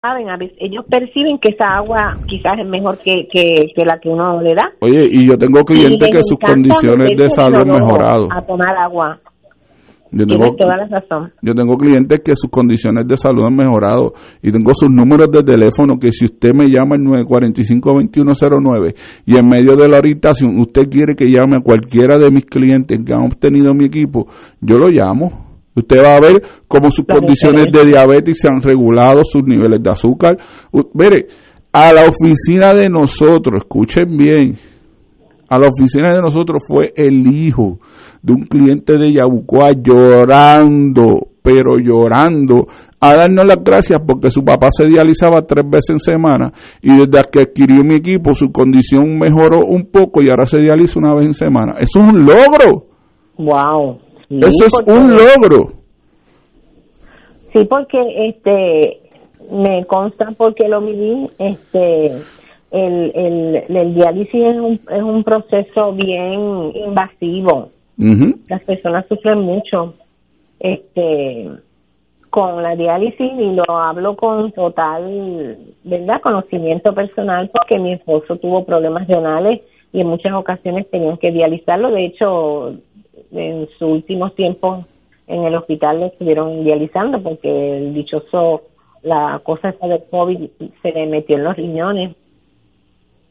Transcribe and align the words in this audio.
saben, 0.00 0.30
a 0.30 0.36
veces 0.38 0.56
ellos 0.60 0.84
perciben 0.88 1.38
que 1.38 1.50
esa 1.50 1.76
agua 1.76 2.16
quizás 2.26 2.58
es 2.58 2.66
mejor 2.66 2.98
que, 2.98 3.28
que, 3.30 3.84
la 3.84 3.98
que 4.00 4.08
uno 4.08 4.40
le 4.40 4.54
da. 4.54 4.70
Oye, 4.80 5.04
y 5.10 5.26
yo 5.26 5.36
tengo 5.36 5.62
clientes 5.62 6.08
que 6.10 6.22
sus 6.22 6.38
condiciones 6.38 7.10
de 7.16 7.28
salud 7.28 7.58
han 7.58 7.68
mejorado. 7.68 8.26
A 8.32 8.40
tomar 8.40 8.74
agua. 8.78 9.20
Yo 10.12 10.26
tengo, 10.26 10.56
toda 10.56 10.76
la 10.76 10.88
razón. 10.88 11.30
yo 11.40 11.54
tengo 11.54 11.74
clientes 11.76 12.20
que 12.24 12.34
sus 12.34 12.50
condiciones 12.50 13.06
de 13.06 13.16
salud 13.16 13.44
han 13.44 13.54
mejorado 13.54 14.12
y 14.42 14.50
tengo 14.50 14.74
sus 14.74 14.90
números 14.90 15.28
de 15.30 15.44
teléfono 15.44 16.00
que 16.00 16.10
si 16.10 16.24
usted 16.24 16.52
me 16.52 16.66
llama 16.68 16.96
al 16.96 17.02
945-2109 17.02 18.96
y 19.26 19.38
en 19.38 19.46
medio 19.46 19.76
de 19.76 19.86
la 19.86 19.98
orientación 19.98 20.58
usted 20.58 20.90
quiere 20.90 21.14
que 21.14 21.26
llame 21.26 21.58
a 21.60 21.62
cualquiera 21.62 22.18
de 22.18 22.28
mis 22.28 22.44
clientes 22.44 22.98
que 23.06 23.12
han 23.12 23.26
obtenido 23.26 23.72
mi 23.72 23.84
equipo, 23.84 24.26
yo 24.60 24.78
lo 24.78 24.88
llamo 24.88 25.49
Usted 25.74 26.02
va 26.02 26.16
a 26.16 26.20
ver 26.20 26.42
cómo 26.66 26.90
sus 26.90 27.06
condiciones 27.06 27.66
de 27.72 27.84
diabetes 27.84 28.38
se 28.40 28.48
han 28.48 28.60
regulado, 28.60 29.20
sus 29.22 29.44
niveles 29.44 29.82
de 29.82 29.90
azúcar. 29.90 30.36
mire, 30.94 31.26
a 31.72 31.92
la 31.92 32.02
oficina 32.02 32.74
de 32.74 32.88
nosotros, 32.88 33.62
escuchen 33.62 34.16
bien, 34.16 34.56
a 35.48 35.58
la 35.58 35.68
oficina 35.68 36.12
de 36.12 36.20
nosotros 36.20 36.62
fue 36.66 36.92
el 36.96 37.26
hijo 37.26 37.78
de 38.22 38.32
un 38.32 38.42
cliente 38.42 38.98
de 38.98 39.12
Yabucoa 39.12 39.72
llorando, 39.82 41.28
pero 41.42 41.78
llorando, 41.78 42.66
a 43.00 43.14
darnos 43.14 43.46
las 43.46 43.56
gracias 43.64 43.98
porque 44.06 44.30
su 44.30 44.44
papá 44.44 44.68
se 44.70 44.84
dializaba 44.84 45.42
tres 45.42 45.64
veces 45.64 45.90
en 45.90 45.98
semana 45.98 46.52
y 46.82 46.90
desde 46.90 47.30
que 47.30 47.40
adquirió 47.40 47.82
mi 47.82 47.96
equipo 47.96 48.34
su 48.34 48.52
condición 48.52 49.18
mejoró 49.18 49.64
un 49.66 49.86
poco 49.90 50.22
y 50.22 50.30
ahora 50.30 50.46
se 50.46 50.58
dializa 50.58 51.00
una 51.00 51.14
vez 51.14 51.26
en 51.26 51.34
semana. 51.34 51.72
Eso 51.78 52.00
es 52.00 52.04
un 52.04 52.24
logro. 52.24 52.86
Wow. 53.38 54.09
Eso 54.30 54.66
es 54.66 54.74
un 54.86 55.08
logro. 55.10 55.72
Sí, 57.52 57.64
porque 57.64 58.28
este 58.28 59.00
me 59.50 59.84
consta 59.86 60.32
porque 60.36 60.68
lo 60.68 60.80
viví, 60.80 61.28
este 61.38 62.12
el, 62.70 63.12
el, 63.14 63.64
el 63.76 63.94
diálisis 63.94 64.34
es 64.34 64.56
un, 64.56 64.80
es 64.88 65.02
un 65.02 65.24
proceso 65.24 65.92
bien 65.92 66.72
invasivo. 66.74 67.70
Las 68.48 68.62
personas 68.62 69.04
sufren 69.08 69.40
mucho 69.40 69.94
este 70.58 71.50
con 72.30 72.62
la 72.62 72.76
diálisis 72.76 73.32
y 73.38 73.52
lo 73.54 73.64
hablo 73.68 74.16
con 74.16 74.52
total, 74.52 75.58
¿verdad? 75.84 76.22
Conocimiento 76.22 76.94
personal 76.94 77.50
porque 77.52 77.78
mi 77.78 77.92
esposo 77.92 78.36
tuvo 78.36 78.64
problemas 78.64 79.06
renales 79.06 79.60
y 79.92 80.00
en 80.00 80.06
muchas 80.06 80.32
ocasiones 80.32 80.88
tenían 80.88 81.18
que 81.18 81.32
dializarlo. 81.32 81.90
De 81.90 82.06
hecho, 82.06 82.74
en 83.32 83.68
sus 83.78 83.82
últimos 83.82 84.34
tiempos 84.34 84.84
en 85.26 85.44
el 85.44 85.54
hospital 85.54 86.00
le 86.00 86.06
estuvieron 86.06 86.64
dializando 86.64 87.22
porque 87.22 87.78
el 87.78 87.94
dichoso, 87.94 88.62
la 89.02 89.40
cosa 89.44 89.68
esa 89.70 89.86
del 89.86 90.02
COVID 90.10 90.50
se 90.82 90.92
le 90.92 91.06
metió 91.06 91.36
en 91.36 91.44
los 91.44 91.56
riñones 91.56 92.16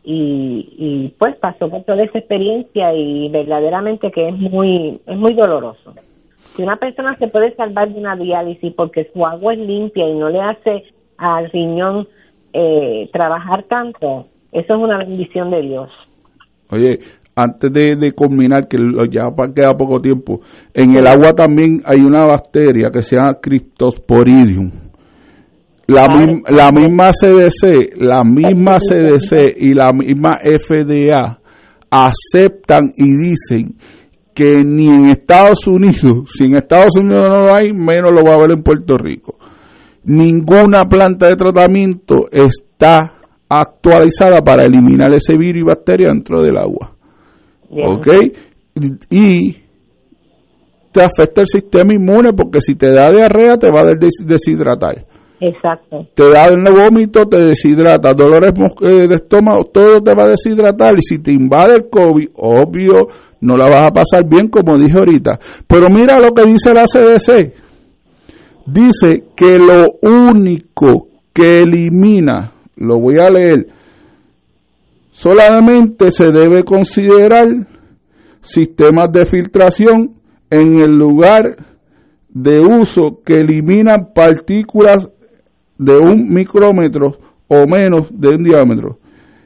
y, 0.03 0.73
y 0.77 1.13
pues 1.19 1.35
pasó 1.35 1.69
por 1.69 1.83
toda 1.83 2.03
esa 2.03 2.19
experiencia 2.19 2.93
y 2.93 3.29
verdaderamente 3.29 4.11
que 4.11 4.29
es 4.29 4.35
muy, 4.35 4.99
es 5.05 5.17
muy 5.17 5.33
doloroso. 5.33 5.93
Si 6.55 6.63
una 6.63 6.77
persona 6.77 7.15
se 7.17 7.27
puede 7.27 7.53
salvar 7.55 7.89
de 7.89 7.99
una 7.99 8.15
diálisis 8.15 8.73
porque 8.73 9.09
su 9.13 9.25
agua 9.25 9.53
es 9.53 9.59
limpia 9.59 10.07
y 10.07 10.15
no 10.15 10.29
le 10.29 10.41
hace 10.41 10.85
al 11.17 11.51
riñón 11.51 12.07
eh, 12.53 13.09
trabajar 13.11 13.63
tanto, 13.63 14.25
eso 14.51 14.73
es 14.73 14.79
una 14.79 14.97
bendición 14.99 15.51
de 15.51 15.61
Dios. 15.61 15.89
Oye, 16.71 16.99
antes 17.41 17.71
de, 17.71 17.95
de 17.95 18.11
culminar, 18.11 18.67
que 18.67 18.77
ya 19.11 19.23
queda 19.53 19.77
poco 19.77 20.01
tiempo, 20.01 20.41
en 20.73 20.95
el 20.95 21.07
agua 21.07 21.33
también 21.33 21.81
hay 21.85 21.99
una 21.99 22.25
bacteria 22.25 22.89
que 22.91 23.01
se 23.01 23.15
llama 23.15 23.37
Cryptosporidium. 23.41 24.71
La, 25.87 26.05
la 26.49 26.71
misma 26.71 27.09
CDC, 27.11 27.97
la 27.97 28.23
misma 28.23 28.77
CDC 28.77 29.55
y 29.57 29.73
la 29.73 29.91
misma 29.91 30.37
FDA 30.39 31.39
aceptan 31.89 32.91
y 32.95 33.29
dicen 33.29 33.75
que 34.35 34.63
ni 34.63 34.87
en 34.87 35.07
Estados 35.07 35.65
Unidos, 35.67 36.29
si 36.33 36.45
en 36.45 36.55
Estados 36.55 36.95
Unidos 36.97 37.23
no 37.27 37.45
lo 37.47 37.55
hay, 37.55 37.73
menos 37.73 38.13
lo 38.13 38.23
va 38.23 38.33
a 38.33 38.37
haber 38.37 38.51
en 38.51 38.61
Puerto 38.61 38.97
Rico. 38.97 39.37
Ninguna 40.03 40.85
planta 40.87 41.27
de 41.27 41.35
tratamiento 41.35 42.25
está 42.31 43.19
actualizada 43.49 44.41
para 44.41 44.65
eliminar 44.65 45.13
ese 45.13 45.35
virus 45.35 45.61
y 45.61 45.65
bacteria 45.65 46.09
dentro 46.09 46.41
del 46.41 46.57
agua. 46.57 46.95
¿Ok? 47.69 48.07
Y 49.09 49.55
te 50.91 51.01
afecta 51.01 51.41
el 51.41 51.47
sistema 51.47 51.93
inmune 51.93 52.33
porque 52.33 52.61
si 52.61 52.75
te 52.75 52.91
da 52.91 53.07
diarrea 53.11 53.57
te 53.57 53.69
va 53.69 53.81
a 53.81 53.95
deshidratar. 54.25 55.05
Exacto. 55.41 56.05
Te 56.13 56.29
da 56.29 56.47
el 56.47 56.61
vómito, 56.63 57.25
te 57.25 57.39
deshidrata, 57.39 58.13
dolores 58.13 58.51
eh, 58.81 59.07
de 59.07 59.15
estómago, 59.15 59.63
todo 59.65 60.01
te 60.01 60.13
va 60.13 60.25
a 60.25 60.29
deshidratar. 60.31 60.95
Y 60.97 61.01
si 61.01 61.19
te 61.19 61.31
invade 61.31 61.75
el 61.75 61.89
COVID, 61.89 62.29
obvio, 62.35 63.07
no 63.41 63.55
la 63.55 63.69
vas 63.69 63.85
a 63.85 63.91
pasar 63.91 64.27
bien, 64.27 64.49
como 64.49 64.77
dije 64.77 64.97
ahorita. 64.97 65.39
Pero 65.65 65.89
mira 65.89 66.19
lo 66.19 66.33
que 66.33 66.45
dice 66.45 66.73
la 66.73 66.83
CDC. 66.85 67.53
Dice 68.65 69.23
que 69.35 69.57
lo 69.57 69.85
único 70.01 71.07
que 71.33 71.59
elimina, 71.59 72.51
lo 72.75 72.99
voy 72.99 73.17
a 73.17 73.29
leer, 73.29 73.65
Solamente 75.11 76.11
se 76.11 76.31
debe 76.31 76.63
considerar 76.63 77.47
sistemas 78.41 79.11
de 79.11 79.25
filtración 79.25 80.15
en 80.49 80.79
el 80.79 80.97
lugar 80.97 81.57
de 82.29 82.59
uso 82.59 83.21
que 83.25 83.37
eliminan 83.37 84.13
partículas 84.13 85.09
de 85.77 85.97
un 85.97 86.31
micrómetro 86.31 87.17
o 87.47 87.65
menos 87.67 88.07
de 88.11 88.35
un 88.35 88.43
diámetro. 88.43 88.99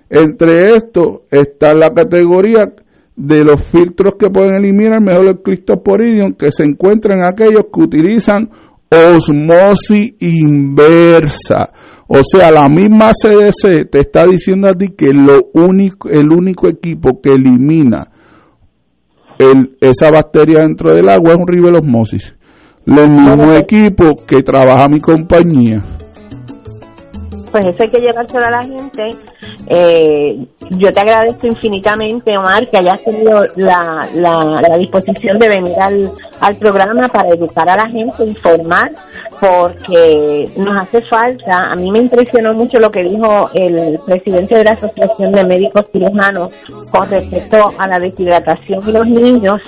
Entre 0.09 0.75
estos 0.75 1.21
está 1.31 1.73
la 1.73 1.91
categoría 1.93 2.71
de 3.15 3.43
los 3.43 3.63
filtros 3.63 4.15
que 4.15 4.29
pueden 4.29 4.55
eliminar 4.55 5.01
mejor 5.01 5.27
el 5.27 5.41
cristoporidium 5.41 6.33
que 6.33 6.51
se 6.51 6.63
encuentran 6.63 7.23
aquellos 7.23 7.65
que 7.73 7.81
utilizan 7.81 8.49
osmosis 8.93 10.13
inversa. 10.19 11.69
O 12.07 12.21
sea, 12.23 12.51
la 12.51 12.67
misma 12.67 13.11
CDC 13.11 13.89
te 13.89 13.99
está 13.99 14.23
diciendo 14.29 14.67
a 14.67 14.73
ti 14.73 14.89
que 14.95 15.07
lo 15.07 15.49
único, 15.53 16.09
el 16.09 16.31
único 16.31 16.69
equipo 16.69 17.21
que 17.21 17.31
elimina 17.31 18.07
el, 19.39 19.77
esa 19.81 20.11
bacteria 20.11 20.61
dentro 20.61 20.91
del 20.91 21.09
agua 21.09 21.33
es 21.33 21.39
un 21.39 21.47
rivel 21.47 21.75
osmosis. 21.75 22.35
Los 22.85 23.07
mismos 23.07 23.57
equipos 23.57 24.21
que 24.27 24.41
trabaja 24.41 24.89
mi 24.89 24.99
compañía 24.99 25.81
pues 27.53 27.67
eso 27.67 27.77
hay 27.83 27.89
que 27.89 28.01
llevárselo 28.01 28.47
a 28.47 28.49
la 28.49 28.63
gente. 28.63 29.15
Eh, 29.67 30.43
yo 30.71 30.91
te 30.91 30.99
agradezco 30.99 31.45
infinitamente, 31.45 32.35
Omar, 32.35 32.67
que 32.67 32.77
hayas 32.81 33.03
tenido 33.03 33.45
la, 33.57 34.09
la, 34.15 34.77
disposición 34.79 35.37
de 35.37 35.47
venir 35.47 35.75
al, 35.79 36.09
al 36.41 36.55
programa 36.57 37.07
para 37.09 37.29
educar 37.29 37.69
a 37.69 37.75
la 37.75 37.89
gente, 37.91 38.25
informar, 38.25 38.91
porque 39.39 40.45
nos 40.57 40.81
hace 40.81 40.99
falta. 41.03 41.71
A 41.71 41.75
mí 41.75 41.91
me 41.91 41.99
impresionó 41.99 42.55
mucho 42.55 42.79
lo 42.79 42.89
que 42.89 43.03
dijo 43.03 43.51
el 43.53 43.99
presidente 44.03 44.55
de 44.55 44.63
la 44.63 44.71
Asociación 44.71 45.31
de 45.31 45.45
Médicos 45.45 45.85
Cirujanos 45.91 46.51
con 46.91 47.07
respecto 47.07 47.57
a 47.77 47.87
la 47.87 47.99
deshidratación 47.99 48.83
de 48.83 48.91
los 48.93 49.07
niños 49.07 49.61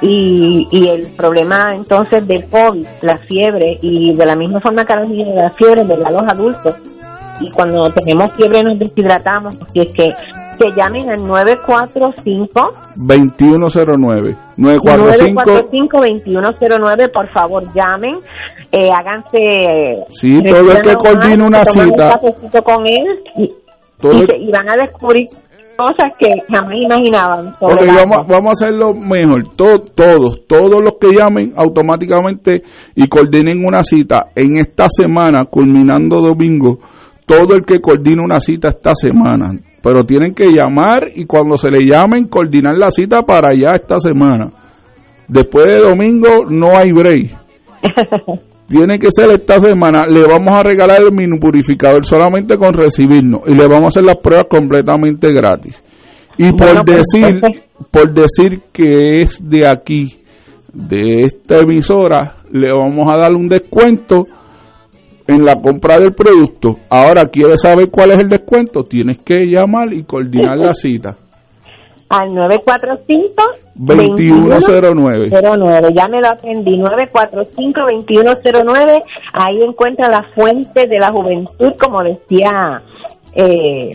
y, 0.00 0.68
y 0.70 0.88
el 0.88 1.08
problema 1.16 1.58
entonces 1.74 2.24
del 2.24 2.46
COVID, 2.46 2.86
la 3.02 3.18
fiebre, 3.26 3.78
y 3.82 4.16
de 4.16 4.26
la 4.26 4.36
misma 4.36 4.60
forma 4.60 4.84
que 4.84 4.92
a 4.92 5.00
los 5.00 5.10
niños 5.10 5.34
la 5.34 5.50
fiebre, 5.50 5.84
de 5.84 5.96
los 5.96 6.28
adultos 6.28 6.76
y 7.42 7.50
cuando 7.52 7.90
tenemos 7.90 8.32
fiebre 8.34 8.62
nos 8.62 8.78
deshidratamos, 8.78 9.54
así 9.60 9.80
es 9.80 9.92
que 9.92 10.10
que 10.58 10.70
llamen 10.76 11.08
al 11.10 11.26
945 11.26 12.60
2109 12.96 14.36
945 14.56 15.42
2109 16.00 17.08
por 17.08 17.28
favor 17.28 17.64
llamen 17.74 18.16
eh, 18.70 18.88
háganse 18.94 20.04
sí 20.10 20.38
todo 20.42 20.72
el 20.72 20.80
que 20.82 20.94
coordine 20.94 21.44
una 21.44 21.64
cita. 21.64 22.18
un 22.22 22.32
con 22.62 22.86
él 22.86 23.22
y, 23.36 23.44
y, 23.44 24.50
van 24.50 24.68
a 24.68 24.76
descubrir 24.76 25.26
cosas 25.76 26.12
que 26.18 26.28
jamás 26.48 26.74
imaginaban 26.74 27.54
okay, 27.60 27.88
vamos, 27.96 28.26
vamos 28.26 28.48
a 28.48 28.52
hacerlo 28.66 28.94
mejor. 28.94 29.54
Todos 29.56 29.94
todos 30.46 30.82
los 30.82 30.94
que 31.00 31.12
llamen 31.12 31.54
automáticamente 31.56 32.62
y 32.94 33.08
coordinen 33.08 33.64
una 33.64 33.82
cita 33.82 34.26
en 34.34 34.58
esta 34.58 34.86
semana 34.88 35.46
culminando 35.46 36.20
domingo 36.20 36.78
todo 37.26 37.54
el 37.54 37.64
que 37.64 37.80
coordina 37.80 38.22
una 38.22 38.40
cita 38.40 38.68
esta 38.68 38.94
semana. 38.94 39.52
Pero 39.82 40.04
tienen 40.04 40.34
que 40.34 40.46
llamar 40.50 41.08
y 41.14 41.24
cuando 41.24 41.56
se 41.56 41.70
le 41.70 41.84
llamen, 41.84 42.26
coordinar 42.26 42.76
la 42.76 42.90
cita 42.90 43.22
para 43.22 43.50
allá 43.50 43.74
esta 43.74 43.98
semana. 43.98 44.50
Después 45.26 45.66
de 45.66 45.80
domingo 45.80 46.44
no 46.48 46.76
hay 46.76 46.92
break. 46.92 47.30
Tiene 48.68 48.98
que 48.98 49.08
ser 49.10 49.30
esta 49.30 49.58
semana. 49.58 50.02
Le 50.08 50.26
vamos 50.26 50.50
a 50.50 50.62
regalar 50.62 51.02
el 51.02 51.12
mini 51.12 51.38
purificador 51.38 52.06
solamente 52.06 52.56
con 52.56 52.72
recibirnos 52.72 53.42
y 53.46 53.54
le 53.54 53.66
vamos 53.66 53.84
a 53.84 53.88
hacer 53.88 54.04
las 54.04 54.22
pruebas 54.22 54.46
completamente 54.48 55.32
gratis. 55.32 55.82
Y 56.38 56.52
por 56.52 56.84
decir, 56.84 57.40
por 57.90 58.14
decir 58.14 58.62
que 58.72 59.20
es 59.20 59.38
de 59.46 59.66
aquí, 59.66 60.22
de 60.72 61.24
esta 61.24 61.58
emisora, 61.58 62.36
le 62.50 62.72
vamos 62.72 63.08
a 63.10 63.18
dar 63.18 63.32
un 63.32 63.48
descuento 63.48 64.26
en 65.26 65.44
la 65.44 65.56
compra 65.56 65.98
del 65.98 66.14
producto. 66.14 66.76
Ahora, 66.90 67.26
¿quieres 67.26 67.60
saber 67.60 67.90
cuál 67.90 68.12
es 68.12 68.20
el 68.20 68.28
descuento? 68.28 68.82
Tienes 68.82 69.18
que 69.22 69.46
llamar 69.46 69.92
y 69.92 70.04
coordinar 70.04 70.56
la 70.58 70.74
cita. 70.74 71.16
Al 72.08 72.30
945-2109. 72.30 75.30
09. 75.32 75.88
Ya 75.94 76.06
me 76.08 76.20
lo 76.20 76.28
aprendí. 76.28 76.78
945-2109. 76.78 79.02
Ahí 79.32 79.62
encuentra 79.62 80.08
la 80.08 80.22
fuente 80.34 80.86
de 80.86 80.98
la 80.98 81.10
juventud, 81.10 81.72
como 81.82 82.02
decía, 82.02 82.82
eh, 83.34 83.92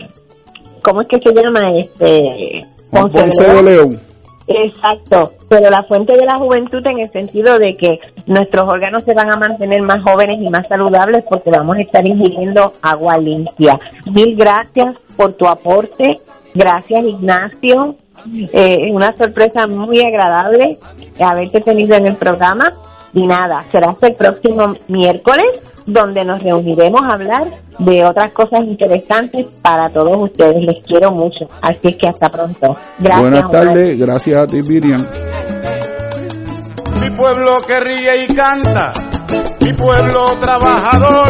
¿cómo 0.82 1.02
es 1.02 1.08
que 1.08 1.20
se 1.20 1.32
llama? 1.32 1.70
Este, 1.78 2.58
Ponce 2.90 3.44
de 3.44 3.62
León. 3.62 4.07
Exacto, 4.48 5.32
pero 5.48 5.68
la 5.68 5.82
fuente 5.82 6.14
de 6.14 6.24
la 6.24 6.38
juventud 6.38 6.84
en 6.86 7.00
el 7.00 7.10
sentido 7.10 7.58
de 7.58 7.76
que 7.76 8.00
nuestros 8.26 8.66
órganos 8.72 9.04
se 9.04 9.12
van 9.12 9.30
a 9.30 9.36
mantener 9.36 9.82
más 9.82 10.02
jóvenes 10.02 10.38
y 10.40 10.48
más 10.50 10.66
saludables 10.66 11.24
porque 11.28 11.50
vamos 11.54 11.76
a 11.76 11.82
estar 11.82 12.06
ingiriendo 12.06 12.72
agua 12.80 13.18
limpia. 13.18 13.78
Mil 14.06 14.34
gracias 14.34 14.94
por 15.16 15.34
tu 15.34 15.46
aporte, 15.46 16.20
gracias 16.54 17.04
Ignacio, 17.04 17.96
eh, 18.26 18.88
es 18.88 18.94
una 18.94 19.14
sorpresa 19.14 19.66
muy 19.66 20.00
agradable 20.00 20.78
haberte 21.20 21.60
tenido 21.60 21.96
en 21.96 22.06
el 22.06 22.16
programa 22.16 22.72
y 23.12 23.26
nada, 23.26 23.62
será 23.70 23.92
hasta 23.92 24.08
el 24.08 24.14
próximo 24.14 24.66
miércoles 24.88 25.46
donde 25.86 26.24
nos 26.24 26.42
reuniremos 26.42 27.00
a 27.02 27.14
hablar 27.14 27.44
de 27.78 28.04
otras 28.04 28.32
cosas 28.32 28.60
interesantes 28.66 29.46
para 29.62 29.86
todos 29.86 30.22
ustedes. 30.22 30.56
Les 30.56 30.84
quiero 30.84 31.10
mucho, 31.12 31.46
así 31.62 31.96
que 31.96 32.08
hasta 32.08 32.28
pronto. 32.28 32.76
Gracias. 32.98 33.20
Buenas 33.20 33.50
tardes, 33.50 33.98
gracias 33.98 34.42
a 34.42 34.46
ti 34.46 34.62
Miriam. 34.62 35.04
Mi 37.00 37.10
pueblo 37.10 37.62
que 37.66 37.80
ríe 37.80 38.24
y 38.24 38.34
canta, 38.34 38.92
mi 39.62 39.72
pueblo 39.72 40.20
trabajador, 40.40 41.28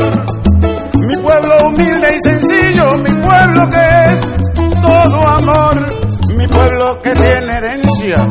mi 1.06 1.16
pueblo 1.16 1.69
humilde 1.69 2.16
y 2.16 2.20
sencillo, 2.20 2.96
mi 2.98 3.14
pueblo 3.14 3.70
que 3.70 4.12
es 4.12 4.36
todo 4.82 5.28
amor, 5.28 5.86
mi 6.36 6.46
pueblo 6.48 6.98
que 7.02 7.12
tiene 7.12 7.58
herencia, 7.58 8.26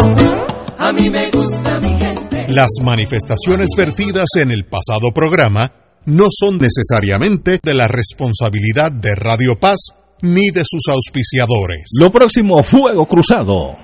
a 0.78 0.92
mí 0.92 1.10
me 1.10 1.30
gusta 1.32 1.80
mi 1.80 1.98
gente. 1.98 2.46
Las 2.50 2.70
manifestaciones 2.82 3.70
vertidas 3.78 4.28
en 4.36 4.52
el 4.52 4.66
pasado 4.66 5.12
programa 5.14 5.72
no 6.06 6.26
son 6.30 6.58
necesariamente 6.58 7.60
de 7.62 7.74
la 7.74 7.88
responsabilidad 7.88 8.92
de 8.92 9.16
Radio 9.16 9.60
Paz 9.60 9.80
ni 10.22 10.52
de 10.52 10.64
sus 10.66 10.88
auspiciadores. 10.88 11.86
Lo 12.00 12.12
próximo, 12.12 12.64
Fuego 12.64 13.06
Cruzado. 13.06 13.76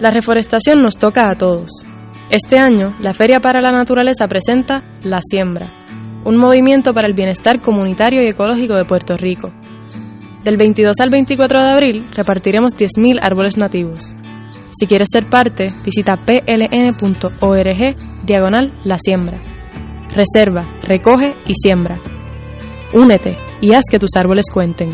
La 0.00 0.10
reforestación 0.10 0.82
nos 0.82 0.96
toca 0.96 1.30
a 1.30 1.36
todos. 1.36 1.70
Este 2.30 2.58
año, 2.58 2.88
la 3.00 3.14
Feria 3.14 3.40
para 3.40 3.60
la 3.60 3.72
Naturaleza 3.72 4.28
presenta 4.28 4.82
La 5.02 5.20
Siembra, 5.22 5.72
un 6.24 6.36
movimiento 6.36 6.92
para 6.92 7.08
el 7.08 7.14
bienestar 7.14 7.60
comunitario 7.60 8.22
y 8.22 8.28
ecológico 8.28 8.74
de 8.74 8.84
Puerto 8.84 9.16
Rico. 9.16 9.50
Del 10.44 10.56
22 10.56 10.94
al 11.00 11.10
24 11.10 11.62
de 11.62 11.70
abril 11.70 12.06
repartiremos 12.14 12.74
10.000 12.74 13.18
árboles 13.22 13.56
nativos. 13.56 14.14
Si 14.70 14.86
quieres 14.86 15.08
ser 15.10 15.26
parte, 15.26 15.68
visita 15.84 16.16
pln.org 16.16 17.96
diagonal 18.24 18.72
La 18.84 18.98
Siembra. 18.98 19.57
Reserva, 20.18 20.66
recoge 20.82 21.36
y 21.46 21.52
siembra. 21.54 22.00
Únete 22.92 23.36
y 23.60 23.72
haz 23.72 23.84
que 23.88 24.00
tus 24.00 24.10
árboles 24.16 24.46
cuenten. 24.52 24.90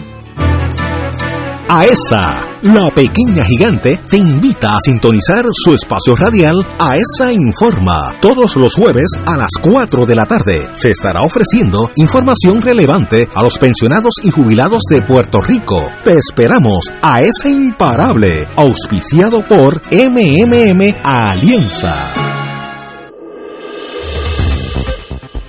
AESA, 1.66 2.46
la 2.64 2.90
pequeña 2.90 3.42
gigante, 3.46 3.98
te 4.10 4.18
invita 4.18 4.74
a 4.74 4.80
sintonizar 4.84 5.46
su 5.50 5.72
espacio 5.72 6.14
radial 6.14 6.56
AESA 6.78 7.32
Informa. 7.32 8.12
Todos 8.20 8.56
los 8.56 8.74
jueves 8.74 9.06
a 9.24 9.38
las 9.38 9.48
4 9.62 10.04
de 10.04 10.14
la 10.14 10.26
tarde 10.26 10.68
se 10.74 10.90
estará 10.90 11.22
ofreciendo 11.22 11.88
información 11.96 12.60
relevante 12.60 13.26
a 13.34 13.42
los 13.42 13.56
pensionados 13.56 14.16
y 14.22 14.30
jubilados 14.30 14.82
de 14.90 15.00
Puerto 15.00 15.40
Rico. 15.40 15.88
Te 16.02 16.18
esperamos 16.18 16.84
a 17.00 17.22
esa 17.22 17.48
imparable, 17.48 18.46
auspiciado 18.56 19.42
por 19.42 19.80
MMM 19.90 20.96
Alianza. 21.02 22.12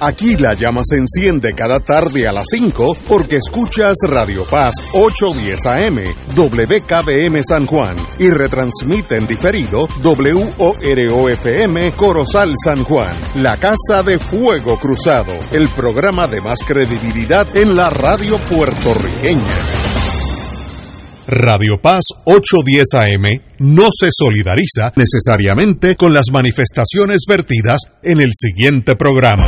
Aquí 0.07 0.37
la 0.37 0.53
llama 0.53 0.81
se 0.83 0.97
enciende 0.97 1.53
cada 1.53 1.79
tarde 1.79 2.27
a 2.27 2.31
las 2.31 2.45
5 2.51 2.95
porque 3.07 3.37
escuchas 3.37 3.95
Radio 4.07 4.45
Paz 4.45 4.73
810 4.93 5.65
AM, 5.65 5.97
WKBM 6.35 7.41
San 7.43 7.65
Juan 7.65 7.97
y 8.19 8.29
retransmite 8.29 9.17
en 9.17 9.25
diferido 9.25 9.87
WOROFM 10.03 11.91
Corozal 11.95 12.53
San 12.63 12.83
Juan, 12.83 13.15
la 13.37 13.57
Casa 13.57 14.03
de 14.03 14.19
Fuego 14.19 14.77
Cruzado, 14.79 15.33
el 15.51 15.67
programa 15.69 16.27
de 16.27 16.39
más 16.39 16.59
credibilidad 16.59 17.47
en 17.57 17.75
la 17.75 17.89
radio 17.89 18.37
puertorriqueña. 18.37 19.41
Radio 21.27 21.81
Paz 21.81 22.03
810 22.25 22.93
AM 22.93 23.41
no 23.57 23.87
se 23.91 24.09
solidariza 24.11 24.93
necesariamente 24.95 25.95
con 25.95 26.13
las 26.13 26.25
manifestaciones 26.31 27.21
vertidas 27.27 27.79
en 28.03 28.21
el 28.21 28.29
siguiente 28.35 28.95
programa. 28.95 29.47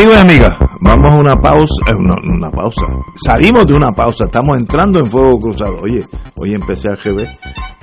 Amigos 0.00 0.16
y 0.16 0.30
amigas, 0.30 0.56
vamos 0.80 1.14
a 1.14 1.18
una 1.18 1.34
pausa, 1.42 1.84
eh, 1.90 1.94
una, 1.94 2.14
una, 2.34 2.50
pausa. 2.50 2.86
Salimos 3.16 3.66
de 3.66 3.76
una 3.76 3.92
pausa, 3.92 4.24
estamos 4.24 4.58
entrando 4.58 4.98
en 4.98 5.04
fuego 5.04 5.38
cruzado. 5.38 5.76
Oye, 5.82 6.06
hoy 6.38 6.54
empecé 6.54 6.88
a 6.88 6.94
GB, 6.94 7.28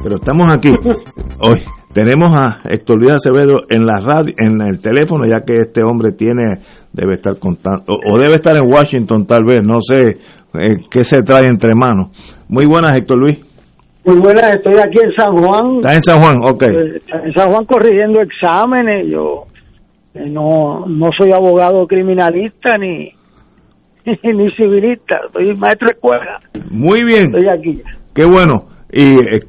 pero 0.02 0.16
estamos 0.16 0.48
aquí. 0.52 0.70
Hoy 1.40 1.62
tenemos 1.94 2.34
a 2.34 2.58
Héctor 2.68 2.98
Luis 2.98 3.12
Acevedo 3.12 3.60
en 3.70 3.86
la 3.86 4.02
radio, 4.02 4.34
en 4.36 4.60
el 4.64 4.82
teléfono, 4.82 5.26
ya 5.30 5.46
que 5.46 5.58
este 5.58 5.84
hombre 5.84 6.14
tiene, 6.14 6.58
debe 6.92 7.14
estar 7.14 7.38
contando, 7.38 7.84
o, 7.86 8.18
debe 8.18 8.34
estar 8.34 8.56
en 8.56 8.64
Washington 8.64 9.28
tal 9.28 9.44
vez, 9.46 9.64
no 9.64 9.78
sé 9.80 10.18
eh, 10.60 10.88
qué 10.90 11.04
se 11.04 11.22
trae 11.22 11.46
entre 11.46 11.76
manos. 11.76 12.08
Muy 12.50 12.66
buenas, 12.66 12.98
Héctor 12.98 13.20
Luis. 13.20 13.46
Muy 14.06 14.20
buenas, 14.20 14.56
estoy 14.56 14.74
aquí 14.74 14.98
en 15.04 15.12
San 15.16 15.38
Juan. 15.38 15.76
Está 15.76 15.94
en 15.94 16.02
San 16.02 16.18
Juan, 16.18 16.38
ok. 16.42 16.64
En 16.64 17.34
San 17.36 17.52
Juan 17.52 17.66
corrigiendo 17.66 18.22
exámenes, 18.22 19.06
yo 19.14 19.44
no, 20.30 20.86
no 20.86 21.10
soy 21.18 21.32
abogado 21.32 21.86
criminalista 21.88 22.78
ni, 22.78 23.12
ni 24.24 24.52
civilista, 24.56 25.20
soy 25.34 25.48
maestro 25.56 25.88
de 25.88 25.94
escuela. 25.94 26.40
Muy 26.70 27.04
bien. 27.04 27.26
Estoy 27.26 27.48
aquí. 27.50 27.82
Qué 28.14 28.26
bueno. 28.26 28.68
Y 28.92 29.04
eh, 29.04 29.40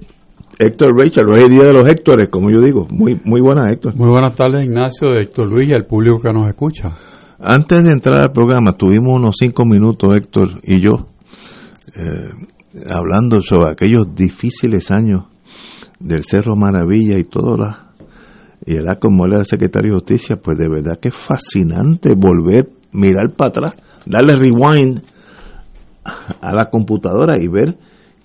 Héctor 0.59 0.99
Rachel, 0.99 1.29
hoy 1.29 1.41
es 1.45 1.49
día 1.49 1.65
de 1.65 1.73
los 1.73 1.89
Héctores, 1.89 2.29
como 2.29 2.51
yo 2.51 2.61
digo. 2.61 2.87
Muy, 2.91 3.21
muy 3.25 3.41
buenas, 3.41 3.73
Héctor. 3.73 3.95
Muy 3.97 4.11
buenas 4.11 4.35
tardes, 4.35 4.65
Ignacio, 4.65 5.11
de 5.11 5.23
Héctor 5.23 5.51
Luis 5.51 5.69
y 5.69 5.75
al 5.75 5.87
público 5.87 6.19
que 6.19 6.33
nos 6.33 6.49
escucha. 6.49 6.91
Antes 7.41 7.85
de 7.85 7.93
entrar 7.93 8.21
al 8.21 8.33
programa, 8.33 8.73
tuvimos 8.73 9.17
unos 9.17 9.37
cinco 9.39 9.65
minutos, 9.65 10.11
Héctor 10.17 10.49
y 10.65 10.81
yo, 10.81 11.07
eh, 11.97 12.31
hablando 12.91 13.41
sobre 13.43 13.71
aquellos 13.71 14.13
difíciles 14.13 14.91
años 14.91 15.27
del 16.01 16.25
Cerro 16.25 16.57
Maravilla 16.57 17.17
y 17.17 17.23
todo 17.23 17.57
la 17.57 17.88
y 18.69 18.77
era 18.77 18.97
como 18.97 19.25
era 19.25 19.43
secretario 19.45 19.93
de 19.93 20.01
justicia, 20.01 20.37
pues 20.37 20.59
de 20.59 20.69
verdad 20.69 20.99
que 21.01 21.09
es 21.09 21.15
fascinante 21.15 22.11
volver, 22.15 22.69
mirar 22.93 23.33
para 23.35 23.49
atrás, 23.49 23.77
darle 24.05 24.37
rewind 24.37 25.01
a 26.05 26.55
la 26.55 26.69
computadora 26.69 27.39
y 27.43 27.49
ver 27.49 27.79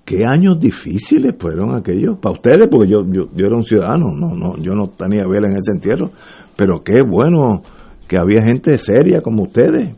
qué 0.04 0.26
años 0.26 0.60
difíciles 0.60 1.34
fueron 1.40 1.74
aquellos 1.78 2.18
para 2.18 2.34
ustedes, 2.34 2.68
porque 2.70 2.92
yo, 2.92 3.06
yo, 3.10 3.30
yo 3.34 3.46
era 3.46 3.56
un 3.56 3.64
ciudadano, 3.64 4.08
no, 4.12 4.36
no, 4.36 4.58
yo 4.62 4.74
no 4.74 4.88
tenía 4.88 5.24
vela 5.26 5.48
en 5.48 5.56
ese 5.56 5.72
entierro, 5.76 6.12
pero 6.58 6.84
qué 6.84 7.02
bueno 7.02 7.62
que 8.06 8.18
había 8.18 8.44
gente 8.44 8.78
seria 8.78 9.22
como 9.22 9.44
ustedes, 9.44 9.96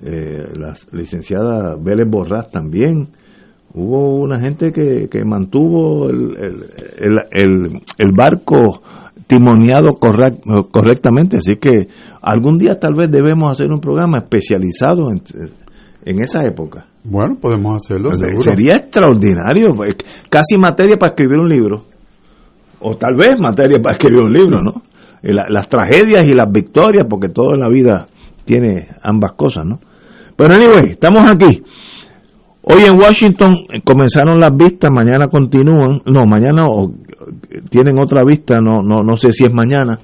eh, 0.00 0.46
la 0.56 0.74
licenciada 0.92 1.74
Vélez 1.74 2.06
Borrás 2.08 2.52
también, 2.52 3.08
Hubo 3.74 4.16
una 4.22 4.40
gente 4.40 4.72
que, 4.72 5.08
que 5.10 5.24
mantuvo 5.24 6.08
el, 6.08 6.34
el, 6.38 7.18
el, 7.30 7.80
el 7.98 8.12
barco 8.16 8.80
correct, 10.00 10.42
correctamente, 10.70 11.36
así 11.36 11.56
que 11.60 11.88
algún 12.22 12.58
día 12.58 12.78
tal 12.78 12.94
vez 12.94 13.10
debemos 13.10 13.52
hacer 13.52 13.70
un 13.70 13.80
programa 13.80 14.18
especializado 14.18 15.10
en, 15.10 15.22
en 16.04 16.22
esa 16.22 16.44
época. 16.44 16.86
Bueno, 17.04 17.36
podemos 17.40 17.76
hacerlo. 17.76 18.12
seguro. 18.14 18.42
Sería 18.42 18.76
extraordinario, 18.76 19.72
pues, 19.76 19.96
casi 20.30 20.56
materia 20.58 20.96
para 20.98 21.10
escribir 21.12 21.38
un 21.38 21.48
libro, 21.48 21.76
o 22.80 22.96
tal 22.96 23.14
vez 23.16 23.38
materia 23.38 23.78
para 23.82 23.94
escribir 23.96 24.20
un 24.22 24.32
libro, 24.32 24.60
¿no? 24.62 24.82
La- 25.22 25.46
las 25.48 25.68
tragedias 25.68 26.24
y 26.24 26.32
las 26.34 26.50
victorias, 26.50 27.06
porque 27.08 27.28
todo 27.28 27.54
en 27.54 27.60
la 27.60 27.68
vida 27.68 28.06
tiene 28.44 28.88
ambas 29.02 29.32
cosas, 29.32 29.64
¿no? 29.66 29.80
Pero 30.36 30.54
anyway, 30.54 30.90
estamos 30.92 31.22
aquí. 31.26 31.62
Hoy 32.70 32.82
en 32.84 33.00
Washington 33.00 33.54
eh, 33.72 33.80
comenzaron 33.82 34.38
las 34.38 34.54
vistas, 34.54 34.90
mañana 34.92 35.28
continúan, 35.30 36.02
no, 36.04 36.26
mañana 36.26 36.66
eh, 37.50 37.62
tienen 37.70 37.98
otra 37.98 38.22
vista, 38.24 38.60
no, 38.60 38.82
no, 38.82 39.00
no 39.02 39.16
sé 39.16 39.32
si 39.32 39.44
es 39.44 39.54
mañana, 39.54 39.98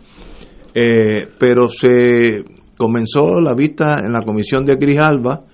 eh, 0.75 1.28
pero 1.38 1.68
se 1.68 2.42
comenzó 2.78 3.38
la 3.38 3.54
vista 3.54 4.00
en 4.00 4.14
la 4.14 4.23
comisión 4.23 4.64
de 4.64 4.76
Grijalba 4.76 5.44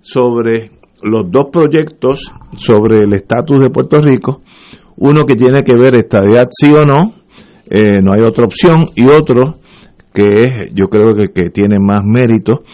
sobre 0.00 0.70
los 1.02 1.30
dos 1.30 1.46
proyectos 1.50 2.30
sobre 2.56 3.04
el 3.04 3.14
estatus 3.14 3.62
de 3.62 3.70
Puerto 3.70 3.96
Rico, 3.96 4.42
uno 4.98 5.24
que 5.24 5.36
tiene 5.36 5.62
que 5.62 5.74
ver 5.74 5.94
estadidad 5.94 6.44
sí 6.50 6.70
o 6.76 6.84
no, 6.84 7.14
eh, 7.70 8.02
no 8.02 8.12
hay 8.12 8.20
otra 8.20 8.44
opción, 8.44 8.80
y 8.96 9.08
otro 9.08 9.60
que 10.12 10.24
es, 10.42 10.74
yo 10.74 10.88
creo 10.90 11.14
que, 11.14 11.32
que 11.32 11.48
tiene 11.48 11.78
más 11.80 12.02
mérito, 12.04 12.64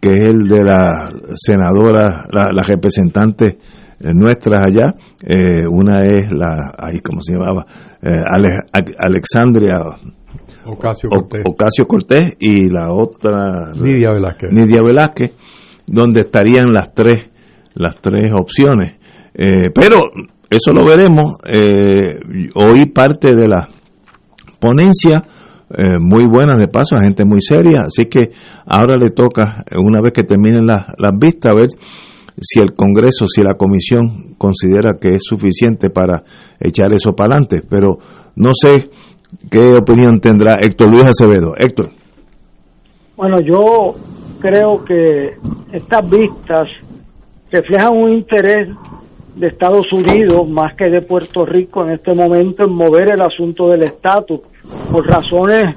que 0.00 0.08
es 0.14 0.22
el 0.24 0.44
de 0.46 0.62
la 0.64 1.10
senadora, 1.34 2.26
la, 2.30 2.50
la 2.52 2.62
representante 2.62 3.58
eh, 4.00 4.12
nuestras 4.14 4.64
allá, 4.66 4.94
eh, 5.26 5.64
una 5.68 6.04
es 6.06 6.30
la, 6.32 6.72
ahí 6.78 7.00
cómo 7.00 7.20
se 7.22 7.34
llamaba, 7.34 7.64
Eh, 8.02 8.16
Ale- 8.26 8.60
Alexandria 8.98 9.78
Ocasio 10.64 11.08
Cortés. 11.10 11.42
Ocasio 11.46 11.84
Cortés 11.86 12.34
y 12.38 12.70
la 12.70 12.92
otra 12.92 13.72
Nidia 13.74 14.10
Velázquez. 14.14 14.50
Nidia 14.52 14.82
Velázquez, 14.82 15.32
donde 15.86 16.20
estarían 16.20 16.72
las 16.72 16.94
tres 16.94 17.30
las 17.74 17.96
tres 18.00 18.32
opciones. 18.32 18.98
Eh, 19.34 19.70
pero 19.74 20.00
eso 20.50 20.72
lo 20.72 20.84
veremos. 20.86 21.36
Eh, 21.46 22.20
oí 22.54 22.86
parte 22.86 23.34
de 23.34 23.46
la 23.48 23.68
ponencia, 24.58 25.22
eh, 25.76 25.98
muy 26.00 26.26
buena 26.26 26.56
de 26.56 26.66
paso, 26.66 26.96
a 26.96 27.02
gente 27.02 27.24
muy 27.24 27.40
seria, 27.40 27.82
así 27.82 28.06
que 28.06 28.30
ahora 28.66 28.96
le 28.98 29.10
toca, 29.10 29.64
eh, 29.70 29.78
una 29.78 30.00
vez 30.02 30.12
que 30.12 30.24
terminen 30.24 30.66
las, 30.66 30.86
las 30.98 31.16
vistas, 31.18 31.54
ver 31.54 31.68
si 32.40 32.60
el 32.60 32.72
Congreso, 32.74 33.26
si 33.28 33.42
la 33.42 33.54
Comisión 33.54 34.34
considera 34.38 34.98
que 35.00 35.10
es 35.10 35.22
suficiente 35.22 35.90
para 35.90 36.22
echar 36.58 36.92
eso 36.92 37.14
para 37.14 37.34
adelante. 37.34 37.62
Pero 37.68 37.98
no 38.36 38.50
sé 38.54 38.90
qué 39.50 39.74
opinión 39.76 40.20
tendrá 40.20 40.54
Héctor 40.60 40.90
Luis 40.90 41.04
Acevedo. 41.04 41.54
Héctor. 41.56 41.90
Bueno, 43.16 43.40
yo 43.40 43.94
creo 44.40 44.82
que 44.84 45.36
estas 45.72 46.08
vistas 46.10 46.68
reflejan 47.50 47.92
un 47.92 48.10
interés 48.10 48.68
de 49.36 49.46
Estados 49.46 49.86
Unidos 49.92 50.48
más 50.48 50.74
que 50.76 50.86
de 50.86 51.02
Puerto 51.02 51.44
Rico 51.44 51.84
en 51.84 51.92
este 51.92 52.14
momento 52.14 52.64
en 52.64 52.72
mover 52.72 53.12
el 53.12 53.20
asunto 53.20 53.68
del 53.68 53.84
estatus 53.84 54.40
por 54.90 55.06
razones 55.06 55.76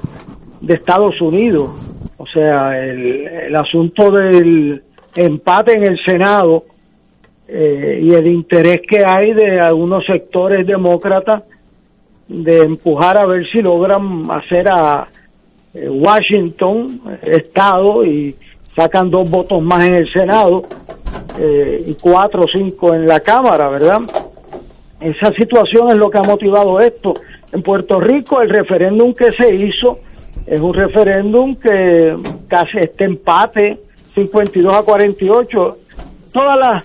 de 0.60 0.74
Estados 0.74 1.20
Unidos. 1.20 1.70
O 2.16 2.26
sea, 2.26 2.78
el, 2.78 3.26
el 3.26 3.56
asunto 3.56 4.10
del 4.10 4.82
empate 5.14 5.76
en 5.76 5.82
el 5.84 5.98
Senado 6.04 6.64
eh, 7.46 8.00
y 8.02 8.14
el 8.14 8.26
interés 8.26 8.80
que 8.88 9.04
hay 9.06 9.34
de 9.34 9.60
algunos 9.60 10.04
sectores 10.06 10.66
demócratas 10.66 11.42
de 12.28 12.58
empujar 12.58 13.20
a 13.20 13.26
ver 13.26 13.46
si 13.50 13.60
logran 13.60 14.30
hacer 14.30 14.66
a 14.70 15.08
eh, 15.74 15.88
Washington 15.88 17.00
eh, 17.10 17.38
estado 17.38 18.04
y 18.04 18.34
sacan 18.76 19.10
dos 19.10 19.28
votos 19.28 19.62
más 19.62 19.86
en 19.86 19.94
el 19.94 20.12
Senado 20.12 20.62
eh, 21.38 21.84
y 21.86 21.94
cuatro 22.00 22.42
o 22.42 22.48
cinco 22.50 22.94
en 22.94 23.06
la 23.06 23.20
Cámara, 23.20 23.68
¿verdad? 23.68 24.00
Esa 25.00 25.32
situación 25.36 25.88
es 25.88 25.96
lo 25.96 26.08
que 26.08 26.18
ha 26.18 26.28
motivado 26.28 26.80
esto. 26.80 27.12
En 27.54 27.62
Puerto 27.62 28.00
Rico 28.00 28.42
el 28.42 28.50
referéndum 28.50 29.14
que 29.14 29.30
se 29.32 29.54
hizo 29.54 29.98
es 30.46 30.60
un 30.60 30.74
referéndum 30.74 31.54
que 31.56 32.16
casi 32.48 32.78
este 32.78 33.04
empate 33.04 33.78
52 34.14 34.72
a 34.72 34.82
48. 34.82 35.76
Todas 36.32 36.58
las 36.58 36.84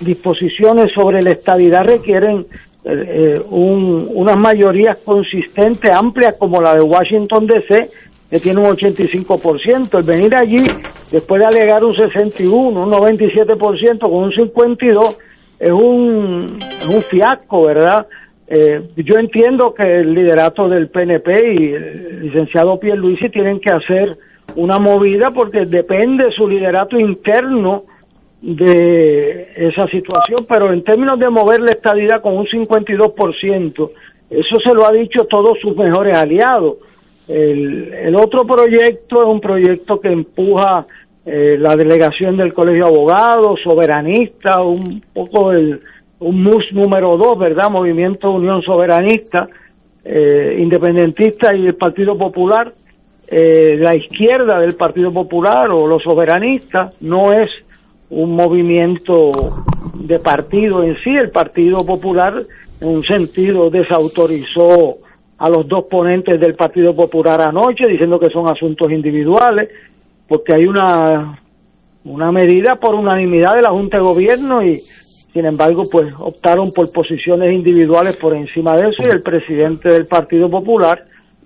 disposiciones 0.00 0.92
sobre 0.92 1.22
la 1.22 1.30
estabilidad 1.32 1.84
requieren 1.84 2.46
eh, 2.84 3.40
un- 3.48 4.08
unas 4.12 4.36
mayorías 4.36 4.98
consistentes, 5.04 5.88
amplias, 5.96 6.34
como 6.36 6.60
la 6.60 6.74
de 6.74 6.82
Washington 6.82 7.46
DC, 7.46 7.88
que 8.28 8.40
tiene 8.40 8.58
un 8.60 8.66
85%. 8.66 9.98
El 9.98 10.04
venir 10.04 10.34
allí, 10.34 10.64
después 11.12 11.38
de 11.40 11.46
alegar 11.46 11.84
un 11.84 11.94
61, 11.94 12.82
un 12.82 12.90
97%, 12.90 14.00
con 14.00 14.24
un 14.24 14.32
52%, 14.32 15.16
es 15.60 15.70
un, 15.70 16.56
es 16.60 16.86
un 16.92 17.00
fiasco, 17.02 17.66
¿verdad? 17.66 18.04
Eh, 18.54 18.90
yo 18.96 19.18
entiendo 19.18 19.72
que 19.72 20.00
el 20.00 20.12
liderato 20.12 20.68
del 20.68 20.90
PNP 20.90 21.54
y 21.54 21.72
el 21.72 22.20
licenciado 22.20 22.78
Pierluisi 22.78 23.30
tienen 23.30 23.58
que 23.60 23.70
hacer 23.70 24.18
una 24.56 24.78
movida 24.78 25.30
porque 25.30 25.64
depende 25.64 26.30
su 26.32 26.46
liderato 26.46 27.00
interno 27.00 27.84
de 28.42 29.54
esa 29.56 29.86
situación, 29.86 30.44
pero 30.46 30.70
en 30.70 30.84
términos 30.84 31.18
de 31.18 31.30
mover 31.30 31.60
la 31.60 31.70
estadidad 31.70 32.20
con 32.20 32.36
un 32.36 32.44
52%, 32.44 33.90
eso 34.28 34.56
se 34.62 34.74
lo 34.74 34.86
ha 34.86 34.92
dicho 34.92 35.24
todos 35.24 35.58
sus 35.58 35.74
mejores 35.74 36.14
aliados. 36.20 36.76
El, 37.28 37.90
el 37.94 38.14
otro 38.16 38.44
proyecto 38.46 39.22
es 39.22 39.28
un 39.28 39.40
proyecto 39.40 39.98
que 39.98 40.08
empuja 40.08 40.86
eh, 41.24 41.56
la 41.58 41.74
delegación 41.74 42.36
del 42.36 42.52
Colegio 42.52 42.84
de 42.84 42.90
Abogados, 42.90 43.60
soberanista, 43.64 44.60
un 44.60 45.02
poco 45.14 45.52
el, 45.52 45.80
un 46.22 46.42
MUS 46.42 46.72
número 46.72 47.16
dos, 47.16 47.38
¿verdad? 47.38 47.68
Movimiento 47.68 48.30
Unión 48.30 48.62
Soberanista, 48.62 49.48
eh, 50.04 50.56
independentista 50.58 51.54
y 51.54 51.66
el 51.66 51.74
Partido 51.74 52.16
Popular. 52.16 52.72
Eh, 53.26 53.76
la 53.78 53.96
izquierda 53.96 54.60
del 54.60 54.74
Partido 54.74 55.12
Popular 55.12 55.70
o 55.74 55.86
los 55.86 56.02
soberanistas 56.02 57.00
no 57.02 57.32
es 57.32 57.50
un 58.10 58.36
movimiento 58.36 59.64
de 59.94 60.18
partido 60.20 60.84
en 60.84 60.96
sí. 61.02 61.10
El 61.10 61.30
Partido 61.30 61.78
Popular, 61.84 62.44
en 62.80 62.88
un 62.88 63.04
sentido, 63.04 63.70
desautorizó 63.70 64.98
a 65.38 65.50
los 65.50 65.66
dos 65.66 65.86
ponentes 65.90 66.38
del 66.38 66.54
Partido 66.54 66.94
Popular 66.94 67.40
anoche, 67.40 67.86
diciendo 67.88 68.20
que 68.20 68.30
son 68.30 68.48
asuntos 68.48 68.92
individuales, 68.92 69.70
porque 70.28 70.54
hay 70.54 70.66
una, 70.66 71.38
una 72.04 72.30
medida 72.30 72.76
por 72.76 72.94
unanimidad 72.94 73.56
de 73.56 73.62
la 73.62 73.70
Junta 73.70 73.96
de 73.96 74.04
Gobierno 74.04 74.62
y, 74.62 74.80
sin 75.32 75.46
embargo, 75.46 75.84
pues 75.90 76.12
optaron 76.18 76.72
por 76.72 76.92
posiciones 76.92 77.52
individuales 77.52 78.16
por 78.16 78.36
encima 78.36 78.76
de 78.76 78.90
eso 78.90 79.06
y 79.06 79.10
el 79.10 79.22
presidente 79.22 79.88
del 79.88 80.06
Partido 80.06 80.50
Popular 80.50 81.04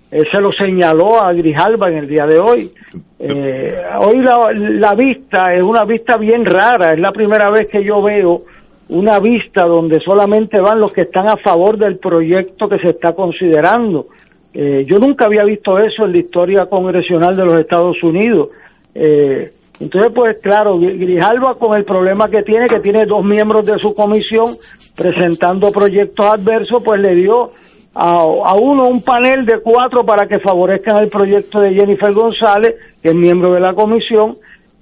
se 0.09 0.39
lo 0.39 0.51
señaló 0.53 1.21
a 1.21 1.33
Grijalba 1.33 1.89
en 1.89 1.97
el 1.97 2.07
día 2.07 2.25
de 2.25 2.39
hoy. 2.39 2.71
Eh, 3.19 3.75
hoy 3.99 4.21
la, 4.21 4.51
la 4.53 4.95
vista 4.95 5.53
es 5.53 5.63
una 5.63 5.83
vista 5.83 6.17
bien 6.17 6.45
rara, 6.45 6.93
es 6.93 6.99
la 6.99 7.11
primera 7.11 7.49
vez 7.49 7.69
que 7.69 7.83
yo 7.83 8.01
veo 8.01 8.43
una 8.89 9.19
vista 9.19 9.65
donde 9.65 9.99
solamente 9.99 10.59
van 10.59 10.79
los 10.79 10.93
que 10.93 11.01
están 11.01 11.27
a 11.27 11.37
favor 11.37 11.77
del 11.77 11.97
proyecto 11.97 12.69
que 12.69 12.79
se 12.79 12.91
está 12.91 13.13
considerando. 13.13 14.07
Eh, 14.53 14.85
yo 14.87 14.97
nunca 14.97 15.25
había 15.25 15.43
visto 15.43 15.77
eso 15.77 16.05
en 16.05 16.13
la 16.13 16.19
historia 16.19 16.65
congresional 16.67 17.35
de 17.35 17.45
los 17.45 17.57
Estados 17.57 18.01
Unidos. 18.01 18.49
Eh, 18.95 19.51
entonces, 19.79 20.11
pues 20.15 20.37
claro, 20.41 20.77
Gri- 20.79 20.97
Grijalba 20.97 21.55
con 21.55 21.77
el 21.77 21.85
problema 21.85 22.29
que 22.29 22.43
tiene, 22.43 22.67
que 22.67 22.79
tiene 22.79 23.05
dos 23.05 23.23
miembros 23.23 23.65
de 23.65 23.77
su 23.79 23.93
comisión 23.93 24.55
presentando 24.95 25.69
proyectos 25.71 26.25
adversos, 26.25 26.81
pues 26.83 26.99
le 27.01 27.13
dio 27.15 27.51
a, 27.93 28.09
a 28.19 28.55
uno 28.59 28.87
un 28.89 29.01
panel 29.03 29.45
de 29.45 29.59
cuatro 29.59 30.03
para 30.05 30.27
que 30.27 30.39
favorezcan 30.39 31.03
el 31.03 31.09
proyecto 31.09 31.59
de 31.59 31.73
Jennifer 31.73 32.11
González, 32.13 32.75
que 33.01 33.09
es 33.09 33.15
miembro 33.15 33.53
de 33.53 33.59
la 33.59 33.73
comisión, 33.73 34.35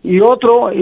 y 0.03 0.19
otro 0.21 0.71
y, 0.71 0.77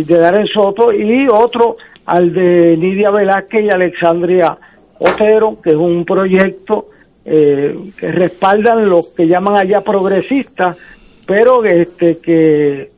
y 0.00 0.02
de 0.04 0.18
Darren 0.18 0.46
Soto, 0.48 0.92
y 0.92 1.26
otro 1.28 1.76
al 2.06 2.32
de 2.32 2.76
Nidia 2.76 3.10
Velázquez 3.10 3.64
y 3.64 3.70
Alexandria 3.70 4.58
Otero, 4.98 5.58
que 5.62 5.70
es 5.70 5.76
un 5.76 6.04
proyecto 6.04 6.86
eh, 7.24 7.74
que 7.98 8.10
respaldan 8.10 8.88
los 8.88 9.08
que 9.10 9.26
llaman 9.26 9.54
allá 9.60 9.80
progresistas, 9.80 10.76
pero 11.26 11.64
este 11.64 12.18
que 12.20 12.90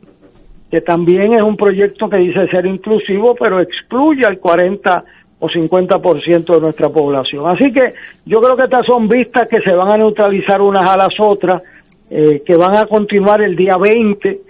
que 0.75 0.81
también 0.81 1.35
es 1.35 1.41
un 1.41 1.57
proyecto 1.57 2.11
que 2.11 2.17
dice 2.17 2.49
ser 2.49 2.67
inclusivo, 2.67 3.37
pero 3.39 3.61
excluye 3.61 4.25
al 4.27 4.41
40 4.41 5.05
o 5.39 5.49
50% 5.49 6.53
de 6.53 6.61
nuestra 6.61 6.89
población. 6.89 7.49
Así 7.49 7.73
que 7.73 7.95
yo 8.27 8.41
creo 8.41 8.57
que 8.57 8.65
estas 8.65 8.85
son 8.85 9.07
vistas 9.07 9.47
que 9.47 9.61
se 9.61 9.73
van 9.73 9.95
a 9.95 9.99
neutralizar 9.99 10.61
unas 10.61 10.85
a 10.85 10.97
las 10.97 11.15
otras, 11.21 11.63
eh, 12.11 12.43
que 12.45 12.57
van 12.57 12.77
a 12.77 12.87
continuar 12.87 13.41
el 13.41 13.55
día 13.55 13.77
20, 13.77 14.41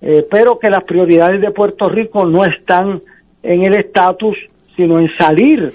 eh, 0.00 0.26
pero 0.30 0.58
que 0.58 0.70
las 0.70 0.84
prioridades 0.84 1.42
de 1.42 1.50
Puerto 1.50 1.90
Rico 1.90 2.24
no 2.24 2.46
están 2.46 3.02
en 3.42 3.64
el 3.64 3.74
estatus, 3.74 4.38
sino 4.76 4.98
en 4.98 5.14
salir 5.18 5.70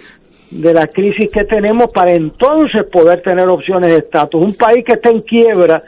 de 0.49 0.73
la 0.73 0.87
crisis 0.87 1.29
que 1.31 1.43
tenemos 1.43 1.91
para 1.93 2.15
entonces 2.15 2.83
poder 2.91 3.21
tener 3.21 3.47
opciones 3.47 3.91
de 3.91 3.99
estatus. 3.99 4.41
Un 4.41 4.55
país 4.55 4.83
que 4.83 4.93
está 4.93 5.09
en 5.11 5.21
quiebra, 5.21 5.83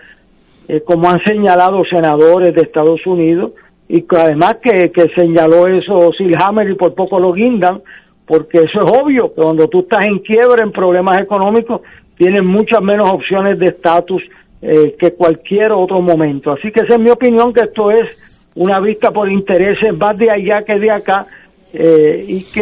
eh, 0.68 0.82
como 0.86 1.10
han 1.10 1.24
señalado 1.24 1.84
senadores 1.86 2.54
de 2.54 2.62
Estados 2.62 3.04
Unidos, 3.08 3.54
y 3.94 4.04
que 4.04 4.16
además 4.16 4.56
que, 4.64 4.90
que 4.90 5.10
señaló 5.18 5.68
eso 5.68 6.12
Silhammer 6.18 6.70
y 6.70 6.76
por 6.76 6.96
poco 6.96 7.20
lo 7.20 7.34
guindan, 7.34 7.82
porque 8.26 8.60
eso 8.60 8.80
es 8.80 9.00
obvio, 9.00 9.34
que 9.34 9.42
cuando 9.42 9.68
tú 9.68 9.82
estás 9.82 10.06
en 10.06 10.20
quiebra, 10.20 10.64
en 10.64 10.72
problemas 10.72 11.18
económicos, 11.18 11.82
tienes 12.18 12.42
muchas 12.42 12.82
menos 12.82 13.10
opciones 13.10 13.60
de 13.60 13.66
estatus 13.66 14.24
eh, 14.62 14.96
que 14.98 15.12
cualquier 15.12 15.74
otro 15.74 16.00
momento. 16.02 16.52
Así 16.52 16.72
que 16.72 16.86
esa 16.86 16.96
es 16.96 17.02
mi 17.02 17.10
opinión, 17.10 17.52
que 17.52 17.66
esto 17.66 17.92
es 17.92 18.08
una 18.56 18.80
vista 18.80 19.12
por 19.12 19.30
intereses 19.30 19.94
más 19.98 20.18
de 20.18 20.32
allá 20.32 20.62
que 20.66 20.80
de 20.80 20.90
acá, 20.90 21.28
eh, 21.74 22.26
y 22.28 22.44
que 22.44 22.62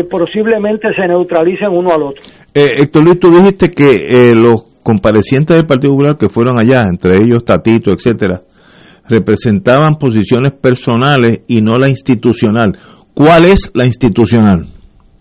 eh, 0.00 0.04
posiblemente 0.04 0.88
se 0.94 1.06
neutralicen 1.08 1.68
uno 1.68 1.90
al 1.90 2.02
otro. 2.02 2.22
Eh, 2.54 2.82
Héctor 2.82 3.04
Luis, 3.04 3.18
tú 3.18 3.30
dijiste 3.30 3.70
que 3.70 4.32
los 4.34 4.80
comparecientes 4.84 5.56
del 5.56 5.66
Partido 5.66 5.92
Popular 5.92 6.16
que 6.16 6.28
fueron 6.28 6.60
allá, 6.60 6.82
entre 6.88 7.18
ellos 7.18 7.44
Tatito, 7.44 7.90
etcétera, 7.92 8.40
representaban 9.10 9.96
posiciones 9.96 10.52
personales 10.52 11.44
y 11.48 11.60
no 11.60 11.72
la 11.72 11.88
institucional. 11.88 12.78
¿Cuál 13.14 13.44
es 13.44 13.70
la 13.74 13.84
institucional? 13.84 14.66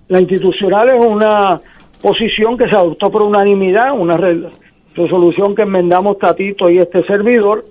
La 0.08 0.22
institucional 0.22 0.89
es 0.89 1.05
una 1.05 1.60
posición 2.01 2.58
que 2.58 2.65
se 2.69 2.75
adoptó 2.75 3.12
por 3.12 3.24
unanimidad, 3.24 3.91
una 3.98 4.17
resolución 4.96 5.55
que 5.55 5.63
enmendamos 5.63 6.17
Tatito 6.17 6.69
y 6.69 6.79
este 6.79 7.03
servidor, 7.03 7.65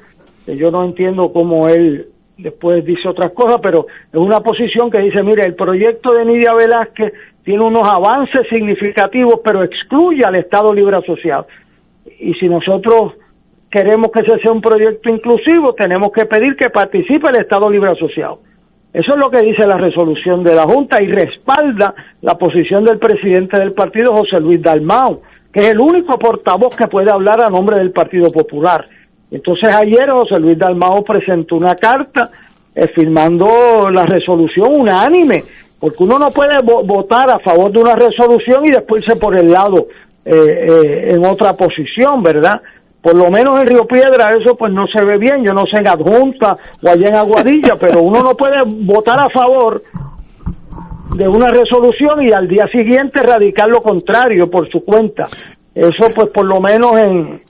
yo 0.47 0.71
no 0.71 0.85
entiendo 0.85 1.33
cómo 1.33 1.69
él 1.69 2.07
después 2.39 2.85
dice 2.85 3.09
otras 3.09 3.33
cosas, 3.33 3.61
pero 3.63 3.87
es 4.13 4.19
una 4.19 4.41
posición 4.41 4.91
que 4.91 5.01
dice, 5.01 5.23
mire, 5.23 5.45
el 5.45 5.55
proyecto 5.55 6.13
de 6.13 6.25
Nidia 6.25 6.55
Velázquez 6.55 7.13
tiene 7.45 7.65
unos 7.65 7.87
avances 7.87 8.47
significativos, 8.49 9.41
pero 9.45 9.65
excluye 9.65 10.25
al 10.25 10.37
Estado 10.37 10.73
Libre 10.73 10.97
Asociado. 10.97 11.47
Y 12.21 12.35
si 12.35 12.49
nosotros 12.49 13.15
queremos 13.71 14.11
que 14.13 14.21
ese 14.21 14.39
sea 14.41 14.53
un 14.53 14.61
proyecto 14.61 15.11
inclusivo, 15.11 15.75
tenemos 15.75 16.13
que 16.13 16.27
pedir 16.27 16.57
que 16.57 16.71
participe 16.71 17.31
el 17.31 17.43
Estado 17.43 17.71
Libre 17.71 17.93
Asociado. 17.93 18.41
Eso 18.93 19.15
es 19.15 19.21
lo 19.21 19.31
que 19.31 19.43
dice 19.43 19.67
la 19.67 19.77
resolución 19.77 20.43
de 20.43 20.55
la 20.55 20.63
Junta 20.63 21.03
y 21.03 21.09
respalda 21.09 21.95
la 22.23 22.35
posición 22.35 22.85
del 22.85 22.99
presidente 22.99 23.61
del 23.61 23.73
partido, 23.73 24.15
José 24.15 24.41
Luis 24.41 24.63
Dalmau, 24.63 25.21
que 25.53 25.61
es 25.61 25.69
el 25.69 25.79
único 25.79 26.19
portavoz 26.19 26.75
que 26.75 26.87
puede 26.89 27.11
hablar 27.11 27.45
a 27.45 27.51
nombre 27.51 27.79
del 27.79 27.93
Partido 27.93 28.29
Popular. 28.31 28.87
Entonces 29.31 29.75
ayer 29.75 30.11
José 30.11 30.41
Luis 30.41 30.59
Dalmao 30.59 31.05
presentó 31.05 31.57
una 31.57 31.75
carta 31.75 32.31
eh, 32.75 32.89
firmando 32.95 33.91
la 33.91 34.03
resolución 34.03 34.81
unánime, 34.81 35.45
porque 35.79 36.03
uno 36.03 36.19
no 36.19 36.31
puede 36.31 36.57
votar 36.65 37.31
a 37.31 37.39
favor 37.41 37.71
de 37.71 37.81
una 37.81 37.95
resolución 37.95 38.65
y 38.65 38.71
después 38.71 39.05
irse 39.05 39.21
por 39.21 39.37
el 39.37 39.51
lado 39.51 39.87
eh, 40.25 40.33
eh, 40.35 41.09
en 41.11 41.25
otra 41.25 41.55
posición, 41.55 42.23
¿verdad? 42.23 42.61
Por 43.09 43.17
lo 43.17 43.31
menos 43.31 43.59
en 43.59 43.67
Río 43.67 43.87
Piedra 43.87 44.33
eso 44.39 44.55
pues 44.55 44.71
no 44.71 44.85
se 44.87 45.03
ve 45.03 45.17
bien, 45.17 45.43
yo 45.43 45.55
no 45.55 45.65
sé 45.65 45.81
en 45.81 45.89
Adjunta 45.89 46.53
o 46.53 46.91
allá 46.91 47.09
en 47.09 47.15
Aguadilla, 47.17 47.75
pero 47.81 48.03
uno 48.03 48.21
no 48.21 48.35
puede 48.35 48.57
votar 48.85 49.19
a 49.19 49.31
favor 49.31 49.83
de 51.17 51.27
una 51.27 51.47
resolución 51.49 52.21
y 52.29 52.33
al 52.35 52.47
día 52.47 52.67
siguiente 52.71 53.23
radicar 53.27 53.67
lo 53.69 53.81
contrario 53.81 54.51
por 54.51 54.71
su 54.71 54.85
cuenta. 54.85 55.25
Eso 55.75 56.13
pues 56.15 56.31
por 56.35 56.45
lo 56.45 56.61
menos 56.61 57.03
en, 57.03 57.41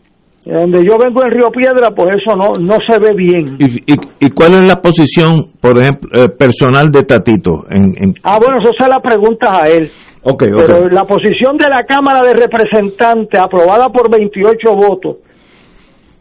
donde 0.45 0.79
yo 0.87 0.97
vengo 0.97 1.25
en 1.25 1.33
Río 1.33 1.51
Piedra, 1.51 1.91
pues 1.91 2.23
eso 2.23 2.37
no, 2.37 2.53
no 2.65 2.79
se 2.79 2.97
ve 3.01 3.13
bien. 3.17 3.59
¿Y, 3.59 3.95
y, 4.25 4.31
cuál 4.31 4.55
es 4.55 4.63
la 4.63 4.77
posición, 4.81 5.43
por 5.61 5.77
ejemplo, 5.77 6.09
eh, 6.15 6.29
personal 6.29 6.93
de 6.93 7.03
Tatito? 7.03 7.67
En, 7.69 8.15
Ah, 8.23 8.39
bueno, 8.39 8.63
eso 8.63 8.71
se 8.79 8.89
la 8.89 9.01
pregunta 9.01 9.61
a 9.61 9.67
él. 9.67 9.91
Okay, 10.23 10.51
Pero 10.57 10.89
la 10.89 11.03
posición 11.03 11.57
de 11.57 11.67
la 11.69 11.83
Cámara 11.83 12.25
de 12.25 12.35
Representantes, 12.35 13.41
aprobada 13.41 13.89
por 13.91 14.09
28 14.15 14.55
votos, 14.75 15.17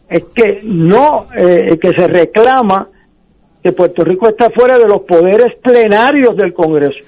es 0.08 0.24
que 0.34 0.60
no, 0.64 1.26
eh, 1.36 1.78
que 1.78 1.88
se 1.88 2.06
reclama 2.06 2.88
que 3.62 3.72
Puerto 3.72 4.04
Rico 4.04 4.28
está 4.28 4.50
fuera 4.50 4.78
de 4.78 4.88
los 4.88 5.02
poderes 5.02 5.56
plenarios 5.62 6.36
del 6.36 6.54
Congreso. 6.54 6.98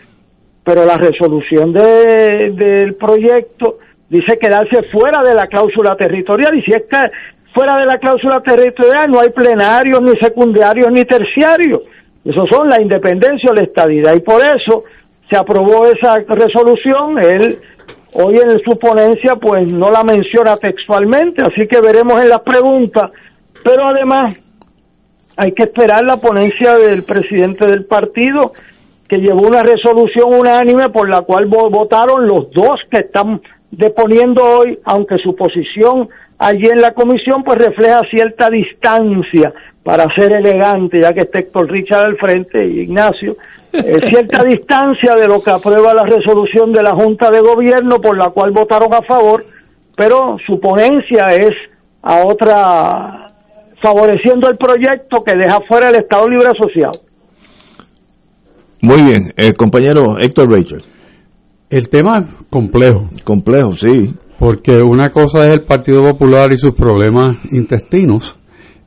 Pero 0.65 0.85
la 0.85 0.95
resolución 0.95 1.73
de, 1.73 2.53
del 2.53 2.95
proyecto 2.97 3.79
dice 4.09 4.39
quedarse 4.39 4.83
fuera 4.93 5.23
de 5.23 5.35
la 5.35 5.47
cláusula 5.47 5.97
territorial 5.97 6.57
y 6.59 6.63
si 6.63 6.73
es 6.73 6.83
que 6.83 6.99
fuera 7.55 7.79
de 7.79 7.87
la 7.87 7.99
cláusula 7.99 8.41
territorial 8.43 9.11
no 9.11 9.21
hay 9.21 9.31
plenarios, 9.31 10.01
ni 10.03 10.19
secundarios, 10.19 10.89
ni 10.93 11.05
terciarios. 11.05 11.83
Esos 12.25 12.49
son 12.51 12.69
la 12.69 12.83
independencia 12.83 13.51
o 13.51 13.55
la 13.55 13.65
estadidad 13.65 14.15
y 14.15 14.21
por 14.21 14.45
eso 14.45 14.85
se 15.31 15.41
aprobó 15.41 15.87
esa 15.87 16.19
resolución. 16.29 17.19
Él 17.19 17.59
hoy 18.15 18.35
en 18.35 18.59
su 18.61 18.79
ponencia 18.79 19.37
pues 19.41 19.67
no 19.67 19.87
la 19.91 20.03
menciona 20.03 20.57
textualmente, 20.57 21.43
así 21.43 21.67
que 21.69 21.81
veremos 21.81 22.23
en 22.23 22.29
las 22.29 22.41
preguntas, 22.41 23.11
pero 23.65 23.89
además 23.89 24.35
hay 25.37 25.53
que 25.53 25.65
esperar 25.65 26.05
la 26.05 26.17
ponencia 26.17 26.77
del 26.77 27.03
presidente 27.05 27.67
del 27.67 27.85
partido 27.85 28.53
que 29.09 29.19
llevó 29.19 29.41
una 29.41 29.63
resolución 29.63 30.35
unánime 30.39 30.91
por 30.91 31.09
la 31.09 31.23
cual 31.23 31.47
votaron 31.47 32.27
los 32.27 32.51
dos 32.53 32.81
que 32.91 33.01
están 33.01 33.41
deponiendo 33.71 34.43
hoy, 34.43 34.79
aunque 34.85 35.19
su 35.19 35.35
posición 35.35 36.09
allí 36.39 36.67
en 36.71 36.81
la 36.81 36.93
comisión 36.93 37.43
pues 37.45 37.59
refleja 37.59 38.01
cierta 38.11 38.49
distancia 38.51 39.53
para 39.83 40.05
ser 40.15 40.33
elegante, 40.33 41.01
ya 41.01 41.13
que 41.13 41.21
está 41.21 41.41
Héctor 41.41 41.71
Richard 41.71 42.05
al 42.05 42.17
frente 42.17 42.65
y 42.67 42.81
Ignacio, 42.81 43.37
eh, 43.73 44.11
cierta 44.11 44.45
distancia 44.49 45.15
de 45.19 45.27
lo 45.27 45.41
que 45.41 45.53
aprueba 45.53 45.95
la 45.95 46.05
resolución 46.05 46.73
de 46.73 46.83
la 46.83 46.95
Junta 46.95 47.31
de 47.31 47.41
Gobierno 47.41 48.01
por 48.03 48.17
la 48.17 48.31
cual 48.31 48.53
votaron 48.53 48.93
a 48.95 49.03
favor, 49.03 49.45
pero 49.97 50.37
su 50.47 50.59
ponencia 50.61 51.29
es 51.31 51.55
a 52.03 52.21
otra, 52.27 53.27
favoreciendo 53.83 54.49
el 54.49 54.57
proyecto 54.57 55.23
que 55.25 55.37
deja 55.37 55.61
fuera 55.69 55.91
el 55.91 55.99
Estado 55.99 56.29
Libre 56.29 56.49
Asociado. 56.49 57.01
Muy 58.83 59.03
bien, 59.03 59.33
el 59.37 59.55
compañero 59.55 60.19
Héctor 60.19 60.49
Richard. 60.51 60.83
El 61.69 61.89
tema 61.89 62.19
es 62.21 62.27
complejo. 62.49 63.09
Complejo, 63.25 63.73
sí. 63.73 64.11
Porque 64.39 64.77
una 64.83 65.11
cosa 65.11 65.41
es 65.41 65.55
el 65.55 65.65
Partido 65.65 66.05
Popular 66.05 66.49
y 66.51 66.57
sus 66.57 66.73
problemas 66.73 67.27
intestinos 67.53 68.41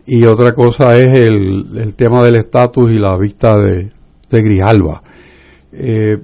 y 0.06 0.26
otra 0.26 0.52
cosa 0.52 0.92
es 0.92 1.14
el, 1.14 1.96
tema 1.96 2.24
del 2.24 2.36
estatus 2.36 2.92
y 2.92 3.00
la 3.00 3.16
vista 3.18 3.58
de, 3.58 3.90
de 4.34 4.44
Grijalba. 4.44 5.02
Eh, 5.72 6.18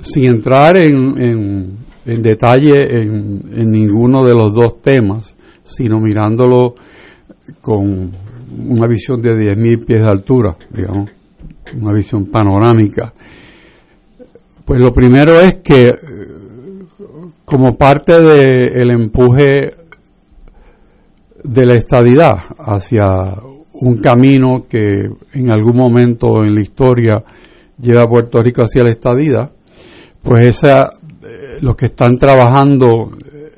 sin 0.00 0.24
entrar 0.24 0.76
en, 0.76 1.10
en, 2.04 2.22
detalle 2.22 3.02
en, 3.02 3.70
ninguno 3.70 4.24
de 4.24 4.34
los 4.34 4.52
dos 4.52 4.80
temas, 4.80 5.34
sino 5.64 6.00
mirándolo 6.00 6.74
con 7.60 8.10
una 8.68 8.86
visión 8.86 9.20
de 9.20 9.34
10.000 9.34 9.86
pies 9.86 10.02
de 10.02 10.08
altura, 10.08 10.56
digamos, 10.70 11.10
una 11.80 11.94
visión 11.94 12.26
panorámica. 12.26 13.12
Pues 14.64 14.80
lo 14.80 14.92
primero 14.92 15.40
es 15.40 15.56
que 15.56 15.88
eh, 15.88 15.94
como 17.44 17.76
parte 17.76 18.20
del 18.20 18.90
empuje 18.90 19.74
de 21.44 21.66
la 21.66 21.76
estadidad 21.76 22.38
hacia 22.58 23.36
un 23.74 23.98
camino 23.98 24.66
que 24.68 25.08
en 25.32 25.50
algún 25.50 25.76
momento 25.76 26.44
en 26.44 26.54
la 26.54 26.62
historia 26.62 27.22
lleva 27.80 28.04
a 28.04 28.08
Puerto 28.08 28.42
Rico 28.42 28.62
hacia 28.62 28.84
la 28.84 28.92
estadidad, 28.92 29.50
pues 30.22 30.48
esa, 30.48 30.90
eh, 31.22 31.58
los 31.62 31.74
que 31.74 31.86
están 31.86 32.16
trabajando 32.16 33.10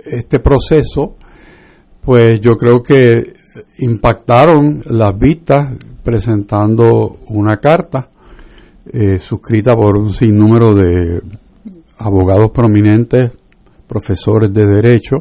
este 0.05 0.38
proceso, 0.38 1.16
pues 2.03 2.40
yo 2.40 2.57
creo 2.57 2.83
que 2.83 3.22
impactaron 3.81 4.83
las 4.87 5.18
vistas 5.18 5.77
presentando 6.03 7.18
una 7.29 7.57
carta 7.57 8.09
eh, 8.92 9.18
suscrita 9.18 9.72
por 9.74 9.96
un 9.96 10.11
sinnúmero 10.11 10.70
de 10.70 11.22
abogados 11.98 12.50
prominentes, 12.53 13.33
profesores 13.87 14.53
de 14.53 14.66
derecho, 14.66 15.16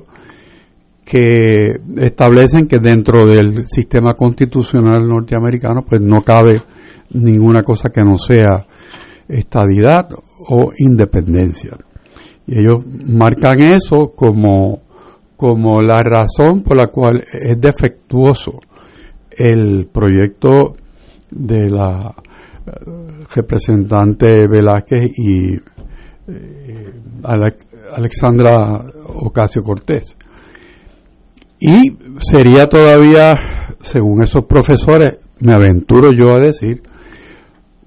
que 1.05 1.79
establecen 1.97 2.67
que 2.67 2.79
dentro 2.79 3.25
del 3.25 3.65
sistema 3.65 4.13
constitucional 4.13 5.07
norteamericano 5.07 5.83
pues 5.87 6.01
no 6.01 6.21
cabe 6.21 6.61
ninguna 7.11 7.63
cosa 7.63 7.89
que 7.89 8.03
no 8.03 8.17
sea 8.17 8.65
estadidad 9.27 10.09
o 10.49 10.71
independencia. 10.77 11.77
Y 12.47 12.59
ellos 12.59 12.85
marcan 13.05 13.61
eso 13.61 14.13
como, 14.15 14.81
como 15.35 15.81
la 15.81 16.01
razón 16.03 16.63
por 16.63 16.77
la 16.77 16.87
cual 16.87 17.23
es 17.31 17.59
defectuoso 17.59 18.59
el 19.31 19.87
proyecto 19.91 20.75
de 21.31 21.69
la 21.69 22.13
representante 23.35 24.47
Velázquez 24.47 25.11
y 25.17 25.55
eh, 26.27 26.93
Alexandra 27.93 28.85
Ocasio 29.15 29.61
Cortés. 29.63 30.17
Y 31.65 31.97
sería 32.19 32.67
todavía, 32.67 33.33
según 33.79 34.21
esos 34.21 34.43
profesores, 34.43 35.17
me 35.39 35.53
aventuro 35.53 36.09
yo 36.13 36.35
a 36.35 36.41
decir, 36.41 36.83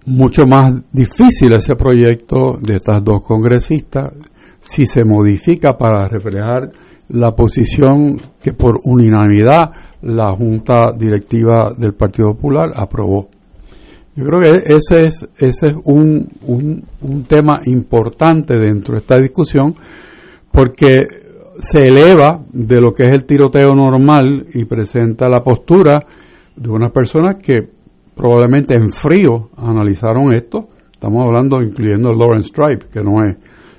mucho 0.07 0.47
más 0.47 0.73
difícil 0.91 1.53
ese 1.55 1.75
proyecto 1.75 2.57
de 2.59 2.77
estas 2.77 3.05
dos 3.05 3.23
congresistas 3.23 4.15
si 4.61 4.87
se 4.87 5.05
modifica 5.05 5.77
para 5.77 6.09
reflejar 6.09 6.71
la 7.11 7.33
posición 7.33 8.19
que 8.43 8.55
por 8.55 8.81
unanimidad 8.85 9.71
la 10.01 10.31
Junta 10.31 10.93
Directiva 10.97 11.75
del 11.77 11.93
Partido 11.93 12.33
Popular 12.33 12.71
aprobó. 12.75 13.29
Yo 14.15 14.25
creo 14.25 14.41
que 14.41 14.75
ese 14.75 15.03
es, 15.03 15.29
ese 15.37 15.67
es 15.67 15.77
un, 15.85 16.31
un, 16.47 16.83
un 17.03 17.25
tema 17.25 17.61
importante 17.67 18.57
dentro 18.57 18.95
de 18.95 19.01
esta 19.01 19.19
discusión 19.19 19.75
porque 20.51 21.26
se 21.59 21.87
eleva 21.87 22.41
de 22.53 22.81
lo 22.81 22.93
que 22.93 23.05
es 23.07 23.15
el 23.15 23.25
tiroteo 23.25 23.75
normal 23.75 24.47
y 24.55 24.65
presenta 24.65 25.29
la 25.29 25.43
postura 25.43 26.01
de 26.55 26.71
unas 26.71 26.91
personas 26.93 27.37
que 27.43 27.69
probablemente 28.15 28.75
en 28.75 28.91
frío 28.91 29.51
analizaron 29.57 30.33
esto. 30.33 30.69
Estamos 30.93 31.25
hablando 31.27 31.61
incluyendo 31.63 32.09
a 32.09 32.13
Lawrence 32.15 32.49
Stripe, 32.49 32.87
que 32.93 33.01
no 33.03 33.23
es, 33.25 33.37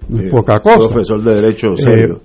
no 0.10 0.22
es 0.22 0.32
poca 0.32 0.60
cosa. 0.60 0.90
Profesor 0.90 1.24
de 1.24 1.36
Derecho 1.42 1.68
Eh, 1.74 1.78
serio. 1.78 2.22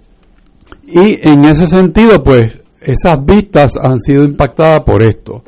y 0.87 1.27
en 1.27 1.45
ese 1.47 1.67
sentido, 1.67 2.23
pues, 2.23 2.61
esas 2.81 3.25
vistas 3.25 3.75
han 3.81 3.99
sido 4.01 4.25
impactadas 4.25 4.81
por 4.85 5.03
esto. 5.03 5.43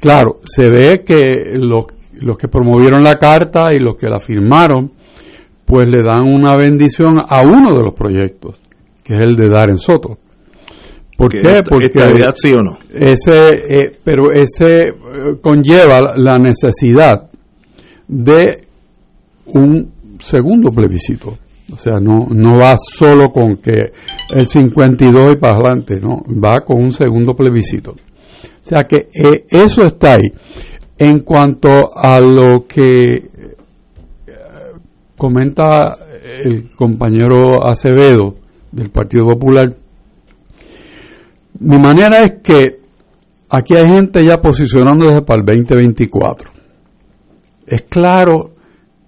Claro, 0.00 0.36
se 0.44 0.68
ve 0.68 1.02
que 1.06 1.56
los, 1.58 1.86
los 2.20 2.36
que 2.36 2.48
promovieron 2.48 3.02
la 3.02 3.14
carta 3.14 3.72
y 3.72 3.78
los 3.78 3.96
que 3.96 4.08
la 4.08 4.18
firmaron, 4.20 4.90
pues 5.64 5.86
le 5.88 6.02
dan 6.02 6.22
una 6.22 6.56
bendición 6.56 7.18
a 7.18 7.42
uno 7.44 7.74
de 7.76 7.84
los 7.84 7.94
proyectos, 7.94 8.60
que 9.02 9.14
es 9.14 9.20
el 9.20 9.34
de 9.34 9.48
Darren 9.48 9.78
Soto. 9.78 10.18
¿Por 11.16 11.30
qué? 11.30 11.60
Porque 11.68 11.86
estabilidad 11.86 12.34
sí 12.34 12.50
o 12.52 12.62
no. 12.62 12.78
ese, 12.92 13.52
eh, 13.68 13.98
pero 14.02 14.32
ese 14.32 14.88
eh, 14.88 14.94
conlleva 15.40 16.14
la 16.16 16.38
necesidad 16.38 17.30
de 18.08 18.62
un 19.46 19.92
segundo 20.20 20.70
plebiscito. 20.70 21.38
O 21.72 21.76
sea, 21.76 21.98
no, 22.00 22.26
no 22.28 22.58
va 22.58 22.74
solo 22.76 23.30
con 23.30 23.58
que 23.58 23.92
el 24.34 24.46
52 24.46 25.32
y 25.32 25.36
para 25.36 25.54
adelante, 25.54 26.00
no, 26.00 26.22
va 26.42 26.60
con 26.64 26.82
un 26.82 26.92
segundo 26.92 27.34
plebiscito. 27.34 27.92
O 27.92 28.64
sea 28.64 28.84
que 28.84 29.08
eh, 29.14 29.44
eso 29.48 29.82
está 29.82 30.14
ahí. 30.14 30.32
En 30.98 31.20
cuanto 31.20 31.90
a 31.96 32.20
lo 32.20 32.66
que 32.66 33.30
comenta 35.16 35.96
el 36.44 36.70
compañero 36.74 37.64
Acevedo 37.64 38.41
del 38.72 38.90
Partido 38.90 39.24
Popular, 39.26 39.74
mi 41.60 41.78
manera 41.78 42.22
es 42.22 42.32
que 42.42 42.78
aquí 43.50 43.74
hay 43.76 43.86
gente 43.88 44.24
ya 44.24 44.38
posicionándose 44.38 45.22
para 45.22 45.40
el 45.40 45.46
2024. 45.46 46.50
Es 47.66 47.82
claro 47.84 48.52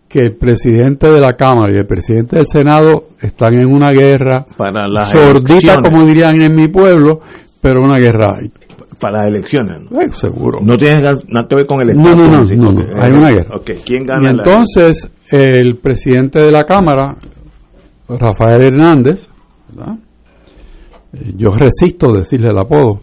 que 0.09 0.21
el 0.21 0.37
presidente 0.37 1.11
de 1.11 1.21
la 1.21 1.35
Cámara 1.37 1.73
y 1.73 1.77
el 1.77 1.87
presidente 1.87 2.37
del 2.37 2.47
Senado 2.47 3.09
están 3.21 3.55
en 3.55 3.67
una 3.67 3.91
guerra 3.91 4.45
Para 4.57 4.87
las 4.87 5.11
sordita, 5.11 5.55
elecciones. 5.55 5.91
como 5.91 6.05
dirían 6.07 6.41
en 6.41 6.55
mi 6.55 6.69
pueblo, 6.69 7.21
pero 7.61 7.81
una 7.81 7.97
guerra 7.97 8.37
hay. 8.39 8.51
Para 9.01 9.19
las 9.19 9.27
elecciones. 9.27 9.91
¿no? 9.91 10.01
Eh, 10.01 10.09
seguro. 10.11 10.61
No 10.63 10.77
tiene 10.77 11.03
nada 11.03 11.17
que 11.49 11.57
ver 11.57 11.67
con 11.67 11.81
el 11.81 11.91
Estado. 11.91 12.15
no, 12.15 12.27
no, 12.27 12.39
no, 12.43 12.73
no, 12.73 13.03
hay 13.03 13.11
una 13.11 13.31
guerra. 13.31 13.57
¿quién 13.85 14.05
gana 14.07 14.31
Y 14.31 14.37
la- 14.37 14.43
entonces 14.45 15.13
el 15.33 15.79
presidente 15.79 16.39
de 16.39 16.53
la 16.53 16.63
Cámara, 16.65 17.17
Rafael 18.09 18.63
Hernández, 18.63 19.29
Eh, 21.13 21.35
yo 21.37 21.51
resisto 21.51 22.13
decirle 22.13 22.49
el 22.49 22.59
apodo, 22.59 23.01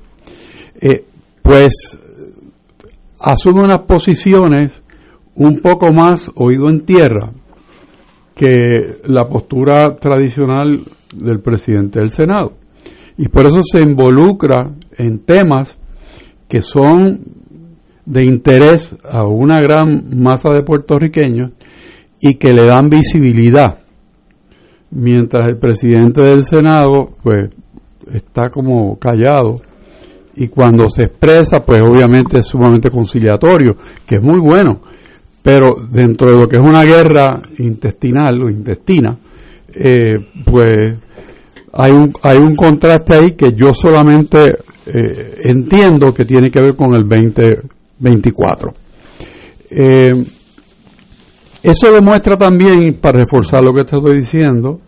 eh, 0.81 1.05
pues 1.41 1.97
asume 3.19 3.63
unas 3.63 3.79
posiciones 3.79 4.84
un 5.36 5.62
poco 5.62 5.91
más 5.91 6.29
oído 6.36 6.69
en 6.69 6.86
tierra 6.86 7.31
que 8.36 8.97
la 9.05 9.27
postura 9.27 9.95
tradicional 9.97 10.81
del 11.15 11.39
presidente 11.41 11.99
del 11.99 12.10
Senado. 12.10 12.53
Y 13.17 13.27
por 13.27 13.45
eso 13.45 13.60
se 13.62 13.81
involucra 13.81 14.73
en 14.97 15.19
temas 15.19 15.77
que 16.47 16.62
son 16.62 17.21
de 18.05 18.25
interés 18.25 18.95
a 19.03 19.25
una 19.25 19.62
gran 19.62 20.17
masa 20.17 20.51
de 20.51 20.63
puertorriqueños 20.63 21.51
y 22.19 22.36
que 22.36 22.51
le 22.51 22.67
dan 22.67 22.89
visibilidad. 22.89 23.81
Mientras 24.91 25.47
el 25.47 25.58
presidente 25.58 26.21
del 26.21 26.43
Senado, 26.43 27.10
pues, 27.23 27.49
está 28.12 28.49
como 28.49 28.97
callado 28.97 29.62
y 30.36 30.47
cuando 30.47 30.88
se 30.89 31.06
expresa, 31.06 31.60
pues 31.60 31.82
obviamente 31.82 32.39
es 32.39 32.47
sumamente 32.47 32.89
conciliatorio, 32.89 33.75
que 34.06 34.15
es 34.15 34.23
muy 34.23 34.39
bueno, 34.39 34.82
pero 35.41 35.75
dentro 35.91 36.30
de 36.30 36.36
lo 36.36 36.47
que 36.47 36.58
es 36.58 36.62
una 36.62 36.84
guerra 36.84 37.41
intestinal 37.58 38.41
o 38.43 38.49
intestina, 38.49 39.17
eh, 39.73 40.17
pues 40.45 40.97
hay 41.73 41.91
un, 41.91 42.13
hay 42.23 42.38
un 42.38 42.56
contraste 42.56 43.13
ahí 43.13 43.32
que 43.32 43.54
yo 43.54 43.73
solamente 43.73 44.51
eh, 44.86 45.36
entiendo 45.43 46.13
que 46.13 46.25
tiene 46.25 46.49
que 46.51 46.62
ver 46.62 46.75
con 46.75 46.93
el 46.95 47.08
2024. 47.08 48.73
Eh, 49.71 50.13
eso 51.63 51.91
demuestra 51.91 52.38
también, 52.38 53.00
para 53.00 53.19
reforzar 53.19 53.63
lo 53.63 53.74
que 53.74 53.84
te 53.84 53.95
estoy 53.97 54.17
diciendo, 54.17 54.80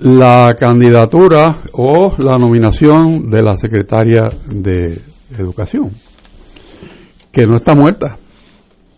la 0.00 0.54
candidatura 0.58 1.58
o 1.72 2.14
la 2.18 2.36
nominación 2.38 3.30
de 3.30 3.42
la 3.42 3.54
secretaria 3.56 4.22
de 4.48 5.00
Educación, 5.38 5.90
que 7.32 7.46
no 7.46 7.56
está 7.56 7.74
muerta. 7.74 8.18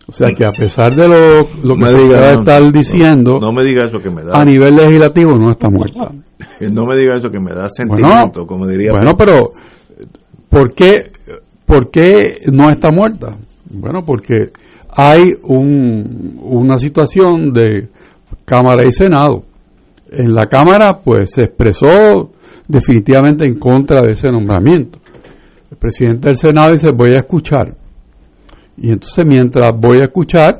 O 0.07 0.11
sea 0.11 0.27
que 0.37 0.45
a 0.45 0.51
pesar 0.51 0.93
de 0.93 1.07
lo, 1.07 1.39
lo 1.63 1.75
que 1.75 1.81
me 1.81 1.89
se 1.89 1.97
diga, 1.97 2.09
pueda 2.19 2.33
no, 2.33 2.39
estar 2.41 2.71
diciendo, 2.71 3.39
No, 3.41 3.51
me 3.51 3.63
diga 3.63 3.85
eso 3.85 3.97
que 3.99 4.09
me 4.11 4.23
da. 4.23 4.39
a 4.39 4.45
nivel 4.45 4.75
legislativo 4.75 5.31
no 5.37 5.51
está 5.51 5.69
muerta. 5.69 6.11
No 6.61 6.85
me 6.85 6.97
diga 6.97 7.15
eso 7.17 7.29
que 7.29 7.39
me 7.39 7.51
da 7.53 7.67
Bueno, 7.67 7.95
sentimiento, 7.97 8.45
como 8.45 8.67
diría. 8.67 8.91
bueno, 8.91 9.15
pero 9.17 9.49
¿por 10.49 10.73
qué, 10.73 11.09
¿por 11.65 11.89
qué 11.89 12.35
no 12.51 12.69
está 12.69 12.91
muerta? 12.91 13.37
Bueno, 13.69 14.03
porque 14.05 14.51
hay 14.95 15.33
un, 15.43 16.39
una 16.41 16.77
situación 16.77 17.51
de 17.51 17.89
Cámara 18.45 18.83
y 18.87 18.91
Senado. 18.91 19.43
En 20.09 20.33
la 20.33 20.45
Cámara, 20.45 20.99
pues, 21.03 21.31
se 21.31 21.43
expresó 21.43 22.31
definitivamente 22.67 23.45
en 23.45 23.59
contra 23.59 24.01
de 24.01 24.11
ese 24.11 24.29
nombramiento. 24.29 24.99
El 25.69 25.77
presidente 25.77 26.29
del 26.29 26.37
Senado 26.37 26.71
dice, 26.71 26.91
voy 26.95 27.11
a 27.11 27.17
escuchar. 27.17 27.75
Y 28.77 28.91
entonces, 28.91 29.25
mientras 29.25 29.71
voy 29.77 29.99
a 29.99 30.05
escuchar, 30.05 30.55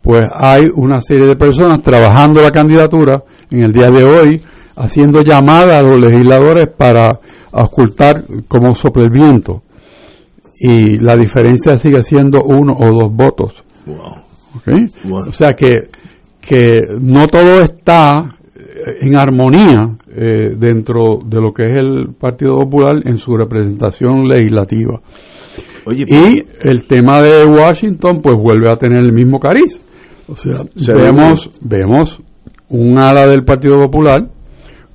pues 0.00 0.28
hay 0.34 0.68
una 0.74 1.00
serie 1.00 1.26
de 1.26 1.36
personas 1.36 1.82
trabajando 1.82 2.40
la 2.40 2.50
candidatura 2.50 3.24
en 3.50 3.64
el 3.66 3.72
día 3.72 3.86
de 3.86 4.04
hoy, 4.04 4.40
haciendo 4.76 5.20
llamadas 5.20 5.80
a 5.80 5.82
los 5.82 5.98
legisladores 5.98 6.66
para 6.76 7.18
ocultar 7.52 8.24
cómo 8.48 8.74
sopla 8.74 9.04
el 9.04 9.10
viento. 9.10 9.62
Y 10.60 10.98
la 10.98 11.16
diferencia 11.16 11.76
sigue 11.76 12.02
siendo 12.02 12.38
uno 12.44 12.72
o 12.72 12.86
dos 12.86 13.12
votos. 13.12 13.65
Wow. 13.86 13.96
¿ok? 14.56 14.68
Bueno. 15.04 15.26
O 15.28 15.32
sea 15.32 15.52
que, 15.54 15.88
que 16.40 16.78
no 17.00 17.26
todo 17.26 17.62
está 17.62 18.26
eh, 18.54 18.96
en 19.00 19.16
armonía 19.16 19.96
eh, 20.08 20.54
dentro 20.56 21.18
de 21.24 21.40
lo 21.40 21.52
que 21.52 21.64
es 21.64 21.78
el 21.78 22.14
Partido 22.18 22.58
Popular 22.58 23.02
en 23.04 23.18
su 23.18 23.36
representación 23.36 24.26
legislativa. 24.26 25.00
Oye, 25.86 26.04
Y 26.08 26.42
el 26.68 26.86
tema 26.86 27.22
de 27.22 27.44
Washington 27.44 28.20
pues 28.22 28.36
vuelve 28.36 28.70
a 28.70 28.76
tener 28.76 28.98
el 28.98 29.12
mismo 29.12 29.38
cariz. 29.38 29.80
O 30.28 30.34
sea, 30.34 30.64
Se 30.74 30.92
vemos, 30.92 31.50
vemos 31.60 32.20
un 32.68 32.98
ala 32.98 33.28
del 33.28 33.44
Partido 33.44 33.78
Popular 33.78 34.28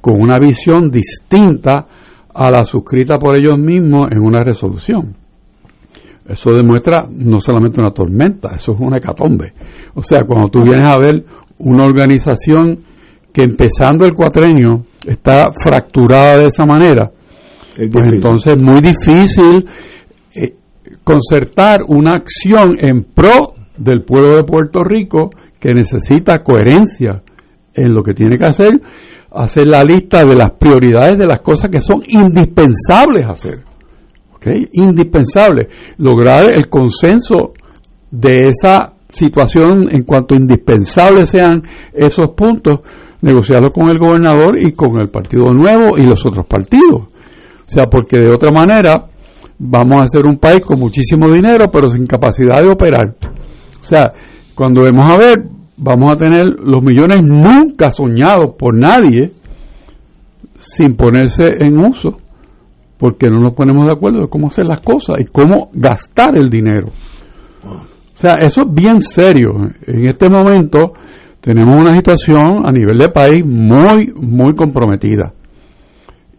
con 0.01 0.19
una 0.19 0.38
visión 0.39 0.89
distinta 0.89 1.88
a 2.34 2.51
la 2.51 2.63
suscrita 2.63 3.17
por 3.17 3.38
ellos 3.38 3.58
mismos 3.58 4.08
en 4.12 4.19
una 4.19 4.39
resolución. 4.43 5.15
Eso 6.25 6.51
demuestra 6.51 7.07
no 7.10 7.39
solamente 7.39 7.81
una 7.81 7.91
tormenta, 7.91 8.51
eso 8.55 8.73
es 8.73 8.79
una 8.79 8.97
hecatombe. 8.97 9.53
O 9.95 10.01
sea, 10.01 10.19
cuando 10.25 10.49
tú 10.49 10.62
vienes 10.63 10.89
a 10.89 10.97
ver 10.97 11.23
una 11.57 11.86
organización 11.86 12.79
que 13.34 13.43
empezando 13.43 14.05
el 14.05 14.13
cuatrenio 14.13 14.86
está 15.05 15.51
fracturada 15.51 16.39
de 16.39 16.45
esa 16.45 16.65
manera, 16.65 17.12
es 17.77 17.89
pues 17.91 18.07
entonces 18.12 18.53
es 18.55 18.62
muy 18.62 18.81
difícil 18.81 19.67
eh, 20.36 20.53
concertar 21.03 21.81
una 21.88 22.15
acción 22.15 22.77
en 22.79 23.03
pro 23.03 23.53
del 23.77 24.03
pueblo 24.03 24.36
de 24.36 24.43
Puerto 24.43 24.84
Rico 24.84 25.31
que 25.60 25.73
necesita 25.73 26.39
coherencia 26.39 27.23
en 27.73 27.93
lo 27.93 28.03
que 28.03 28.13
tiene 28.13 28.38
que 28.38 28.45
hacer, 28.45 28.73
hacer 29.31 29.67
la 29.67 29.84
lista 29.84 30.25
de 30.25 30.36
las 30.36 30.51
prioridades 30.51 31.17
de 31.17 31.25
las 31.25 31.39
cosas 31.39 31.69
que 31.71 31.79
son 31.79 32.03
indispensables 32.05 33.25
hacer. 33.27 33.70
Indispensable. 34.73 35.67
Lograr 35.97 36.51
el 36.51 36.67
consenso 36.67 37.54
de 38.10 38.49
esa 38.49 38.93
situación 39.08 39.88
en 39.91 40.04
cuanto 40.04 40.36
indispensables 40.36 41.30
sean 41.30 41.62
esos 41.93 42.30
puntos, 42.30 42.80
negociarlo 43.21 43.69
con 43.69 43.89
el 43.89 43.99
gobernador 43.99 44.58
y 44.58 44.71
con 44.71 44.99
el 44.99 45.10
Partido 45.10 45.51
Nuevo 45.51 45.97
y 45.97 46.06
los 46.06 46.25
otros 46.25 46.45
partidos. 46.47 47.01
O 47.01 47.73
sea, 47.73 47.86
porque 47.86 48.17
de 48.17 48.34
otra 48.34 48.51
manera 48.51 49.08
vamos 49.60 50.04
a 50.04 50.08
ser 50.08 50.25
un 50.25 50.38
país 50.38 50.62
con 50.65 50.80
muchísimo 50.80 51.30
dinero, 51.30 51.65
pero 51.71 51.89
sin 51.89 52.08
capacidad 52.08 52.62
de 52.62 52.69
operar. 52.69 53.15
O 53.82 53.86
sea, 53.86 54.12
cuando 54.56 54.84
vemos 54.84 55.08
a 55.08 55.17
ver, 55.17 55.43
vamos 55.77 56.13
a 56.13 56.17
tener 56.17 56.47
los 56.63 56.84
millones 56.84 57.19
nunca 57.23 57.91
soñados 57.91 58.56
por 58.58 58.77
nadie 58.77 59.32
sin 60.58 60.95
ponerse 60.95 61.43
en 61.60 61.77
uso, 61.77 62.17
porque 63.01 63.31
no 63.31 63.39
nos 63.39 63.55
ponemos 63.55 63.83
de 63.87 63.93
acuerdo 63.93 64.19
de 64.19 64.27
cómo 64.27 64.49
hacer 64.49 64.67
las 64.67 64.79
cosas 64.79 65.15
y 65.17 65.25
cómo 65.25 65.71
gastar 65.73 66.37
el 66.37 66.51
dinero. 66.51 66.89
O 67.63 68.13
sea, 68.13 68.35
eso 68.35 68.61
es 68.61 68.67
bien 68.71 69.01
serio. 69.01 69.53
En 69.87 70.05
este 70.05 70.29
momento 70.29 70.93
tenemos 71.41 71.83
una 71.83 71.97
situación 71.97 72.61
a 72.63 72.71
nivel 72.71 72.99
de 72.99 73.09
país 73.09 73.43
muy, 73.43 74.13
muy 74.13 74.53
comprometida. 74.53 75.33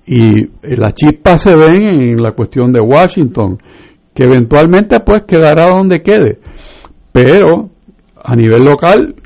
Y 0.06 0.50
las 0.62 0.94
chispas 0.94 1.42
se 1.42 1.56
ven 1.56 1.82
en 1.82 2.22
la 2.22 2.30
cuestión 2.30 2.70
de 2.70 2.80
Washington, 2.80 3.58
que 4.14 4.22
eventualmente 4.22 5.00
pues 5.04 5.24
quedará 5.24 5.66
donde 5.66 6.00
quede. 6.00 6.38
Pero 7.10 7.70
a 8.22 8.36
nivel 8.36 8.62
local 8.62 9.16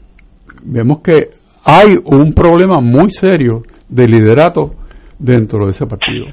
vemos 0.64 1.00
que 1.00 1.32
hay 1.66 1.96
un 2.02 2.32
problema 2.32 2.80
muy 2.80 3.10
serio 3.10 3.60
de 3.90 4.08
liderato 4.08 4.70
dentro 5.18 5.66
de 5.66 5.72
ese 5.72 5.84
partido. 5.84 6.28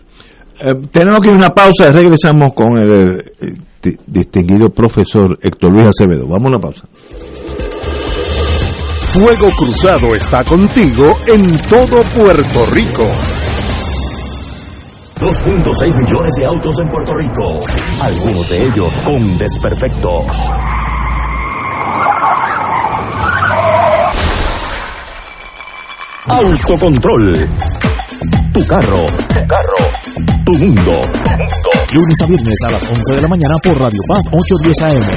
Eh, 0.65 0.87
tenemos 0.89 1.19
que 1.19 1.27
ir 1.27 1.33
a 1.33 1.37
una 1.37 1.49
pausa 1.49 1.89
y 1.89 1.91
regresamos 1.91 2.53
con 2.53 2.77
el, 2.77 3.21
el 3.41 3.57
distinguido 4.07 4.69
profesor 4.69 5.37
Héctor 5.41 5.71
Luis 5.71 5.89
Acevedo. 5.89 6.25
Vamos 6.25 6.45
a 6.45 6.49
una 6.49 6.59
pausa. 6.59 6.87
Fuego 9.11 9.49
Cruzado 9.57 10.15
está 10.15 10.41
contigo 10.45 11.17
en 11.27 11.57
todo 11.69 12.01
Puerto 12.15 12.65
Rico. 12.71 13.03
2.6 15.19 15.95
millones 15.97 16.33
de 16.37 16.45
autos 16.45 16.79
en 16.79 16.89
Puerto 16.89 17.13
Rico, 17.13 17.59
algunos 18.01 18.49
de 18.49 18.63
ellos 18.63 18.97
con 18.99 19.37
desperfectos. 19.37 20.49
Autocontrol. 26.27 27.49
Tu 28.53 28.67
carro. 28.67 29.01
Tu 29.03 29.39
carro. 29.47 29.77
Tu 30.45 30.51
mundo. 30.53 30.99
Lunes 31.91 32.21
a 32.21 32.25
viernes 32.27 32.55
a 32.63 32.71
las 32.71 32.83
11 32.83 33.15
de 33.15 33.21
la 33.21 33.27
mañana 33.27 33.55
por 33.63 33.79
Radio 33.79 33.99
Paz 34.07 34.25
810 34.31 34.81
AM. 34.83 35.09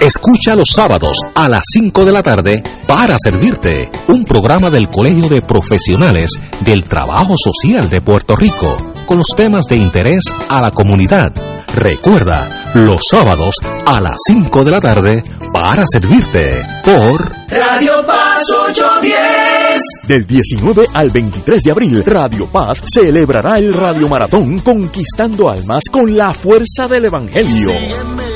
Escucha 0.00 0.56
los 0.56 0.68
sábados 0.74 1.20
a 1.34 1.48
las 1.48 1.62
5 1.70 2.04
de 2.06 2.12
la 2.12 2.22
tarde 2.22 2.62
para 2.86 3.16
servirte 3.22 3.90
un 4.08 4.24
programa 4.24 4.70
del 4.70 4.88
Colegio 4.88 5.28
de 5.28 5.42
Profesionales 5.42 6.30
del 6.60 6.84
Trabajo 6.84 7.34
Social 7.36 7.90
de 7.90 8.00
Puerto 8.00 8.36
Rico 8.36 8.95
con 9.06 9.18
los 9.18 9.28
temas 9.36 9.64
de 9.66 9.76
interés 9.76 10.24
a 10.48 10.60
la 10.60 10.70
comunidad. 10.70 11.32
Recuerda, 11.74 12.72
los 12.74 13.02
sábados 13.10 13.56
a 13.86 14.00
las 14.00 14.16
5 14.26 14.64
de 14.64 14.70
la 14.70 14.80
tarde 14.80 15.22
para 15.52 15.84
servirte 15.86 16.60
por 16.84 17.32
Radio 17.48 18.04
Paz 18.06 18.42
810. 18.68 19.82
Del 20.08 20.26
19 20.26 20.86
al 20.92 21.10
23 21.10 21.62
de 21.62 21.70
abril, 21.70 22.04
Radio 22.04 22.46
Paz 22.46 22.82
celebrará 22.86 23.58
el 23.58 23.72
Radio 23.72 24.08
Maratón 24.08 24.58
Conquistando 24.58 25.48
Almas 25.48 25.84
con 25.90 26.16
la 26.16 26.32
fuerza 26.32 26.86
del 26.88 27.06
Evangelio 27.06 28.35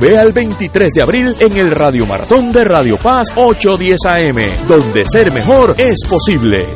Ve 0.00 0.18
al 0.18 0.32
23 0.32 0.94
de 0.94 1.02
abril 1.02 1.36
en 1.40 1.58
el 1.58 1.70
Radio 1.72 2.06
Maratón 2.06 2.50
de 2.52 2.64
Radio 2.64 2.96
Paz 2.96 3.34
810 3.36 3.98
AM, 4.06 4.66
donde 4.66 5.04
ser 5.04 5.30
mejor 5.30 5.74
es 5.76 5.98
posible. 6.08 6.66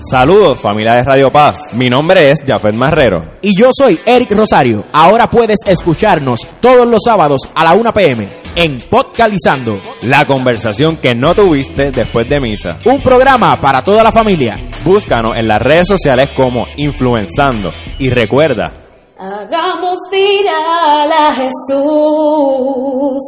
Saludos 0.00 0.60
familia 0.60 0.94
de 0.94 1.02
Radio 1.02 1.30
Paz, 1.30 1.74
mi 1.74 1.90
nombre 1.90 2.30
es 2.30 2.38
Jafet 2.46 2.74
Marrero. 2.74 3.36
Y 3.42 3.58
yo 3.58 3.68
soy 3.70 4.00
Eric 4.06 4.30
Rosario. 4.32 4.82
Ahora 4.94 5.28
puedes 5.28 5.58
escucharnos 5.66 6.40
todos 6.60 6.88
los 6.88 7.00
sábados 7.04 7.42
a 7.54 7.64
la 7.64 7.74
1 7.74 7.92
pm 7.92 8.30
en 8.56 8.78
Podcalizando. 8.88 9.78
La 10.04 10.24
conversación 10.24 10.96
que 10.96 11.14
no 11.14 11.34
tuviste 11.34 11.90
después 11.90 12.26
de 12.30 12.40
misa. 12.40 12.78
Un 12.86 13.02
programa 13.02 13.52
para 13.60 13.82
toda 13.82 14.02
la 14.02 14.12
familia. 14.12 14.56
Búscanos 14.84 15.34
en 15.36 15.48
las 15.48 15.58
redes 15.58 15.88
sociales 15.88 16.30
como 16.34 16.66
Influenzando. 16.76 17.72
Y 17.98 18.08
recuerda, 18.08 18.83
Hagamos 19.16 19.98
viral 20.10 21.12
a 21.12 21.34
Jesús. 21.36 23.22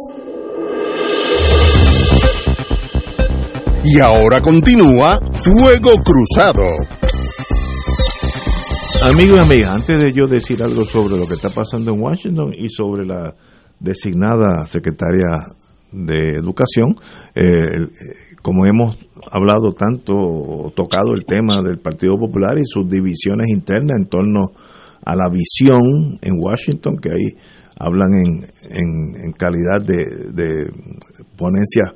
Y 3.85 3.97
ahora 4.01 4.41
continúa 4.41 5.17
Fuego 5.31 5.91
Cruzado. 6.03 6.65
Amigos 9.09 9.37
y 9.37 9.39
amigas, 9.39 9.75
antes 9.75 10.01
de 10.01 10.11
yo 10.13 10.27
decir 10.27 10.61
algo 10.61 10.83
sobre 10.83 11.17
lo 11.17 11.25
que 11.25 11.35
está 11.35 11.51
pasando 11.51 11.93
en 11.93 12.01
Washington 12.01 12.53
y 12.53 12.67
sobre 12.67 13.05
la 13.05 13.33
designada 13.79 14.67
secretaria 14.67 15.37
de 15.93 16.31
Educación, 16.31 16.97
eh, 17.33 17.87
como 18.41 18.65
hemos 18.65 18.97
hablado 19.31 19.71
tanto, 19.71 20.73
tocado 20.75 21.13
el 21.13 21.23
tema 21.25 21.63
del 21.63 21.79
Partido 21.79 22.17
Popular 22.19 22.57
y 22.57 22.65
sus 22.65 22.89
divisiones 22.89 23.47
internas 23.47 23.97
en 24.01 24.07
torno 24.07 24.47
a 24.47 24.76
la 25.15 25.29
visión 25.29 26.17
en 26.21 26.33
Washington, 26.39 26.97
que 27.01 27.09
ahí 27.11 27.35
hablan 27.79 28.13
en, 28.13 29.25
en, 29.25 29.31
calidad 29.33 29.81
de, 29.85 30.31
de 30.33 30.71
ponencias 31.37 31.93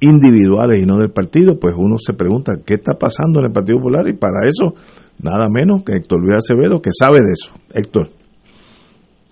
individuales 0.00 0.82
y 0.82 0.86
no 0.86 0.98
del 0.98 1.10
partido, 1.10 1.58
pues 1.58 1.74
uno 1.76 1.96
se 1.98 2.12
pregunta 2.12 2.52
qué 2.64 2.74
está 2.74 2.94
pasando 2.98 3.40
en 3.40 3.46
el 3.46 3.52
Partido 3.52 3.78
Popular 3.78 4.06
y 4.08 4.12
para 4.12 4.46
eso 4.46 4.74
nada 5.22 5.48
menos 5.50 5.84
que 5.84 5.96
Héctor 5.96 6.20
Luis 6.20 6.36
Acevedo 6.36 6.80
que 6.82 6.90
sabe 6.92 7.18
de 7.18 7.32
eso. 7.32 7.56
Héctor. 7.72 8.08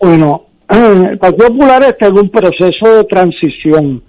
Bueno, 0.01 0.43
el 0.69 1.19
Partido 1.19 1.49
Popular 1.49 1.83
está 1.83 2.07
en 2.07 2.19
un 2.19 2.31
proceso 2.31 2.97
de 2.97 3.05
transición. 3.05 4.03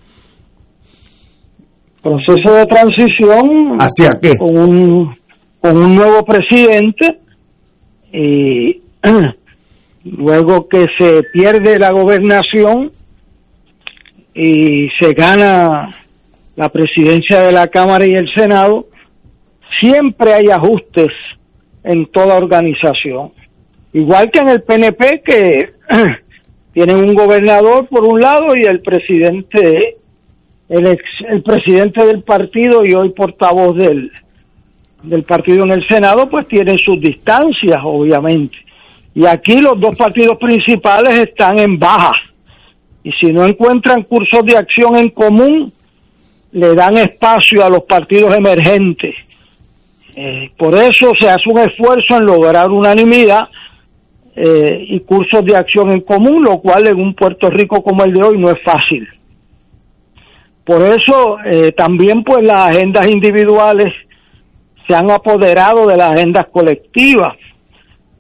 Proceso 2.01 2.53
de 2.53 2.65
transición. 2.65 3.77
¿Hacia 3.79 4.11
qué? 4.21 4.37
Con 4.37 4.57
un, 4.57 5.15
con 5.59 5.77
un 5.77 5.95
nuevo 5.95 6.23
presidente 6.23 7.19
y 8.13 8.85
luego 10.03 10.67
que 10.67 10.85
se 10.97 11.23
pierde 11.31 11.77
la 11.79 11.91
gobernación 11.91 12.91
y 14.33 14.89
se 14.99 15.13
gana 15.13 15.89
la 16.55 16.69
presidencia 16.69 17.41
de 17.41 17.51
la 17.51 17.67
Cámara 17.67 18.05
y 18.07 18.15
el 18.15 18.27
Senado, 18.33 18.85
siempre 19.79 20.33
hay 20.33 20.47
ajustes 20.51 21.11
en 21.83 22.05
toda 22.07 22.37
organización. 22.37 23.31
Igual 23.93 24.29
que 24.31 24.39
en 24.39 24.49
el 24.49 24.63
PNP, 24.63 25.21
que 25.23 25.69
tienen 26.73 26.97
un 26.97 27.13
gobernador 27.13 27.87
por 27.87 28.03
un 28.03 28.19
lado 28.19 28.47
y 28.55 28.67
el 28.69 28.81
presidente, 28.81 29.97
el, 30.69 30.87
ex, 30.87 31.03
el 31.29 31.43
presidente 31.43 32.05
del 32.05 32.23
partido 32.23 32.85
y 32.85 32.93
hoy 32.93 33.11
portavoz 33.11 33.77
del, 33.77 34.11
del 35.03 35.23
partido 35.23 35.63
en 35.63 35.73
el 35.73 35.87
Senado, 35.87 36.29
pues 36.29 36.47
tienen 36.47 36.77
sus 36.77 36.99
distancias, 36.99 37.81
obviamente. 37.83 38.57
Y 39.15 39.25
aquí 39.25 39.62
los 39.62 39.80
dos 39.80 39.95
partidos 39.97 40.38
principales 40.38 41.21
están 41.21 41.58
en 41.58 41.80
baja. 41.80 42.12
Y 43.01 43.12
si 43.12 43.32
no 43.32 43.47
encuentran 43.47 44.04
cursos 44.04 44.41
de 44.45 44.58
acción 44.58 44.97
en 44.97 45.10
común, 45.10 45.71
le 46.51 46.73
dan 46.73 46.97
espacio 46.97 47.63
a 47.63 47.69
los 47.69 47.86
partidos 47.86 48.34
emergentes. 48.36 49.15
Eh, 50.15 50.51
por 50.58 50.75
eso 50.75 51.12
se 51.19 51.28
hace 51.28 51.49
un 51.49 51.60
esfuerzo 51.60 52.17
en 52.17 52.25
lograr 52.25 52.69
unanimidad 52.69 53.49
eh, 54.36 54.86
y 54.89 54.99
cursos 55.01 55.45
de 55.45 55.58
acción 55.58 55.91
en 55.91 56.01
común, 56.01 56.43
lo 56.43 56.60
cual 56.60 56.89
en 56.89 56.99
un 56.99 57.13
Puerto 57.13 57.49
Rico 57.49 57.82
como 57.82 58.04
el 58.04 58.13
de 58.13 58.21
hoy 58.25 58.38
no 58.38 58.49
es 58.49 58.62
fácil. 58.63 59.08
Por 60.65 60.82
eso 60.82 61.38
eh, 61.45 61.71
también 61.73 62.23
pues 62.23 62.43
las 62.43 62.69
agendas 62.69 63.08
individuales 63.08 63.93
se 64.88 64.95
han 64.95 65.12
apoderado 65.12 65.86
de 65.88 65.95
las 65.95 66.15
agendas 66.15 66.47
colectivas. 66.51 67.38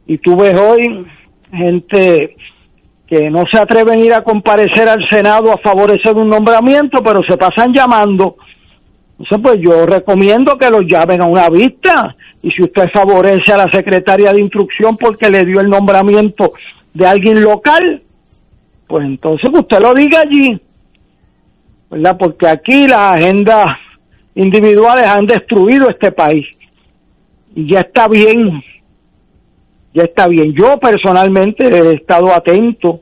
Y 0.07 0.17
tú 0.19 0.35
ves 0.37 0.59
hoy 0.59 1.05
gente 1.51 2.35
que 3.07 3.29
no 3.29 3.43
se 3.51 3.59
atreven 3.59 4.01
a 4.01 4.05
ir 4.05 4.13
a 4.13 4.23
comparecer 4.23 4.89
al 4.89 5.07
Senado 5.09 5.51
a 5.51 5.57
favorecer 5.57 6.15
un 6.15 6.27
nombramiento, 6.27 7.01
pero 7.03 7.21
se 7.23 7.37
pasan 7.37 7.73
llamando. 7.73 8.35
Entonces, 9.17 9.39
pues 9.41 9.61
yo 9.61 9.85
recomiendo 9.85 10.57
que 10.57 10.69
los 10.69 10.85
llamen 10.87 11.21
a 11.21 11.27
una 11.27 11.47
vista 11.49 12.15
y 12.41 12.51
si 12.51 12.63
usted 12.63 12.83
favorece 12.93 13.53
a 13.53 13.65
la 13.65 13.71
secretaria 13.71 14.31
de 14.31 14.41
instrucción 14.41 14.97
porque 14.97 15.29
le 15.29 15.45
dio 15.45 15.61
el 15.61 15.69
nombramiento 15.69 16.51
de 16.93 17.07
alguien 17.07 17.41
local, 17.41 18.01
pues 18.87 19.05
entonces 19.05 19.49
usted 19.57 19.79
lo 19.79 19.93
diga 19.93 20.19
allí, 20.19 20.59
¿verdad? 21.89 22.17
Porque 22.19 22.47
aquí 22.47 22.87
las 22.87 23.21
agendas 23.21 23.65
individuales 24.35 25.05
han 25.07 25.25
destruido 25.25 25.89
este 25.89 26.11
país 26.11 26.45
y 27.55 27.71
ya 27.71 27.79
está 27.79 28.07
bien, 28.09 28.61
ya 29.95 30.03
está 30.03 30.27
bien. 30.27 30.53
Yo 30.53 30.77
personalmente 30.77 31.67
he 31.67 31.93
estado 31.93 32.35
atento 32.35 32.99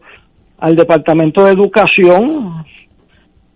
al 0.60 0.76
Departamento 0.76 1.44
de 1.44 1.52
Educación 1.52 2.64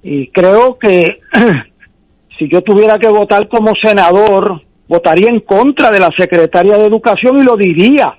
y 0.02 0.28
creo 0.30 0.78
que 0.80 1.20
si 2.40 2.50
yo 2.50 2.62
tuviera 2.62 2.98
que 2.98 3.10
votar 3.10 3.48
como 3.48 3.68
senador, 3.82 4.62
votaría 4.88 5.30
en 5.30 5.42
contra 5.42 5.92
de 5.92 6.00
la 6.00 6.10
secretaria 6.18 6.78
de 6.78 6.88
Educación 6.88 7.38
y 7.38 7.44
lo 7.44 7.56
diría. 7.56 8.16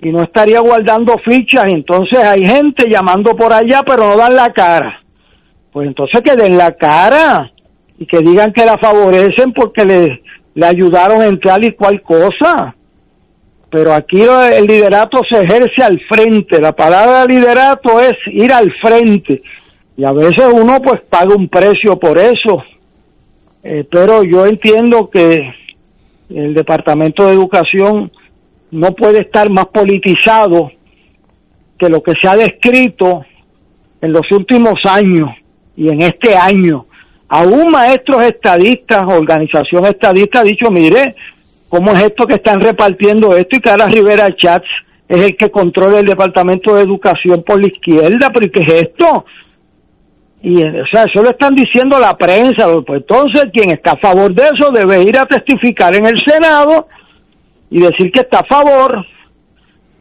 Y 0.00 0.10
no 0.10 0.24
estaría 0.24 0.60
guardando 0.60 1.14
fichas. 1.18 1.66
Entonces 1.66 2.18
hay 2.18 2.44
gente 2.44 2.88
llamando 2.90 3.36
por 3.36 3.52
allá, 3.52 3.82
pero 3.86 4.08
no 4.08 4.16
dan 4.16 4.34
la 4.34 4.50
cara. 4.52 5.00
Pues 5.70 5.88
entonces 5.88 6.22
que 6.24 6.42
den 6.42 6.56
la 6.56 6.72
cara 6.72 7.50
y 7.98 8.06
que 8.06 8.18
digan 8.18 8.52
que 8.52 8.64
la 8.64 8.78
favorecen 8.78 9.52
porque 9.52 9.84
le, 9.84 10.22
le 10.54 10.66
ayudaron 10.66 11.22
en 11.22 11.38
tal 11.38 11.64
y 11.64 11.72
cual 11.74 12.00
cosa. 12.00 12.74
Pero 13.72 13.94
aquí 13.94 14.20
el 14.20 14.66
liderato 14.66 15.22
se 15.26 15.34
ejerce 15.34 15.82
al 15.82 15.98
frente. 16.00 16.60
La 16.60 16.72
palabra 16.72 17.24
liderato 17.24 17.98
es 18.00 18.12
ir 18.26 18.52
al 18.52 18.70
frente. 18.82 19.40
Y 19.96 20.04
a 20.04 20.12
veces 20.12 20.44
uno 20.52 20.76
pues 20.84 21.00
paga 21.08 21.34
un 21.34 21.48
precio 21.48 21.98
por 21.98 22.18
eso. 22.18 22.62
Eh, 23.64 23.86
pero 23.90 24.24
yo 24.24 24.44
entiendo 24.44 25.08
que 25.08 25.26
el 26.28 26.52
Departamento 26.52 27.24
de 27.24 27.32
Educación 27.32 28.12
no 28.72 28.94
puede 28.94 29.22
estar 29.22 29.48
más 29.48 29.68
politizado 29.68 30.70
que 31.78 31.88
lo 31.88 32.02
que 32.02 32.12
se 32.20 32.28
ha 32.28 32.34
descrito 32.34 33.24
en 34.02 34.12
los 34.12 34.30
últimos 34.32 34.80
años 34.84 35.30
y 35.78 35.88
en 35.88 36.02
este 36.02 36.36
año. 36.36 36.84
Aún 37.26 37.70
maestros 37.70 38.26
estadistas, 38.26 39.00
organización 39.10 39.86
estadista 39.86 40.40
ha 40.40 40.44
dicho, 40.44 40.70
mire, 40.70 41.14
¿cómo 41.72 41.90
es 41.92 42.04
esto 42.04 42.26
que 42.26 42.34
están 42.34 42.60
repartiendo 42.60 43.34
esto? 43.34 43.56
Y 43.56 43.60
Cara 43.60 43.86
Rivera 43.88 44.28
Chats 44.36 44.68
es 45.08 45.24
el 45.24 45.36
que 45.38 45.50
controla 45.50 46.00
el 46.00 46.06
Departamento 46.06 46.74
de 46.74 46.82
Educación 46.82 47.42
por 47.46 47.58
la 47.58 47.68
izquierda, 47.68 48.28
pero 48.30 48.52
¿qué 48.52 48.62
es 48.62 48.82
esto? 48.82 49.24
Y, 50.42 50.62
o 50.62 50.86
sea, 50.86 51.04
eso 51.04 51.22
lo 51.22 51.30
están 51.30 51.54
diciendo 51.54 51.98
la 51.98 52.14
prensa. 52.14 52.66
Pues 52.86 53.00
entonces, 53.00 53.44
quien 53.54 53.70
está 53.70 53.92
a 53.92 53.96
favor 53.96 54.34
de 54.34 54.42
eso 54.42 54.70
debe 54.70 55.02
ir 55.02 55.16
a 55.16 55.24
testificar 55.24 55.96
en 55.96 56.06
el 56.06 56.18
Senado 56.22 56.88
y 57.70 57.80
decir 57.80 58.12
que 58.12 58.20
está 58.20 58.40
a 58.40 58.44
favor. 58.44 59.06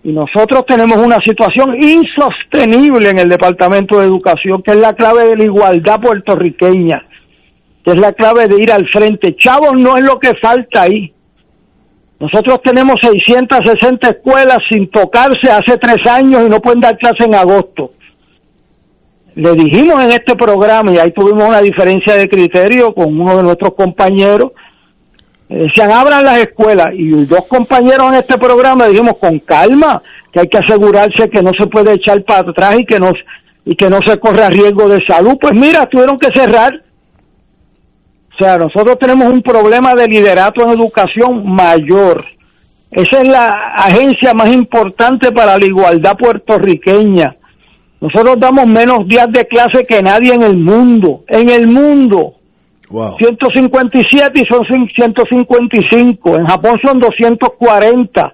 Y 0.03 0.12
nosotros 0.12 0.65
tenemos 0.67 0.97
una 0.97 1.21
situación 1.23 1.77
insostenible 1.79 3.10
en 3.12 3.19
el 3.19 3.29
Departamento 3.29 3.97
de 3.97 4.07
Educación, 4.07 4.62
que 4.62 4.71
es 4.71 4.77
la 4.77 4.93
clave 4.93 5.29
de 5.29 5.38
la 5.38 5.45
igualdad 5.45 6.01
puertorriqueña, 6.01 7.01
que 7.86 7.91
es 7.91 7.97
la 7.97 8.12
clave 8.12 8.47
de 8.47 8.62
ir 8.62 8.73
al 8.73 8.86
frente. 8.89 9.36
Chavos 9.38 9.81
no 9.81 9.95
es 9.95 10.03
lo 10.03 10.19
que 10.19 10.36
falta 10.41 10.81
ahí. 10.81 11.13
Nosotros 12.21 12.62
tenemos 12.63 12.97
660 13.01 14.07
escuelas 14.10 14.60
sin 14.69 14.88
tocarse 14.91 15.49
hace 15.51 15.75
tres 15.79 16.05
años 16.07 16.43
y 16.45 16.49
no 16.49 16.60
pueden 16.62 16.79
dar 16.79 16.95
clase 16.95 17.25
en 17.25 17.34
agosto. 17.34 17.93
Le 19.34 19.53
dijimos 19.53 20.03
en 20.03 20.12
este 20.12 20.36
programa, 20.36 20.91
y 20.93 20.99
ahí 20.99 21.12
tuvimos 21.13 21.43
una 21.43 21.62
diferencia 21.62 22.13
de 22.13 22.29
criterio 22.29 22.93
con 22.93 23.19
uno 23.19 23.38
de 23.38 23.41
nuestros 23.41 23.73
compañeros, 23.73 24.51
decían 25.49 25.91
abran 25.91 26.23
las 26.23 26.38
escuelas 26.38 26.93
y 26.93 27.10
dos 27.25 27.47
compañeros 27.47 28.10
en 28.10 28.13
este 28.13 28.38
programa 28.38 28.86
dijimos 28.86 29.17
con 29.19 29.39
calma 29.39 30.01
que 30.31 30.41
hay 30.41 30.47
que 30.47 30.60
asegurarse 30.60 31.29
que 31.29 31.41
no 31.41 31.51
se 31.57 31.67
puede 31.67 31.95
echar 31.95 32.23
para 32.23 32.49
atrás 32.49 32.75
y 32.79 32.86
que 32.86 32.97
no 32.97 33.10
y 33.65 33.75
que 33.75 33.89
no 33.89 33.97
se 34.05 34.17
corre 34.17 34.47
riesgo 34.47 34.88
de 34.88 35.03
salud 35.05 35.34
pues 35.41 35.53
mira 35.53 35.89
tuvieron 35.91 36.17
que 36.17 36.29
cerrar 36.34 36.71
o 38.34 38.38
sea 38.38 38.58
nosotros 38.58 38.98
tenemos 39.00 39.32
un 39.32 39.41
problema 39.41 39.94
de 39.94 40.08
liderato 40.08 40.63
en 40.63 40.80
educación 40.80 41.46
mayor 41.46 42.26
esa 42.91 43.22
es 43.22 43.28
la 43.28 43.74
agencia 43.76 44.34
más 44.34 44.54
importante 44.56 45.32
para 45.32 45.58
la 45.58 45.65
igualdad 45.65 46.17
puertorriqueña 46.17 47.36
nosotros 48.02 48.38
damos 48.39 48.65
menos 48.65 49.08
días 49.08 49.28
de 49.30 49.46
clase 49.46 49.86
que 49.88 50.02
nadie 50.02 50.34
en 50.34 50.41
el 50.41 50.58
mundo, 50.58 51.24
en 51.28 51.50
el 51.50 51.67
mundo. 51.67 52.34
157 52.89 54.41
y 54.41 54.46
son 54.52 54.65
155. 54.65 56.36
En 56.36 56.48
Japón 56.48 56.80
son 56.84 57.00
240. 57.00 58.34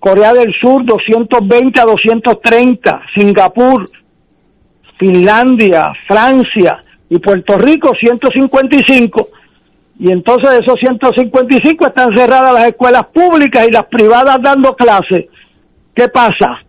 Corea 0.00 0.32
del 0.32 0.52
Sur 0.58 0.84
220 0.86 1.80
a 1.80 1.84
230. 1.84 3.02
Singapur, 3.14 3.84
Finlandia, 4.98 5.92
Francia 6.08 6.82
y 7.10 7.18
Puerto 7.18 7.56
Rico 7.58 7.90
155. 7.98 9.28
Y 10.00 10.12
entonces 10.12 10.50
de 10.50 10.58
esos 10.58 10.78
155 10.78 11.88
están 11.88 12.16
cerradas 12.16 12.52
las 12.54 12.66
escuelas 12.66 13.06
públicas 13.12 13.66
y 13.66 13.72
las 13.72 13.86
privadas 13.86 14.36
dando 14.42 14.74
clases. 14.74 15.26
¿Qué 15.94 16.08
pasa? 16.08 16.62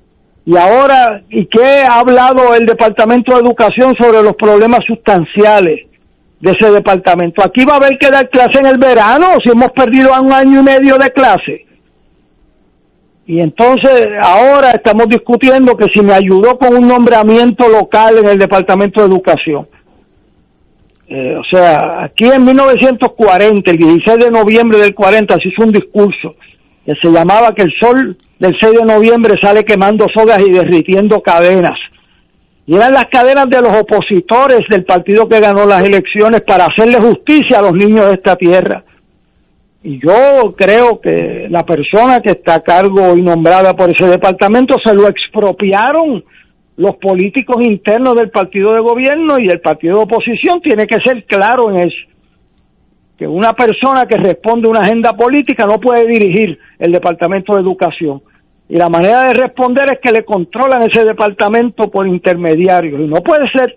Y 0.46 0.58
ahora, 0.58 1.22
¿y 1.30 1.46
qué 1.46 1.84
ha 1.88 2.00
hablado 2.00 2.56
el 2.56 2.66
Departamento 2.66 3.36
de 3.36 3.42
Educación 3.42 3.94
sobre 4.00 4.24
los 4.24 4.36
problemas 4.36 4.80
sustanciales 4.88 5.88
de 6.40 6.52
ese 6.52 6.72
departamento? 6.72 7.46
Aquí 7.46 7.66
va 7.66 7.74
a 7.74 7.78
haber 7.78 8.00
que 8.00 8.10
dar 8.10 8.28
clase 8.30 8.58
en 8.60 8.66
el 8.66 8.80
verano, 8.80 9.28
si 9.44 9.52
hemos 9.52 9.72
perdido 9.76 10.10
un 10.20 10.34
año 10.34 10.62
y 10.62 10.64
medio 10.64 10.98
de 10.98 11.12
clase. 11.12 11.66
Y 13.28 13.40
entonces 13.42 14.02
ahora 14.24 14.72
estamos 14.72 15.06
discutiendo 15.08 15.78
que 15.78 15.86
si 15.94 16.02
me 16.02 16.14
ayudó 16.14 16.58
con 16.58 16.76
un 16.76 16.88
nombramiento 16.88 17.70
local 17.70 18.18
en 18.18 18.28
el 18.30 18.40
Departamento 18.40 19.04
de 19.04 19.08
Educación. 19.08 19.68
Eh, 21.12 21.36
o 21.36 21.44
sea, 21.44 22.04
aquí 22.04 22.26
en 22.26 22.46
1940, 22.46 23.72
el 23.72 23.78
16 23.78 24.26
de 24.26 24.30
noviembre 24.30 24.78
del 24.80 24.94
40, 24.94 25.40
se 25.40 25.50
hizo 25.50 25.64
un 25.64 25.72
discurso 25.72 26.36
que 26.86 26.94
se 27.02 27.08
llamaba 27.10 27.54
que 27.56 27.64
el 27.64 27.74
sol 27.80 28.16
del 28.38 28.56
6 28.60 28.74
de 28.80 28.94
noviembre 28.94 29.40
sale 29.44 29.64
quemando 29.64 30.06
sogas 30.16 30.40
y 30.46 30.52
derritiendo 30.52 31.20
cadenas. 31.22 31.80
Y 32.68 32.76
eran 32.76 32.94
las 32.94 33.06
cadenas 33.06 33.50
de 33.50 33.58
los 33.58 33.82
opositores 33.82 34.68
del 34.70 34.86
partido 34.86 35.28
que 35.28 35.40
ganó 35.40 35.66
las 35.66 35.88
elecciones 35.88 36.42
para 36.46 36.68
hacerle 36.68 37.02
justicia 37.02 37.58
a 37.58 37.64
los 37.64 37.74
niños 37.74 38.08
de 38.08 38.14
esta 38.14 38.36
tierra. 38.36 38.84
Y 39.82 40.00
yo 40.00 40.54
creo 40.56 41.02
que 41.02 41.48
la 41.50 41.64
persona 41.64 42.22
que 42.22 42.34
está 42.34 42.56
a 42.56 42.62
cargo 42.62 43.18
y 43.18 43.24
nombrada 43.24 43.74
por 43.74 43.90
ese 43.90 44.06
departamento 44.08 44.76
se 44.84 44.94
lo 44.94 45.08
expropiaron 45.08 46.24
los 46.80 46.96
políticos 46.96 47.58
internos 47.60 48.16
del 48.16 48.30
partido 48.30 48.74
de 48.74 48.80
gobierno 48.80 49.38
y 49.38 49.48
del 49.48 49.60
partido 49.60 49.98
de 49.98 50.04
oposición. 50.04 50.62
Tiene 50.62 50.88
que 50.88 51.02
ser 51.02 51.26
claro 51.26 51.70
en 51.72 51.88
eso 51.88 52.08
que 53.18 53.28
una 53.28 53.52
persona 53.52 54.06
que 54.08 54.18
responde 54.18 54.66
a 54.66 54.72
una 54.72 54.80
agenda 54.80 55.12
política 55.12 55.68
no 55.68 55.78
puede 55.78 56.08
dirigir 56.08 56.58
el 56.80 56.94
Departamento 56.94 57.54
de 57.54 57.62
Educación. 57.62 58.22
Y 58.70 58.78
la 58.78 58.88
manera 58.88 59.24
de 59.24 59.34
responder 59.34 59.92
es 59.92 60.00
que 60.00 60.12
le 60.12 60.24
controlan 60.24 60.84
ese 60.84 61.04
departamento 61.04 61.92
por 61.92 62.08
intermediarios. 62.08 63.02
Y 63.02 63.08
no 63.08 63.22
puede 63.22 63.52
ser. 63.52 63.76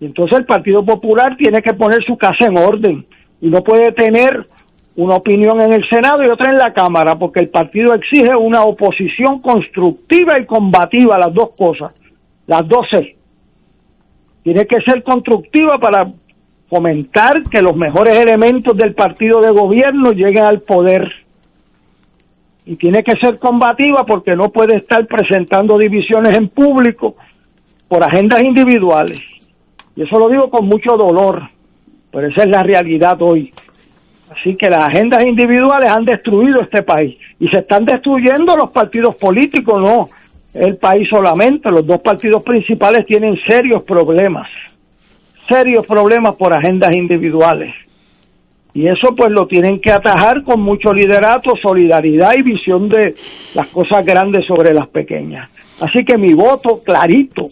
Y 0.00 0.06
entonces 0.06 0.36
el 0.36 0.46
Partido 0.46 0.84
Popular 0.84 1.36
tiene 1.36 1.62
que 1.62 1.74
poner 1.74 2.02
su 2.02 2.16
casa 2.16 2.48
en 2.48 2.58
orden. 2.58 3.06
Y 3.40 3.50
no 3.50 3.62
puede 3.62 3.92
tener 3.92 4.48
una 4.98 5.14
opinión 5.14 5.60
en 5.60 5.72
el 5.72 5.88
Senado 5.88 6.24
y 6.24 6.28
otra 6.28 6.50
en 6.50 6.58
la 6.58 6.72
Cámara, 6.72 7.14
porque 7.16 7.38
el 7.38 7.50
partido 7.50 7.94
exige 7.94 8.34
una 8.34 8.64
oposición 8.64 9.38
constructiva 9.38 10.40
y 10.40 10.44
combativa, 10.44 11.16
las 11.16 11.32
dos 11.32 11.50
cosas, 11.56 11.94
las 12.48 12.66
dos 12.66 12.84
Tiene 14.42 14.66
que 14.66 14.80
ser 14.80 15.04
constructiva 15.04 15.78
para 15.78 16.10
fomentar 16.68 17.44
que 17.48 17.62
los 17.62 17.76
mejores 17.76 18.18
elementos 18.18 18.76
del 18.76 18.94
partido 18.94 19.40
de 19.40 19.52
gobierno 19.52 20.10
lleguen 20.10 20.44
al 20.44 20.62
poder. 20.62 21.08
Y 22.66 22.74
tiene 22.74 23.04
que 23.04 23.14
ser 23.18 23.38
combativa 23.38 24.04
porque 24.04 24.34
no 24.34 24.50
puede 24.50 24.78
estar 24.78 25.06
presentando 25.06 25.78
divisiones 25.78 26.36
en 26.36 26.48
público 26.48 27.14
por 27.86 28.04
agendas 28.04 28.42
individuales. 28.42 29.20
Y 29.94 30.02
eso 30.02 30.18
lo 30.18 30.28
digo 30.28 30.50
con 30.50 30.66
mucho 30.66 30.96
dolor, 30.96 31.40
pero 32.10 32.26
esa 32.26 32.42
es 32.42 32.48
la 32.50 32.64
realidad 32.64 33.22
hoy. 33.22 33.52
Así 34.30 34.56
que 34.56 34.68
las 34.68 34.88
agendas 34.88 35.22
individuales 35.26 35.90
han 35.90 36.04
destruido 36.04 36.60
este 36.60 36.82
país 36.82 37.16
y 37.40 37.48
se 37.48 37.60
están 37.60 37.84
destruyendo 37.84 38.56
los 38.56 38.70
partidos 38.70 39.16
políticos, 39.16 39.82
no 39.82 40.08
el 40.54 40.76
país 40.76 41.08
solamente. 41.08 41.70
Los 41.70 41.86
dos 41.86 42.00
partidos 42.00 42.42
principales 42.42 43.06
tienen 43.06 43.36
serios 43.46 43.82
problemas 43.84 44.48
serios 45.48 45.86
problemas 45.86 46.36
por 46.36 46.52
agendas 46.52 46.94
individuales. 46.94 47.74
Y 48.74 48.86
eso 48.86 49.14
pues 49.16 49.30
lo 49.30 49.46
tienen 49.46 49.80
que 49.80 49.90
atajar 49.90 50.44
con 50.44 50.60
mucho 50.60 50.92
liderato, 50.92 51.56
solidaridad 51.60 52.28
y 52.36 52.42
visión 52.42 52.88
de 52.88 53.14
las 53.54 53.68
cosas 53.68 54.04
grandes 54.04 54.46
sobre 54.46 54.74
las 54.74 54.88
pequeñas. 54.88 55.50
Así 55.80 56.04
que 56.04 56.18
mi 56.18 56.34
voto 56.34 56.82
clarito 56.84 57.48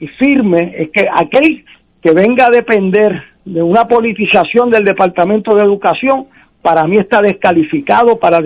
y 0.00 0.06
firme 0.06 0.72
es 0.76 0.90
que 0.90 1.02
aquel 1.12 1.64
que 2.02 2.12
venga 2.12 2.46
a 2.46 2.50
depender 2.50 3.22
de 3.50 3.62
una 3.62 3.88
politización 3.88 4.70
del 4.70 4.84
Departamento 4.84 5.56
de 5.56 5.64
Educación, 5.64 6.26
para 6.62 6.86
mí 6.86 6.96
está 6.98 7.20
descalificado 7.20 8.16
para 8.16 8.40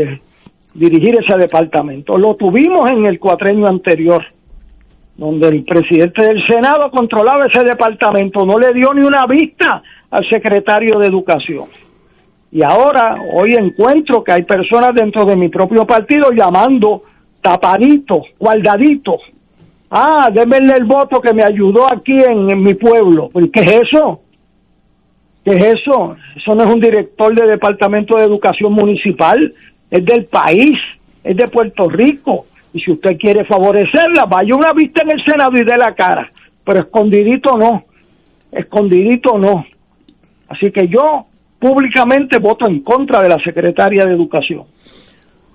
dirigir 0.72 1.18
ese 1.18 1.36
departamento. 1.36 2.16
Lo 2.16 2.36
tuvimos 2.36 2.88
en 2.90 3.05
el 3.05 3.18
cuatrenio 3.18 3.68
anterior, 3.68 4.24
donde 5.16 5.48
el 5.48 5.64
presidente 5.64 6.22
del 6.22 6.42
Senado 6.46 6.90
controlaba 6.90 7.46
ese 7.46 7.62
departamento, 7.64 8.46
no 8.46 8.59
le 8.59 8.72
dio 8.72 8.94
ni 8.94 9.02
una 9.02 9.26
vista 9.26 9.82
al 10.11 10.26
secretario 10.26 10.98
de 10.98 11.09
Educación. 11.09 11.66
Y 12.50 12.62
ahora, 12.62 13.14
hoy 13.34 13.52
encuentro 13.52 14.24
que 14.24 14.32
hay 14.32 14.44
personas 14.44 14.92
dentro 14.94 15.26
de 15.26 15.36
mi 15.36 15.50
propio 15.50 15.84
partido 15.86 16.30
llamando 16.30 17.02
tapadito, 17.42 18.22
guardadito. 18.38 19.18
Ah, 19.90 20.30
denme 20.32 20.57
el 20.57 20.84
voto 20.84 21.20
que 21.20 21.34
me 21.34 21.42
ayudó 21.42 21.84
aquí 21.92 22.16
en, 22.16 22.62
mi 22.62 22.72
pueblo. 22.72 23.28
¿Qué 23.52 23.64
es 23.64 23.76
eso? 23.92 24.24
¿Qué 25.45 25.53
es 25.53 25.80
eso? 25.80 26.16
Eso 26.36 26.55
no 26.55 26.64
es 26.64 26.74
un 26.74 26.80
director 26.80 27.34
de 27.34 27.47
Departamento 27.47 28.16
de 28.16 28.24
Educación 28.24 28.72
Municipal, 28.72 29.53
es 29.90 30.05
del 30.05 30.24
país, 30.24 30.78
es 31.22 31.36
de 31.36 31.45
Puerto 31.53 31.84
Rico. 31.86 32.47
Y 32.72 32.80
si 32.80 32.90
usted 32.90 33.18
quiere 33.18 33.45
favorecerla, 33.45 34.24
vaya 34.28 34.57
una 34.57 34.72
vista 34.74 35.03
en 35.05 35.18
el 35.18 35.24
Senado 35.24 35.53
y 35.55 35.64
dé 35.64 35.76
la 35.76 35.95
cara. 35.95 36.28
Pero 36.64 36.80
escondidito 36.80 37.51
no, 37.59 37.84
escondidito 38.51 39.38
no. 39.38 39.64
Así 40.49 40.70
que 40.72 40.88
yo 40.88 41.26
públicamente 41.61 42.38
voto 42.40 42.66
en 42.66 42.82
contra 42.82 43.22
de 43.22 43.28
la 43.28 43.38
secretaria 43.45 44.05
de 44.07 44.14
Educación. 44.14 44.64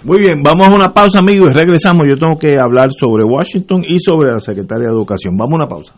Muy 0.03 0.19
bien, 0.19 0.41
vamos 0.43 0.67
a 0.67 0.75
una 0.75 0.93
pausa, 0.93 1.19
amigos, 1.19 1.47
y 1.51 1.59
regresamos. 1.59 2.05
Yo 2.07 2.15
tengo 2.15 2.39
que 2.39 2.57
hablar 2.57 2.91
sobre 2.91 3.25
Washington 3.25 3.81
y 3.87 3.99
sobre 3.99 4.31
la 4.31 4.39
secretaria 4.39 4.87
de 4.87 4.93
Educación. 4.93 5.35
Vamos 5.35 5.53
a 5.53 5.63
una 5.63 5.67
pausa. 5.67 5.93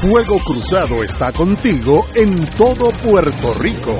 Fuego 0.00 0.38
Cruzado 0.38 1.04
está 1.04 1.30
contigo 1.30 2.06
en 2.14 2.46
todo 2.56 2.88
Puerto 3.06 3.52
Rico. 3.60 3.94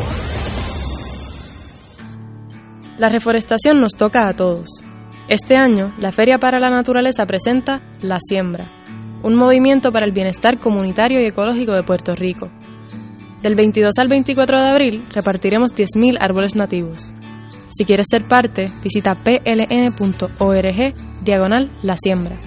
La 2.96 3.10
reforestación 3.10 3.82
nos 3.82 3.92
toca 3.92 4.26
a 4.26 4.32
todos. 4.32 4.82
Este 5.28 5.56
año, 5.56 5.88
la 5.98 6.10
Feria 6.10 6.38
para 6.38 6.58
la 6.58 6.70
Naturaleza 6.70 7.26
presenta 7.26 7.82
La 8.00 8.16
Siembra, 8.18 8.64
un 9.22 9.34
movimiento 9.34 9.92
para 9.92 10.06
el 10.06 10.12
bienestar 10.12 10.58
comunitario 10.58 11.20
y 11.20 11.26
ecológico 11.26 11.72
de 11.72 11.82
Puerto 11.82 12.14
Rico. 12.14 12.48
Del 13.42 13.54
22 13.54 13.92
al 13.98 14.08
24 14.08 14.58
de 14.58 14.68
abril 14.70 15.04
repartiremos 15.12 15.74
10.000 15.74 16.16
árboles 16.18 16.56
nativos. 16.56 17.12
Si 17.68 17.84
quieres 17.84 18.06
ser 18.10 18.24
parte, 18.26 18.68
visita 18.82 19.16
pln.org 19.16 20.94
diagonal 21.22 21.70
La 21.82 21.96
Siembra. 21.98 22.40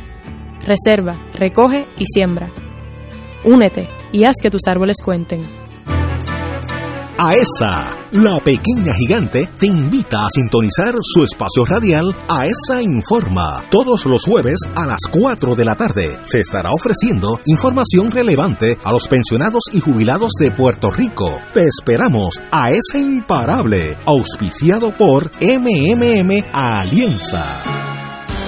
Reserva, 0.66 1.20
recoge 1.36 1.86
y 2.00 2.06
siembra. 2.08 2.52
Únete 3.46 3.88
y 4.12 4.24
haz 4.24 4.36
que 4.42 4.50
tus 4.50 4.62
árboles 4.68 4.98
cuenten. 5.04 5.64
AESA, 7.16 7.96
la 8.14 8.40
pequeña 8.40 8.94
gigante, 8.96 9.48
te 9.60 9.68
invita 9.68 10.26
a 10.26 10.30
sintonizar 10.34 10.96
su 11.02 11.24
espacio 11.24 11.64
radial 11.64 12.14
AESA 12.28 12.82
Informa. 12.82 13.64
Todos 13.70 14.06
los 14.06 14.26
jueves 14.26 14.58
a 14.76 14.86
las 14.86 15.00
4 15.12 15.56
de 15.56 15.64
la 15.64 15.76
tarde 15.76 16.20
se 16.26 16.40
estará 16.40 16.72
ofreciendo 16.72 17.40
información 17.46 18.12
relevante 18.12 18.78
a 18.84 18.92
los 18.92 19.08
pensionados 19.08 19.64
y 19.72 19.80
jubilados 19.80 20.32
de 20.40 20.52
Puerto 20.52 20.90
Rico. 20.90 21.38
Te 21.54 21.66
esperamos 21.66 22.42
a 22.52 22.72
esa 22.72 22.98
imparable, 22.98 23.96
auspiciado 24.06 24.92
por 24.92 25.30
MMM 25.40 26.46
Alianza. 26.52 28.03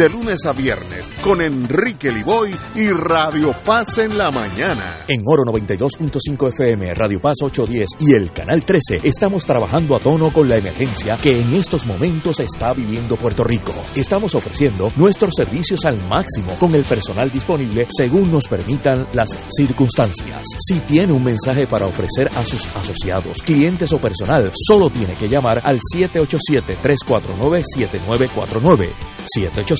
de 0.00 0.08
lunes 0.08 0.46
a 0.46 0.54
viernes 0.54 1.06
con 1.22 1.42
Enrique 1.42 2.10
Liboy 2.10 2.56
y 2.74 2.88
Radio 2.88 3.54
Paz 3.66 3.98
en 3.98 4.16
la 4.16 4.30
mañana. 4.30 4.96
En 5.06 5.20
Oro 5.26 5.44
92.5 5.44 6.48
FM, 6.54 6.94
Radio 6.94 7.20
Paz 7.20 7.36
810 7.42 8.08
y 8.08 8.14
el 8.14 8.32
Canal 8.32 8.64
13 8.64 9.06
estamos 9.06 9.44
trabajando 9.44 9.94
a 9.94 9.98
tono 9.98 10.32
con 10.32 10.48
la 10.48 10.56
emergencia 10.56 11.18
que 11.22 11.38
en 11.38 11.52
estos 11.52 11.84
momentos 11.84 12.40
está 12.40 12.72
viviendo 12.72 13.16
Puerto 13.16 13.44
Rico. 13.44 13.74
Estamos 13.94 14.34
ofreciendo 14.34 14.88
nuestros 14.96 15.34
servicios 15.36 15.84
al 15.84 16.02
máximo 16.08 16.54
con 16.58 16.74
el 16.74 16.84
personal 16.84 17.30
disponible 17.30 17.86
según 17.90 18.32
nos 18.32 18.48
permitan 18.48 19.06
las 19.12 19.38
circunstancias. 19.50 20.46
Si 20.66 20.80
tiene 20.80 21.12
un 21.12 21.24
mensaje 21.24 21.66
para 21.66 21.84
ofrecer 21.84 22.30
a 22.36 22.42
sus 22.46 22.64
asociados, 22.74 23.42
clientes 23.42 23.92
o 23.92 23.98
personal, 23.98 24.50
solo 24.66 24.88
tiene 24.88 25.12
que 25.12 25.28
llamar 25.28 25.60
al 25.62 25.78
787 25.92 26.78
349 26.80 27.62
7949 27.76 29.10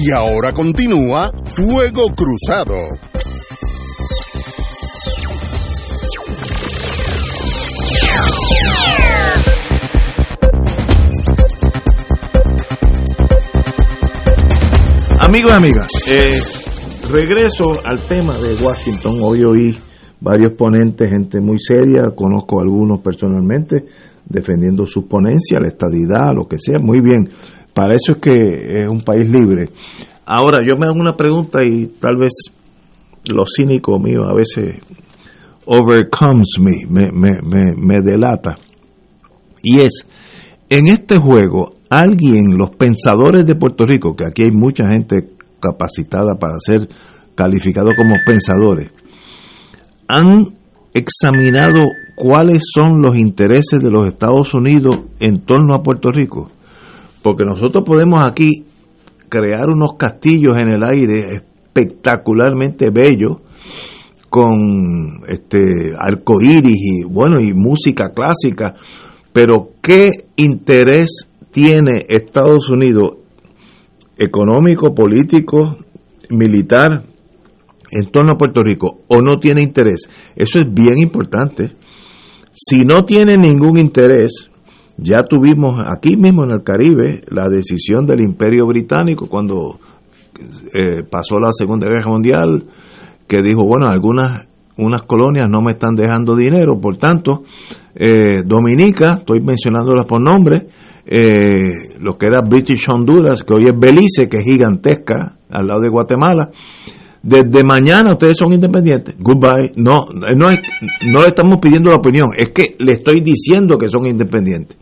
Y 0.00 0.12
ahora 0.12 0.52
continúa 0.52 1.32
Fuego 1.42 2.12
Cruzado. 2.14 2.76
Amigos 15.18 15.50
y 15.50 15.52
amigas, 15.52 15.90
eh, 16.08 16.40
regreso 17.10 17.64
al 17.84 17.98
tema 17.98 18.34
de 18.38 18.54
Washington. 18.54 19.18
Hoy 19.20 19.42
oí 19.42 19.78
varios 20.20 20.52
ponentes, 20.52 21.10
gente 21.10 21.40
muy 21.40 21.58
seria, 21.58 22.14
conozco 22.14 22.60
a 22.60 22.62
algunos 22.62 23.00
personalmente, 23.00 23.84
defendiendo 24.24 24.86
sus 24.86 25.06
ponencias, 25.06 25.60
la 25.60 25.68
estadidad, 25.68 26.34
lo 26.36 26.46
que 26.46 26.58
sea, 26.60 26.76
muy 26.80 27.00
bien. 27.00 27.28
Para 27.78 27.94
eso 27.94 28.14
es 28.16 28.18
que 28.18 28.82
es 28.82 28.88
un 28.88 29.02
país 29.02 29.30
libre. 29.30 29.68
Ahora, 30.26 30.58
yo 30.66 30.76
me 30.76 30.86
hago 30.86 30.96
una 30.96 31.14
pregunta 31.14 31.62
y 31.62 31.86
tal 32.00 32.16
vez 32.16 32.32
lo 33.26 33.44
cínico 33.46 34.00
mío 34.00 34.24
a 34.24 34.34
veces 34.34 34.80
overcomes 35.64 36.58
me, 36.58 36.86
me, 36.90 37.12
me, 37.12 37.76
me 37.76 38.00
delata. 38.00 38.56
Y 39.62 39.78
es, 39.78 40.04
en 40.68 40.88
este 40.88 41.18
juego, 41.18 41.76
alguien, 41.88 42.58
los 42.58 42.70
pensadores 42.70 43.46
de 43.46 43.54
Puerto 43.54 43.84
Rico, 43.84 44.16
que 44.16 44.26
aquí 44.26 44.42
hay 44.42 44.50
mucha 44.50 44.88
gente 44.88 45.28
capacitada 45.60 46.34
para 46.34 46.54
ser 46.58 46.88
calificados 47.36 47.94
como 47.96 48.16
pensadores, 48.26 48.90
han 50.08 50.46
examinado 50.94 51.84
cuáles 52.16 52.64
son 52.74 53.00
los 53.00 53.16
intereses 53.16 53.78
de 53.78 53.88
los 53.88 54.08
Estados 54.08 54.52
Unidos 54.52 54.96
en 55.20 55.42
torno 55.42 55.76
a 55.76 55.82
Puerto 55.84 56.10
Rico. 56.10 56.48
Porque 57.28 57.44
nosotros 57.44 57.84
podemos 57.84 58.24
aquí 58.24 58.64
crear 59.28 59.68
unos 59.68 59.98
castillos 59.98 60.56
en 60.56 60.70
el 60.70 60.82
aire 60.82 61.34
espectacularmente 61.34 62.88
bellos 62.88 63.42
con 64.30 65.20
este 65.28 65.92
arcoíris 65.98 66.74
y 66.74 67.04
bueno 67.04 67.38
y 67.38 67.52
música 67.52 68.14
clásica, 68.14 68.76
pero 69.30 69.72
¿qué 69.82 70.08
interés 70.36 71.28
tiene 71.50 72.06
Estados 72.08 72.70
Unidos 72.70 73.18
económico, 74.16 74.94
político, 74.94 75.76
militar 76.30 77.02
en 77.90 78.10
torno 78.10 78.32
a 78.32 78.38
Puerto 78.38 78.62
Rico 78.62 79.02
o 79.06 79.20
no 79.20 79.38
tiene 79.38 79.60
interés? 79.60 80.08
Eso 80.34 80.60
es 80.60 80.72
bien 80.72 80.96
importante. 80.96 81.76
Si 82.52 82.86
no 82.86 83.04
tiene 83.04 83.36
ningún 83.36 83.76
interés, 83.76 84.48
ya 84.98 85.22
tuvimos 85.22 85.80
aquí 85.86 86.16
mismo 86.16 86.44
en 86.44 86.50
el 86.50 86.62
Caribe 86.62 87.22
la 87.28 87.48
decisión 87.48 88.04
del 88.04 88.20
Imperio 88.20 88.66
Británico 88.66 89.28
cuando 89.28 89.78
eh, 90.74 91.04
pasó 91.08 91.38
la 91.38 91.52
Segunda 91.52 91.86
Guerra 91.86 92.10
Mundial, 92.10 92.64
que 93.26 93.40
dijo, 93.40 93.64
bueno, 93.64 93.86
algunas 93.86 94.48
unas 94.76 95.02
colonias 95.02 95.48
no 95.48 95.60
me 95.60 95.72
están 95.72 95.94
dejando 95.94 96.36
dinero, 96.36 96.80
por 96.80 96.96
tanto, 96.96 97.42
eh, 97.94 98.42
Dominica, 98.44 99.14
estoy 99.18 99.40
mencionándolas 99.40 100.04
por 100.04 100.20
nombre, 100.20 100.68
eh, 101.04 101.98
lo 102.00 102.16
que 102.16 102.26
era 102.26 102.40
British 102.40 102.86
Honduras, 102.88 103.42
que 103.42 103.54
hoy 103.54 103.64
es 103.64 103.78
Belice, 103.78 104.28
que 104.28 104.38
es 104.38 104.44
gigantesca, 104.44 105.36
al 105.50 105.66
lado 105.66 105.80
de 105.80 105.88
Guatemala. 105.88 106.50
Desde 107.20 107.64
mañana 107.64 108.12
ustedes 108.12 108.36
son 108.36 108.52
independientes. 108.52 109.16
Goodbye. 109.18 109.72
No, 109.74 110.06
no, 110.14 110.50
no 111.06 111.20
le 111.20 111.26
estamos 111.26 111.58
pidiendo 111.60 111.90
la 111.90 111.96
opinión, 111.96 112.28
es 112.36 112.50
que 112.50 112.76
le 112.78 112.92
estoy 112.92 113.20
diciendo 113.20 113.76
que 113.76 113.88
son 113.88 114.06
independientes. 114.06 114.76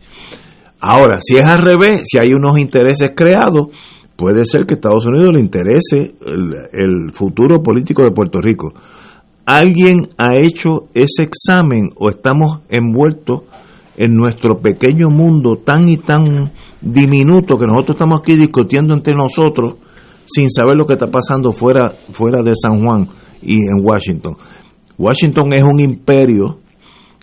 Ahora, 0.79 1.19
si 1.21 1.37
es 1.37 1.45
al 1.45 1.63
revés, 1.63 2.03
si 2.05 2.17
hay 2.17 2.33
unos 2.33 2.59
intereses 2.59 3.11
creados, 3.15 3.67
puede 4.15 4.45
ser 4.45 4.65
que 4.65 4.75
a 4.75 4.77
Estados 4.77 5.05
Unidos 5.05 5.31
le 5.33 5.39
interese 5.39 6.15
el, 6.25 6.53
el 6.73 7.13
futuro 7.13 7.61
político 7.63 8.03
de 8.03 8.11
Puerto 8.11 8.39
Rico. 8.39 8.73
¿Alguien 9.45 10.01
ha 10.17 10.35
hecho 10.35 10.87
ese 10.93 11.23
examen 11.23 11.89
o 11.95 12.09
estamos 12.09 12.59
envueltos 12.69 13.43
en 13.95 14.15
nuestro 14.15 14.59
pequeño 14.59 15.09
mundo 15.09 15.61
tan 15.63 15.89
y 15.89 15.97
tan 15.97 16.51
diminuto 16.81 17.57
que 17.57 17.65
nosotros 17.65 17.95
estamos 17.95 18.21
aquí 18.21 18.35
discutiendo 18.35 18.93
entre 18.93 19.13
nosotros 19.13 19.75
sin 20.25 20.49
saber 20.51 20.75
lo 20.75 20.85
que 20.85 20.93
está 20.93 21.09
pasando 21.09 21.53
fuera, 21.53 21.93
fuera 22.11 22.43
de 22.43 22.53
San 22.55 22.83
Juan 22.83 23.07
y 23.41 23.55
en 23.55 23.83
Washington? 23.83 24.35
Washington 24.97 25.53
es 25.53 25.63
un 25.63 25.79
imperio 25.79 26.59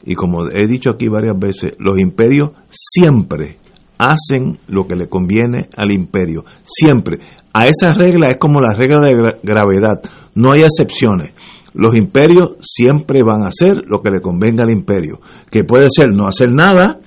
y 0.05 0.15
como 0.15 0.49
he 0.51 0.67
dicho 0.67 0.91
aquí 0.91 1.09
varias 1.09 1.39
veces, 1.39 1.75
los 1.79 1.99
imperios 1.99 2.51
siempre 2.69 3.59
hacen 3.99 4.59
lo 4.69 4.87
que 4.87 4.97
le 4.97 5.09
conviene 5.09 5.69
al 5.77 5.93
imperio, 5.93 6.45
siempre. 6.63 7.19
A 7.53 7.67
esa 7.69 7.95
regla 7.95 8.29
es 8.29 8.37
como 8.39 8.61
la 8.61 8.75
regla 8.75 9.01
de 9.01 9.15
gra- 9.15 9.39
gravedad, 9.43 10.03
no 10.35 10.53
hay 10.53 10.63
excepciones. 10.63 11.33
Los 11.75 11.97
imperios 11.97 12.57
siempre 12.61 13.21
van 13.25 13.43
a 13.43 13.49
hacer 13.49 13.85
lo 13.87 14.01
que 14.03 14.11
le 14.11 14.21
convenga 14.21 14.65
al 14.65 14.71
imperio, 14.71 15.21
que 15.51 15.65
puede 15.65 15.87
ser 15.89 16.07
no 16.13 16.27
hacer 16.27 16.53
nada, 16.53 17.01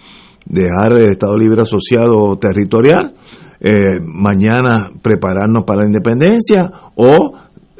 dejar 0.45 0.93
el 0.93 1.09
Estado 1.11 1.37
Libre 1.37 1.61
Asociado 1.61 2.37
territorial, 2.37 3.13
eh, 3.59 3.99
mañana 4.03 4.89
prepararnos 5.01 5.63
para 5.65 5.81
la 5.81 5.87
independencia 5.87 6.71
o, 6.95 7.33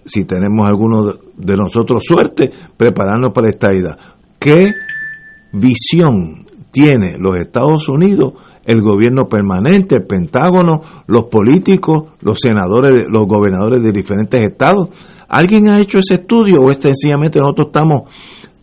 si 0.05 0.25
tenemos 0.25 0.67
alguno 0.67 1.05
de- 1.05 1.19
de 1.37 1.55
nosotros 1.55 2.03
suerte, 2.05 2.51
prepararnos 2.75 3.31
para 3.31 3.49
esta 3.49 3.73
ida. 3.73 3.97
¿Qué 4.39 4.73
visión 5.57 6.45
tiene 6.71 7.17
los 7.19 7.35
Estados 7.37 7.89
Unidos, 7.89 8.33
el 8.65 8.81
gobierno 8.81 9.27
permanente, 9.27 9.95
el 9.95 10.05
Pentágono, 10.05 10.81
los 11.07 11.25
políticos, 11.25 12.09
los 12.21 12.39
senadores, 12.39 13.05
los 13.09 13.25
gobernadores 13.25 13.81
de 13.81 13.91
diferentes 13.91 14.43
estados? 14.43 14.89
¿Alguien 15.29 15.69
ha 15.69 15.79
hecho 15.79 15.99
ese 15.99 16.15
estudio 16.15 16.59
o 16.61 16.69
es 16.69 16.77
sencillamente 16.77 17.39
nosotros 17.39 17.67
estamos 17.67 18.01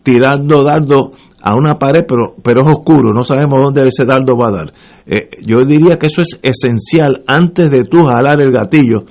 tirando 0.03 0.63
dardo 0.63 1.11
a 1.41 1.55
una 1.55 1.75
pared, 1.75 2.05
pero, 2.07 2.35
pero 2.41 2.61
es 2.61 2.67
oscuro, 2.67 3.13
no 3.13 3.23
sabemos 3.23 3.59
dónde 3.63 3.87
ese 3.87 4.05
dardo 4.05 4.35
va 4.35 4.47
a 4.47 4.51
dar? 4.51 4.73
Eh, 5.05 5.29
yo 5.41 5.57
diría 5.65 5.97
que 5.97 6.07
eso 6.07 6.21
es 6.21 6.39
esencial. 6.41 7.23
Antes 7.27 7.69
de 7.69 7.83
tú 7.83 7.97
jalar 8.03 8.41
el 8.41 8.51
gatillo, 8.51 9.05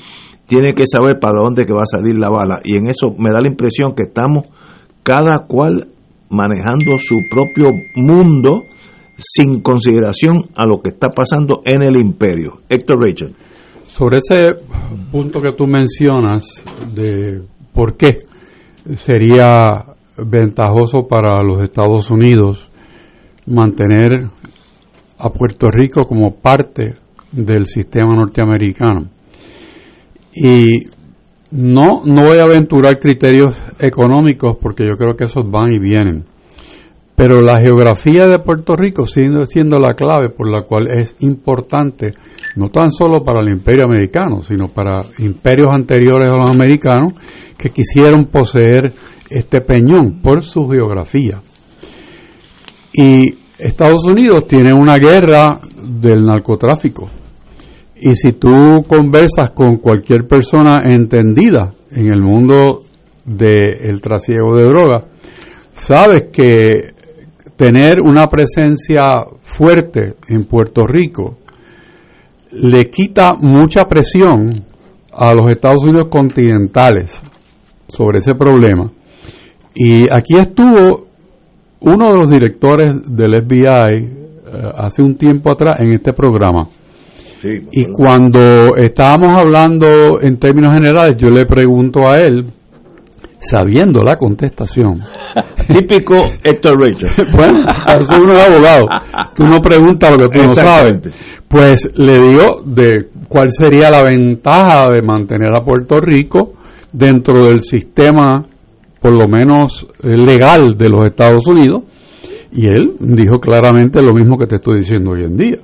tiene 0.46 0.74
que 0.74 0.84
saber 0.86 1.18
para 1.20 1.40
dónde 1.42 1.64
que 1.64 1.72
va 1.72 1.82
a 1.82 1.86
salir 1.86 2.18
la 2.18 2.30
bala. 2.30 2.60
Y 2.64 2.76
en 2.76 2.88
eso 2.88 3.14
me 3.18 3.32
da 3.32 3.40
la 3.40 3.48
impresión 3.48 3.94
que 3.94 4.04
estamos 4.04 4.46
cada 5.02 5.46
cual 5.46 5.88
manejando 6.30 6.98
su 6.98 7.16
propio 7.30 7.66
mundo 7.96 8.64
sin 9.16 9.60
consideración 9.60 10.50
a 10.56 10.66
lo 10.66 10.80
que 10.80 10.90
está 10.90 11.08
pasando 11.08 11.62
en 11.64 11.82
el 11.82 11.96
imperio. 11.96 12.60
Héctor 12.68 12.98
Rachel. 13.00 13.34
Sobre 13.86 14.18
ese 14.18 14.56
punto 15.12 15.40
que 15.40 15.52
tú 15.52 15.66
mencionas 15.66 16.64
de 16.94 17.42
por 17.72 17.96
qué 17.96 18.18
sería 18.96 19.84
ventajoso 20.16 21.06
para 21.06 21.42
los 21.42 21.62
Estados 21.62 22.10
Unidos 22.10 22.68
mantener 23.46 24.28
a 25.18 25.30
Puerto 25.30 25.68
Rico 25.70 26.04
como 26.04 26.34
parte 26.34 26.94
del 27.30 27.66
sistema 27.66 28.14
norteamericano. 28.14 29.08
Y 30.34 30.88
no, 31.54 32.02
no 32.04 32.24
voy 32.24 32.38
a 32.38 32.44
aventurar 32.44 32.98
criterios 32.98 33.54
económicos 33.78 34.56
porque 34.60 34.84
yo 34.84 34.96
creo 34.96 35.14
que 35.14 35.26
esos 35.26 35.48
van 35.48 35.72
y 35.72 35.78
vienen. 35.78 36.24
Pero 37.14 37.40
la 37.40 37.60
geografía 37.60 38.26
de 38.26 38.40
Puerto 38.40 38.74
Rico 38.74 39.06
sigue 39.06 39.46
siendo 39.46 39.78
la 39.78 39.94
clave 39.94 40.30
por 40.30 40.50
la 40.50 40.62
cual 40.62 40.88
es 40.90 41.14
importante, 41.20 42.10
no 42.56 42.70
tan 42.70 42.90
solo 42.90 43.22
para 43.22 43.40
el 43.40 43.50
imperio 43.50 43.84
americano, 43.84 44.42
sino 44.42 44.66
para 44.66 45.02
imperios 45.18 45.68
anteriores 45.72 46.26
a 46.26 46.36
los 46.36 46.50
americanos 46.50 47.12
que 47.56 47.70
quisieron 47.70 48.26
poseer 48.26 48.92
este 49.30 49.60
peñón 49.60 50.20
por 50.22 50.42
su 50.42 50.68
geografía. 50.68 51.40
Y 52.92 53.32
Estados 53.60 54.04
Unidos 54.06 54.48
tiene 54.48 54.74
una 54.74 54.96
guerra 54.96 55.60
del 55.76 56.24
narcotráfico. 56.24 57.08
Y 58.06 58.16
si 58.16 58.32
tú 58.32 58.50
conversas 58.86 59.52
con 59.52 59.78
cualquier 59.78 60.26
persona 60.26 60.82
entendida 60.84 61.72
en 61.90 62.12
el 62.12 62.20
mundo 62.20 62.82
del 63.24 63.98
trasiego 64.02 64.54
de 64.54 64.64
drogas, 64.64 65.04
sabes 65.72 66.24
que 66.30 66.92
tener 67.56 68.02
una 68.02 68.26
presencia 68.26 69.00
fuerte 69.40 70.16
en 70.28 70.44
Puerto 70.44 70.82
Rico 70.86 71.38
le 72.52 72.90
quita 72.90 73.36
mucha 73.40 73.84
presión 73.84 74.50
a 75.10 75.32
los 75.32 75.48
Estados 75.48 75.84
Unidos 75.84 76.08
continentales 76.10 77.22
sobre 77.88 78.18
ese 78.18 78.34
problema. 78.34 78.92
Y 79.74 80.12
aquí 80.12 80.36
estuvo 80.36 81.06
uno 81.80 82.12
de 82.12 82.18
los 82.18 82.28
directores 82.28 82.88
del 83.06 83.46
FBI 83.46 83.94
eh, 83.94 84.72
hace 84.76 85.00
un 85.00 85.16
tiempo 85.16 85.50
atrás 85.50 85.80
en 85.80 85.94
este 85.94 86.12
programa. 86.12 86.68
Y 87.72 87.84
cuando 87.86 88.76
estábamos 88.76 89.38
hablando 89.38 90.20
en 90.20 90.38
términos 90.38 90.72
generales, 90.72 91.16
yo 91.16 91.28
le 91.28 91.46
pregunto 91.46 92.08
a 92.08 92.16
él, 92.16 92.46
sabiendo 93.44 94.02
la 94.02 94.16
contestación. 94.16 95.00
Típico 95.68 96.14
Héctor 96.42 96.80
Rachel. 96.80 97.10
bueno, 97.32 97.66
eso 98.00 98.22
uno 98.22 98.32
es 98.32 98.48
abogado. 98.48 98.88
Tú 99.34 99.44
no 99.44 99.60
preguntas 99.60 100.12
lo 100.12 100.28
que 100.28 100.38
tú 100.38 100.46
no 100.46 100.54
sabes. 100.54 101.14
Pues 101.46 101.88
le 101.96 102.20
digo 102.20 102.62
de 102.64 103.08
cuál 103.28 103.50
sería 103.50 103.90
la 103.90 104.02
ventaja 104.02 104.86
de 104.92 105.02
mantener 105.02 105.50
a 105.50 105.62
Puerto 105.62 106.00
Rico 106.00 106.54
dentro 106.92 107.46
del 107.46 107.60
sistema, 107.60 108.42
por 109.00 109.12
lo 109.12 109.28
menos 109.28 109.86
eh, 110.02 110.16
legal 110.16 110.76
de 110.76 110.88
los 110.88 111.04
Estados 111.04 111.46
Unidos. 111.46 111.84
Y 112.52 112.66
él 112.66 112.94
dijo 113.00 113.38
claramente 113.40 114.00
lo 114.00 114.14
mismo 114.14 114.38
que 114.38 114.46
te 114.46 114.56
estoy 114.56 114.78
diciendo 114.78 115.10
hoy 115.10 115.24
en 115.24 115.36
día. 115.36 115.58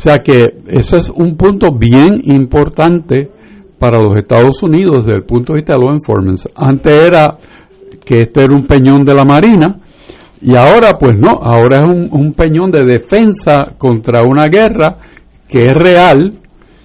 O 0.00 0.02
sea 0.02 0.16
que 0.24 0.62
eso 0.68 0.96
es 0.96 1.10
un 1.10 1.36
punto 1.36 1.74
bien 1.74 2.22
importante 2.24 3.30
para 3.78 4.00
los 4.00 4.16
Estados 4.16 4.62
Unidos 4.62 5.04
desde 5.04 5.18
el 5.18 5.24
punto 5.24 5.52
de 5.52 5.58
vista 5.58 5.74
de 5.74 5.80
law 5.80 5.92
enforcement. 5.92 6.40
Antes 6.56 7.04
era 7.04 7.36
que 8.02 8.22
este 8.22 8.44
era 8.44 8.54
un 8.54 8.66
peñón 8.66 9.04
de 9.04 9.14
la 9.14 9.26
Marina 9.26 9.78
y 10.40 10.56
ahora 10.56 10.96
pues 10.98 11.18
no, 11.18 11.28
ahora 11.42 11.80
es 11.80 11.84
un, 11.84 12.08
un 12.12 12.32
peñón 12.32 12.70
de 12.70 12.82
defensa 12.82 13.74
contra 13.76 14.22
una 14.22 14.46
guerra 14.50 14.96
que 15.46 15.64
es 15.64 15.72
real 15.74 16.30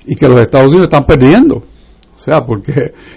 y 0.05 0.17
que 0.17 0.27
los 0.27 0.41
Estados 0.41 0.71
Unidos 0.71 0.87
están 0.91 1.05
perdiendo. 1.05 1.55
O 1.55 2.17
sea, 2.17 2.43
porque 2.45 2.73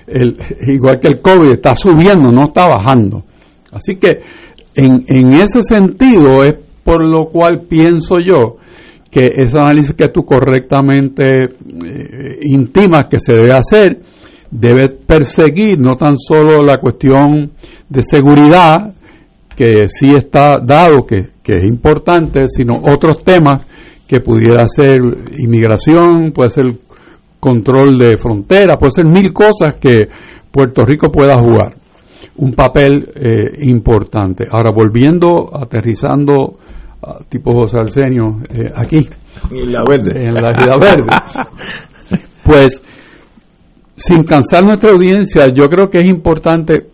el, 0.07 0.37
igual 0.69 1.01
que 1.01 1.09
el 1.09 1.21
COVID 1.21 1.51
está 1.51 1.75
subiendo, 1.75 2.31
no 2.31 2.45
está 2.45 2.69
bajando. 2.69 3.25
Así 3.73 3.97
que 3.97 4.21
en, 4.77 5.03
en 5.09 5.33
ese 5.33 5.65
sentido 5.65 6.45
es 6.45 6.55
por 6.85 7.05
lo 7.05 7.25
cual 7.25 7.63
pienso 7.69 8.19
yo 8.25 8.59
que 9.11 9.33
ese 9.37 9.59
análisis 9.59 9.95
que 9.95 10.09
tú 10.09 10.25
correctamente 10.25 11.45
eh, 11.45 12.39
intimas 12.43 13.05
que 13.11 13.19
se 13.19 13.33
debe 13.33 13.55
hacer 13.55 14.01
debe 14.51 14.89
perseguir 14.89 15.79
no 15.81 15.95
tan 15.97 16.17
solo 16.19 16.63
la 16.63 16.77
cuestión 16.81 17.53
de 17.89 18.03
seguridad, 18.03 18.95
que 19.55 19.89
sí 19.89 20.15
está 20.15 20.59
dado, 20.65 21.05
que, 21.05 21.31
que 21.43 21.57
es 21.59 21.65
importante, 21.65 22.49
sino 22.49 22.77
otros 22.77 23.25
temas 23.25 23.67
que 24.07 24.21
pudiera 24.21 24.67
ser 24.67 25.01
inmigración, 25.39 26.33
puede 26.33 26.51
ser 26.51 26.65
control 27.41 27.99
de 27.99 28.17
fronteras, 28.17 28.77
puede 28.79 28.93
ser 28.93 29.05
mil 29.05 29.33
cosas 29.33 29.77
que 29.81 30.07
Puerto 30.51 30.85
Rico 30.85 31.09
pueda 31.11 31.35
jugar 31.41 31.75
un 32.39 32.53
papel 32.53 33.11
eh, 33.15 33.51
importante. 33.63 34.47
Ahora, 34.51 34.71
volviendo, 34.73 35.51
aterrizando 35.53 36.59
a 37.03 37.19
tipo 37.29 37.53
José 37.53 37.79
Arsenio 37.79 38.39
eh, 38.51 38.71
aquí, 38.75 39.09
En 39.51 39.73
la 39.73 39.85
verde. 39.89 40.25
en 40.25 40.35
la 40.35 40.79
Verde, 40.81 41.05
pues 42.45 42.83
sin 43.97 44.25
cansar 44.25 44.65
nuestra 44.65 44.91
audiencia, 44.91 45.47
yo 45.53 45.69
creo 45.69 45.89
que 45.89 45.99
es 45.99 46.09
importante 46.09 46.87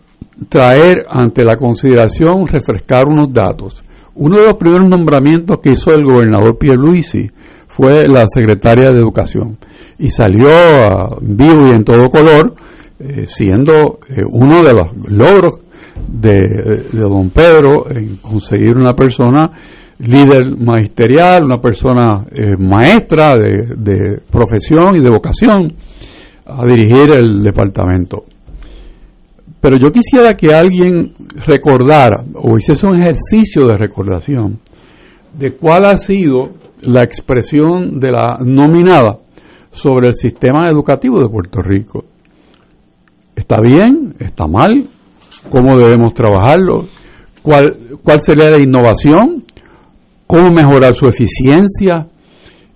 traer 0.49 1.05
ante 1.07 1.43
la 1.43 1.55
consideración, 1.55 2.47
refrescar 2.47 3.05
unos 3.07 3.31
datos. 3.31 3.83
Uno 4.15 4.37
de 4.37 4.47
los 4.47 4.57
primeros 4.57 4.87
nombramientos 4.87 5.59
que 5.59 5.71
hizo 5.71 5.91
el 5.91 6.03
gobernador 6.03 6.57
Pierluisi 6.57 7.29
fue 7.67 8.07
la 8.07 8.25
secretaria 8.27 8.89
de 8.89 8.97
Educación 8.97 9.57
y 9.97 10.09
salió 10.09 10.47
a 10.49 11.07
vivo 11.21 11.63
y 11.71 11.75
en 11.75 11.83
todo 11.83 12.09
color, 12.09 12.55
eh, 12.99 13.25
siendo 13.27 13.99
eh, 14.09 14.23
uno 14.27 14.63
de 14.63 14.73
los 14.73 15.11
logros 15.11 15.59
de, 16.07 16.33
de 16.91 16.99
don 16.99 17.29
Pedro 17.29 17.89
en 17.89 18.17
conseguir 18.17 18.75
una 18.77 18.93
persona 18.93 19.51
líder 19.99 20.57
magisterial, 20.57 21.45
una 21.45 21.61
persona 21.61 22.25
eh, 22.31 22.55
maestra 22.57 23.33
de, 23.33 23.75
de 23.77 24.21
profesión 24.29 24.95
y 24.95 24.99
de 24.99 25.09
vocación 25.09 25.73
a 26.45 26.65
dirigir 26.65 27.11
el 27.15 27.41
departamento. 27.41 28.25
Pero 29.59 29.77
yo 29.77 29.91
quisiera 29.91 30.35
que 30.35 30.53
alguien 30.53 31.13
recordara 31.47 32.23
o 32.35 32.57
hiciese 32.57 32.85
un 32.85 33.01
ejercicio 33.01 33.65
de 33.67 33.77
recordación 33.77 34.59
de 35.33 35.55
cuál 35.55 35.85
ha 35.85 35.97
sido 35.97 36.51
la 36.83 37.03
expresión 37.03 37.99
de 37.99 38.11
la 38.11 38.37
nominada 38.41 39.19
sobre 39.71 40.07
el 40.07 40.13
sistema 40.13 40.69
educativo 40.69 41.19
de 41.19 41.29
Puerto 41.29 41.61
Rico. 41.61 42.05
¿Está 43.35 43.59
bien? 43.59 44.15
¿Está 44.19 44.47
mal? 44.47 44.87
¿Cómo 45.49 45.77
debemos 45.77 46.13
trabajarlo? 46.13 46.85
¿Cuál, 47.41 47.97
cuál 48.01 48.21
sería 48.21 48.51
la 48.51 48.61
innovación? 48.61 49.44
¿Cómo 50.27 50.49
mejorar 50.51 50.95
su 50.95 51.07
eficiencia? 51.07 52.07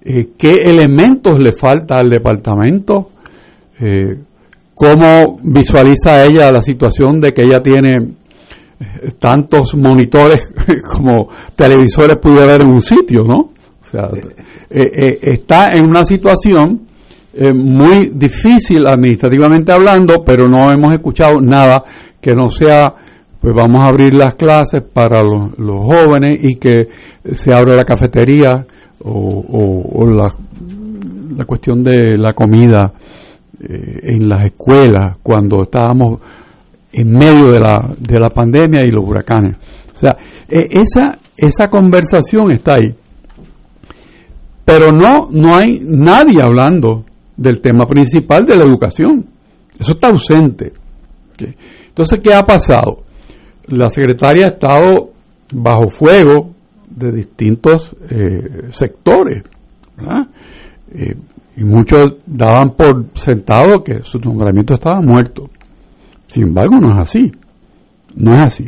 Eh, 0.01 0.29
¿Qué 0.37 0.63
elementos 0.69 1.39
le 1.39 1.51
falta 1.51 1.97
al 1.97 2.09
departamento? 2.09 3.09
Eh, 3.79 4.17
¿Cómo 4.73 5.39
visualiza 5.43 6.25
ella 6.25 6.51
la 6.51 6.61
situación 6.61 7.19
de 7.19 7.33
que 7.33 7.41
ella 7.41 7.61
tiene 7.61 8.13
eh, 8.79 9.09
tantos 9.19 9.75
monitores 9.75 10.53
como 10.93 11.29
televisores 11.55 12.17
pudiera 12.21 12.43
haber 12.43 12.61
en 12.61 12.69
un 12.69 12.81
sitio, 12.81 13.23
¿no? 13.23 13.39
O 13.81 13.91
sea, 13.91 14.09
está 14.69 15.71
en 15.71 15.87
una 15.87 16.05
situación 16.05 16.87
muy 17.55 18.11
difícil 18.13 18.87
administrativamente 18.87 19.71
hablando, 19.71 20.23
pero 20.23 20.45
no 20.45 20.71
hemos 20.71 20.93
escuchado 20.93 21.41
nada 21.41 21.83
que 22.21 22.35
no 22.35 22.49
sea, 22.49 22.93
pues 23.39 23.53
vamos 23.55 23.81
a 23.85 23.89
abrir 23.89 24.13
las 24.13 24.35
clases 24.35 24.83
para 24.93 25.23
los, 25.23 25.51
jóvenes 25.57 26.39
y 26.43 26.55
que 26.55 26.87
se 27.31 27.53
abre 27.53 27.73
la 27.75 27.85
cafetería 27.85 28.65
o, 29.01 30.05
la, 30.05 30.27
la, 31.37 31.45
cuestión 31.45 31.81
de 31.83 32.17
la 32.17 32.33
comida 32.33 32.91
eh, 33.61 33.99
en 34.03 34.27
las 34.27 34.45
escuelas 34.45 35.17
cuando 35.23 35.61
estábamos 35.61 36.19
en 36.91 37.11
medio 37.11 37.47
de 37.47 37.59
la, 37.59 37.93
de 37.97 38.19
la 38.19 38.29
pandemia 38.29 38.83
y 38.85 38.91
los 38.91 39.05
huracanes. 39.07 39.55
O 39.95 39.97
sea, 39.97 40.17
e, 40.49 40.67
esa, 40.71 41.17
esa 41.37 41.67
conversación 41.67 42.51
está 42.51 42.73
ahí. 42.73 42.93
Pero 44.65 44.91
no, 44.91 45.29
no 45.31 45.55
hay 45.55 45.81
nadie 45.81 46.41
hablando 46.43 47.05
del 47.37 47.61
tema 47.61 47.85
principal 47.85 48.45
de 48.45 48.57
la 48.57 48.63
educación. 48.63 49.25
Eso 49.79 49.93
está 49.93 50.09
ausente. 50.09 50.73
Entonces, 51.87 52.19
¿qué 52.21 52.33
ha 52.33 52.43
pasado? 52.43 53.03
La 53.69 53.89
secretaria 53.89 54.45
ha 54.45 54.49
estado 54.49 55.11
bajo 55.51 55.89
fuego 55.89 56.53
de 56.89 57.11
distintos 57.11 57.95
eh, 58.09 58.67
sectores, 58.71 59.43
eh, 60.93 61.15
y 61.55 61.63
muchos 61.63 62.05
daban 62.25 62.71
por 62.71 63.05
sentado 63.13 63.83
que 63.83 64.01
su 64.03 64.17
nombramiento 64.19 64.75
estaba 64.75 65.01
muerto. 65.01 65.49
Sin 66.27 66.43
embargo, 66.43 66.77
no 66.79 66.93
es 66.93 66.99
así. 66.99 67.31
No 68.15 68.31
es 68.33 68.39
así. 68.39 68.65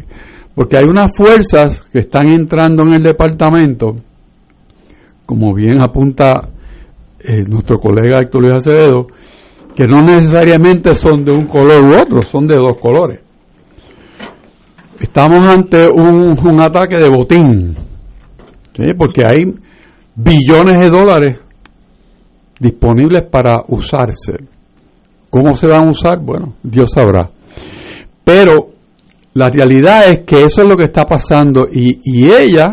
Porque 0.54 0.78
hay 0.78 0.84
unas 0.84 1.12
fuerzas 1.16 1.80
que 1.92 2.00
están 2.00 2.32
entrando 2.32 2.84
en 2.84 2.96
el 2.96 3.04
departamento, 3.04 3.96
como 5.26 5.54
bien 5.54 5.82
apunta 5.82 6.50
eh, 7.20 7.44
nuestro 7.48 7.80
colega 7.80 8.20
Héctor 8.22 8.44
Luis 8.44 8.56
Acevedo, 8.56 9.08
que 9.76 9.88
no 9.88 10.02
necesariamente 10.02 10.94
son 10.94 11.24
de 11.24 11.32
un 11.32 11.48
color 11.48 11.84
u 11.86 12.02
otro, 12.02 12.22
son 12.22 12.48
de 12.48 12.56
dos 12.56 12.78
colores. 12.82 13.22
Estamos 15.02 15.50
ante 15.50 15.90
un, 15.90 16.62
ataque 16.62 16.98
de 16.98 17.10
botín, 17.10 17.76
porque 18.96 19.24
hay 19.28 19.52
billones 20.16 20.80
de 20.80 20.90
dólares 20.92 21.40
disponibles 22.60 23.24
para 23.24 23.64
usarse. 23.68 24.34
¿Cómo 25.32 25.54
se 25.54 25.68
van 25.68 25.88
a 25.88 25.90
usar? 25.90 26.20
Bueno, 26.20 26.54
Dios 26.62 26.92
sabrá. 26.92 27.32
Pero 28.24 28.70
la 29.34 29.48
realidad 29.50 30.08
es 30.08 30.20
que 30.20 30.44
eso 30.44 30.62
es 30.62 30.68
lo 30.70 30.78
que 30.78 30.84
está 30.84 31.04
pasando 31.04 31.66
y, 31.72 32.00
y 32.04 32.32
ella 32.32 32.68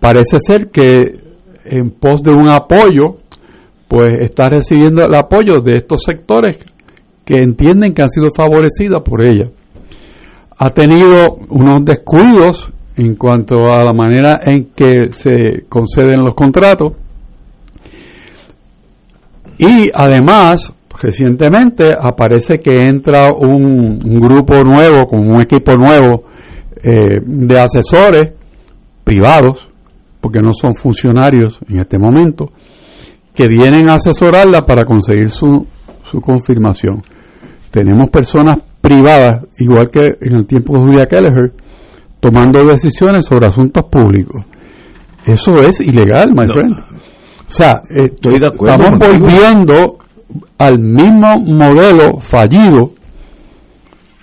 parece 0.00 0.40
ser 0.40 0.70
que 0.70 0.96
en 1.64 1.92
pos 1.92 2.24
de 2.24 2.32
un 2.32 2.48
apoyo 2.48 3.18
pues 3.86 4.08
está 4.20 4.48
recibiendo 4.48 5.04
el 5.04 5.14
apoyo 5.14 5.60
de 5.62 5.76
estos 5.76 6.02
sectores 6.02 6.58
que 7.24 7.40
entienden 7.40 7.92
que 7.92 8.02
han 8.02 8.10
sido 8.10 8.30
favorecidos 8.34 9.02
por 9.02 9.22
ella. 9.22 9.50
Ha 10.62 10.68
tenido 10.68 11.38
unos 11.48 11.86
descuidos 11.86 12.70
en 12.94 13.14
cuanto 13.14 13.56
a 13.72 13.82
la 13.82 13.94
manera 13.94 14.40
en 14.44 14.66
que 14.66 15.10
se 15.10 15.64
conceden 15.70 16.22
los 16.22 16.34
contratos 16.34 16.92
y 19.56 19.90
además 19.94 20.74
recientemente 21.00 21.94
aparece 21.98 22.58
que 22.58 22.74
entra 22.74 23.30
un, 23.32 23.98
grupo 24.20 24.62
nuevo, 24.62 25.06
con 25.06 25.26
un 25.26 25.40
equipo 25.40 25.72
nuevo 25.76 26.24
eh, 26.82 27.20
de 27.24 27.58
asesores 27.58 28.32
privados, 29.02 29.66
porque 30.20 30.40
no 30.42 30.52
son 30.52 30.74
funcionarios 30.74 31.58
en 31.70 31.80
este 31.80 31.98
momento, 31.98 32.52
que 33.34 33.48
vienen 33.48 33.88
a 33.88 33.94
asesorarla 33.94 34.60
para 34.66 34.84
conseguir 34.84 35.30
su, 35.30 35.66
su 36.02 36.20
confirmación. 36.20 37.02
Tenemos 37.70 38.10
personas 38.10 38.56
privadas, 38.80 39.44
igual 39.58 39.90
que 39.90 40.16
en 40.20 40.36
el 40.36 40.46
tiempo 40.46 40.74
de 40.74 40.80
Julia 40.80 41.06
Kelleher, 41.06 41.52
tomando 42.20 42.64
decisiones 42.64 43.26
sobre 43.26 43.46
asuntos 43.46 43.84
públicos. 43.90 44.44
Eso 45.24 45.60
es 45.60 45.80
ilegal, 45.80 46.30
my 46.32 46.46
friend. 46.46 46.78
O 46.78 47.52
sea, 47.52 47.82
eh, 47.90 48.12
estamos 48.14 48.90
volviendo 48.98 49.96
al 50.58 50.78
mismo 50.78 51.38
modelo 51.40 52.18
fallido 52.20 52.92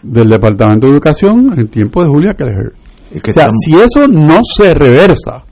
del 0.01 0.29
Departamento 0.29 0.87
de 0.87 0.93
Educación 0.93 1.51
en 1.53 1.59
el 1.59 1.69
tiempo 1.69 2.01
de 2.03 2.09
Julia 2.09 2.33
Kelleher. 2.33 2.73
o 3.13 3.31
sea, 3.31 3.49
si 3.59 3.73
eso 3.75 4.07
no 4.07 4.39
se 4.43 4.73
reversa, 4.73 5.43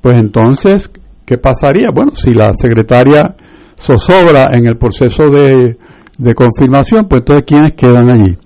pues 0.00 0.18
entonces 0.18 0.90
¿Qué 1.26 1.38
pasaría? 1.38 1.88
Bueno, 1.92 2.12
si 2.14 2.32
la 2.32 2.52
secretaria 2.54 3.34
zozobra 3.76 4.46
en 4.52 4.68
el 4.68 4.78
proceso 4.78 5.24
de, 5.24 5.76
confirmación, 6.34 7.06
pues 7.08 7.20
entonces 7.20 7.44
¿quiénes 7.46 7.74
quedan 7.74 8.10
allí? 8.10 8.36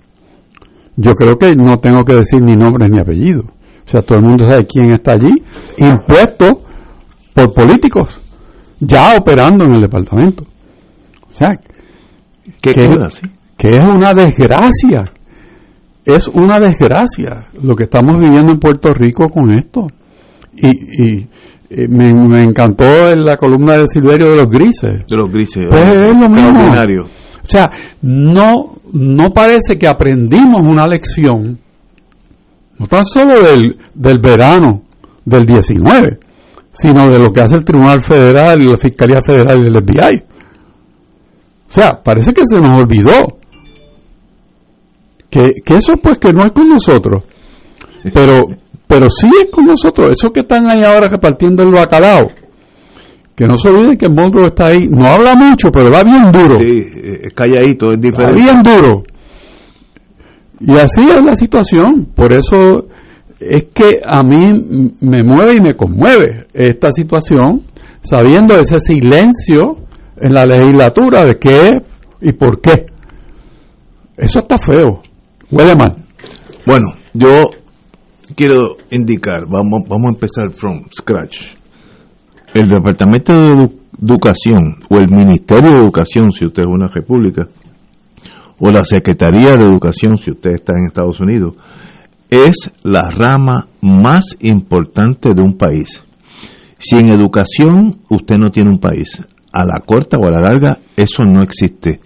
Yo 0.97 1.13
creo 1.15 1.37
que 1.37 1.55
no 1.55 1.77
tengo 1.77 2.03
que 2.03 2.15
decir 2.15 2.41
ni 2.41 2.55
nombres 2.55 2.89
ni 2.91 2.99
apellidos. 2.99 3.45
O 3.45 3.89
sea, 3.89 4.01
todo 4.01 4.19
el 4.19 4.25
mundo 4.25 4.47
sabe 4.47 4.65
quién 4.65 4.91
está 4.91 5.13
allí, 5.13 5.31
impuesto 5.77 6.63
por 7.33 7.53
políticos, 7.53 8.21
ya 8.79 9.15
operando 9.17 9.65
en 9.65 9.75
el 9.75 9.81
departamento. 9.81 10.43
O 10.43 11.33
sea, 11.33 11.49
que, 12.61 12.73
que 13.57 13.67
es 13.67 13.83
una 13.83 14.13
desgracia. 14.13 15.11
Es 16.03 16.27
una 16.27 16.57
desgracia 16.57 17.47
lo 17.61 17.75
que 17.75 17.83
estamos 17.83 18.19
viviendo 18.19 18.53
en 18.53 18.59
Puerto 18.59 18.89
Rico 18.93 19.29
con 19.29 19.53
esto. 19.55 19.87
Y, 20.53 21.03
y, 21.03 21.29
eh, 21.69 21.87
me, 21.87 22.43
encantó 22.43 23.09
en 23.09 23.23
la 23.23 23.37
columna 23.37 23.77
de 23.77 23.87
Silverio 23.87 24.31
de 24.31 24.35
los 24.35 24.49
grises. 24.49 25.05
De 25.07 25.17
los 25.17 25.31
grises. 25.31 25.67
Pues 25.69 26.01
es 26.01 26.13
lo 26.13 26.29
mismo. 26.29 26.71
O 27.43 27.47
sea, 27.47 27.71
no, 28.01 28.75
no 28.93 29.29
parece 29.31 29.77
que 29.77 29.87
aprendimos 29.87 30.61
una 30.61 30.85
lección, 30.85 31.59
no 32.77 32.87
tan 32.87 33.05
solo 33.05 33.39
del, 33.39 33.77
del 33.93 34.19
verano 34.19 34.83
del 35.25 35.45
19, 35.45 36.19
sino 36.71 37.07
de 37.07 37.19
lo 37.19 37.31
que 37.31 37.41
hace 37.41 37.57
el 37.57 37.65
Tribunal 37.65 38.01
Federal 38.01 38.61
y 38.61 38.67
la 38.67 38.77
Fiscalía 38.77 39.21
Federal 39.21 39.59
y 39.59 39.67
el 39.67 39.83
FBI. 39.83 40.23
O 41.67 41.73
sea, 41.73 42.01
parece 42.03 42.33
que 42.33 42.45
se 42.45 42.59
nos 42.59 42.81
olvidó 42.81 43.39
que, 45.29 45.53
que 45.63 45.75
eso 45.75 45.93
pues 46.01 46.17
que 46.17 46.33
no 46.33 46.45
es 46.45 46.51
con 46.51 46.69
nosotros. 46.69 47.23
Pero, 48.13 48.45
pero 48.87 49.09
sí 49.09 49.29
es 49.41 49.51
con 49.51 49.65
nosotros, 49.65 50.09
esos 50.11 50.31
que 50.31 50.41
están 50.41 50.67
ahí 50.67 50.83
ahora 50.83 51.07
repartiendo 51.07 51.63
el 51.63 51.71
bacalao, 51.71 52.31
que 53.35 53.45
no 53.45 53.55
se 53.55 53.69
olviden 53.69 53.97
que 53.97 54.05
el 54.05 54.13
monstruo 54.13 54.47
está 54.47 54.67
ahí, 54.67 54.87
no 54.87 55.05
habla 55.05 55.35
mucho, 55.35 55.69
pero 55.71 55.89
va 55.89 56.03
bien 56.03 56.31
duro. 56.31 56.55
Sí, 56.55 57.19
es 57.23 57.33
calladito, 57.33 57.91
es 57.91 58.01
diferente. 58.01 58.39
Va 58.39 58.45
bien 58.45 58.63
duro. 58.63 59.03
Y 60.59 60.71
así 60.77 61.01
es 61.09 61.23
la 61.23 61.35
situación, 61.35 62.09
por 62.15 62.33
eso 62.33 62.87
es 63.39 63.65
que 63.73 63.99
a 64.05 64.21
mí 64.21 64.93
me 64.99 65.23
mueve 65.23 65.55
y 65.55 65.61
me 65.61 65.75
conmueve 65.75 66.47
esta 66.53 66.91
situación, 66.91 67.63
sabiendo 68.01 68.55
ese 68.55 68.79
silencio 68.79 69.77
en 70.17 70.33
la 70.33 70.45
legislatura 70.45 71.25
de 71.25 71.39
qué 71.39 71.77
y 72.21 72.33
por 72.33 72.61
qué. 72.61 72.85
Eso 74.15 74.39
está 74.39 74.57
feo, 74.59 75.01
huele 75.49 75.73
mal. 75.75 76.03
Bueno, 76.67 76.93
yo 77.13 77.49
quiero 78.35 78.77
indicar, 78.91 79.47
vamos, 79.47 79.81
vamos 79.89 80.11
a 80.11 80.13
empezar 80.13 80.51
from 80.51 80.83
scratch. 80.95 81.60
El 82.53 82.67
Departamento 82.67 83.33
de 83.33 83.69
Educación 84.01 84.79
o 84.89 84.97
el 84.99 85.09
Ministerio 85.09 85.71
de 85.71 85.77
Educación, 85.77 86.31
si 86.33 86.45
usted 86.45 86.63
es 86.63 86.69
una 86.69 86.87
república, 86.87 87.47
o 88.59 88.69
la 88.69 88.83
Secretaría 88.83 89.55
de 89.55 89.63
Educación, 89.63 90.17
si 90.17 90.31
usted 90.31 90.51
está 90.51 90.73
en 90.73 90.87
Estados 90.87 91.19
Unidos, 91.21 91.55
es 92.29 92.69
la 92.83 93.09
rama 93.09 93.67
más 93.81 94.35
importante 94.41 95.29
de 95.33 95.41
un 95.41 95.57
país. 95.57 96.03
Si 96.77 96.97
en 96.97 97.13
educación 97.13 98.01
usted 98.09 98.35
no 98.37 98.51
tiene 98.51 98.69
un 98.69 98.79
país, 98.79 99.21
a 99.53 99.65
la 99.65 99.79
corta 99.85 100.17
o 100.17 100.25
a 100.25 100.31
la 100.31 100.41
larga, 100.41 100.77
eso 100.97 101.23
no 101.23 101.41
existe. 101.41 101.99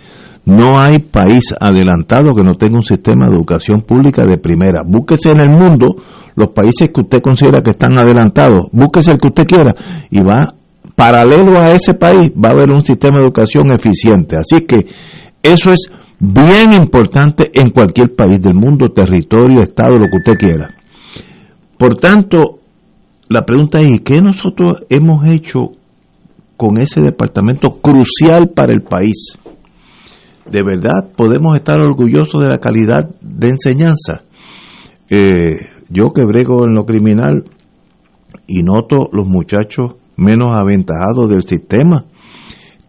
No 0.46 0.80
hay 0.80 1.00
país 1.00 1.54
adelantado 1.60 2.36
que 2.36 2.44
no 2.44 2.56
tenga 2.56 2.78
un 2.78 2.84
sistema 2.84 3.26
de 3.26 3.36
educación 3.36 3.82
pública 3.82 4.24
de 4.24 4.38
primera. 4.38 4.84
Búsquese 4.86 5.32
en 5.32 5.42
el 5.42 5.50
mundo 5.50 5.96
los 6.36 6.52
países 6.54 6.90
que 6.94 7.02
usted 7.02 7.22
considera 7.22 7.62
que 7.62 7.72
están 7.72 7.98
adelantados, 7.98 8.68
búsquese 8.72 9.14
el 9.14 9.20
que 9.20 9.28
usted 9.28 9.46
quiera 9.46 9.74
y 10.12 10.20
va 10.20 10.54
paralelo 10.96 11.60
a 11.60 11.72
ese 11.72 11.94
país, 11.94 12.32
va 12.32 12.50
a 12.50 12.52
haber 12.52 12.70
un 12.70 12.84
sistema 12.84 13.18
de 13.18 13.26
educación 13.26 13.74
eficiente. 13.74 14.38
Así 14.38 14.66
que 14.66 14.86
eso 15.42 15.72
es 15.72 15.90
bien 16.20 16.74
importante 16.74 17.52
en 17.54 17.70
cualquier 17.70 18.16
país 18.16 18.42
del 18.42 18.54
mundo, 18.54 18.90
territorio, 18.90 19.60
estado, 19.60 19.98
lo 19.98 20.08
que 20.08 20.18
usted 20.18 20.34
quiera. 20.34 20.76
Por 21.78 21.98
tanto, 21.98 22.60
la 23.30 23.46
pregunta 23.46 23.80
es, 23.80 24.02
¿qué 24.02 24.22
nosotros 24.22 24.84
hemos 24.90 25.26
hecho 25.28 25.72
con 26.56 26.80
ese 26.80 27.02
departamento 27.02 27.80
crucial 27.82 28.52
para 28.56 28.74
el 28.74 28.84
país? 28.84 29.38
¿De 30.50 30.62
verdad 30.64 31.10
podemos 31.16 31.56
estar 31.56 31.80
orgullosos 31.82 32.42
de 32.42 32.50
la 32.50 32.60
calidad 32.60 33.10
de 33.22 33.50
enseñanza? 33.50 34.24
Eh, 35.10 35.70
yo 35.90 36.12
que 36.14 36.24
brego 36.24 36.66
en 36.66 36.76
lo 36.76 36.86
criminal 36.86 37.44
y 38.48 38.62
noto 38.62 39.10
los 39.12 39.28
muchachos 39.28 39.96
menos 40.18 40.54
aventajados 40.54 41.30
del 41.30 41.42
sistema, 41.42 42.06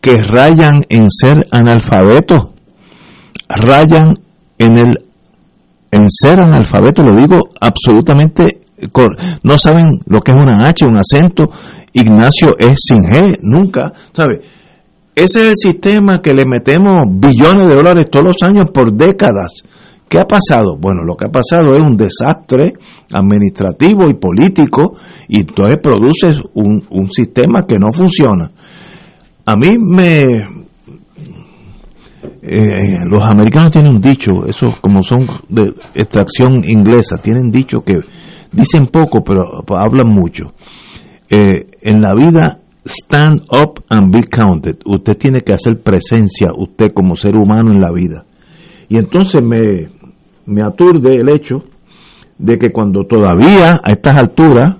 que 0.01 0.21
rayan 0.23 0.83
en 0.89 1.11
ser 1.11 1.39
analfabetos, 1.51 2.51
rayan 3.49 4.15
en 4.59 4.79
el 4.79 5.07
en 5.91 6.11
ser 6.11 6.41
analfabeto, 6.41 7.03
lo 7.03 7.19
digo 7.19 7.37
absolutamente, 7.61 8.61
no 9.43 9.59
saben 9.59 10.01
lo 10.07 10.21
que 10.21 10.33
es 10.33 10.39
una 10.39 10.69
H, 10.69 10.85
un 10.85 10.99
acento, 10.99 11.45
Ignacio 11.93 12.59
es 12.59 12.79
sin 12.87 12.99
G, 12.99 13.39
nunca, 13.43 13.93
¿sabe? 14.13 14.43
Ese 15.17 15.41
es 15.41 15.49
el 15.49 15.57
sistema 15.57 16.21
que 16.21 16.35
le 16.35 16.45
metemos 16.45 17.07
billones 17.11 17.69
de 17.69 17.75
dólares 17.75 18.11
todos 18.11 18.27
los 18.27 18.43
años 18.43 18.67
por 18.71 18.93
décadas. 18.93 19.63
¿Qué 20.07 20.19
ha 20.21 20.25
pasado? 20.25 20.77
Bueno, 20.79 21.05
lo 21.05 21.17
que 21.17 21.25
ha 21.25 21.31
pasado 21.31 21.75
es 21.75 21.83
un 21.83 21.97
desastre 21.97 22.75
administrativo 23.11 24.03
y 24.11 24.15
político 24.15 24.93
y 25.27 25.41
entonces 25.41 25.79
produce 25.83 26.35
un, 26.53 26.87
un 26.91 27.11
sistema 27.11 27.63
que 27.67 27.79
no 27.79 27.95
funciona. 27.95 28.53
A 29.47 29.57
mí 29.57 29.79
me... 29.79 30.47
Eh, 32.43 32.99
los 33.07 33.23
americanos 33.23 33.71
tienen 33.71 33.95
un 33.95 34.01
dicho, 34.01 34.45
esos 34.47 34.79
como 34.81 35.03
son 35.03 35.27
de 35.49 35.73
extracción 35.95 36.63
inglesa, 36.69 37.17
tienen 37.17 37.51
dicho 37.51 37.81
que 37.81 37.95
dicen 38.53 38.89
poco 38.89 39.25
pero 39.25 39.65
hablan 39.79 40.09
mucho. 40.09 40.53
Eh, 41.31 41.67
en 41.81 42.01
la 42.03 42.15
vida 42.15 42.61
stand 42.87 43.43
up 43.51 43.85
and 43.91 44.15
be 44.15 44.23
counted. 44.23 44.79
Usted 44.85 45.17
tiene 45.19 45.41
que 45.41 45.53
hacer 45.53 45.81
presencia, 45.83 46.49
usted 46.57 46.93
como 46.95 47.17
ser 47.17 47.37
humano 47.37 47.73
en 47.73 47.81
la 47.81 47.93
vida. 47.93 48.25
Y 48.89 48.97
entonces 48.97 49.43
me, 49.43 49.91
me 50.47 50.63
aturde 50.63 51.17
el 51.17 51.31
hecho 51.35 51.65
de 52.39 52.57
que 52.59 52.71
cuando 52.71 53.05
todavía 53.05 53.73
a 53.83 53.91
estas 53.91 54.19
alturas, 54.21 54.77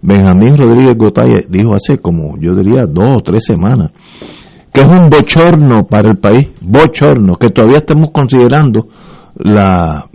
Benjamín 0.00 0.56
Rodríguez 0.56 0.96
Gotay 0.96 1.46
dijo 1.48 1.74
hace 1.74 1.98
como 1.98 2.36
yo 2.38 2.54
diría 2.54 2.86
dos 2.86 3.18
o 3.18 3.20
tres 3.22 3.44
semanas, 3.44 3.90
que 4.72 4.80
es 4.80 4.86
un 4.86 5.08
bochorno 5.08 5.86
para 5.88 6.10
el 6.10 6.18
país, 6.18 6.50
bochorno, 6.60 7.36
que 7.36 7.48
todavía 7.48 7.78
estamos 7.78 8.10
considerando 8.12 8.88
la 9.36 10.08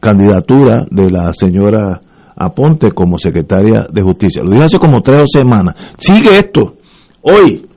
candidatura 0.00 0.86
de 0.90 1.10
la 1.10 1.32
señora 1.32 2.00
Aponte 2.40 2.92
como 2.92 3.18
secretaria 3.18 3.86
de 3.92 4.02
justicia. 4.02 4.42
Lo 4.42 4.50
dijo 4.50 4.64
hace 4.64 4.78
como 4.78 5.02
tres 5.02 5.20
semanas. 5.26 5.74
Sigue 5.98 6.38
esto. 6.38 6.76
Hoy, 7.20 7.68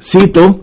cito, 0.00 0.60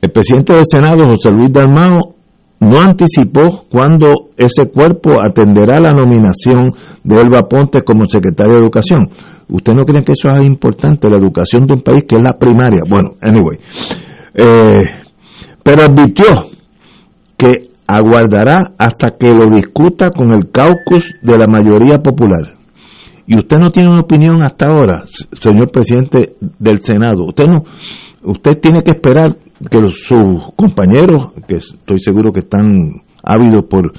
el 0.00 0.10
presidente 0.12 0.54
del 0.54 0.64
Senado, 0.64 1.04
José 1.06 1.32
Luis 1.32 1.52
Dalmao, 1.52 2.14
no 2.60 2.80
anticipó 2.80 3.64
cuándo 3.68 4.30
ese 4.36 4.68
cuerpo 4.68 5.20
atenderá 5.20 5.80
la 5.80 5.90
nominación 5.90 6.72
de 7.02 7.20
Elba 7.20 7.48
Ponte 7.48 7.82
como 7.82 8.06
secretario 8.06 8.54
de 8.54 8.60
Educación. 8.60 9.10
¿Usted 9.48 9.72
no 9.72 9.84
cree 9.84 10.04
que 10.04 10.12
eso 10.12 10.28
es 10.28 10.46
importante, 10.46 11.08
la 11.08 11.16
educación 11.16 11.66
de 11.66 11.74
un 11.74 11.80
país 11.80 12.04
que 12.08 12.16
es 12.16 12.22
la 12.22 12.38
primaria? 12.38 12.82
Bueno, 12.88 13.14
anyway. 13.20 13.58
Eh, 14.34 14.84
pero 15.64 15.82
advirtió 15.82 16.57
aguardará 17.88 18.72
hasta 18.78 19.16
que 19.18 19.28
lo 19.28 19.50
discuta 19.50 20.10
con 20.10 20.30
el 20.32 20.50
caucus 20.50 21.10
de 21.22 21.38
la 21.38 21.46
mayoría 21.46 21.98
popular. 21.98 22.58
Y 23.26 23.36
usted 23.36 23.58
no 23.58 23.70
tiene 23.70 23.88
una 23.88 24.02
opinión 24.02 24.42
hasta 24.42 24.66
ahora, 24.66 25.04
señor 25.32 25.70
presidente 25.70 26.34
del 26.58 26.82
Senado. 26.82 27.24
Usted 27.26 27.46
no, 27.46 27.62
usted 28.22 28.60
tiene 28.60 28.82
que 28.82 28.90
esperar 28.90 29.36
que 29.70 29.78
sus 29.90 30.52
compañeros, 30.54 31.32
que 31.46 31.56
estoy 31.56 31.98
seguro 31.98 32.30
que 32.30 32.40
están 32.40 32.66
ávidos 33.22 33.64
por 33.68 33.92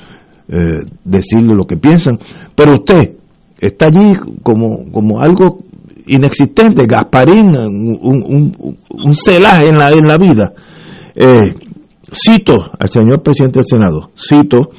eh, 0.48 0.86
decirle 1.04 1.56
lo 1.56 1.66
que 1.66 1.78
piensan, 1.78 2.16
pero 2.56 2.74
usted 2.74 3.18
está 3.60 3.88
allí 3.88 4.14
como, 4.44 4.92
como 4.92 5.20
algo 5.20 5.60
inexistente, 6.06 6.86
Gasparín, 6.88 7.56
un, 7.56 8.00
un, 8.02 8.78
un 8.90 9.16
celaje 9.16 9.70
en 9.70 9.78
la, 9.78 9.92
en 9.92 10.08
la 10.08 10.18
vida. 10.18 10.54
Eh, 11.16 11.54
cito 12.12 12.54
al 12.78 12.90
señor 12.90 13.22
presidente 13.22 13.60
del 13.60 13.68
Senado, 13.68 14.12
cito, 14.16 14.72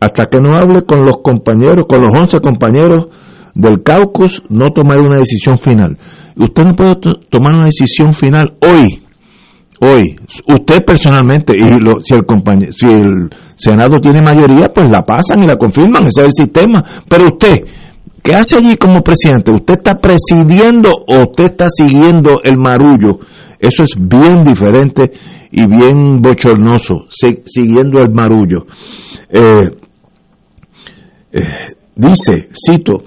hasta 0.00 0.26
que 0.26 0.38
no 0.38 0.54
hable 0.54 0.82
con 0.82 1.04
los 1.04 1.18
compañeros, 1.22 1.86
con 1.88 2.02
los 2.02 2.12
11 2.18 2.40
compañeros 2.40 3.06
del 3.54 3.82
caucus, 3.82 4.42
no 4.50 4.70
tomaré 4.70 5.00
una 5.00 5.18
decisión 5.18 5.58
final. 5.58 5.98
Usted 6.36 6.62
no 6.62 6.76
puede 6.76 6.94
tomar 7.30 7.54
una 7.54 7.66
decisión 7.66 8.12
final 8.12 8.54
hoy, 8.60 9.02
hoy, 9.80 10.16
usted 10.46 10.84
personalmente, 10.84 11.56
y 11.56 11.62
si, 11.62 12.14
el 12.14 12.24
si 12.74 12.86
el 12.86 13.30
Senado 13.56 13.98
tiene 14.00 14.20
mayoría, 14.20 14.68
pues 14.68 14.86
la 14.90 15.02
pasan 15.02 15.42
y 15.42 15.46
la 15.46 15.56
confirman, 15.56 16.02
ese 16.06 16.20
es 16.20 16.26
el 16.26 16.44
sistema. 16.44 16.84
Pero 17.08 17.24
usted, 17.32 17.60
¿qué 18.22 18.34
hace 18.34 18.58
allí 18.58 18.76
como 18.76 19.00
presidente? 19.00 19.50
¿Usted 19.50 19.74
está 19.74 19.94
presidiendo 19.94 20.90
o 20.90 21.30
usted 21.30 21.44
está 21.44 21.68
siguiendo 21.70 22.42
el 22.44 22.58
marullo? 22.58 23.20
Eso 23.58 23.82
es 23.82 23.96
bien 23.98 24.42
diferente 24.42 25.10
y 25.50 25.66
bien 25.66 26.20
bochornoso, 26.20 27.06
siguiendo 27.08 27.98
el 27.98 28.12
marullo. 28.12 28.66
Eh, 29.30 29.70
eh, 31.32 31.42
dice, 31.94 32.48
cito, 32.54 33.02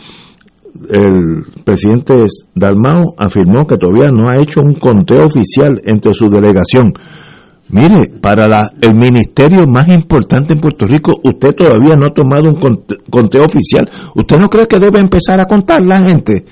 el 0.90 1.44
presidente 1.64 2.26
Dalmao 2.56 3.14
afirmó 3.18 3.66
que 3.66 3.78
todavía 3.78 4.12
no 4.12 4.30
ha 4.30 4.36
hecho 4.36 4.62
un 4.64 4.76
conteo 4.76 5.26
oficial 5.26 5.82
entre 5.86 6.14
su 6.14 6.28
delegación. 6.28 6.94
Mire, 7.72 8.20
para 8.20 8.48
la, 8.48 8.72
el 8.82 8.96
ministerio 8.96 9.64
más 9.68 9.88
importante 9.90 10.54
en 10.54 10.60
Puerto 10.60 10.88
Rico, 10.88 11.12
usted 11.24 11.54
todavía 11.54 11.96
no 11.96 12.08
ha 12.08 12.14
tomado 12.14 12.50
un 12.50 12.56
conteo 12.56 13.44
oficial. 13.44 13.88
¿Usted 14.16 14.40
no 14.40 14.50
cree 14.50 14.68
que 14.68 14.80
debe 14.80 15.00
empezar 15.00 15.40
a 15.40 15.46
contar 15.46 15.86
la 15.86 16.02
gente? 16.02 16.46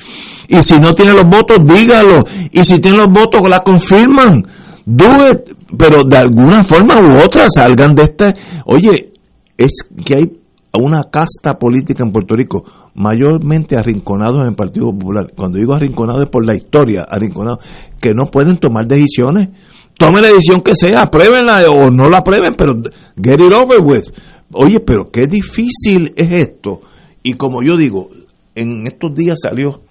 Y 0.47 0.61
si 0.61 0.79
no 0.79 0.93
tiene 0.93 1.13
los 1.13 1.23
votos, 1.23 1.57
dígalo. 1.63 2.23
Y 2.51 2.63
si 2.63 2.79
tiene 2.79 2.97
los 2.97 3.07
votos, 3.07 3.41
la 3.49 3.61
confirman. 3.61 4.45
Do 4.85 5.31
it. 5.31 5.57
Pero 5.75 6.03
de 6.03 6.17
alguna 6.17 6.63
forma 6.63 6.99
u 6.99 7.17
otra 7.25 7.47
salgan 7.49 7.95
de 7.95 8.03
este. 8.03 8.33
Oye, 8.65 9.13
es 9.57 9.71
que 10.05 10.15
hay 10.15 10.31
una 10.79 11.03
casta 11.05 11.57
política 11.59 12.03
en 12.05 12.11
Puerto 12.11 12.35
Rico 12.35 12.63
mayormente 12.93 13.75
arrinconados 13.75 14.39
en 14.41 14.47
el 14.47 14.55
Partido 14.55 14.91
Popular. 14.91 15.31
Cuando 15.35 15.57
digo 15.57 15.73
arrinconados 15.73 16.23
es 16.23 16.29
por 16.29 16.45
la 16.45 16.55
historia, 16.55 17.05
arrinconados, 17.09 17.59
que 17.99 18.13
no 18.13 18.25
pueden 18.31 18.57
tomar 18.57 18.87
decisiones. 18.87 19.49
Tomen 19.97 20.21
la 20.21 20.27
decisión 20.27 20.61
que 20.61 20.75
sea, 20.75 21.03
apruébenla 21.03 21.69
o 21.69 21.89
no 21.89 22.09
la 22.09 22.19
aprueben, 22.19 22.55
pero 22.55 22.73
get 23.21 23.39
it 23.39 23.53
over 23.53 23.79
with. 23.81 24.05
Oye, 24.53 24.79
pero 24.79 25.09
qué 25.11 25.27
difícil 25.27 26.13
es 26.15 26.31
esto. 26.31 26.81
Y 27.23 27.33
como 27.33 27.63
yo 27.63 27.77
digo, 27.77 28.09
en 28.55 28.87
estos 28.87 29.13
días 29.15 29.39
salió 29.41 29.81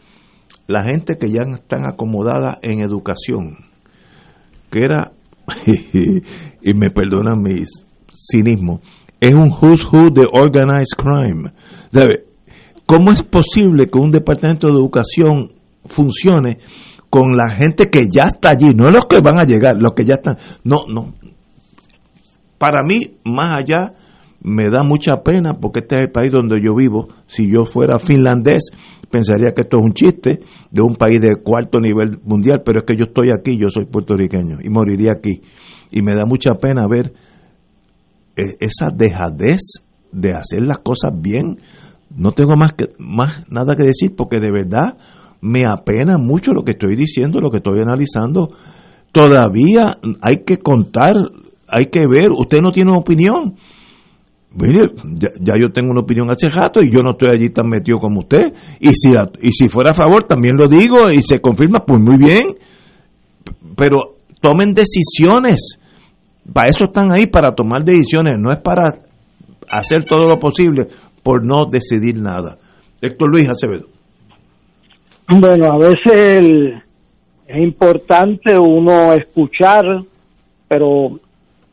la 0.67 0.85
gente 0.85 1.17
que 1.19 1.29
ya 1.29 1.43
están 1.53 1.87
acomodada 1.87 2.59
en 2.63 2.83
educación, 2.83 3.59
que 4.71 4.81
era, 4.81 5.13
y 6.63 6.75
me 6.75 6.91
perdonan 6.91 7.43
mis 7.43 7.85
cinismo, 8.11 8.81
es 9.21 9.35
un 9.35 9.51
who's 9.51 9.85
who 9.85 10.11
de 10.11 10.27
organized 10.33 10.97
crime. 10.97 11.53
¿Sabe? 11.91 12.25
¿Cómo 12.87 13.11
es 13.11 13.23
posible 13.23 13.89
que 13.91 13.99
un 13.99 14.11
departamento 14.11 14.69
de 14.69 14.75
educación 14.75 15.53
funcione 15.85 16.59
con 17.17 17.35
la 17.35 17.49
gente 17.49 17.89
que 17.89 18.09
ya 18.11 18.25
está 18.25 18.51
allí? 18.51 18.75
No 18.75 18.89
los 18.89 19.07
que 19.07 19.21
van 19.23 19.41
a 19.41 19.45
llegar, 19.45 19.77
los 19.81 19.95
que 19.95 20.05
ya 20.05 20.17
están. 20.17 20.37
No, 20.65 20.85
no. 20.87 21.15
Para 22.59 22.83
mí, 22.87 23.17
más 23.25 23.57
allá, 23.57 23.95
me 24.43 24.69
da 24.69 24.83
mucha 24.83 25.23
pena 25.25 25.55
porque 25.55 25.79
este 25.79 25.95
es 25.95 26.01
el 26.03 26.11
país 26.11 26.31
donde 26.31 26.61
yo 26.63 26.75
vivo. 26.75 27.09
Si 27.27 27.51
yo 27.51 27.65
fuera 27.65 27.99
finlandés, 27.99 28.65
pensaría 29.11 29.55
que 29.55 29.63
esto 29.63 29.79
es 29.79 29.85
un 29.87 29.95
chiste 29.95 30.41
de 30.71 30.83
un 30.83 30.97
país 30.97 31.19
de 31.23 31.37
cuarto 31.43 31.79
nivel 31.81 32.19
mundial, 32.23 32.61
pero 32.63 32.81
es 32.81 32.85
que 32.85 32.99
yo 32.99 33.07
estoy 33.07 33.31
aquí, 33.31 33.57
yo 33.57 33.71
soy 33.71 33.87
puertorriqueño 33.87 34.59
y 34.63 34.69
moriría 34.69 35.13
aquí. 35.13 35.41
Y 35.91 36.03
me 36.03 36.15
da 36.15 36.27
mucha 36.27 36.53
pena 36.53 36.87
ver 36.87 37.15
eh, 38.37 38.57
esa 38.61 38.91
dejadez 38.95 39.63
de 40.13 40.35
hacer 40.35 40.61
las 40.63 40.81
cosas 40.81 41.13
bien 41.19 41.57
No 42.15 42.33
tengo 42.33 42.57
más, 42.57 42.75
que, 42.75 42.89
más 42.99 43.43
nada 43.51 43.75
que 43.75 43.85
decir 43.85 44.15
porque 44.15 44.39
de 44.39 44.51
verdad 44.51 44.99
me 45.41 45.65
apena 45.65 46.19
mucho 46.19 46.53
lo 46.53 46.63
que 46.63 46.73
estoy 46.73 46.97
diciendo, 46.97 47.41
lo 47.41 47.51
que 47.51 47.59
estoy 47.59 47.81
analizando. 47.81 48.51
Todavía 49.13 49.99
hay 50.21 50.45
que 50.45 50.59
contar, 50.59 51.13
hay 51.69 51.87
que 51.87 52.07
ver, 52.07 52.31
usted 52.31 52.61
no 52.61 52.71
tiene 52.71 52.93
opinión. 52.93 53.57
Mire, 54.59 54.91
ya, 55.41 55.55
yo 55.61 55.71
tengo 55.71 55.91
una 55.91 56.01
opinión 56.01 56.31
hace 56.31 56.49
rato 56.49 56.81
y 56.81 56.91
yo 56.91 57.01
no 57.01 57.11
estoy 57.11 57.29
allí 57.31 57.51
tan 57.51 57.69
metido 57.69 57.99
como 57.99 58.21
usted. 58.21 58.55
Y 58.81 58.91
si, 58.95 59.13
y 59.43 59.53
si 59.53 59.69
fuera 59.69 59.91
a 59.91 59.95
favor, 59.95 60.25
también 60.25 60.57
lo 60.57 60.67
digo 60.67 61.11
y 61.11 61.21
se 61.21 61.41
confirma, 61.41 61.85
pues 61.87 62.01
muy 62.01 62.17
bien. 62.17 62.57
Pero 63.77 64.17
tomen 64.41 64.73
decisiones. 64.73 65.79
Para 66.53 66.71
eso 66.71 66.85
están 66.85 67.13
ahí, 67.13 67.27
para 67.27 67.51
tomar 67.55 67.85
decisiones. 67.85 68.39
No 68.39 68.51
es 68.51 68.59
para 68.61 68.95
hacer 69.69 70.05
todo 70.07 70.27
lo 70.27 70.39
posible 70.39 70.89
por 71.23 71.45
no 71.45 71.67
decidir 71.67 72.19
nada. 72.19 72.57
Héctor 73.03 73.31
Luis 73.31 73.49
Acevedo. 73.49 73.96
Bueno, 75.29 75.73
a 75.73 75.79
veces 75.79 76.13
el- 76.23 76.83
es 77.49 77.57
importante 77.59 78.57
uno 78.59 79.13
escuchar, 79.15 80.03
pero 80.69 81.19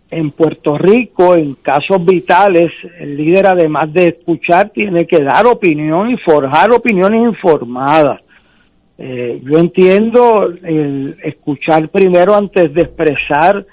en 0.10 0.32
Puerto 0.32 0.78
Rico, 0.78 1.36
en 1.36 1.56
casos 1.56 2.04
vitales, 2.06 2.72
el 3.00 3.18
líder 3.18 3.48
además 3.52 3.92
de 3.94 4.16
escuchar 4.18 4.70
tiene 4.70 5.06
que 5.08 5.24
dar 5.24 5.48
opinión 5.48 6.10
y 6.12 6.18
forjar 6.18 6.72
opiniones 6.72 7.22
informadas. 7.30 8.22
Eh, 8.98 9.42
yo 9.44 9.58
entiendo 9.58 10.48
el 10.64 11.16
escuchar 11.24 11.90
primero 11.90 12.36
antes 12.36 12.72
de 12.74 12.82
expresar 12.84 13.66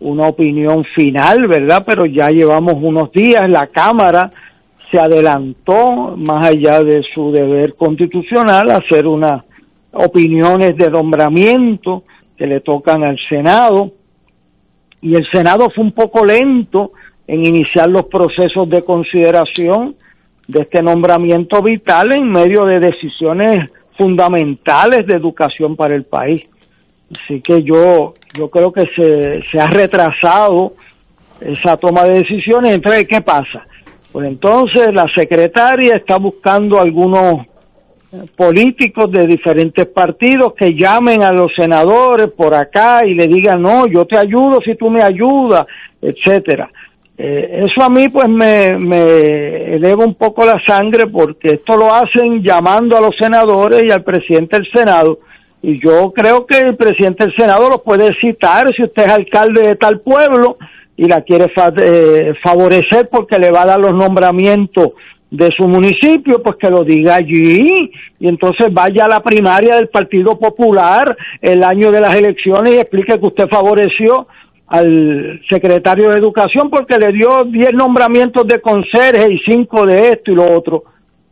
una 0.00 0.26
opinión 0.26 0.84
final, 0.94 1.48
¿verdad? 1.48 1.82
Pero 1.84 2.06
ya 2.06 2.28
llevamos 2.28 2.74
unos 2.74 3.10
días, 3.10 3.48
la 3.48 3.66
Cámara 3.66 4.30
se 4.90 4.98
adelantó, 4.98 6.16
más 6.16 6.48
allá 6.48 6.80
de 6.80 7.00
su 7.14 7.30
deber 7.30 7.74
constitucional, 7.74 8.70
a 8.70 8.78
hacer 8.78 9.06
unas 9.06 9.44
opiniones 9.92 10.76
de 10.76 10.90
nombramiento 10.90 12.04
que 12.36 12.46
le 12.46 12.60
tocan 12.60 13.02
al 13.02 13.18
Senado. 13.28 13.92
Y 15.02 15.14
el 15.14 15.26
Senado 15.30 15.70
fue 15.74 15.84
un 15.84 15.92
poco 15.92 16.24
lento 16.24 16.92
en 17.26 17.44
iniciar 17.44 17.88
los 17.88 18.06
procesos 18.06 18.68
de 18.68 18.82
consideración 18.82 19.96
de 20.46 20.62
este 20.62 20.82
nombramiento 20.82 21.62
vital 21.62 22.12
en 22.12 22.30
medio 22.30 22.64
de 22.64 22.80
decisiones 22.80 23.70
fundamentales 23.96 25.06
de 25.06 25.16
educación 25.16 25.76
para 25.76 25.94
el 25.94 26.04
país. 26.04 26.48
Así 27.10 27.40
que 27.40 27.62
yo, 27.62 28.14
yo 28.38 28.48
creo 28.48 28.72
que 28.72 28.86
se, 28.96 29.42
se 29.50 29.60
ha 29.60 29.66
retrasado 29.66 30.72
esa 31.40 31.76
toma 31.76 32.04
de 32.04 32.20
decisiones. 32.20 32.76
Entonces, 32.76 33.06
¿qué 33.08 33.20
pasa? 33.20 33.66
Pues 34.18 34.30
entonces 34.30 34.88
la 34.92 35.06
secretaria 35.14 35.94
está 35.94 36.16
buscando 36.16 36.80
algunos 36.80 37.46
eh, 38.10 38.24
políticos 38.36 39.12
de 39.12 39.28
diferentes 39.28 39.86
partidos 39.86 40.54
que 40.54 40.74
llamen 40.74 41.22
a 41.24 41.30
los 41.30 41.52
senadores 41.56 42.32
por 42.32 42.52
acá 42.52 43.06
y 43.06 43.14
le 43.14 43.28
digan, 43.28 43.62
no, 43.62 43.86
yo 43.86 44.06
te 44.06 44.18
ayudo 44.18 44.58
si 44.60 44.74
tú 44.74 44.90
me 44.90 45.04
ayudas, 45.04 45.70
etcétera. 46.02 46.68
Eh, 47.16 47.62
eso 47.64 47.86
a 47.86 47.90
mí 47.90 48.08
pues 48.08 48.28
me, 48.28 48.76
me 48.76 49.76
eleva 49.76 50.04
un 50.04 50.16
poco 50.16 50.44
la 50.44 50.60
sangre 50.66 51.06
porque 51.06 51.54
esto 51.54 51.76
lo 51.76 51.94
hacen 51.94 52.42
llamando 52.42 52.96
a 52.96 53.00
los 53.00 53.14
senadores 53.16 53.84
y 53.86 53.92
al 53.92 54.02
presidente 54.02 54.56
del 54.56 54.66
Senado 54.74 55.20
y 55.62 55.80
yo 55.80 56.12
creo 56.12 56.44
que 56.44 56.58
el 56.58 56.76
presidente 56.76 57.24
del 57.24 57.36
Senado 57.36 57.68
lo 57.68 57.84
puede 57.84 58.12
citar 58.20 58.66
si 58.74 58.82
usted 58.82 59.04
es 59.04 59.12
alcalde 59.12 59.62
de 59.62 59.76
tal 59.76 60.00
pueblo 60.00 60.56
y 60.98 61.04
la 61.08 61.22
quiere 61.22 61.48
fa- 61.48 61.72
eh, 61.82 62.34
favorecer 62.42 63.08
porque 63.10 63.38
le 63.38 63.50
va 63.50 63.62
a 63.62 63.66
dar 63.68 63.78
los 63.80 63.92
nombramientos 63.94 64.88
de 65.30 65.48
su 65.56 65.66
municipio, 65.68 66.42
pues 66.42 66.56
que 66.56 66.68
lo 66.68 66.84
diga 66.84 67.14
allí. 67.14 67.90
Y 68.18 68.28
entonces 68.28 68.66
vaya 68.72 69.04
a 69.04 69.08
la 69.08 69.20
primaria 69.20 69.76
del 69.76 69.88
Partido 69.88 70.38
Popular 70.38 71.16
el 71.40 71.62
año 71.64 71.90
de 71.90 72.00
las 72.00 72.14
elecciones 72.14 72.72
y 72.72 72.80
explique 72.80 73.18
que 73.18 73.26
usted 73.26 73.46
favoreció 73.48 74.26
al 74.66 75.40
secretario 75.48 76.10
de 76.10 76.16
Educación 76.16 76.68
porque 76.68 76.96
le 76.98 77.12
dio 77.12 77.28
10 77.46 77.74
nombramientos 77.74 78.46
de 78.46 78.60
conserje 78.60 79.32
y 79.32 79.38
5 79.48 79.86
de 79.86 80.00
esto 80.00 80.32
y 80.32 80.34
lo 80.34 80.44
otro. 80.56 80.82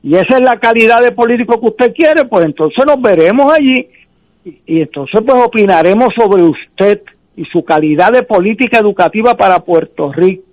Y 0.02 0.14
esa 0.14 0.36
es 0.36 0.40
la 0.48 0.58
calidad 0.60 1.02
de 1.02 1.12
político 1.12 1.58
que 1.60 1.66
usted 1.66 1.92
quiere, 1.92 2.24
pues 2.28 2.44
entonces 2.44 2.84
nos 2.90 3.02
veremos 3.02 3.52
allí. 3.52 3.88
Y, 4.44 4.76
y 4.76 4.80
entonces 4.82 5.20
pues 5.26 5.42
opinaremos 5.44 6.08
sobre 6.16 6.44
usted 6.44 7.00
y 7.36 7.44
su 7.44 7.64
calidad 7.64 8.12
de 8.12 8.22
política 8.22 8.78
educativa 8.78 9.34
para 9.34 9.60
Puerto 9.60 10.12
Rico. 10.12 10.44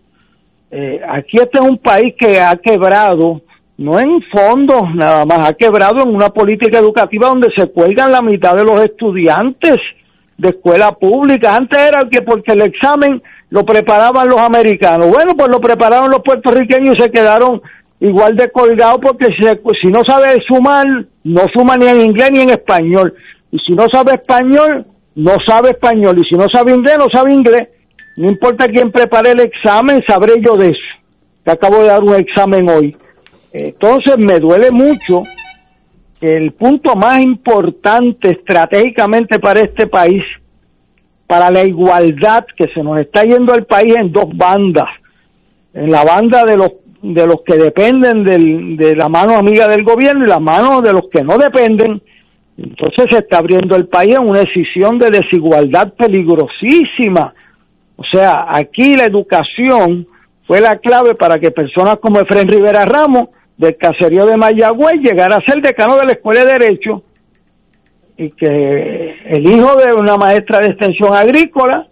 Eh, 0.69 0.99
aquí 1.07 1.38
este 1.38 1.59
es 1.61 1.69
un 1.69 1.77
país 1.77 2.15
que 2.17 2.39
ha 2.39 2.57
quebrado, 2.57 3.41
no 3.77 3.99
en 3.99 4.21
fondos 4.31 4.93
nada 4.95 5.23
más, 5.25 5.47
ha 5.47 5.53
quebrado 5.53 6.03
en 6.03 6.15
una 6.15 6.29
política 6.29 6.79
educativa 6.79 7.29
donde 7.29 7.51
se 7.55 7.67
cuelgan 7.67 8.11
la 8.11 8.21
mitad 8.21 8.55
de 8.55 8.63
los 8.63 8.84
estudiantes 8.84 9.79
de 10.38 10.49
escuela 10.49 10.91
pública. 10.93 11.55
Antes 11.55 11.79
era 11.79 12.09
que 12.09 12.21
porque 12.23 12.53
el 12.53 12.63
examen 12.63 13.21
lo 13.49 13.63
preparaban 13.63 14.27
los 14.27 14.41
americanos. 14.41 15.05
Bueno, 15.11 15.34
pues 15.38 15.47
lo 15.49 15.61
prepararon 15.61 16.09
los 16.09 16.23
puertorriqueños 16.23 16.97
y 16.97 17.03
se 17.03 17.11
quedaron 17.11 17.61
igual 17.99 18.36
de 18.36 18.51
colgados 18.51 18.99
porque 19.01 19.27
si, 19.27 19.43
si 19.79 19.88
no 19.88 20.01
sabe 20.05 20.41
sumar, 20.47 20.86
no 21.23 21.41
suma 21.53 21.77
ni 21.77 21.88
en 21.88 22.01
inglés 22.01 22.31
ni 22.34 22.41
en 22.41 22.49
español. 22.49 23.13
Y 23.51 23.59
si 23.59 23.73
no 23.73 23.86
sabe 23.91 24.15
español, 24.15 24.88
no 25.16 25.34
sabe 25.47 25.72
español. 25.72 26.18
Y 26.20 26.24
si 26.26 26.36
no 26.36 26.45
sabe 26.51 26.74
inglés, 26.74 26.97
no 26.97 27.09
sabe 27.09 27.34
inglés. 27.34 27.70
No 28.18 28.30
importa 28.30 28.68
quién 28.68 28.91
prepare 28.91 29.32
el 29.32 29.41
examen, 29.41 30.03
sabré 30.07 30.34
yo 30.41 30.55
de 30.55 30.70
eso. 30.70 30.80
Que 31.43 31.51
acabo 31.51 31.82
de 31.82 31.89
dar 31.89 32.01
un 32.01 32.16
examen 32.16 32.70
hoy. 32.70 32.95
Entonces 33.51 34.18
me 34.18 34.39
duele 34.39 34.72
mucho 34.72 35.24
que 36.20 36.38
el 36.38 36.53
punto 36.53 36.95
más 36.95 37.18
importante 37.18 38.32
estratégicamente 38.32 39.39
para 39.39 39.61
este 39.61 39.88
país, 39.88 40.24
para 41.28 41.51
la 41.51 41.66
igualdad 41.66 42.45
que 42.55 42.68
se 42.70 42.82
nos 42.82 43.01
está 43.01 43.24
yendo 43.24 43.53
al 43.53 43.66
país 43.66 43.93
en 43.95 44.11
dos 44.11 44.30
bandas, 44.36 44.89
en 45.74 45.89
la 45.89 46.03
banda 46.03 46.43
de 46.45 46.57
los 46.57 46.72
de 47.03 47.26
los 47.26 47.41
que 47.45 47.57
dependen 47.57 48.24
del, 48.24 48.78
de 48.78 48.95
la 48.95 49.09
mano 49.09 49.36
amiga 49.36 49.68
del 49.68 49.84
gobierno 49.84 50.24
y 50.24 50.30
la 50.30 50.39
mano 50.39 50.82
de 50.82 50.93
los 50.93 51.09
que 51.11 51.22
no 51.22 51.34
dependen, 51.38 52.01
entonces 52.58 53.06
se 53.10 53.20
está 53.20 53.39
abriendo 53.39 53.76
el 53.76 53.88
país 53.88 54.14
en 54.16 54.30
una 54.30 54.41
decisión 54.41 54.99
de 54.99 55.10
desigualdad 55.10 55.93
peligrosísima. 55.97 57.34
O 57.95 58.04
sea, 58.04 58.45
aquí 58.49 58.95
la 58.95 59.06
educación 59.06 60.08
fue 60.45 60.62
la 60.62 60.78
clave 60.78 61.16
para 61.16 61.39
que 61.39 61.51
personas 61.51 61.95
como 62.01 62.20
Efren 62.20 62.47
Rivera 62.47 62.86
Ramos, 62.86 63.30
del 63.58 63.78
caserío 63.78 64.26
de 64.26 64.38
Mayagüez, 64.38 64.99
llegara 65.01 65.38
a 65.38 65.45
ser 65.45 65.62
decano 65.62 65.95
de 65.95 66.06
la 66.06 66.14
Escuela 66.14 66.43
de 66.43 66.54
Derecho 66.54 67.04
y 68.18 68.30
que 68.32 69.16
el 69.26 69.49
hijo 69.49 69.76
de 69.76 69.93
una 69.93 70.18
maestra 70.18 70.62
de 70.62 70.72
extensión 70.72 71.16
agrícola 71.16 71.88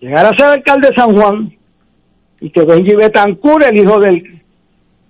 llegara 0.00 0.30
a 0.30 0.36
ser 0.36 0.46
alcalde 0.46 0.88
de 0.88 0.94
San 0.94 1.14
Juan 1.14 1.52
y 2.40 2.50
que 2.50 2.64
Benji 2.64 2.94
Betancur, 2.94 3.62
el 3.64 3.82
hijo 3.82 3.98
del 4.00 4.39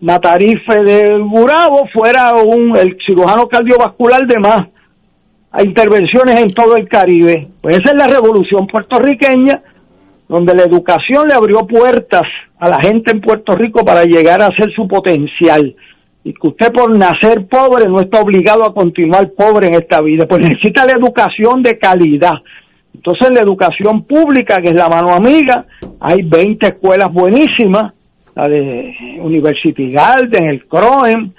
matarife 0.01 0.83
del 0.85 1.23
Burabo, 1.23 1.87
fuera 1.93 2.35
un, 2.35 2.77
el 2.77 2.97
cirujano 3.05 3.49
cardiovascular 3.49 4.27
de 4.27 4.39
más 4.39 4.69
a 5.53 5.65
intervenciones 5.65 6.43
en 6.43 6.49
todo 6.49 6.77
el 6.77 6.89
Caribe. 6.89 7.49
Pues 7.61 7.79
esa 7.79 7.93
es 7.93 8.03
la 8.03 8.15
revolución 8.15 8.67
puertorriqueña, 8.67 9.63
donde 10.29 10.55
la 10.55 10.63
educación 10.63 11.27
le 11.27 11.35
abrió 11.35 11.67
puertas 11.67 12.27
a 12.59 12.69
la 12.69 12.81
gente 12.81 13.11
en 13.13 13.21
Puerto 13.21 13.55
Rico 13.55 13.85
para 13.85 14.03
llegar 14.05 14.41
a 14.43 14.55
ser 14.57 14.73
su 14.75 14.87
potencial. 14.87 15.75
Y 16.23 16.35
que 16.35 16.49
usted 16.49 16.73
por 16.73 16.97
nacer 16.97 17.47
pobre 17.49 17.89
no 17.89 18.01
está 18.01 18.21
obligado 18.21 18.65
a 18.65 18.75
continuar 18.75 19.31
pobre 19.37 19.69
en 19.69 19.81
esta 19.81 20.01
vida, 20.01 20.27
pues 20.27 20.47
necesita 20.47 20.85
la 20.85 20.93
educación 20.93 21.63
de 21.63 21.79
calidad. 21.79 22.39
Entonces 22.95 23.31
la 23.33 23.41
educación 23.41 24.05
pública, 24.05 24.61
que 24.63 24.71
es 24.71 24.77
la 24.77 24.87
mano 24.87 25.15
amiga, 25.15 25.65
hay 26.01 26.23
20 26.23 26.67
escuelas 26.67 27.13
buenísimas, 27.13 27.95
la 28.35 28.49
de 28.49 28.95
University 29.21 29.93
Garden, 29.93 30.49
el 30.49 30.67
CROEM, 30.67 31.33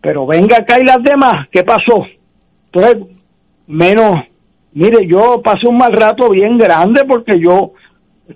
pero 0.00 0.26
venga 0.26 0.58
acá 0.58 0.76
y 0.80 0.84
las 0.84 1.02
demás, 1.02 1.48
¿qué 1.50 1.62
pasó? 1.62 2.06
Entonces, 2.72 3.16
menos, 3.66 4.24
mire, 4.72 5.06
yo 5.06 5.40
pasé 5.42 5.66
un 5.68 5.76
mal 5.76 5.92
rato 5.92 6.30
bien 6.30 6.56
grande 6.58 7.04
porque 7.06 7.38
yo, 7.40 7.72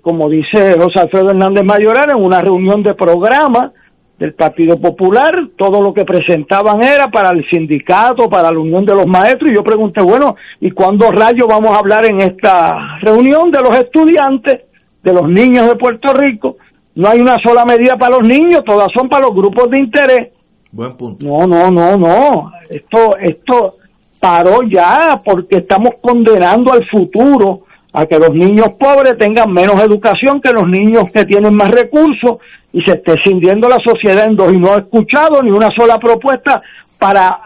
como 0.01 0.29
dice 0.29 0.77
José 0.77 0.99
Alfredo 1.01 1.29
Hernández 1.29 1.65
Mayoral, 1.65 2.11
en 2.11 2.23
una 2.23 2.41
reunión 2.41 2.83
de 2.83 2.93
programa 2.93 3.71
del 4.19 4.33
Partido 4.33 4.75
Popular, 4.77 5.49
todo 5.57 5.81
lo 5.81 5.93
que 5.93 6.05
presentaban 6.05 6.81
era 6.83 7.09
para 7.11 7.31
el 7.31 7.45
sindicato, 7.49 8.29
para 8.29 8.51
la 8.51 8.59
Unión 8.59 8.85
de 8.85 8.93
los 8.93 9.07
Maestros, 9.07 9.51
y 9.51 9.55
yo 9.55 9.63
pregunté, 9.63 10.01
bueno, 10.01 10.35
¿y 10.61 10.71
cuándo 10.71 11.11
rayos 11.11 11.47
vamos 11.47 11.75
a 11.75 11.79
hablar 11.79 12.05
en 12.09 12.17
esta 12.17 12.99
reunión 13.01 13.51
de 13.51 13.59
los 13.59 13.77
estudiantes, 13.79 14.61
de 15.01 15.13
los 15.13 15.27
niños 15.27 15.67
de 15.67 15.75
Puerto 15.75 16.13
Rico? 16.13 16.57
No 16.95 17.09
hay 17.09 17.19
una 17.19 17.37
sola 17.39 17.65
medida 17.65 17.95
para 17.97 18.17
los 18.17 18.27
niños, 18.27 18.63
todas 18.65 18.91
son 18.93 19.09
para 19.09 19.27
los 19.27 19.35
grupos 19.35 19.69
de 19.69 19.79
interés. 19.79 20.33
Buen 20.71 20.95
punto. 20.95 21.25
No, 21.25 21.47
no, 21.47 21.69
no, 21.69 21.97
no. 21.97 22.51
Esto, 22.69 23.17
esto 23.19 23.75
paró 24.19 24.61
ya 24.67 25.21
porque 25.23 25.59
estamos 25.59 25.95
condenando 26.01 26.71
al 26.71 26.87
futuro 26.89 27.61
a 27.93 28.05
que 28.05 28.17
los 28.17 28.31
niños 28.31 28.73
pobres 28.79 29.17
tengan 29.17 29.51
menos 29.51 29.79
educación 29.81 30.41
que 30.41 30.51
los 30.51 30.67
niños 30.67 31.03
que 31.13 31.25
tienen 31.25 31.53
más 31.53 31.69
recursos 31.71 32.37
y 32.71 32.81
se 32.81 32.95
esté 32.95 33.13
cindiendo 33.23 33.67
la 33.67 33.77
sociedad 33.79 34.25
en 34.25 34.35
dos 34.35 34.51
y 34.51 34.57
no 34.57 34.75
he 34.75 34.79
escuchado 34.79 35.43
ni 35.43 35.51
una 35.51 35.69
sola 35.77 35.99
propuesta 35.99 36.59
para 36.97 37.37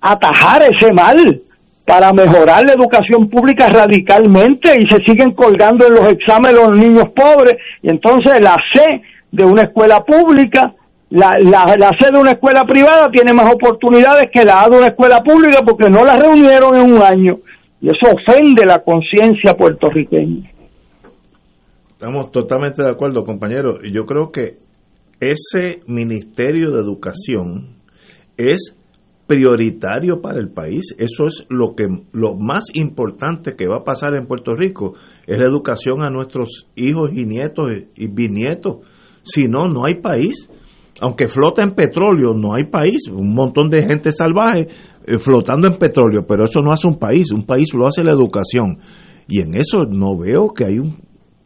atajar 0.00 0.62
ese 0.62 0.92
mal, 0.92 1.40
para 1.88 2.12
mejorar 2.12 2.62
la 2.66 2.74
educación 2.74 3.30
pública 3.30 3.66
radicalmente 3.68 4.76
y 4.78 4.86
se 4.90 5.02
siguen 5.06 5.32
colgando 5.32 5.86
en 5.86 5.94
los 5.94 6.12
exámenes 6.12 6.60
los 6.60 6.76
niños 6.76 7.10
pobres 7.16 7.56
y 7.82 7.88
entonces 7.88 8.44
la 8.44 8.56
C 8.74 9.00
de 9.32 9.44
una 9.46 9.62
escuela 9.62 10.04
pública 10.04 10.74
la, 11.08 11.38
la, 11.40 11.90
C 11.98 12.12
de 12.12 12.20
una 12.20 12.32
escuela 12.32 12.64
privada 12.68 13.10
tiene 13.10 13.32
más 13.32 13.50
oportunidades 13.50 14.28
que 14.30 14.44
la 14.44 14.64
A 14.64 14.68
de 14.68 14.76
una 14.76 14.88
escuela 14.88 15.22
pública 15.22 15.60
porque 15.66 15.88
no 15.88 16.04
la 16.04 16.16
reunieron 16.16 16.74
en 16.74 16.92
un 16.92 17.02
año 17.02 17.38
y 17.80 17.86
eso 17.86 18.12
ofende 18.12 18.66
la 18.66 18.82
conciencia 18.82 19.54
puertorriqueña. 19.54 20.50
Estamos 21.92 22.30
totalmente 22.30 22.82
de 22.82 22.90
acuerdo, 22.90 23.24
compañero. 23.24 23.78
Y 23.82 23.92
yo 23.92 24.04
creo 24.04 24.30
que 24.30 24.58
ese 25.20 25.80
Ministerio 25.86 26.70
de 26.70 26.80
Educación 26.80 27.76
es 28.36 28.77
prioritario 29.28 30.20
para 30.22 30.40
el 30.40 30.50
país. 30.50 30.96
Eso 30.98 31.26
es 31.26 31.46
lo 31.50 31.76
que 31.76 31.86
lo 32.12 32.34
más 32.34 32.64
importante 32.72 33.54
que 33.54 33.68
va 33.68 33.80
a 33.80 33.84
pasar 33.84 34.14
en 34.14 34.26
Puerto 34.26 34.56
Rico 34.56 34.94
es 35.26 35.38
la 35.38 35.44
educación 35.44 36.02
a 36.02 36.10
nuestros 36.10 36.66
hijos 36.74 37.10
y 37.12 37.26
nietos 37.26 37.70
y 37.94 38.08
bisnietos. 38.08 38.78
Si 39.22 39.46
no, 39.46 39.68
no 39.68 39.84
hay 39.86 40.00
país. 40.00 40.48
Aunque 41.00 41.28
flota 41.28 41.62
en 41.62 41.76
petróleo, 41.76 42.32
no 42.34 42.54
hay 42.54 42.64
país. 42.64 43.06
Un 43.08 43.34
montón 43.34 43.68
de 43.68 43.86
gente 43.86 44.10
salvaje 44.10 44.66
eh, 45.06 45.18
flotando 45.20 45.68
en 45.68 45.78
petróleo, 45.78 46.26
pero 46.26 46.44
eso 46.44 46.60
no 46.60 46.72
hace 46.72 46.88
un 46.88 46.98
país. 46.98 47.30
Un 47.30 47.44
país 47.44 47.72
lo 47.74 47.86
hace 47.86 48.02
la 48.02 48.12
educación. 48.12 48.78
Y 49.28 49.42
en 49.42 49.54
eso 49.54 49.84
no 49.84 50.16
veo 50.16 50.48
que 50.54 50.64
hay 50.64 50.78
un 50.78 50.96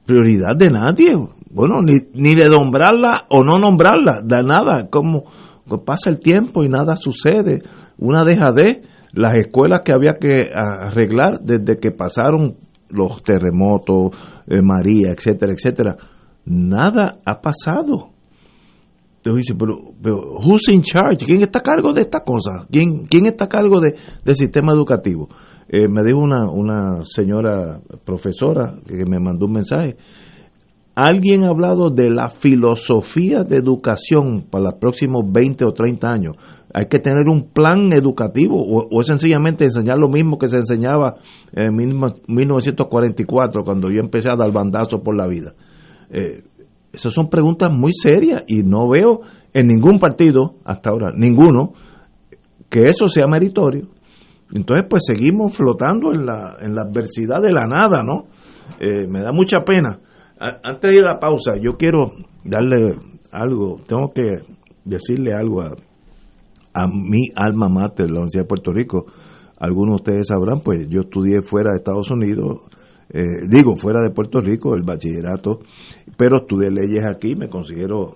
prioridad 0.06 0.56
de 0.56 0.70
nadie. 0.70 1.16
Bueno, 1.50 1.82
ni, 1.82 1.98
ni 2.14 2.34
de 2.34 2.48
nombrarla 2.48 3.26
o 3.28 3.42
no 3.42 3.58
nombrarla, 3.58 4.22
de 4.22 4.42
nada. 4.42 4.88
Como 4.88 5.24
pasa 5.84 6.10
el 6.10 6.20
tiempo 6.20 6.64
y 6.64 6.68
nada 6.68 6.96
sucede. 6.96 7.62
Una 7.98 8.24
deja 8.24 8.52
de 8.52 8.82
las 9.12 9.34
escuelas 9.36 9.82
que 9.82 9.92
había 9.92 10.16
que 10.20 10.50
arreglar 10.54 11.40
desde 11.40 11.78
que 11.78 11.90
pasaron 11.90 12.56
los 12.88 13.22
terremotos, 13.22 14.10
eh, 14.46 14.60
María, 14.62 15.12
etcétera, 15.12 15.52
etcétera. 15.52 15.96
Nada 16.44 17.20
ha 17.24 17.40
pasado. 17.40 18.10
Entonces 19.16 19.54
pero, 19.56 19.94
pero, 20.02 20.38
who's 20.38 20.68
in 20.68 20.82
charge? 20.82 21.24
¿Quién 21.24 21.42
está 21.42 21.60
a 21.60 21.62
cargo 21.62 21.92
de 21.92 22.00
esta 22.00 22.20
cosa? 22.20 22.66
¿Quién, 22.70 23.04
quién 23.06 23.26
está 23.26 23.44
a 23.44 23.48
cargo 23.48 23.80
de, 23.80 23.94
del 24.24 24.34
sistema 24.34 24.72
educativo? 24.72 25.28
Eh, 25.68 25.88
me 25.88 26.02
dijo 26.04 26.18
una, 26.18 26.50
una 26.50 27.04
señora 27.04 27.80
profesora 28.04 28.74
que 28.86 29.04
me 29.06 29.20
mandó 29.20 29.46
un 29.46 29.52
mensaje. 29.52 29.96
Alguien 30.94 31.44
ha 31.44 31.48
hablado 31.48 31.88
de 31.88 32.10
la 32.10 32.28
filosofía 32.28 33.44
de 33.44 33.56
educación 33.56 34.44
para 34.50 34.64
los 34.64 34.74
próximos 34.74 35.22
20 35.32 35.64
o 35.64 35.72
30 35.72 36.12
años. 36.12 36.36
Hay 36.74 36.86
que 36.86 36.98
tener 36.98 37.28
un 37.28 37.50
plan 37.50 37.92
educativo 37.92 38.56
o, 38.56 38.88
o 38.90 39.02
sencillamente 39.02 39.64
enseñar 39.64 39.96
lo 39.98 40.08
mismo 40.08 40.36
que 40.38 40.48
se 40.48 40.58
enseñaba 40.58 41.16
en 41.52 41.74
1944 41.74 43.64
cuando 43.64 43.90
yo 43.90 44.00
empecé 44.00 44.30
a 44.30 44.36
dar 44.36 44.52
bandazo 44.52 45.02
por 45.02 45.16
la 45.16 45.26
vida. 45.26 45.54
Eh, 46.10 46.44
esas 46.92 47.14
son 47.14 47.30
preguntas 47.30 47.72
muy 47.72 47.92
serias 47.92 48.44
y 48.46 48.62
no 48.62 48.88
veo 48.88 49.20
en 49.54 49.66
ningún 49.66 49.98
partido 49.98 50.56
hasta 50.64 50.90
ahora, 50.90 51.10
ninguno, 51.16 51.72
que 52.68 52.84
eso 52.84 53.08
sea 53.08 53.26
meritorio. 53.26 53.88
Entonces, 54.54 54.86
pues 54.88 55.04
seguimos 55.06 55.56
flotando 55.56 56.12
en 56.12 56.26
la, 56.26 56.56
en 56.60 56.74
la 56.74 56.82
adversidad 56.82 57.40
de 57.40 57.52
la 57.52 57.66
nada, 57.66 58.02
¿no? 58.02 58.26
Eh, 58.78 59.06
me 59.08 59.22
da 59.22 59.32
mucha 59.32 59.60
pena. 59.60 59.98
Antes 60.62 60.90
de 60.90 60.96
ir 60.96 61.04
a 61.04 61.14
la 61.14 61.20
pausa, 61.20 61.56
yo 61.56 61.76
quiero 61.76 62.12
darle 62.44 62.96
algo, 63.30 63.76
tengo 63.86 64.12
que 64.12 64.40
decirle 64.84 65.32
algo 65.32 65.62
a, 65.62 65.74
mi 66.86 67.28
alma 67.36 67.68
mater, 67.68 68.06
la 68.10 68.20
Universidad 68.20 68.44
de 68.44 68.48
Puerto 68.48 68.72
Rico. 68.72 69.06
Algunos 69.58 69.96
de 69.96 70.02
ustedes 70.02 70.28
sabrán, 70.28 70.60
pues 70.60 70.88
yo 70.88 71.02
estudié 71.02 71.42
fuera 71.42 71.70
de 71.70 71.76
Estados 71.76 72.10
Unidos, 72.10 72.62
eh, 73.10 73.22
digo, 73.48 73.76
fuera 73.76 74.00
de 74.00 74.10
Puerto 74.10 74.40
Rico, 74.40 74.74
el 74.74 74.82
bachillerato, 74.82 75.60
pero 76.16 76.38
estudié 76.38 76.70
leyes 76.70 77.04
aquí, 77.04 77.36
me 77.36 77.48
considero 77.48 78.14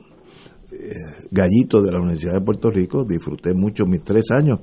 eh, 0.73 1.29
gallito 1.31 1.83
de 1.83 1.93
la 1.93 1.99
Universidad 1.99 2.35
de 2.35 2.41
Puerto 2.41 2.71
Rico, 2.71 3.05
disfruté 3.05 3.53
mucho 3.55 3.85
mis 3.85 4.03
tres 4.03 4.31
años 4.33 4.61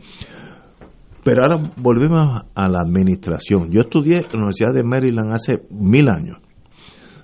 pero 1.24 1.44
ahora 1.44 1.72
volvemos 1.78 2.44
a 2.54 2.68
la 2.68 2.82
administración. 2.82 3.72
Yo 3.72 3.82
estudié 3.82 4.18
en 4.18 4.24
la 4.24 4.40
Universidad 4.40 4.74
de 4.74 4.84
Maryland 4.84 5.32
hace 5.32 5.54
mil 5.70 6.10
años. 6.10 6.38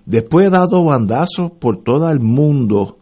Después 0.09 0.47
he 0.47 0.49
dado 0.49 0.83
bandazos 0.83 1.51
por 1.59 1.83
todo 1.83 2.09
el 2.09 2.19
mundo. 2.19 2.97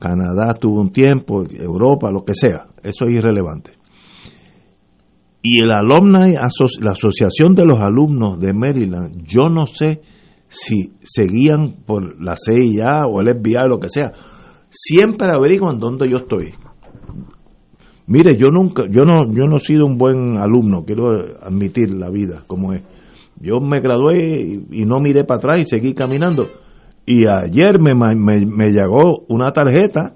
Canadá 0.00 0.54
tuvo 0.54 0.80
un 0.80 0.90
tiempo, 0.90 1.44
Europa, 1.48 2.10
lo 2.10 2.24
que 2.24 2.34
sea. 2.34 2.66
Eso 2.82 3.04
es 3.04 3.16
irrelevante. 3.16 3.70
Y 5.40 5.62
el 5.62 5.70
alumni, 5.70 6.34
la 6.34 6.90
Asociación 6.90 7.54
de 7.54 7.64
los 7.64 7.78
Alumnos 7.78 8.40
de 8.40 8.52
Maryland, 8.52 9.24
yo 9.24 9.46
no 9.48 9.68
sé 9.68 10.00
si 10.48 10.94
seguían 11.00 11.84
por 11.86 12.20
la 12.20 12.34
CIA 12.36 13.06
o 13.06 13.20
el 13.20 13.38
FBI 13.38 13.68
lo 13.68 13.78
que 13.78 13.88
sea. 13.88 14.10
Siempre 14.68 15.30
averiguan 15.30 15.78
dónde 15.78 16.08
yo 16.08 16.18
estoy 16.18 16.54
Mire, 18.08 18.36
yo 18.36 18.46
nunca, 18.50 18.84
yo 18.90 19.02
no, 19.02 19.32
yo 19.32 19.44
no 19.44 19.58
he 19.58 19.60
sido 19.60 19.86
un 19.86 19.96
buen 19.96 20.38
alumno, 20.38 20.84
quiero 20.84 21.10
admitir 21.40 21.94
la 21.94 22.10
vida 22.10 22.42
como 22.46 22.72
es. 22.72 22.82
Yo 23.40 23.60
me 23.60 23.80
gradué 23.80 24.60
y, 24.70 24.84
no 24.84 25.00
miré 25.00 25.24
para 25.24 25.38
atrás 25.38 25.60
y 25.60 25.64
seguí 25.64 25.94
caminando. 25.94 26.48
Y 27.06 27.26
ayer 27.26 27.80
me, 27.80 27.92
me, 27.94 28.70
llegó 28.70 29.24
una 29.28 29.52
tarjeta, 29.52 30.14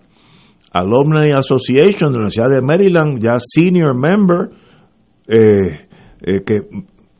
Alumni 0.72 1.30
Association 1.30 2.12
de 2.12 2.18
la 2.18 2.26
Universidad 2.26 2.50
de 2.50 2.60
Maryland, 2.60 3.18
ya 3.18 3.38
senior 3.38 3.94
member, 3.94 4.50
eh, 5.26 5.88
eh, 6.20 6.42
que 6.44 6.60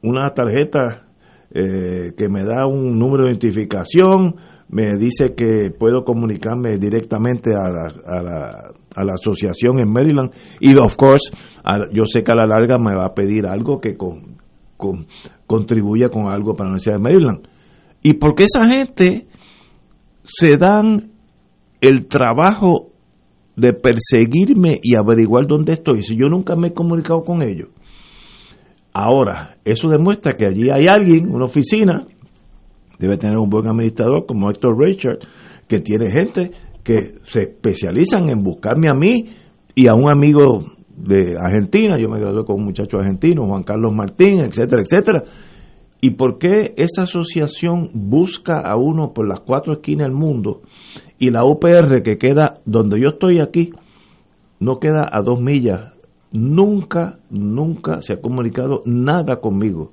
una 0.03 0.30
tarjeta 0.30 1.07
eh, 1.50 2.12
que 2.16 2.28
me 2.28 2.44
da 2.44 2.66
un 2.66 2.98
número 2.98 3.24
de 3.24 3.30
identificación, 3.30 4.36
me 4.68 4.96
dice 4.98 5.34
que 5.34 5.70
puedo 5.78 6.03
comunicarme 6.05 6.78
directamente 6.78 7.50
a 7.55 7.68
la, 7.68 8.72
a 8.96 9.05
la 9.05 9.12
asociación 9.12 9.78
en 9.80 9.90
Maryland 9.90 10.30
y 10.61 10.76
of 10.78 10.96
course 10.96 11.30
yo 11.92 12.05
sé 12.07 12.22
que 12.22 12.32
a 12.32 12.34
la 12.34 12.46
larga 12.46 12.76
me 12.78 12.96
va 12.96 13.07
a 13.07 13.14
pedir 13.14 13.46
algo 13.46 13.80
que 13.80 13.96
con, 13.96 14.38
contribuya 15.53 16.09
con 16.09 16.32
algo 16.32 16.55
para 16.55 16.70
la 16.70 16.76
Universidad 16.76 16.96
de 16.96 17.03
Maryland. 17.03 17.48
Y 18.03 18.14
porque 18.14 18.44
esa 18.44 18.66
gente 18.66 19.26
se 20.22 20.57
dan 20.57 21.11
el 21.82 22.07
trabajo 22.07 22.92
de 23.55 23.74
perseguirme 23.74 24.78
y 24.82 24.94
averiguar 24.94 25.46
dónde 25.46 25.74
estoy 25.74 26.03
si 26.03 26.16
yo 26.16 26.26
nunca 26.28 26.57
me 26.57 26.68
he 26.68 26.72
comunicado 26.72 27.20
con 27.20 27.42
ellos. 27.42 27.68
Ahora 28.94 29.55
eso 29.64 29.88
demuestra 29.88 30.32
que 30.32 30.46
allí 30.46 30.70
hay 30.72 30.86
alguien 30.86 31.30
una 31.30 31.44
oficina 31.44 32.07
debe 32.98 33.18
tener 33.18 33.36
un 33.36 33.50
buen 33.50 33.66
administrador 33.66 34.24
como 34.26 34.50
Héctor 34.50 34.78
Richard 34.78 35.18
que 35.68 35.80
tiene 35.80 36.11
gente 36.11 36.50
que 36.82 37.18
se 37.22 37.42
especializan 37.42 38.30
en 38.30 38.42
buscarme 38.42 38.88
a 38.90 38.94
mí 38.94 39.26
y 39.74 39.86
a 39.88 39.94
un 39.94 40.09
amigo 40.14 40.64
de 41.03 41.36
Argentina, 41.36 41.98
yo 41.98 42.09
me 42.09 42.20
gradué 42.20 42.44
con 42.44 42.57
un 42.57 42.64
muchacho 42.66 42.98
argentino, 42.98 43.46
Juan 43.46 43.64
Carlos 43.64 43.92
Martín, 43.94 44.40
etcétera, 44.40 44.82
etcétera. 44.82 45.24
¿Y 46.00 46.11
por 46.11 46.38
qué 46.38 46.74
esa 46.76 47.03
asociación 47.03 47.90
busca 47.92 48.59
a 48.59 48.76
uno 48.76 49.12
por 49.12 49.28
las 49.28 49.40
cuatro 49.40 49.74
esquinas 49.74 50.09
del 50.09 50.16
mundo 50.16 50.62
y 51.18 51.30
la 51.30 51.44
UPR 51.44 52.03
que 52.03 52.18
queda 52.18 52.55
donde 52.64 53.00
yo 53.00 53.11
estoy 53.11 53.40
aquí, 53.40 53.70
no 54.61 54.78
queda 54.78 55.09
a 55.11 55.22
dos 55.22 55.40
millas? 55.40 55.92
Nunca, 56.32 57.18
nunca 57.30 58.00
se 58.00 58.14
ha 58.14 58.20
comunicado 58.20 58.82
nada 58.86 59.36
conmigo. 59.36 59.92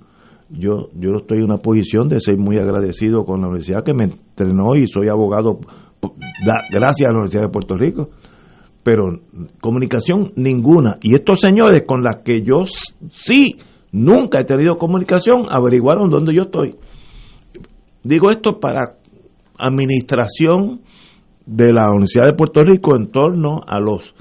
Yo, 0.49 0.89
yo 0.95 1.17
estoy 1.17 1.39
en 1.39 1.45
una 1.45 1.57
posición 1.57 2.07
de 2.07 2.19
ser 2.19 2.37
muy 2.37 2.57
agradecido 2.57 3.23
con 3.25 3.41
la 3.41 3.47
universidad 3.47 3.83
que 3.83 3.93
me 3.93 4.05
entrenó 4.05 4.75
y 4.75 4.87
soy 4.87 5.09
abogado 5.09 5.59
gracias 6.71 7.07
a 7.07 7.11
la 7.11 7.19
Universidad 7.19 7.43
de 7.43 7.49
Puerto 7.49 7.75
Rico, 7.75 8.09
pero 8.89 9.19
comunicación 9.61 10.31
ninguna. 10.35 10.97
Y 11.03 11.13
estos 11.13 11.41
señores 11.41 11.83
con 11.85 12.01
los 12.01 12.23
que 12.25 12.41
yo 12.41 12.63
sí 13.11 13.55
nunca 13.91 14.39
he 14.39 14.45
tenido 14.45 14.77
comunicación 14.77 15.45
averiguaron 15.47 16.09
dónde 16.09 16.33
yo 16.33 16.41
estoy. 16.41 16.75
Digo 18.03 18.31
esto 18.31 18.59
para 18.59 18.95
administración 19.59 20.81
de 21.45 21.71
la 21.71 21.91
Universidad 21.91 22.25
de 22.25 22.33
Puerto 22.33 22.63
Rico 22.63 22.95
en 22.95 23.11
torno 23.11 23.61
a 23.67 23.79
los 23.79 24.15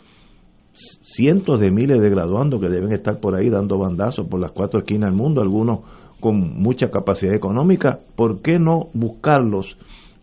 cientos 0.74 1.60
de 1.60 1.70
miles 1.70 1.98
de 1.98 2.10
graduandos 2.10 2.60
que 2.60 2.68
deben 2.68 2.92
estar 2.92 3.20
por 3.20 3.36
ahí 3.36 3.48
dando 3.48 3.78
bandazos 3.78 4.26
por 4.26 4.38
las 4.38 4.50
cuatro 4.50 4.80
esquinas 4.80 5.08
del 5.08 5.18
mundo, 5.18 5.40
algunos 5.40 5.78
con 6.20 6.60
mucha 6.60 6.90
capacidad 6.90 7.34
económica, 7.34 8.00
¿por 8.14 8.42
qué 8.42 8.58
no 8.58 8.90
buscarlos 8.92 9.78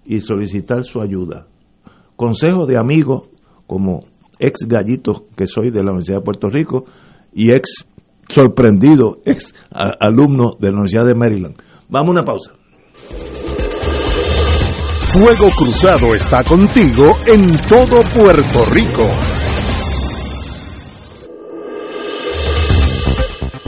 y 0.06 0.20
solicitar 0.20 0.84
su 0.84 1.02
ayuda. 1.02 1.48
Consejo 2.16 2.68
de 2.68 2.78
amigos 2.78 3.28
como 3.66 4.04
ex 4.40 4.68
gallito 4.68 5.28
que 5.36 5.48
soy 5.48 5.70
de 5.70 5.84
la 5.84 5.92
Universidad 5.92 6.18
de 6.18 6.24
Puerto 6.24 6.50
Rico 6.50 6.86
y 7.34 7.52
ex 7.52 7.86
sorprendido, 8.28 9.20
ex 9.26 9.54
alumno 9.72 10.56
de 10.60 10.68
la 10.68 10.74
Universidad 10.74 11.06
de 11.06 11.16
Maryland. 11.16 11.56
Vamos 11.90 12.10
a 12.10 12.12
una 12.12 12.24
pausa. 12.24 12.54
Fuego 15.14 15.50
Cruzado 15.58 16.14
está 16.14 16.44
contigo 16.44 17.18
en 17.26 17.58
todo 17.70 18.02
Puerto 18.14 18.66
Rico. 18.74 19.35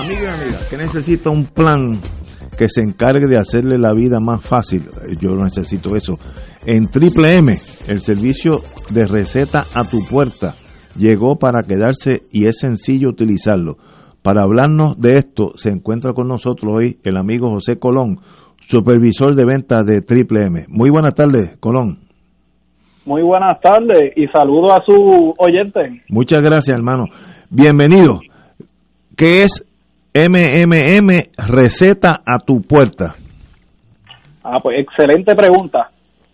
Amiga, 0.00 0.34
amiga, 0.34 0.58
que 0.70 0.76
necesita 0.76 1.30
un 1.30 1.46
plan 1.46 2.00
que 2.56 2.68
se 2.68 2.82
encargue 2.82 3.26
de 3.28 3.38
hacerle 3.38 3.78
la 3.78 3.92
vida 3.94 4.18
más 4.20 4.44
fácil. 4.44 4.82
Yo 5.20 5.36
necesito 5.36 5.96
eso. 5.96 6.18
En 6.66 6.86
Triple 6.86 7.36
M, 7.36 7.52
el 7.88 8.00
servicio 8.00 8.60
de 8.90 9.04
receta 9.04 9.64
a 9.74 9.84
tu 9.84 9.98
puerta 10.10 10.54
llegó 10.96 11.36
para 11.36 11.62
quedarse 11.66 12.22
y 12.32 12.46
es 12.46 12.58
sencillo 12.58 13.08
utilizarlo. 13.08 13.76
Para 14.22 14.42
hablarnos 14.42 15.00
de 15.00 15.12
esto, 15.18 15.52
se 15.56 15.70
encuentra 15.70 16.12
con 16.12 16.28
nosotros 16.28 16.74
hoy 16.76 16.98
el 17.04 17.16
amigo 17.16 17.48
José 17.50 17.78
Colón, 17.78 18.18
supervisor 18.60 19.34
de 19.34 19.44
ventas 19.44 19.86
de 19.86 20.00
Triple 20.00 20.46
M. 20.46 20.64
Muy 20.68 20.90
buenas 20.90 21.14
tardes, 21.14 21.56
Colón. 21.58 22.00
Muy 23.04 23.22
buenas 23.22 23.60
tardes 23.60 24.12
y 24.16 24.26
saludo 24.26 24.72
a 24.72 24.80
su 24.80 25.34
oyente. 25.38 26.02
Muchas 26.08 26.42
gracias, 26.42 26.76
hermano. 26.76 27.06
Bienvenido. 27.48 28.20
¿Qué 29.16 29.44
es 29.44 29.64
MMM 30.14 31.10
Receta 31.36 32.22
a 32.24 32.38
tu 32.38 32.62
puerta? 32.62 33.14
Ah, 34.42 34.58
pues 34.60 34.80
excelente 34.80 35.34
pregunta. 35.34 35.90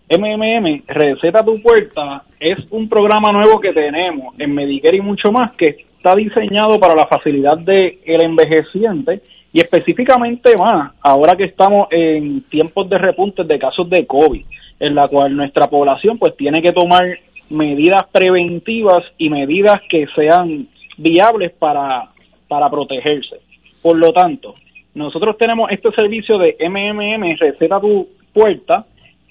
MMM, 0.09 0.83
Receta 0.87 1.39
a 1.39 1.45
tu 1.45 1.61
puerta, 1.61 2.23
es 2.39 2.57
un 2.71 2.87
programa 2.87 3.31
nuevo 3.31 3.59
que 3.59 3.73
tenemos 3.73 4.33
en 4.39 4.53
Medicare 4.53 4.97
y 4.97 5.01
mucho 5.01 5.31
más 5.31 5.51
que 5.57 5.85
está 5.97 6.15
diseñado 6.15 6.79
para 6.79 6.95
la 6.95 7.07
facilidad 7.07 7.57
del 7.57 7.97
el 8.05 8.23
envejeciente 8.23 9.21
y 9.51 9.59
específicamente 9.59 10.53
más 10.57 10.93
ahora 11.01 11.35
que 11.35 11.45
estamos 11.45 11.87
en 11.91 12.43
tiempos 12.43 12.89
de 12.89 12.97
repuntes 12.97 13.47
de 13.47 13.57
casos 13.57 13.89
de 13.89 14.05
COVID, 14.05 14.45
en 14.79 14.95
la 14.95 15.07
cual 15.07 15.35
nuestra 15.35 15.67
población 15.67 16.17
pues 16.17 16.37
tiene 16.37 16.61
que 16.61 16.71
tomar 16.71 17.03
medidas 17.49 18.05
preventivas 18.11 19.03
y 19.17 19.29
medidas 19.29 19.81
que 19.89 20.05
sean 20.15 20.67
viables 20.97 21.51
para, 21.53 22.09
para 22.47 22.69
protegerse. 22.69 23.37
Por 23.85 23.97
lo 23.97 24.11
tanto, 24.13 24.55
nosotros 24.95 25.37
tenemos 25.37 25.69
este 25.69 25.91
servicio 25.91 26.39
de 26.39 26.57
MMM, 26.59 27.37
receta 27.37 27.79
tu 27.79 28.07
puerta, 28.33 28.83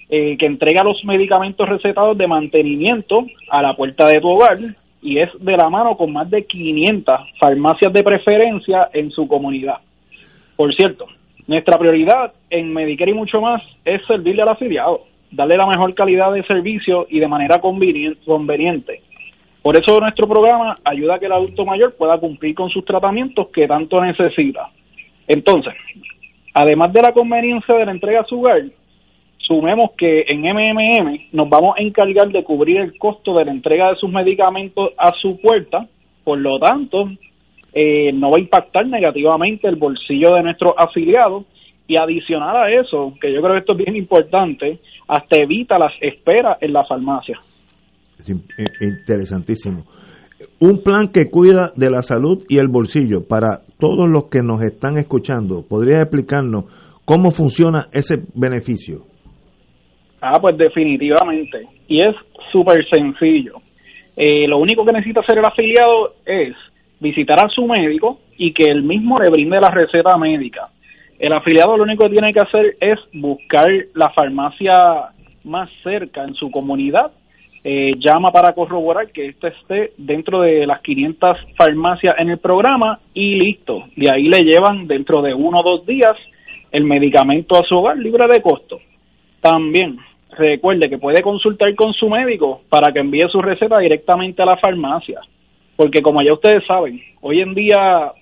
eh, 0.09 0.37
que 0.39 0.47
entrega 0.47 0.85
los 0.85 1.05
medicamentos 1.05 1.69
recetados 1.69 2.17
de 2.17 2.29
mantenimiento 2.29 3.27
a 3.51 3.61
la 3.61 3.75
puerta 3.75 4.07
de 4.07 4.21
tu 4.21 4.29
hogar 4.29 4.61
y 5.03 5.19
es 5.19 5.31
de 5.41 5.57
la 5.57 5.69
mano 5.69 5.97
con 5.97 6.13
más 6.13 6.31
de 6.31 6.45
500 6.45 7.19
farmacias 7.41 7.93
de 7.93 8.05
preferencia 8.05 8.91
en 8.93 9.11
su 9.11 9.27
comunidad. 9.27 9.79
Por 10.55 10.73
cierto, 10.73 11.07
nuestra 11.49 11.77
prioridad 11.77 12.33
en 12.49 12.73
Medicare 12.73 13.11
y 13.11 13.15
mucho 13.15 13.41
más 13.41 13.61
es 13.85 14.07
servirle 14.07 14.43
al 14.43 14.51
afiliado, 14.51 15.01
darle 15.33 15.57
la 15.57 15.67
mejor 15.67 15.93
calidad 15.95 16.33
de 16.33 16.45
servicio 16.45 17.09
y 17.11 17.19
de 17.19 17.27
manera 17.27 17.61
convenien- 17.61 18.19
conveniente. 18.25 19.01
Por 19.65 19.79
eso 19.79 19.99
nuestro 19.99 20.29
programa 20.29 20.77
ayuda 20.85 21.15
a 21.15 21.19
que 21.19 21.25
el 21.25 21.33
adulto 21.33 21.65
mayor 21.65 21.95
pueda 21.95 22.19
cumplir 22.19 22.55
con 22.55 22.69
sus 22.69 22.85
tratamientos 22.85 23.49
que 23.49 23.67
tanto 23.67 23.99
necesita. 23.99 24.69
Entonces, 25.27 25.73
además 26.53 26.93
de 26.93 27.01
la 27.01 27.15
conveniencia 27.15 27.75
de 27.75 27.87
la 27.87 27.93
entrega 27.93 28.21
a 28.21 28.27
su 28.27 28.41
hogar, 28.41 28.63
sumemos 29.39 29.93
que 29.97 30.27
en 30.29 30.43
MMM 30.43 31.29
nos 31.33 31.49
vamos 31.49 31.77
a 31.79 31.83
encargar 31.83 32.29
de 32.29 32.45
cubrir 32.45 32.77
el 32.77 32.99
costo 32.99 33.39
de 33.39 33.47
la 33.47 33.53
entrega 33.53 33.89
de 33.89 33.97
sus 33.97 34.11
medicamentos 34.11 34.91
a 34.99 35.13
su 35.15 35.41
puerta, 35.41 35.89
por 36.25 36.37
lo 36.37 36.59
tanto, 36.59 37.09
eh, 37.73 38.13
no 38.13 38.33
va 38.33 38.37
a 38.37 38.41
impactar 38.41 38.87
negativamente 38.87 39.67
el 39.67 39.77
bolsillo 39.77 40.35
de 40.35 40.43
nuestros 40.43 40.75
afiliados 40.77 41.45
y 41.89 41.97
adicional 41.97 42.55
a 42.55 42.71
eso, 42.71 43.15
que 43.19 43.33
yo 43.33 43.41
creo 43.41 43.55
que 43.55 43.61
esto 43.61 43.73
es 43.73 43.79
bien 43.79 43.97
importante, 43.97 44.79
hasta 45.09 45.41
evita 45.41 45.79
las 45.79 45.95
esperas 46.03 46.59
en 46.61 46.75
la 46.75 46.85
farmacia. 46.85 47.41
Eh, 48.29 48.67
interesantísimo. 48.81 49.85
Un 50.61 50.83
plan 50.83 51.09
que 51.13 51.31
cuida 51.31 51.73
de 51.77 51.91
la 51.91 52.03
salud 52.03 52.45
y 52.49 52.59
el 52.59 52.69
bolsillo 52.69 53.27
para 53.29 53.61
todos 53.79 54.09
los 54.09 54.31
que 54.31 54.41
nos 54.41 54.63
están 54.63 54.99
escuchando. 54.99 55.65
¿Podría 55.69 56.01
explicarnos 56.01 56.65
cómo 57.05 57.31
funciona 57.31 57.89
ese 57.93 58.17
beneficio? 58.35 59.03
Ah, 60.21 60.39
pues 60.41 60.57
definitivamente. 60.57 61.67
Y 61.89 62.01
es 62.01 62.15
súper 62.51 62.85
sencillo. 62.89 63.57
Eh, 64.17 64.47
lo 64.47 64.59
único 64.59 64.85
que 64.85 64.93
necesita 64.93 65.21
hacer 65.21 65.39
el 65.39 65.45
afiliado 65.45 66.15
es 66.25 66.55
visitar 67.01 67.45
a 67.45 67.49
su 67.49 67.67
médico 67.67 68.21
y 68.39 68.53
que 68.53 68.65
el 68.65 68.83
mismo 68.83 69.19
le 69.19 69.31
brinde 69.31 69.59
la 69.61 69.71
receta 69.71 70.17
médica. 70.17 70.69
El 71.19 71.33
afiliado 71.33 71.77
lo 71.77 71.85
único 71.85 72.05
que 72.05 72.13
tiene 72.13 72.33
que 72.33 72.41
hacer 72.41 72.77
es 72.81 72.99
buscar 73.13 73.69
la 73.95 74.11
farmacia 74.11 74.73
más 75.45 75.69
cerca 75.83 76.25
en 76.25 76.35
su 76.35 76.51
comunidad. 76.51 77.13
Eh, 77.67 77.93
llama 77.99 78.31
para 78.31 78.53
corroborar 78.53 79.11
que 79.11 79.29
éste 79.29 79.49
esté 79.49 79.93
dentro 79.97 80.43
de 80.43 80.67
las 80.67 80.83
500 80.83 81.39
farmacias 81.57 82.15
en 82.19 82.29
el 82.29 82.39
programa 82.39 83.01
y 83.15 83.37
listo. 83.37 83.85
De 83.97 84.11
ahí 84.11 84.29
le 84.29 84.45
llevan 84.45 84.87
dentro 84.87 85.23
de 85.23 85.33
uno 85.33 85.61
o 85.61 85.63
dos 85.63 85.87
días 85.87 86.15
el 86.71 86.85
medicamento 86.85 87.57
a 87.57 87.65
su 87.67 87.77
hogar 87.77 87.97
libre 87.97 88.29
de 88.29 88.43
costo. 88.43 88.81
También 89.41 89.97
recuerde 90.37 90.91
que 90.91 90.99
puede 90.99 91.23
consultar 91.23 91.75
con 91.75 91.95
su 91.95 92.11
médico 92.11 92.61
para 92.69 92.93
que 92.93 92.99
envíe 92.99 93.27
su 93.31 93.41
receta 93.41 93.79
directamente 93.79 94.43
a 94.43 94.47
la 94.47 94.59
farmacia, 94.59 95.21
porque 95.75 96.03
como 96.03 96.21
ya 96.23 96.35
ustedes 96.35 96.67
saben, 96.67 97.01
hoy 97.23 97.41
en 97.41 97.55
día 97.55 98.13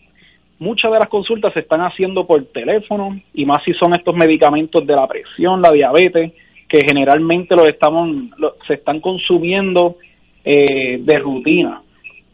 muchas 0.60 0.92
de 0.92 1.00
las 1.00 1.08
consultas 1.08 1.52
se 1.52 1.60
están 1.60 1.80
haciendo 1.80 2.26
por 2.26 2.44
teléfono 2.52 3.18
y 3.34 3.44
más 3.44 3.64
si 3.64 3.72
son 3.72 3.92
estos 3.94 4.14
medicamentos 4.14 4.86
de 4.86 4.94
la 4.94 5.08
presión, 5.08 5.60
la 5.60 5.72
diabetes, 5.72 6.32
que 6.72 6.80
generalmente 6.88 7.54
los 7.54 7.66
estamos 7.66 8.08
lo- 8.38 8.54
se 8.66 8.74
están 8.74 8.98
consumiendo 9.00 9.96
eh, 10.42 10.98
de 11.02 11.18
rutina. 11.18 11.82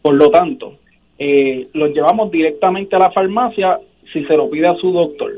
Por 0.01 0.13
lo 0.15 0.31
tanto, 0.31 0.77
eh, 1.17 1.67
los 1.73 1.93
llevamos 1.93 2.31
directamente 2.31 2.95
a 2.95 2.99
la 2.99 3.11
farmacia 3.11 3.77
si 4.13 4.23
se 4.23 4.37
lo 4.37 4.49
pide 4.49 4.67
a 4.67 4.75
su 4.75 4.93
doctor. 4.93 5.33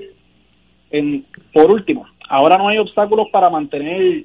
En, 0.91 1.25
por 1.51 1.71
último, 1.71 2.05
ahora 2.29 2.57
no 2.59 2.67
hay 2.67 2.77
obstáculos 2.77 3.27
para 3.31 3.49
mantener 3.49 4.23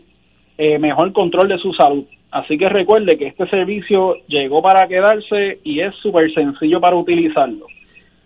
eh, 0.59 0.79
mejor 0.79 1.11
control 1.15 1.49
de 1.49 1.59
su 1.59 1.73
salud. 1.73 2.05
Así 2.31 2.59
que 2.59 2.69
recuerde 2.69 3.17
que 3.17 3.29
este 3.29 3.47
servicio 3.49 4.17
llegó 4.29 4.61
para 4.61 4.87
quedarse 4.89 5.59
y 5.65 5.81
es 5.81 5.95
súper 6.03 6.31
sencillo 6.35 6.81
para 6.81 6.97
utilizarlo. 6.97 7.67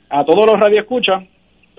A 0.09 0.25
todos 0.25 0.47
los 0.47 0.59
radioescuchas, 0.59 1.23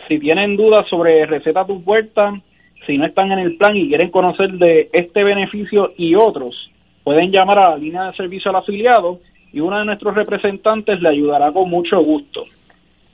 si 0.07 0.18
tienen 0.18 0.56
dudas 0.56 0.88
sobre 0.88 1.26
Receta 1.26 1.65
Tu 1.65 1.84
Puerta, 1.84 2.39
si 2.86 2.98
no 2.98 3.06
están 3.06 3.32
en 3.32 3.40
el 3.40 3.58
plan 3.58 3.76
y 3.76 3.88
quieren 3.88 4.10
conocer 4.10 4.52
de 4.53 4.90
este 4.94 5.24
beneficio 5.24 5.94
y 5.98 6.16
otros, 6.16 6.72
pueden 7.03 7.32
llamar 7.32 7.60
a 7.60 7.70
la 7.72 7.78
línea 7.78 8.06
de 8.06 8.18
servicio 8.18 8.49
al 8.49 8.58
afiliado 8.58 9.20
y 9.53 9.60
uno 9.60 9.80
de 9.80 9.86
nuestros 9.86 10.16
representantes 10.16 11.02
le 11.02 11.10
ayudará 11.10 11.52
con 11.52 11.70
mucho 11.70 11.99
gusto. 12.02 12.45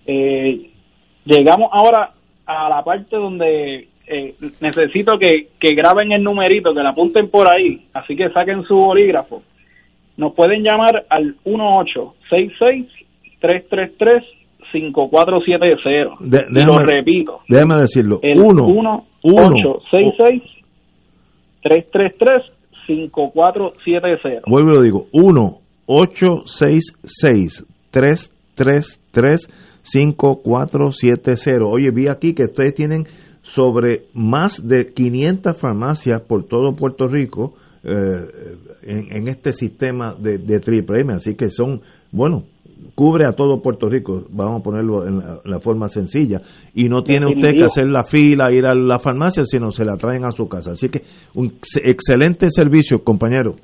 Eh, 0.05 0.69
llegamos 1.25 1.69
ahora 1.71 2.11
a 2.45 2.69
la 2.69 2.83
parte 2.83 3.17
donde 3.17 3.87
eh, 4.07 4.35
necesito 4.61 5.19
que, 5.19 5.49
graben 5.59 6.13
el 6.13 6.23
numerito, 6.23 6.73
que 6.73 6.81
la 6.81 6.89
apunten 6.89 7.27
por 7.27 7.51
ahí, 7.51 7.85
así 7.93 8.15
que 8.15 8.29
saquen 8.29 8.63
su 8.63 8.75
bolígrafo. 8.75 9.43
Nos 10.15 10.33
pueden 10.33 10.63
llamar 10.63 11.05
al 11.09 11.35
1866-333-5470. 14.73 16.17
De- 16.19 16.45
y 16.49 16.63
lo 16.65 16.77
repito. 16.79 17.39
Déjame 17.47 17.79
decirlo. 17.81 18.19
El 18.21 18.39
1 18.41 18.67
1-866-333-5470. 22.87 24.41
Vuelvo 24.47 24.71
y 24.71 24.75
lo 24.75 24.81
digo. 24.81 25.07
1 25.11 25.57
866 25.87 27.65
333 27.91 29.49
5470 29.83 31.65
Oye, 31.65 31.91
vi 31.91 32.07
aquí 32.09 32.33
que 32.33 32.43
ustedes 32.43 32.73
tienen 32.75 33.05
sobre 33.41 34.03
más 34.13 34.67
de 34.67 34.87
500 34.93 35.57
farmacias 35.57 36.21
por 36.21 36.43
todo 36.45 36.75
Puerto 36.75 37.07
Rico 37.07 37.53
eh, 37.83 38.27
en, 38.83 39.15
en 39.15 39.27
este 39.29 39.53
sistema 39.53 40.13
de, 40.19 40.37
de 40.39 40.59
triple 40.59 40.99
M. 41.01 41.13
Así 41.13 41.35
que 41.35 41.49
son, 41.49 41.79
bueno, 42.11 42.43
cubre 42.95 43.25
a 43.25 43.33
todo 43.33 43.61
Puerto 43.61 43.87
Rico, 43.89 44.25
vamos 44.29 44.61
a 44.61 44.63
ponerlo 44.63 45.07
en 45.07 45.19
la, 45.19 45.39
la 45.43 45.59
forma 45.59 45.87
sencilla. 45.87 46.41
Y 46.73 46.89
no 46.89 47.03
tiene 47.03 47.27
usted 47.27 47.51
que 47.51 47.65
hacer 47.65 47.87
la 47.87 48.03
fila, 48.03 48.51
ir 48.51 48.65
a 48.65 48.73
la 48.73 48.99
farmacia, 48.99 49.43
sino 49.45 49.71
se 49.71 49.85
la 49.85 49.95
traen 49.97 50.25
a 50.25 50.31
su 50.31 50.47
casa. 50.47 50.71
Así 50.71 50.89
que 50.89 51.03
un 51.35 51.45
ex- 51.47 51.81
excelente 51.83 52.47
servicio, 52.49 53.03
compañero. 53.03 53.55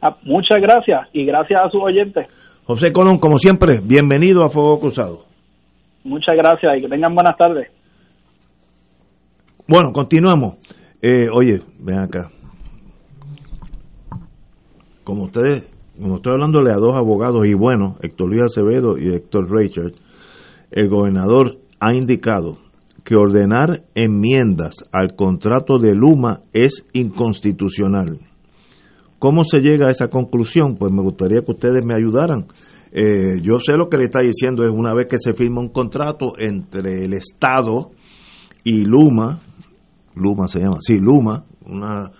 Ah, 0.00 0.16
muchas 0.24 0.60
gracias 0.60 1.08
y 1.12 1.24
gracias 1.24 1.60
a 1.64 1.70
sus 1.70 1.80
oyentes. 1.82 2.26
José 2.64 2.92
Colón, 2.92 3.18
como 3.18 3.38
siempre, 3.38 3.80
bienvenido 3.82 4.44
a 4.44 4.48
Fuego 4.50 4.80
Cruzado. 4.80 5.24
Muchas 6.04 6.36
gracias 6.36 6.78
y 6.78 6.80
que 6.82 6.88
tengan 6.88 7.14
buenas 7.14 7.36
tardes. 7.36 7.68
Bueno, 9.68 9.92
continuamos. 9.92 10.54
Eh, 11.00 11.28
oye, 11.32 11.60
ven 11.78 11.98
acá. 11.98 12.30
Como 15.04 15.24
ustedes, 15.24 15.68
como 16.00 16.16
estoy 16.16 16.32
hablándole 16.32 16.70
a 16.70 16.76
dos 16.76 16.96
abogados 16.96 17.46
y 17.46 17.54
bueno, 17.54 17.96
Héctor 18.00 18.28
Luis 18.28 18.42
Acevedo 18.44 18.98
y 18.98 19.14
Héctor 19.14 19.50
Richard, 19.50 19.92
el 20.70 20.88
gobernador 20.88 21.58
ha 21.80 21.94
indicado 21.94 22.58
que 23.04 23.16
ordenar 23.16 23.82
enmiendas 23.94 24.84
al 24.92 25.14
contrato 25.16 25.78
de 25.78 25.94
Luma 25.94 26.40
es 26.52 26.86
inconstitucional. 26.92 28.18
¿Cómo 29.18 29.44
se 29.44 29.60
llega 29.60 29.86
a 29.86 29.90
esa 29.90 30.08
conclusión? 30.08 30.76
Pues 30.76 30.92
me 30.92 31.02
gustaría 31.02 31.42
que 31.42 31.52
ustedes 31.52 31.84
me 31.84 31.94
ayudaran. 31.94 32.46
Eh, 32.92 33.40
yo 33.42 33.58
sé 33.58 33.72
lo 33.74 33.88
que 33.88 33.96
le 33.96 34.04
está 34.04 34.20
diciendo 34.20 34.64
es 34.64 34.70
una 34.70 34.94
vez 34.94 35.06
que 35.08 35.18
se 35.18 35.32
firma 35.34 35.60
un 35.60 35.70
contrato 35.70 36.32
entre 36.38 37.04
el 37.04 37.14
Estado 37.14 37.90
y 38.64 38.84
Luma, 38.84 39.40
Luma 40.14 40.46
se 40.46 40.60
llama, 40.60 40.78
sí, 40.80 40.98
Luma, 40.98 41.44
una, 41.66 42.10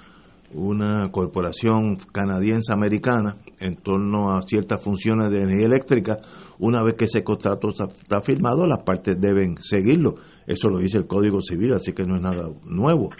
una 0.54 1.10
corporación 1.10 1.96
canadiense 2.12 2.72
americana 2.72 3.36
en 3.62 3.76
torno 3.76 4.34
a 4.34 4.42
ciertas 4.42 4.82
funciones 4.82 5.30
de 5.30 5.42
energía 5.42 5.66
eléctrica, 5.66 6.18
una 6.58 6.82
vez 6.82 6.96
que 6.96 7.04
ese 7.04 7.22
contrato 7.22 7.68
está, 7.68 8.20
firmado, 8.20 8.66
las 8.66 8.82
partes 8.82 9.20
deben 9.20 9.56
seguirlo. 9.60 10.16
Eso 10.46 10.68
lo 10.68 10.78
dice 10.78 10.98
el 10.98 11.06
Código 11.06 11.40
Civil, 11.40 11.74
así 11.74 11.92
que 11.92 12.04
no 12.04 12.16
es 12.16 12.22
nada 12.22 12.48
nuevo. 12.64 13.10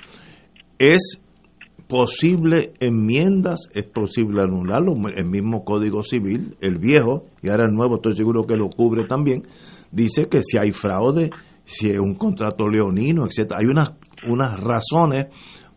Es 0.78 1.20
posible 1.86 2.72
enmiendas, 2.80 3.68
es 3.74 3.86
posible 3.86 4.42
anularlo, 4.42 4.94
el 5.14 5.26
mismo 5.26 5.64
Código 5.64 6.02
Civil, 6.02 6.56
el 6.60 6.78
viejo, 6.78 7.26
y 7.42 7.48
ahora 7.48 7.66
el 7.66 7.74
nuevo 7.74 7.96
estoy 7.96 8.16
seguro 8.16 8.46
que 8.46 8.56
lo 8.56 8.68
cubre 8.70 9.04
también, 9.04 9.42
dice 9.90 10.26
que 10.28 10.42
si 10.42 10.58
hay 10.58 10.72
fraude, 10.72 11.30
si 11.64 11.90
es 11.90 11.98
un 11.98 12.14
contrato 12.14 12.68
leonino, 12.68 13.26
etcétera, 13.26 13.60
hay 13.60 13.66
unas, 13.66 13.92
unas 14.28 14.58
razones 14.58 15.26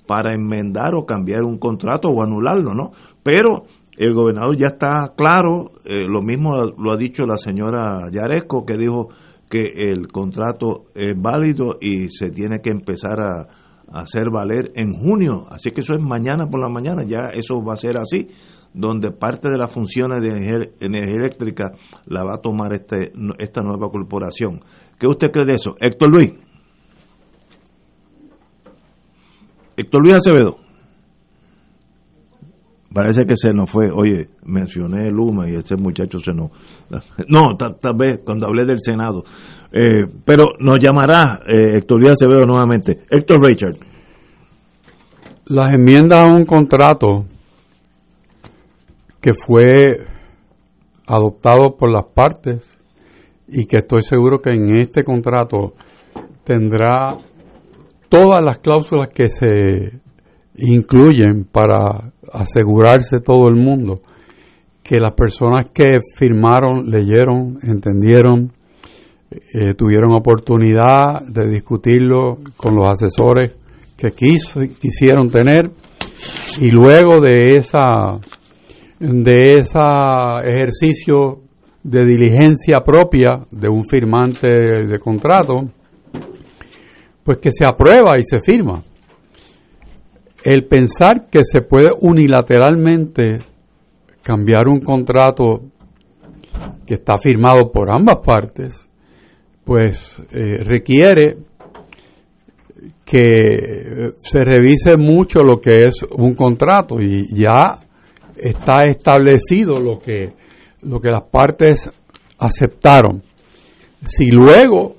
para 0.08 0.34
enmendar 0.34 0.96
o 0.96 1.06
cambiar 1.06 1.44
un 1.44 1.58
contrato 1.58 2.10
o 2.10 2.24
anularlo, 2.24 2.74
¿no? 2.74 2.92
Pero 3.24 3.66
el 3.98 4.14
gobernador 4.14 4.58
ya 4.58 4.68
está 4.68 5.14
claro, 5.16 5.72
eh, 5.86 6.06
lo 6.08 6.22
mismo 6.22 6.52
lo 6.78 6.92
ha 6.92 6.98
dicho 6.98 7.26
la 7.26 7.38
señora 7.38 8.10
Yaresco, 8.12 8.66
que 8.66 8.78
dijo 8.78 9.10
que 9.50 9.90
el 9.90 10.08
contrato 10.08 10.86
es 10.94 11.14
válido 11.16 11.78
y 11.80 12.10
se 12.10 12.32
tiene 12.32 12.60
que 12.62 12.72
empezar 12.72 13.20
a, 13.22 13.48
hacer 13.94 14.32
valer 14.32 14.72
en 14.76 14.92
junio, 14.94 15.46
así 15.50 15.72
que 15.72 15.82
eso 15.82 15.94
es 15.94 16.02
mañana 16.02 16.48
por 16.48 16.60
la 16.60 16.68
mañana, 16.68 17.04
ya 17.04 17.30
eso 17.32 17.64
va 17.64 17.74
a 17.74 17.78
ser 17.78 17.98
así, 17.98 18.28
donde 18.74 19.12
parte 19.12 19.48
de 19.48 19.58
las 19.58 19.72
funciones 19.72 20.22
de 20.22 20.30
energía, 20.30 20.72
energía 20.82 21.16
eléctrica 21.20 21.72
la 22.08 22.24
va 22.24 22.34
a 22.34 22.42
tomar 22.42 22.74
este, 22.74 23.14
esta 23.38 23.62
nueva 23.62 23.90
corporación. 23.90 24.62
¿Qué 25.00 25.08
usted 25.08 25.30
cree 25.32 25.46
de 25.46 25.54
eso? 25.54 25.76
Héctor 25.80 26.10
Luis. 26.10 26.34
Héctor 29.78 30.02
Luis 30.02 30.16
Acevedo. 30.16 30.65
Parece 32.96 33.26
que 33.26 33.36
se 33.36 33.54
nos 33.54 33.70
fue. 33.70 33.92
Oye, 33.94 34.30
mencioné 34.46 35.12
Luma 35.12 35.50
y 35.50 35.56
ese 35.56 35.76
muchacho 35.76 36.18
se 36.20 36.32
nos. 36.32 36.50
No, 37.28 37.58
tal, 37.58 37.94
vez 37.94 38.22
cuando 38.24 38.48
hablé 38.48 38.64
del 38.64 38.80
Senado. 38.80 39.26
Eh, 39.70 40.06
pero 40.24 40.46
nos 40.60 40.80
llamará 40.80 41.42
eh, 41.46 41.76
Héctor 41.76 41.98
Luis 41.98 42.12
Acevedo 42.12 42.46
nuevamente. 42.46 43.04
Héctor 43.10 43.46
Richard. 43.46 43.76
Las 45.48 45.72
enmiendas 45.72 46.22
a 46.26 46.34
un 46.34 46.46
contrato 46.46 47.26
que 49.20 49.34
fue 49.46 49.98
adoptado 51.06 51.76
por 51.76 51.92
las 51.92 52.06
partes 52.14 52.80
y 53.50 53.66
que 53.66 53.80
estoy 53.80 54.04
seguro 54.04 54.40
que 54.40 54.52
en 54.52 54.78
este 54.78 55.04
contrato 55.04 55.74
tendrá 56.46 57.18
todas 58.08 58.42
las 58.42 58.60
cláusulas 58.60 59.10
que 59.10 59.28
se 59.28 60.00
incluyen 60.56 61.44
para 61.44 62.14
asegurarse 62.32 63.20
todo 63.20 63.48
el 63.48 63.56
mundo 63.56 63.96
que 64.84 65.00
las 65.00 65.14
personas 65.14 65.70
que 65.74 66.00
firmaron, 66.16 66.90
leyeron, 66.90 67.58
entendieron, 67.64 68.52
eh, 69.32 69.74
tuvieron 69.74 70.12
oportunidad 70.14 71.22
de 71.28 71.48
discutirlo 71.50 72.38
con 72.56 72.76
los 72.76 72.86
asesores 72.92 73.54
que 73.98 74.12
quisieron 74.12 75.30
tener 75.30 75.72
y 76.62 76.70
luego 76.70 77.20
de 77.20 77.58
esa 77.58 78.20
de 79.00 79.58
ese 79.58 79.80
ejercicio 80.46 81.42
de 81.84 82.06
diligencia 82.06 82.82
propia 82.82 83.46
de 83.52 83.70
un 83.70 83.86
firmante 83.86 84.48
de 84.48 85.00
contrato, 85.00 85.54
pues 87.24 87.38
que 87.38 87.52
se 87.52 87.66
aprueba 87.66 88.18
y 88.18 88.24
se 88.24 88.40
firma. 88.40 88.84
El 90.46 90.66
pensar 90.66 91.28
que 91.32 91.44
se 91.44 91.62
puede 91.62 91.88
unilateralmente 92.02 93.40
cambiar 94.22 94.68
un 94.68 94.80
contrato 94.80 95.64
que 96.86 96.94
está 96.94 97.18
firmado 97.18 97.72
por 97.72 97.90
ambas 97.90 98.20
partes, 98.24 98.88
pues 99.64 100.22
eh, 100.32 100.58
requiere 100.64 101.38
que 103.04 104.12
se 104.20 104.46
revise 104.46 104.98
mucho 104.98 105.42
lo 105.42 105.60
que 105.60 105.88
es 105.88 106.04
un 106.16 106.36
contrato 106.36 107.02
y 107.02 107.26
ya 107.34 107.80
está 108.36 108.84
establecido 108.84 109.74
lo 109.82 109.98
que, 109.98 110.32
lo 110.84 111.00
que 111.00 111.10
las 111.10 111.24
partes 111.24 111.90
aceptaron. 112.38 113.24
Si 114.04 114.30
luego, 114.30 114.96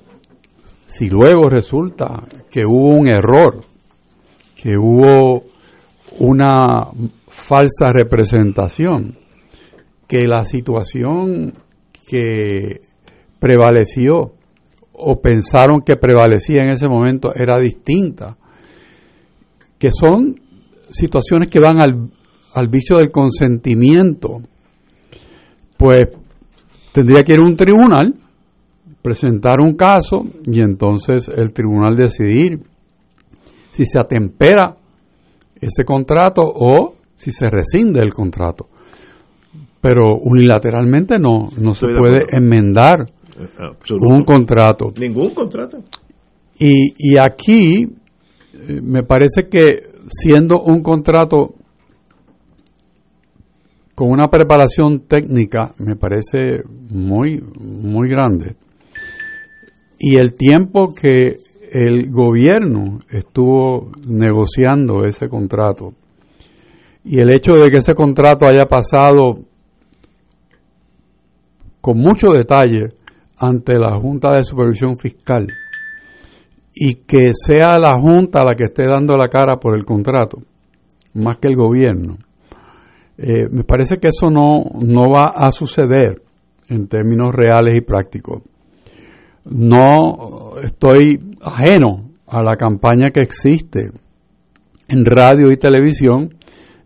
si 0.85 1.09
luego 1.09 1.49
resulta 1.49 2.25
que 2.51 2.65
hubo 2.65 2.97
un 2.97 3.07
error, 3.07 3.63
que 4.67 4.77
hubo 4.77 5.45
una 6.19 6.89
falsa 7.29 7.85
representación, 7.93 9.17
que 10.05 10.27
la 10.27 10.43
situación 10.43 11.53
que 12.05 12.81
prevaleció 13.39 14.33
o 14.91 15.21
pensaron 15.21 15.83
que 15.85 15.95
prevalecía 15.95 16.63
en 16.63 16.71
ese 16.71 16.89
momento 16.89 17.31
era 17.33 17.57
distinta, 17.59 18.35
que 19.79 19.89
son 19.89 20.35
situaciones 20.89 21.47
que 21.47 21.61
van 21.61 21.79
al, 21.79 22.09
al 22.53 22.67
vicio 22.67 22.97
del 22.97 23.09
consentimiento, 23.09 24.41
pues 25.77 26.09
tendría 26.91 27.23
que 27.23 27.35
ir 27.35 27.39
a 27.39 27.43
un 27.43 27.55
tribunal, 27.55 28.15
presentar 29.01 29.61
un 29.61 29.77
caso 29.77 30.25
y 30.45 30.59
entonces 30.59 31.29
el 31.33 31.53
tribunal 31.53 31.95
decidir 31.95 32.59
si 33.77 33.85
se 33.85 33.99
atempera 33.99 34.75
ese 35.61 35.83
contrato 35.85 36.41
o 36.43 36.95
si 37.15 37.31
se 37.31 37.47
rescinde 37.47 38.01
el 38.01 38.11
contrato. 38.11 38.69
Pero 39.79 40.17
unilateralmente 40.19 41.19
no, 41.19 41.45
no 41.59 41.75
se 41.75 41.85
puede 41.87 42.25
enmendar 42.31 43.05
un 43.91 44.23
contrato. 44.23 44.87
Ningún 44.99 45.29
contrato. 45.29 45.77
Y, 46.57 46.93
y 46.97 47.17
aquí 47.17 47.83
eh, 47.83 48.81
me 48.81 49.03
parece 49.03 49.47
que 49.47 49.81
siendo 50.07 50.63
un 50.63 50.81
contrato 50.81 51.53
con 53.93 54.09
una 54.09 54.25
preparación 54.25 55.01
técnica, 55.07 55.75
me 55.77 55.95
parece 55.95 56.63
muy, 56.89 57.43
muy 57.59 58.09
grande. 58.09 58.55
Y 59.99 60.15
el 60.15 60.33
tiempo 60.33 60.95
que 60.95 61.37
el 61.71 62.09
gobierno 62.09 62.99
estuvo 63.09 63.91
negociando 64.07 65.03
ese 65.05 65.27
contrato 65.27 65.93
y 67.03 67.19
el 67.19 67.29
hecho 67.33 67.53
de 67.53 67.69
que 67.69 67.77
ese 67.77 67.93
contrato 67.93 68.45
haya 68.45 68.65
pasado 68.65 69.35
con 71.81 71.97
mucho 71.97 72.31
detalle 72.31 72.89
ante 73.37 73.77
la 73.77 73.97
Junta 73.99 74.33
de 74.33 74.43
Supervisión 74.43 74.97
Fiscal 74.97 75.47
y 76.73 76.95
que 77.05 77.31
sea 77.33 77.79
la 77.79 77.97
Junta 77.99 78.43
la 78.43 78.55
que 78.55 78.65
esté 78.65 78.85
dando 78.85 79.15
la 79.15 79.29
cara 79.29 79.57
por 79.57 79.75
el 79.75 79.85
contrato, 79.85 80.37
más 81.13 81.37
que 81.37 81.47
el 81.47 81.55
gobierno. 81.55 82.17
Eh, 83.17 83.47
me 83.49 83.63
parece 83.63 83.97
que 83.97 84.09
eso 84.09 84.29
no, 84.29 84.63
no 84.79 85.09
va 85.09 85.33
a 85.35 85.51
suceder 85.51 86.21
en 86.69 86.87
términos 86.87 87.33
reales 87.33 87.75
y 87.75 87.81
prácticos. 87.81 88.43
No 89.49 90.57
estoy 90.61 91.19
ajeno 91.41 92.11
a 92.27 92.41
la 92.41 92.55
campaña 92.55 93.11
que 93.11 93.21
existe 93.21 93.91
en 94.87 95.05
radio 95.05 95.51
y 95.51 95.57
televisión 95.57 96.35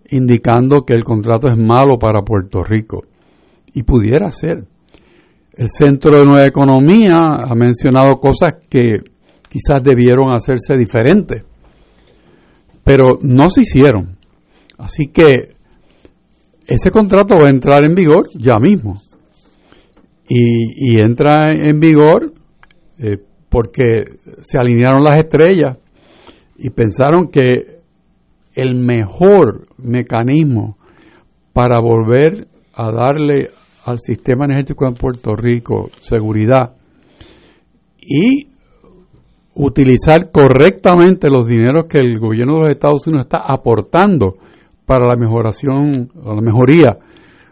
indicando 0.10 0.84
que 0.86 0.94
el 0.94 1.04
contrato 1.04 1.48
es 1.48 1.58
malo 1.58 1.98
para 1.98 2.22
Puerto 2.22 2.62
Rico. 2.62 3.04
Y 3.74 3.84
pudiera 3.84 4.32
ser. 4.32 4.66
El 5.54 5.70
Centro 5.70 6.18
de 6.18 6.26
Nueva 6.26 6.46
Economía 6.46 7.40
ha 7.46 7.56
mencionado 7.56 8.20
cosas 8.20 8.56
que 8.70 9.00
quizás 9.50 9.84
debieron 9.84 10.34
hacerse 10.34 10.76
diferentes, 10.78 11.44
pero 12.84 13.20
no 13.22 13.50
se 13.50 13.62
hicieron. 13.62 14.18
Así 14.78 15.08
que 15.08 15.56
ese 16.66 16.90
contrato 16.90 17.36
va 17.38 17.48
a 17.48 17.52
entrar 17.52 17.84
en 17.84 17.94
vigor 17.94 18.28
ya 18.40 18.58
mismo. 18.60 19.02
Y, 20.28 20.98
entra 20.98 21.52
en 21.52 21.80
vigor 21.82 22.32
eh, 23.02 23.18
porque 23.50 24.04
se 24.40 24.58
alinearon 24.58 25.04
las 25.04 25.18
estrellas 25.18 25.78
y 26.58 26.70
pensaron 26.70 27.28
que 27.28 27.82
el 28.54 28.76
mejor 28.76 29.68
mecanismo 29.78 30.78
para 31.52 31.80
volver 31.80 32.48
a 32.76 32.92
darle 32.92 33.50
al 33.86 34.00
sistema 34.00 34.46
energético 34.46 34.88
en 34.88 34.94
Puerto 34.94 35.36
Rico 35.36 35.90
seguridad 36.02 36.76
y 38.00 38.48
utilizar 39.56 40.32
correctamente 40.32 41.30
los 41.30 41.48
dineros 41.48 41.86
que 41.90 41.98
el 41.98 42.20
gobierno 42.20 42.54
de 42.54 42.62
los 42.62 42.72
Estados 42.72 43.08
Unidos 43.08 43.26
está 43.26 43.44
aportando 43.48 44.38
para 44.86 45.08
la 45.08 45.16
mejoración 45.16 46.12
la 46.24 46.42
mejoría 46.42 46.98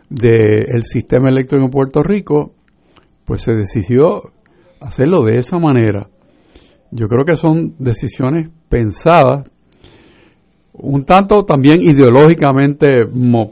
del 0.10 0.84
sistema 0.84 1.30
eléctrico 1.30 1.64
en 1.64 1.70
Puerto 1.70 2.02
Rico, 2.02 2.54
pues 3.26 3.42
se 3.42 3.54
decidió 3.54 4.32
hacerlo 4.80 5.22
de 5.24 5.40
esa 5.40 5.58
manera. 5.58 6.08
Yo 6.92 7.08
creo 7.08 7.26
que 7.26 7.36
son 7.36 7.76
decisiones 7.78 8.50
pensadas, 8.68 9.50
un 10.74 11.04
tanto 11.04 11.44
también 11.44 11.82
ideológicamente 11.82 12.88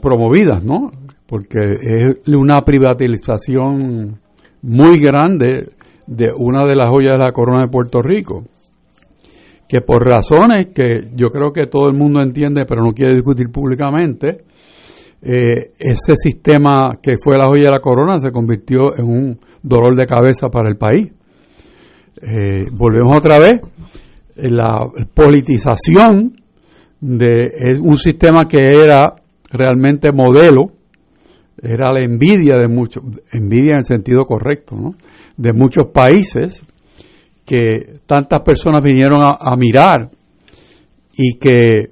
promovidas, 0.00 0.64
¿no? 0.64 0.90
porque 1.28 1.58
es 1.82 2.16
una 2.26 2.62
privatización 2.62 4.18
muy 4.62 4.98
grande 4.98 5.68
de 6.06 6.32
una 6.34 6.64
de 6.64 6.74
las 6.74 6.86
joyas 6.88 7.18
de 7.18 7.24
la 7.24 7.32
corona 7.32 7.64
de 7.64 7.68
Puerto 7.68 8.00
Rico, 8.00 8.44
que 9.68 9.82
por 9.82 10.02
razones 10.02 10.68
que 10.74 11.10
yo 11.14 11.28
creo 11.28 11.52
que 11.52 11.66
todo 11.66 11.88
el 11.88 11.94
mundo 11.94 12.22
entiende, 12.22 12.64
pero 12.66 12.82
no 12.82 12.92
quiere 12.92 13.14
discutir 13.14 13.50
públicamente, 13.50 14.44
eh, 15.20 15.72
ese 15.78 16.14
sistema 16.16 16.98
que 17.02 17.16
fue 17.22 17.36
la 17.36 17.46
joya 17.46 17.64
de 17.64 17.72
la 17.72 17.80
corona 17.80 18.18
se 18.18 18.30
convirtió 18.30 18.96
en 18.96 19.04
un 19.04 19.38
dolor 19.62 19.96
de 19.96 20.06
cabeza 20.06 20.48
para 20.48 20.70
el 20.70 20.78
país. 20.78 21.12
Eh, 22.20 22.66
volvemos 22.72 23.16
otra 23.16 23.38
vez, 23.38 23.60
la 24.36 24.78
politización 25.14 26.40
de 27.00 27.78
un 27.80 27.96
sistema 27.96 28.46
que 28.46 28.72
era 28.72 29.14
realmente 29.50 30.12
modelo 30.12 30.72
era 31.60 31.92
la 31.92 32.04
envidia 32.04 32.56
de 32.56 32.68
muchos, 32.68 33.02
envidia 33.32 33.72
en 33.72 33.78
el 33.78 33.84
sentido 33.84 34.24
correcto, 34.24 34.76
de 35.36 35.52
muchos 35.52 35.86
países 35.92 36.62
que 37.44 38.00
tantas 38.06 38.42
personas 38.42 38.82
vinieron 38.82 39.20
a, 39.22 39.56
mirar 39.56 40.10
y 41.16 41.38
que 41.38 41.90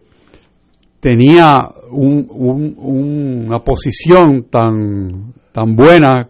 tenía 1.01 1.57
una 1.91 3.59
posición 3.61 4.45
tan, 4.51 5.33
tan 5.53 5.75
buena 5.75 6.29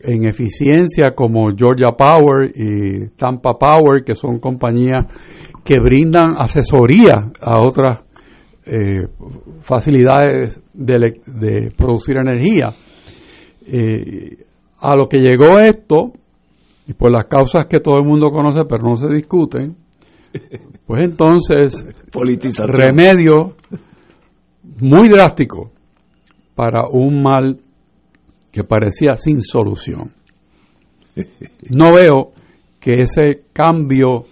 en 0.00 0.24
eficiencia 0.24 1.14
como 1.14 1.50
Georgia 1.56 1.88
Power 1.96 2.50
y 2.54 3.08
Tampa 3.16 3.54
Power, 3.58 4.04
que 4.04 4.14
son 4.14 4.38
compañías 4.38 5.06
que 5.64 5.78
brindan 5.78 6.34
asesoría 6.38 7.30
a 7.40 7.62
otras 7.62 8.04
eh, 8.66 9.06
facilidades 9.60 10.60
de, 10.72 11.72
producir 11.76 12.16
energía. 12.16 12.72
Eh, 13.66 14.44
a 14.78 14.96
lo 14.96 15.08
que 15.08 15.18
llegó 15.18 15.58
esto, 15.58 16.12
y 16.86 16.94
por 16.94 17.12
las 17.12 17.26
causas 17.26 17.66
que 17.66 17.80
todo 17.80 17.98
el 17.98 18.04
mundo 18.04 18.30
conoce 18.30 18.64
pero 18.68 18.88
no 18.88 18.96
se 18.96 19.06
discuten, 19.14 19.76
pues 20.86 21.02
entonces 21.02 21.86
remedio 22.66 23.54
muy 24.80 25.08
drástico 25.08 25.70
para 26.54 26.88
un 26.88 27.22
mal 27.22 27.60
que 28.50 28.64
parecía 28.64 29.16
sin 29.16 29.42
solución. 29.42 30.12
no 31.70 31.94
veo 31.94 32.32
que 32.78 33.02
ese 33.02 33.44
cambio 33.52 34.24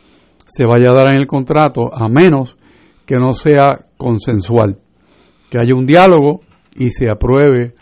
se 0.46 0.64
vaya 0.64 0.90
a 0.90 0.94
dar 0.94 1.14
en 1.14 1.20
el 1.20 1.26
contrato 1.26 1.90
a 1.92 2.08
menos 2.08 2.56
que 3.04 3.16
no 3.16 3.32
sea 3.32 3.86
consensual, 3.96 4.78
que 5.50 5.58
haya 5.58 5.74
un 5.74 5.86
diálogo 5.86 6.40
y 6.76 6.90
se 6.90 7.10
apruebe 7.10 7.74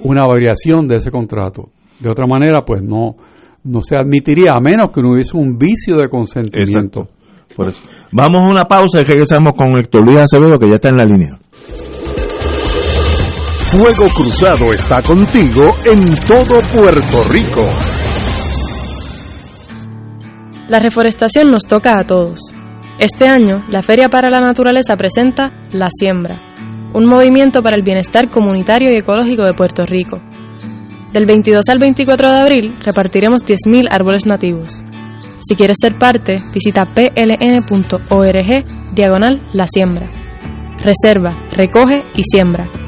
una 0.00 0.24
variación 0.24 0.86
de 0.88 0.96
ese 0.96 1.10
contrato. 1.10 1.70
De 2.00 2.10
otra 2.10 2.26
manera, 2.26 2.64
pues 2.64 2.82
no, 2.82 3.16
no 3.64 3.80
se 3.80 3.96
admitiría, 3.96 4.52
a 4.52 4.60
menos 4.60 4.90
que 4.90 5.02
no 5.02 5.12
hubiese 5.12 5.36
un 5.36 5.58
vicio 5.58 5.96
de 5.96 6.08
consentimiento. 6.08 7.08
Por 7.56 7.68
eso. 7.68 7.80
Vamos 8.12 8.40
a 8.40 8.48
una 8.48 8.64
pausa 8.64 9.00
y 9.00 9.04
regresamos 9.04 9.52
con 9.56 9.76
Héctor 9.76 10.06
Luis 10.06 10.20
Acevedo, 10.20 10.58
que 10.58 10.68
ya 10.68 10.76
está 10.76 10.90
en 10.90 10.96
la 10.96 11.04
línea. 11.04 11.38
Fuego 13.70 14.08
Cruzado 14.08 14.72
está 14.72 15.02
contigo 15.02 15.76
en 15.84 16.16
todo 16.26 16.58
Puerto 16.74 17.22
Rico. 17.30 17.62
La 20.68 20.78
reforestación 20.78 21.50
nos 21.50 21.64
toca 21.64 21.98
a 21.98 22.06
todos. 22.06 22.40
Este 22.98 23.28
año, 23.28 23.58
la 23.68 23.82
Feria 23.82 24.08
para 24.08 24.30
la 24.30 24.40
Naturaleza 24.40 24.96
presenta 24.96 25.52
La 25.70 25.88
Siembra, 25.90 26.40
un 26.94 27.04
movimiento 27.04 27.62
para 27.62 27.76
el 27.76 27.82
bienestar 27.82 28.30
comunitario 28.30 28.90
y 28.90 28.96
ecológico 28.96 29.44
de 29.44 29.52
Puerto 29.52 29.84
Rico. 29.84 30.16
Del 31.12 31.26
22 31.26 31.68
al 31.68 31.78
24 31.78 32.30
de 32.30 32.40
abril 32.40 32.74
repartiremos 32.82 33.44
10.000 33.44 33.88
árboles 33.90 34.24
nativos. 34.24 34.82
Si 35.40 35.54
quieres 35.56 35.76
ser 35.78 35.94
parte, 35.98 36.38
visita 36.54 36.86
pln.org 36.86 38.64
diagonal 38.94 39.46
La 39.52 39.66
Siembra. 39.66 40.10
Reserva, 40.78 41.36
recoge 41.52 42.02
y 42.16 42.22
siembra. 42.22 42.87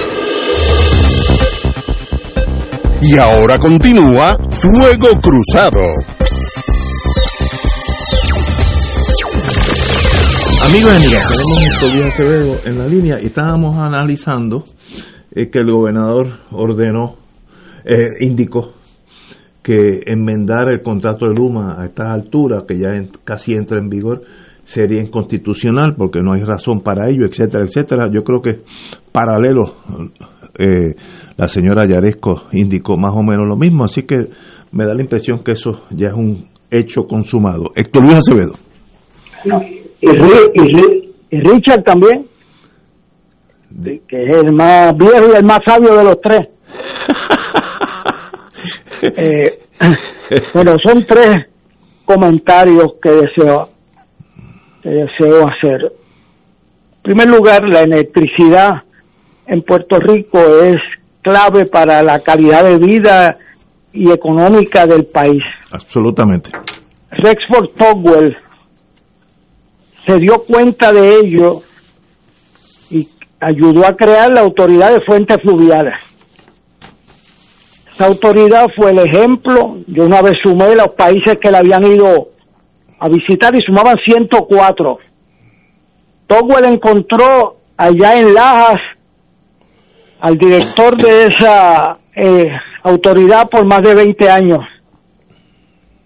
Y 3.01 3.17
ahora 3.17 3.57
continúa 3.57 4.37
Fuego 4.49 5.07
Cruzado. 5.21 5.81
Amigos 10.63 10.91
y 10.93 11.05
amigas, 11.05 11.37
tenemos 11.37 11.83
a 11.83 11.93
Luis 11.93 12.05
Acevedo 12.05 12.55
en 12.65 12.77
la 12.77 12.87
línea 12.87 13.19
y 13.21 13.25
estábamos 13.27 13.77
analizando 13.77 14.63
eh, 15.33 15.49
que 15.49 15.59
el 15.59 15.71
gobernador 15.71 16.27
ordenó, 16.51 17.15
eh, 17.83 17.97
indicó 18.21 18.73
que 19.63 20.01
enmendar 20.05 20.69
el 20.69 20.81
contrato 20.81 21.25
de 21.27 21.33
Luma 21.35 21.75
a 21.81 21.85
estas 21.85 22.07
alturas, 22.11 22.63
que 22.67 22.77
ya 22.77 22.89
en- 22.95 23.11
casi 23.23 23.53
entra 23.53 23.79
en 23.79 23.89
vigor, 23.89 24.21
sería 24.63 25.01
inconstitucional 25.01 25.95
porque 25.97 26.19
no 26.21 26.33
hay 26.33 26.43
razón 26.43 26.81
para 26.81 27.09
ello, 27.09 27.25
etcétera, 27.25 27.63
etcétera. 27.65 28.05
Yo 28.13 28.23
creo 28.23 28.41
que 28.41 28.61
paralelo, 29.11 29.75
eh, 30.57 30.95
la 31.37 31.47
señora 31.47 31.85
Yaresco 31.87 32.43
indicó 32.51 32.97
más 32.97 33.13
o 33.15 33.23
menos 33.23 33.47
lo 33.47 33.55
mismo, 33.55 33.83
así 33.85 34.03
que 34.03 34.15
me 34.71 34.85
da 34.85 34.93
la 34.93 35.01
impresión 35.01 35.43
que 35.43 35.51
eso 35.53 35.83
ya 35.91 36.07
es 36.07 36.13
un 36.13 36.49
hecho 36.69 37.03
consumado. 37.07 37.71
Héctor 37.75 38.03
Luis 38.03 38.17
Acevedo. 38.17 38.53
y, 40.01 40.07
Ri- 40.07 40.51
y 40.53 40.59
Ri- 40.59 41.09
y 41.31 41.37
Richard 41.39 41.83
también, 41.83 42.25
que 44.07 44.23
es 44.23 44.37
el 44.43 44.51
más 44.53 44.95
viejo 44.97 45.27
y 45.31 45.35
el 45.37 45.43
más 45.45 45.59
sabio 45.65 45.95
de 45.95 46.03
los 46.03 46.21
tres. 46.21 46.39
Eh, 49.03 49.45
bueno, 50.53 50.73
son 50.83 51.03
tres 51.03 51.47
comentarios 52.05 52.93
que 53.01 53.09
deseo, 53.09 53.69
que 54.83 54.89
deseo 54.89 55.43
hacer. 55.47 55.91
En 56.97 57.01
primer 57.01 57.27
lugar, 57.29 57.61
la 57.63 57.79
electricidad 57.79 58.83
en 59.47 59.61
Puerto 59.63 59.97
Rico 59.99 60.39
es 60.63 60.77
clave 61.21 61.65
para 61.71 62.01
la 62.01 62.19
calidad 62.19 62.63
de 62.63 62.77
vida 62.77 63.37
y 63.93 64.11
económica 64.11 64.85
del 64.85 65.05
país. 65.05 65.43
Absolutamente. 65.71 66.51
Rexford 67.11 67.69
Togwell 67.75 68.37
se 70.05 70.17
dio 70.17 70.35
cuenta 70.47 70.91
de 70.91 71.19
ello 71.19 71.61
y 72.89 73.07
ayudó 73.39 73.85
a 73.85 73.95
crear 73.95 74.29
la 74.31 74.41
Autoridad 74.41 74.93
de 74.93 75.01
Fuentes 75.01 75.41
Fluviales. 75.41 75.93
Esa 77.93 78.05
autoridad 78.05 78.67
fue 78.75 78.91
el 78.91 78.99
ejemplo. 78.99 79.77
Yo 79.87 80.05
una 80.05 80.21
vez 80.21 80.39
sumé 80.41 80.75
los 80.75 80.95
países 80.95 81.37
que 81.39 81.51
la 81.51 81.59
habían 81.59 81.83
ido 81.83 82.29
a 82.99 83.09
visitar 83.09 83.53
y 83.55 83.61
sumaban 83.61 83.97
104. 84.03 84.97
Togwell 86.27 86.73
encontró 86.73 87.57
allá 87.77 88.19
en 88.19 88.33
Lajas 88.33 88.79
al 90.21 90.37
director 90.37 90.95
de 90.97 91.23
esa 91.23 91.97
eh, 92.15 92.47
autoridad 92.83 93.49
por 93.49 93.65
más 93.65 93.81
de 93.81 93.95
20 93.95 94.29
años. 94.29 94.63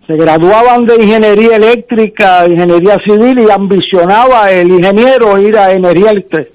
se 0.07 0.15
graduaban 0.15 0.85
de 0.85 0.95
ingeniería 0.95 1.55
eléctrica, 1.55 2.45
ingeniería 2.47 2.95
civil 3.03 3.39
y 3.39 3.51
ambicionaba 3.51 4.51
el 4.51 4.69
ingeniero 4.71 5.37
ir 5.39 5.57
a 5.57 5.71
energía 5.71 6.11
eléctrica. 6.11 6.51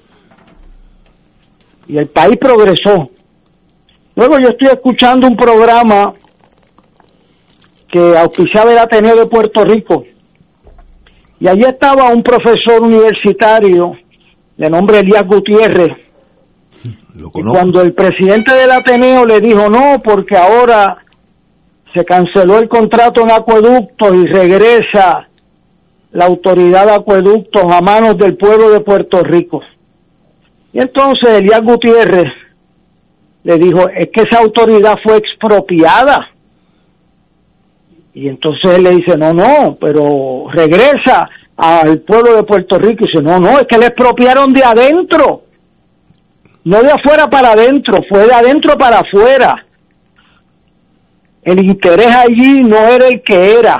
Y 1.87 1.97
el 1.97 2.07
país 2.07 2.37
progresó. 2.37 3.09
Luego 4.15 4.35
yo 4.41 4.49
estoy 4.49 4.69
escuchando 4.69 5.27
un 5.27 5.35
programa 5.35 6.13
que 7.89 8.17
auspiciaba 8.17 8.71
el 8.71 8.77
Ateneo 8.77 9.17
de 9.17 9.25
Puerto 9.25 9.65
Rico. 9.65 10.05
Y 11.39 11.47
allí 11.49 11.63
estaba 11.67 12.07
un 12.13 12.23
profesor 12.23 12.81
universitario 12.81 13.91
de 14.55 14.69
nombre 14.69 14.99
Elías 14.99 15.27
Gutiérrez. 15.27 16.10
Y 16.83 17.23
cuando 17.31 17.81
el 17.81 17.93
presidente 17.93 18.53
del 18.53 18.71
Ateneo 18.71 19.25
le 19.25 19.39
dijo 19.39 19.69
no, 19.69 20.01
porque 20.03 20.37
ahora 20.37 20.97
se 21.93 22.03
canceló 22.05 22.57
el 22.57 22.69
contrato 22.69 23.21
en 23.21 23.31
acueductos 23.31 24.09
y 24.13 24.25
regresa 24.27 25.27
la 26.11 26.25
autoridad 26.25 26.85
de 26.85 26.93
acueductos 26.93 27.63
a 27.63 27.81
manos 27.81 28.17
del 28.17 28.37
pueblo 28.37 28.71
de 28.71 28.81
Puerto 28.81 29.23
Rico. 29.23 29.61
Y 30.73 30.79
entonces 30.79 31.37
Elías 31.37 31.61
Gutiérrez 31.63 32.31
le 33.43 33.57
dijo, 33.57 33.89
es 33.89 34.09
que 34.13 34.21
esa 34.21 34.39
autoridad 34.39 34.95
fue 35.03 35.17
expropiada. 35.17 36.29
Y 38.13 38.27
entonces 38.27 38.75
él 38.75 38.83
le 38.83 38.95
dice, 38.97 39.17
no, 39.17 39.33
no, 39.33 39.77
pero 39.79 40.49
regresa 40.51 41.29
al 41.57 41.99
pueblo 42.01 42.37
de 42.37 42.43
Puerto 42.43 42.77
Rico. 42.77 43.05
Y 43.05 43.07
dice, 43.07 43.21
no, 43.21 43.37
no, 43.37 43.59
es 43.59 43.67
que 43.67 43.77
le 43.77 43.87
expropiaron 43.87 44.53
de 44.53 44.63
adentro. 44.63 45.43
No 46.63 46.81
de 46.81 46.91
afuera 46.91 47.27
para 47.27 47.51
adentro, 47.51 48.03
fue 48.07 48.27
de 48.27 48.33
adentro 48.33 48.77
para 48.77 48.99
afuera. 48.99 49.65
El 51.41 51.65
interés 51.65 52.15
allí 52.15 52.61
no 52.61 52.77
era 52.77 53.07
el 53.07 53.23
que 53.23 53.53
era, 53.59 53.75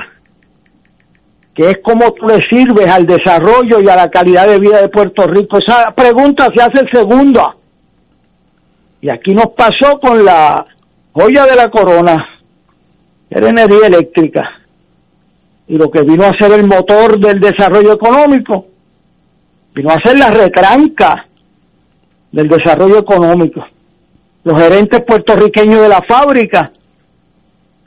que 1.54 1.66
es 1.66 1.74
como 1.82 2.10
tú 2.12 2.26
le 2.26 2.40
sirves 2.48 2.90
al 2.90 3.06
desarrollo 3.06 3.80
y 3.80 3.88
a 3.88 3.94
la 3.94 4.10
calidad 4.10 4.48
de 4.48 4.58
vida 4.58 4.80
de 4.80 4.88
Puerto 4.88 5.22
Rico. 5.28 5.58
Esa 5.58 5.92
pregunta 5.94 6.46
se 6.54 6.60
hace 6.60 6.84
segunda. 6.92 7.54
Y 9.00 9.10
aquí 9.10 9.32
nos 9.32 9.52
pasó 9.56 9.98
con 10.00 10.24
la 10.24 10.66
joya 11.12 11.44
de 11.44 11.56
la 11.56 11.70
corona, 11.70 12.14
era 13.30 13.48
energía 13.48 13.86
eléctrica. 13.86 14.42
Y 15.68 15.76
lo 15.76 15.88
que 15.88 16.02
vino 16.02 16.24
a 16.24 16.36
ser 16.36 16.52
el 16.52 16.66
motor 16.66 17.18
del 17.20 17.38
desarrollo 17.38 17.94
económico, 17.94 18.66
vino 19.72 19.90
a 19.90 20.00
ser 20.02 20.18
la 20.18 20.28
retranca 20.28 21.26
del 22.32 22.48
desarrollo 22.48 22.98
económico. 22.98 23.64
Los 24.44 24.60
gerentes 24.60 25.00
puertorriqueños 25.06 25.82
de 25.82 25.88
la 25.88 26.02
fábrica 26.08 26.68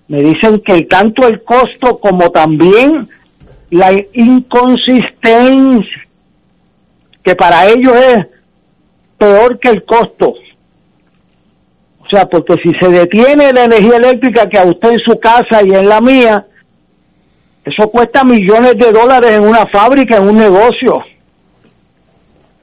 me 0.07 0.21
dicen 0.21 0.61
que 0.63 0.83
tanto 0.83 1.27
el 1.27 1.43
costo 1.43 1.99
como 1.99 2.29
también 2.29 3.09
la 3.71 3.91
inconsistencia, 4.13 6.01
que 7.23 7.35
para 7.35 7.65
ellos 7.65 7.93
es 7.93 8.15
peor 9.17 9.59
que 9.59 9.69
el 9.69 9.83
costo. 9.83 10.33
O 11.99 12.07
sea, 12.09 12.25
porque 12.25 12.53
si 12.63 12.71
se 12.79 12.87
detiene 12.89 13.51
la 13.51 13.63
energía 13.63 13.97
eléctrica 13.97 14.47
que 14.47 14.59
a 14.59 14.67
usted 14.67 14.89
en 14.91 14.99
su 14.99 15.19
casa 15.19 15.59
y 15.65 15.73
en 15.73 15.87
la 15.87 15.99
mía, 15.99 16.45
eso 17.65 17.89
cuesta 17.89 18.23
millones 18.23 18.73
de 18.77 18.91
dólares 18.91 19.35
en 19.35 19.47
una 19.47 19.65
fábrica, 19.73 20.17
en 20.17 20.29
un 20.29 20.37
negocio. 20.37 21.03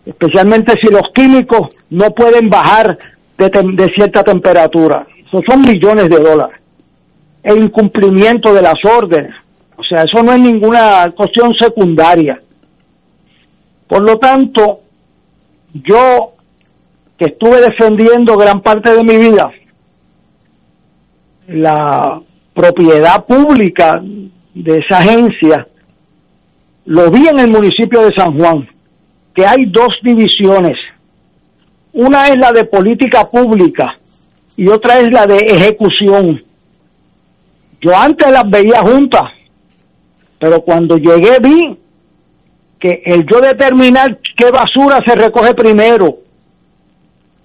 Especialmente 0.05 0.74
si 0.81 0.93
los 0.93 1.11
químicos 1.15 1.69
no 1.91 2.11
pueden 2.11 2.49
bajar 2.49 2.97
de, 3.39 3.93
cierta 3.97 4.23
temperatura. 4.23 5.07
Eso 5.27 5.41
son 5.49 5.61
millones 5.61 6.09
de 6.09 6.23
dólares. 6.23 6.61
El 7.43 7.65
incumplimiento 7.65 8.53
de 8.53 8.62
las 8.62 8.79
órdenes. 8.85 9.35
O 9.77 9.83
sea, 9.83 10.03
eso 10.03 10.23
no 10.23 10.33
es 10.33 10.41
ninguna 10.41 11.07
cuestión 11.16 11.53
secundaria. 11.55 12.41
Por 13.87 14.09
lo 14.09 14.16
tanto, 14.19 14.81
yo 15.73 16.33
que 17.19 17.27
estuve 17.27 17.61
defendiendo 17.61 18.37
gran 18.37 18.61
parte 18.61 18.95
de 18.95 19.03
mi 19.03 19.16
vida 19.16 19.53
la 21.49 22.20
propiedad 22.55 23.24
pública 23.27 24.01
de 24.55 24.79
esa 24.79 24.97
agencia, 24.97 25.66
lo 26.87 27.11
vi 27.11 27.27
en 27.29 27.41
el 27.41 27.49
municipio 27.49 28.03
de 28.03 28.12
San 28.15 28.39
Juan, 28.39 28.69
que 29.35 29.45
hay 29.47 29.67
dos 29.67 29.89
divisiones. 30.03 30.79
Una 31.93 32.29
es 32.29 32.37
la 32.39 32.53
de 32.53 32.65
política 32.65 33.29
pública 33.31 33.99
y 34.57 34.69
otra 34.69 34.99
es 34.99 35.13
la 35.13 35.27
de 35.27 35.37
ejecución. 35.37 36.43
Yo 37.81 37.97
antes 37.97 38.31
las 38.31 38.49
veía 38.49 38.83
juntas, 38.87 39.31
pero 40.39 40.61
cuando 40.63 40.97
llegué 40.97 41.39
vi 41.43 41.79
que 42.79 43.03
el 43.05 43.27
yo 43.27 43.41
determinar 43.41 44.19
qué 44.37 44.51
basura 44.51 44.99
se 45.07 45.15
recoge 45.15 45.55
primero, 45.55 46.19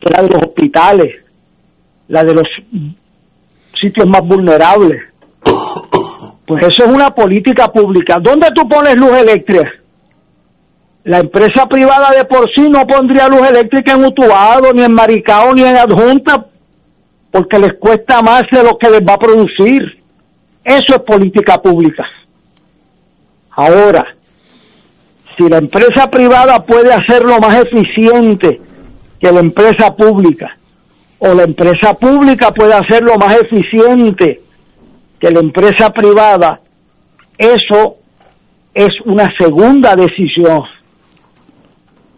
la 0.02 0.22
de 0.22 0.30
los 0.30 0.48
hospitales, 0.48 1.16
la 2.08 2.24
de 2.24 2.34
los 2.34 2.48
sitios 3.80 4.08
más 4.08 4.22
vulnerables, 4.22 5.02
pues 6.46 6.66
eso 6.66 6.86
es 6.86 6.94
una 6.94 7.10
política 7.10 7.68
pública. 7.68 8.18
¿Dónde 8.22 8.48
tú 8.56 8.68
pones 8.68 8.96
luz 8.96 9.16
eléctrica? 9.18 9.70
La 11.08 11.20
empresa 11.20 11.66
privada 11.70 12.12
de 12.12 12.26
por 12.26 12.52
sí 12.54 12.70
no 12.70 12.86
pondría 12.86 13.30
luz 13.30 13.50
eléctrica 13.50 13.94
en 13.94 14.04
Utuado, 14.04 14.74
ni 14.74 14.84
en 14.84 14.92
Maricao, 14.92 15.54
ni 15.54 15.62
en 15.62 15.78
Adjunta, 15.78 16.48
porque 17.32 17.58
les 17.60 17.80
cuesta 17.80 18.22
más 18.22 18.42
de 18.52 18.62
lo 18.62 18.78
que 18.78 18.90
les 18.90 19.00
va 19.00 19.14
a 19.14 19.18
producir. 19.18 20.04
Eso 20.66 20.96
es 20.96 21.02
política 21.04 21.60
pública. 21.60 22.04
Ahora, 23.52 24.06
si 25.38 25.48
la 25.48 25.60
empresa 25.60 26.10
privada 26.12 26.60
puede 26.60 26.92
hacerlo 26.94 27.38
más 27.38 27.56
eficiente 27.56 28.60
que 29.18 29.32
la 29.32 29.40
empresa 29.40 29.96
pública, 29.96 30.58
o 31.20 31.34
la 31.34 31.44
empresa 31.46 31.94
pública 31.94 32.52
puede 32.52 32.74
hacerlo 32.74 33.14
más 33.16 33.34
eficiente 33.44 34.42
que 35.22 35.32
la 35.32 35.40
empresa 35.40 35.90
privada, 35.90 36.60
eso 37.38 37.96
es 38.74 38.90
una 39.06 39.34
segunda 39.38 39.96
decisión. 39.96 40.64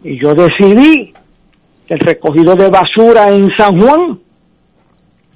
Y 0.02 0.20
yo 0.20 0.34
decidí 0.34 1.12
el 1.88 1.98
recogido 1.98 2.54
de 2.54 2.68
basura 2.68 3.28
en 3.28 3.50
San 3.56 3.80
Juan, 3.80 4.18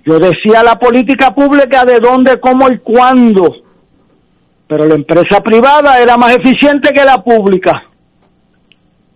yo 0.06 0.18
decía 0.18 0.62
la 0.62 0.78
política 0.78 1.34
pública 1.34 1.84
de 1.84 1.98
dónde, 1.98 2.38
cómo 2.38 2.70
y 2.70 2.78
cuándo, 2.78 3.56
pero 4.66 4.86
la 4.86 4.94
empresa 4.94 5.40
privada 5.40 5.98
era 6.00 6.16
más 6.16 6.36
eficiente 6.36 6.92
que 6.94 7.04
la 7.04 7.22
pública. 7.22 7.84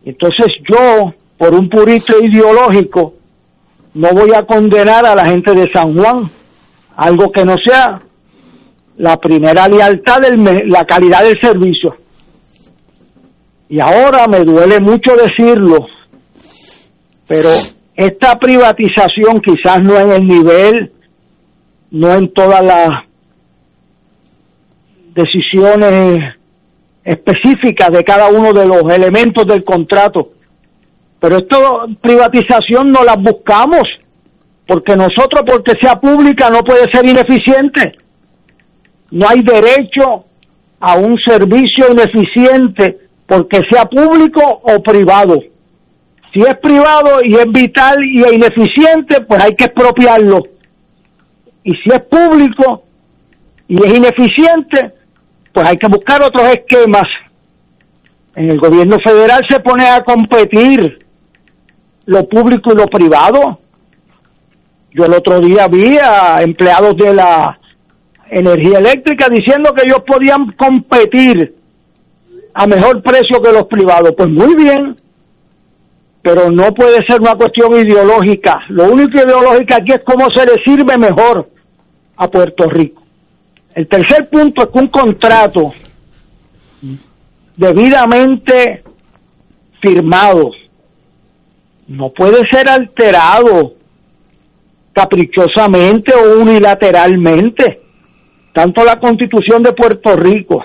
Entonces 0.05 0.47
yo, 0.69 1.12
por 1.37 1.55
un 1.55 1.69
purito 1.69 2.15
ideológico, 2.20 3.15
no 3.95 4.09
voy 4.11 4.31
a 4.35 4.45
condenar 4.45 5.07
a 5.07 5.15
la 5.15 5.29
gente 5.29 5.53
de 5.55 5.70
San 5.73 5.97
Juan, 5.97 6.31
algo 6.97 7.31
que 7.31 7.45
no 7.45 7.55
sea 7.65 8.01
la 8.97 9.16
primera 9.16 9.66
lealtad, 9.66 10.19
de 10.19 10.65
la 10.66 10.85
calidad 10.85 11.23
del 11.23 11.41
servicio. 11.41 11.95
Y 13.69 13.81
ahora 13.81 14.27
me 14.27 14.45
duele 14.45 14.81
mucho 14.81 15.15
decirlo, 15.15 15.86
pero 17.27 17.49
esta 17.95 18.39
privatización 18.39 19.43
quizás 19.43 19.78
no 19.82 19.99
en 19.99 20.12
el 20.12 20.27
nivel, 20.27 20.93
no 21.90 22.15
en 22.15 22.32
todas 22.32 22.62
las 22.62 22.89
decisiones 25.15 26.35
específicas 27.05 27.90
de 27.90 28.05
cada 28.05 28.28
uno 28.28 28.53
de 28.53 28.65
los 28.65 28.90
elementos 28.90 29.47
del 29.47 29.62
contrato, 29.65 30.31
pero 31.20 31.39
esta 31.39 31.59
privatización 32.01 32.90
no 32.90 33.05
las 33.05 33.16
buscamos, 33.16 33.82
porque 34.66 34.95
nosotros, 34.95 35.43
porque 35.47 35.73
sea 35.82 35.97
pública, 35.97 36.49
no 36.49 36.61
puede 36.61 36.90
ser 36.93 37.05
ineficiente. 37.05 37.93
No 39.11 39.27
hay 39.28 39.43
derecho 39.43 40.24
a 40.81 40.97
un 40.99 41.19
servicio 41.19 41.86
ineficiente 41.90 43.07
porque 43.28 43.60
sea 43.70 43.84
público 43.84 44.40
o 44.40 44.82
privado. 44.82 45.38
Si 46.32 46.40
es 46.40 46.56
privado 46.62 47.20
y 47.22 47.34
es 47.34 47.46
vital 47.52 47.96
y 48.02 48.22
es 48.22 48.32
ineficiente, 48.32 49.20
pues 49.20 49.44
hay 49.44 49.55
que 49.55 49.64
expropiarlo. 49.64 50.38
Y 51.62 51.72
si 51.72 51.90
es 51.90 52.02
público 52.05 52.84
y 53.68 53.74
es 53.74 53.98
ineficiente, 53.98 54.94
pues 55.52 55.68
hay 55.68 55.76
que 55.76 55.88
buscar 55.88 56.22
otros 56.22 56.48
esquemas. 56.55 57.06
En 58.34 58.50
el 58.50 58.59
gobierno 58.59 58.96
federal 59.05 59.42
se 59.48 59.60
pone 59.60 59.86
a 59.86 60.02
competir 60.05 61.05
lo 62.06 62.26
público 62.28 62.72
y 62.72 62.78
lo 62.78 62.86
privado. 62.86 63.60
Yo 64.92 65.05
el 65.05 65.12
otro 65.12 65.38
día 65.40 65.66
vi 65.70 65.98
a 65.98 66.38
empleados 66.40 66.96
de 66.96 67.12
la 67.12 67.59
energía 68.30 68.78
eléctrica 68.78 69.26
diciendo 69.30 69.74
que 69.74 69.82
ellos 69.86 70.02
podían 70.06 70.52
competir 70.52 71.57
a 72.59 72.66
mejor 72.66 73.01
precio 73.02 73.40
que 73.40 73.52
los 73.52 73.68
privados. 73.68 74.10
Pues 74.16 74.28
muy 74.28 74.56
bien, 74.56 74.97
pero 76.20 76.51
no 76.51 76.74
puede 76.74 76.97
ser 77.06 77.20
una 77.20 77.36
cuestión 77.36 77.72
ideológica. 77.72 78.62
Lo 78.70 78.90
único 78.90 79.16
ideológico 79.16 79.74
aquí 79.80 79.93
es 79.93 80.02
cómo 80.02 80.26
se 80.35 80.44
le 80.44 80.60
sirve 80.64 80.98
mejor 80.98 81.48
a 82.16 82.26
Puerto 82.26 82.68
Rico. 82.68 83.02
El 83.76 83.86
tercer 83.86 84.28
punto 84.28 84.64
es 84.64 84.72
que 84.72 84.78
un 84.78 84.89
contrato 84.89 85.72
debidamente 87.56 88.82
firmado 89.80 90.51
no 91.86 92.10
puede 92.10 92.40
ser 92.51 92.68
alterado 92.68 93.74
caprichosamente 94.93 96.12
o 96.12 96.40
unilateralmente. 96.40 97.82
Tanto 98.52 98.82
la 98.82 98.98
constitución 98.98 99.62
de 99.62 99.72
Puerto 99.72 100.16
Rico 100.16 100.64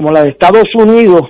como 0.00 0.12
la 0.12 0.22
de 0.22 0.30
Estados 0.30 0.64
Unidos, 0.76 1.28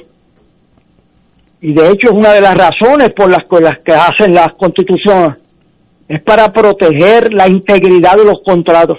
y 1.60 1.74
de 1.74 1.88
hecho 1.88 2.10
es 2.10 2.12
una 2.12 2.34
de 2.34 2.40
las 2.40 2.54
razones 2.56 3.08
por 3.16 3.28
las 3.28 3.44
que, 3.50 3.60
las 3.60 3.80
que 3.80 3.92
hacen 3.92 4.32
las 4.32 4.54
constituciones, 4.56 5.38
es 6.06 6.22
para 6.22 6.52
proteger 6.52 7.34
la 7.34 7.48
integridad 7.48 8.14
de 8.14 8.26
los 8.26 8.38
contratos. 8.46 8.96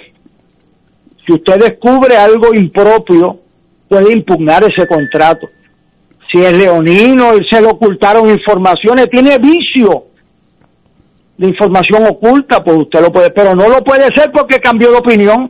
Si 1.26 1.34
usted 1.34 1.56
descubre 1.56 2.18
algo 2.18 2.53
impropio, 2.53 3.39
puede 3.88 4.11
impugnar 4.11 4.61
ese 4.69 4.85
contrato. 4.85 5.48
Si 6.30 6.41
es 6.41 6.52
leonino 6.52 7.38
y 7.38 7.45
se 7.49 7.61
le 7.61 7.69
ocultaron 7.72 8.27
informaciones, 8.27 9.10
tiene 9.10 9.38
vicio 9.38 10.07
de 11.38 11.48
información 11.48 12.07
oculta, 12.10 12.61
pues 12.61 12.76
usted 12.76 12.99
lo 12.99 13.10
puede, 13.10 13.30
pero 13.31 13.56
no 13.56 13.69
lo 13.69 13.81
puede 13.85 14.14
ser 14.14 14.34
porque 14.34 14.60
cambió 14.60 14.91
de 14.91 14.98
opinión. 14.98 15.49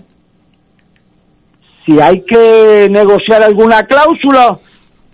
Si 1.86 2.00
hay 2.02 2.22
que 2.22 2.88
negociar 2.90 3.44
alguna 3.44 3.86
cláusula, 3.86 4.60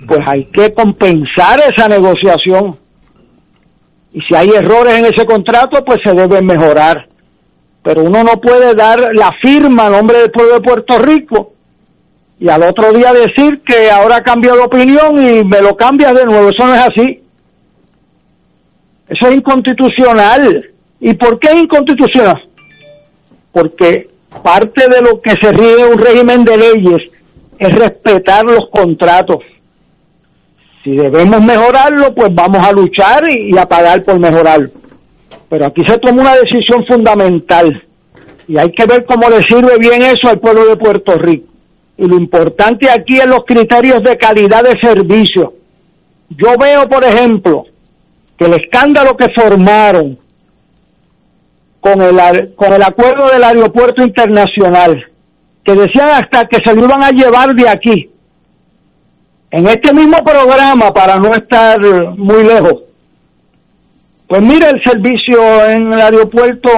pues 0.06 0.20
hay 0.28 0.46
que 0.46 0.74
compensar 0.74 1.60
esa 1.60 1.88
negociación. 1.88 2.78
Y 4.14 4.22
si 4.22 4.36
hay 4.36 4.50
errores 4.50 4.98
en 4.98 5.06
ese 5.06 5.26
contrato, 5.26 5.84
pues 5.86 6.00
se 6.04 6.14
deben 6.14 6.46
mejorar. 6.46 7.08
Pero 7.84 8.04
uno 8.04 8.24
no 8.24 8.42
puede 8.42 8.74
dar 8.76 9.00
la 9.14 9.32
firma 9.42 9.84
a 9.84 9.90
nombre 9.90 10.20
del 10.20 10.32
pueblo 10.32 10.56
de 10.56 10.62
Puerto 10.62 10.98
Rico 11.00 11.54
y 12.40 12.50
al 12.50 12.62
otro 12.64 12.92
día 12.92 13.12
decir 13.14 13.62
que 13.66 13.90
ahora 13.90 14.22
cambió 14.22 14.54
de 14.54 14.62
opinión 14.62 15.28
y 15.28 15.44
me 15.44 15.62
lo 15.62 15.76
cambia 15.76 16.12
de 16.12 16.24
nuevo. 16.26 16.50
Eso 16.50 16.68
no 16.68 16.76
es 16.76 16.82
así. 16.82 17.24
Eso 19.10 19.30
es 19.30 19.38
inconstitucional. 19.38 20.70
¿Y 21.00 21.14
por 21.16 21.40
qué 21.40 21.58
inconstitucional? 21.58 22.44
Porque 23.52 24.10
parte 24.42 24.84
de 24.90 25.02
lo 25.02 25.22
que 25.22 25.32
se 25.42 25.52
rige 25.52 25.86
un 25.86 25.98
régimen 26.00 26.44
de 26.44 26.58
leyes 26.58 27.12
es 27.60 27.70
respetar 27.70 28.44
los 28.44 28.70
contratos. 28.72 29.40
Si 30.84 30.92
debemos 30.96 31.42
mejorarlo, 31.42 32.14
pues 32.16 32.34
vamos 32.34 32.66
a 32.66 32.72
luchar 32.72 33.24
y, 33.30 33.58
a 33.58 33.66
pagar 33.66 34.04
por 34.04 34.20
mejorarlo. 34.20 34.70
Pero 35.50 35.68
aquí 35.68 35.82
se 35.86 35.98
toma 35.98 36.22
una 36.22 36.36
decisión 36.36 36.86
fundamental 36.88 37.84
y 38.48 38.58
hay 38.58 38.72
que 38.72 38.86
ver 38.86 39.06
cómo 39.06 39.30
le 39.30 39.42
sirve 39.44 39.78
bien 39.80 40.02
eso 40.02 40.30
al 40.30 40.40
pueblo 40.40 40.66
de 40.68 40.78
Puerto 40.78 41.14
Rico. 41.18 41.48
Y 41.98 42.08
lo 42.08 42.16
importante 42.16 42.90
aquí 42.90 43.18
es 43.18 43.26
los 43.26 43.44
criterios 43.46 44.04
de 44.04 44.18
calidad 44.18 44.64
de 44.64 44.80
servicio. 44.82 45.54
Yo 46.30 46.54
veo, 46.62 46.84
por 46.90 47.04
ejemplo, 47.04 47.64
que 48.38 48.46
el 48.46 48.54
escándalo 48.54 49.18
que 49.18 49.26
formaron 49.36 50.18
con 51.88 52.02
el, 52.02 52.56
con 52.56 52.74
el 52.74 52.84
acuerdo 52.84 53.32
del 53.32 53.44
aeropuerto 53.44 54.02
internacional, 54.04 55.06
que 55.64 55.72
decían 55.74 56.22
hasta 56.22 56.46
que 56.46 56.58
se 56.64 56.74
lo 56.74 56.84
iban 56.84 57.02
a 57.02 57.10
llevar 57.12 57.54
de 57.56 57.70
aquí. 57.70 58.10
En 59.52 59.66
este 59.68 59.94
mismo 59.94 60.18
programa, 60.24 60.92
para 60.94 61.16
no 61.16 61.30
estar 61.32 61.78
muy 62.18 62.44
lejos, 62.44 62.84
pues 64.28 64.42
mire, 64.42 64.68
el 64.68 64.82
servicio 64.84 65.40
en 65.70 65.94
el 65.94 66.02
aeropuerto 66.02 66.70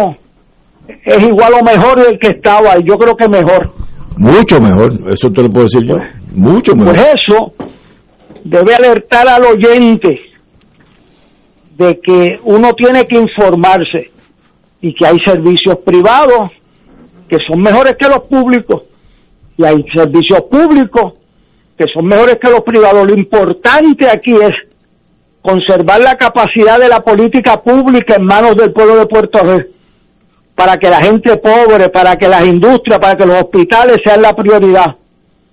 es 0.87 1.17
igual 1.23 1.53
o 1.59 1.63
mejor 1.63 2.03
del 2.03 2.19
que 2.19 2.27
estaba, 2.27 2.77
y 2.77 2.83
yo 2.83 2.95
creo 2.95 3.15
que 3.15 3.27
mejor. 3.27 3.73
Mucho 4.17 4.59
mejor, 4.59 4.91
eso 5.11 5.29
te 5.29 5.41
lo 5.41 5.49
puedo 5.49 5.65
decir 5.65 5.81
yo. 5.87 5.95
Mucho 6.35 6.73
mejor. 6.75 6.95
Pues 6.95 7.13
eso 7.15 7.53
debe 8.43 8.75
alertar 8.75 9.27
al 9.27 9.43
oyente 9.45 10.19
de 11.77 11.99
que 12.03 12.39
uno 12.43 12.73
tiene 12.73 13.07
que 13.07 13.17
informarse 13.17 14.18
y 14.81 14.93
que 14.93 15.05
hay 15.05 15.19
servicios 15.19 15.77
privados 15.85 16.51
que 17.27 17.37
son 17.47 17.61
mejores 17.61 17.95
que 17.97 18.07
los 18.07 18.23
públicos 18.23 18.83
y 19.57 19.65
hay 19.65 19.83
servicios 19.93 20.41
públicos 20.49 21.13
que 21.77 21.85
son 21.87 22.05
mejores 22.05 22.37
que 22.41 22.49
los 22.49 22.61
privados. 22.61 23.09
Lo 23.09 23.15
importante 23.15 24.07
aquí 24.09 24.31
es 24.33 24.55
conservar 25.41 26.01
la 26.01 26.15
capacidad 26.15 26.79
de 26.79 26.89
la 26.89 27.01
política 27.01 27.57
pública 27.57 28.15
en 28.15 28.25
manos 28.25 28.55
del 28.55 28.71
pueblo 28.73 28.97
de 28.97 29.05
Puerto 29.05 29.39
Rico 29.39 29.69
para 30.55 30.77
que 30.77 30.89
la 30.89 30.97
gente 30.97 31.37
pobre, 31.37 31.87
para 31.89 32.17
que 32.17 32.27
las 32.27 32.45
industrias, 32.45 32.99
para 32.99 33.15
que 33.15 33.25
los 33.25 33.37
hospitales 33.37 33.97
sean 34.03 34.21
la 34.21 34.35
prioridad 34.35 34.95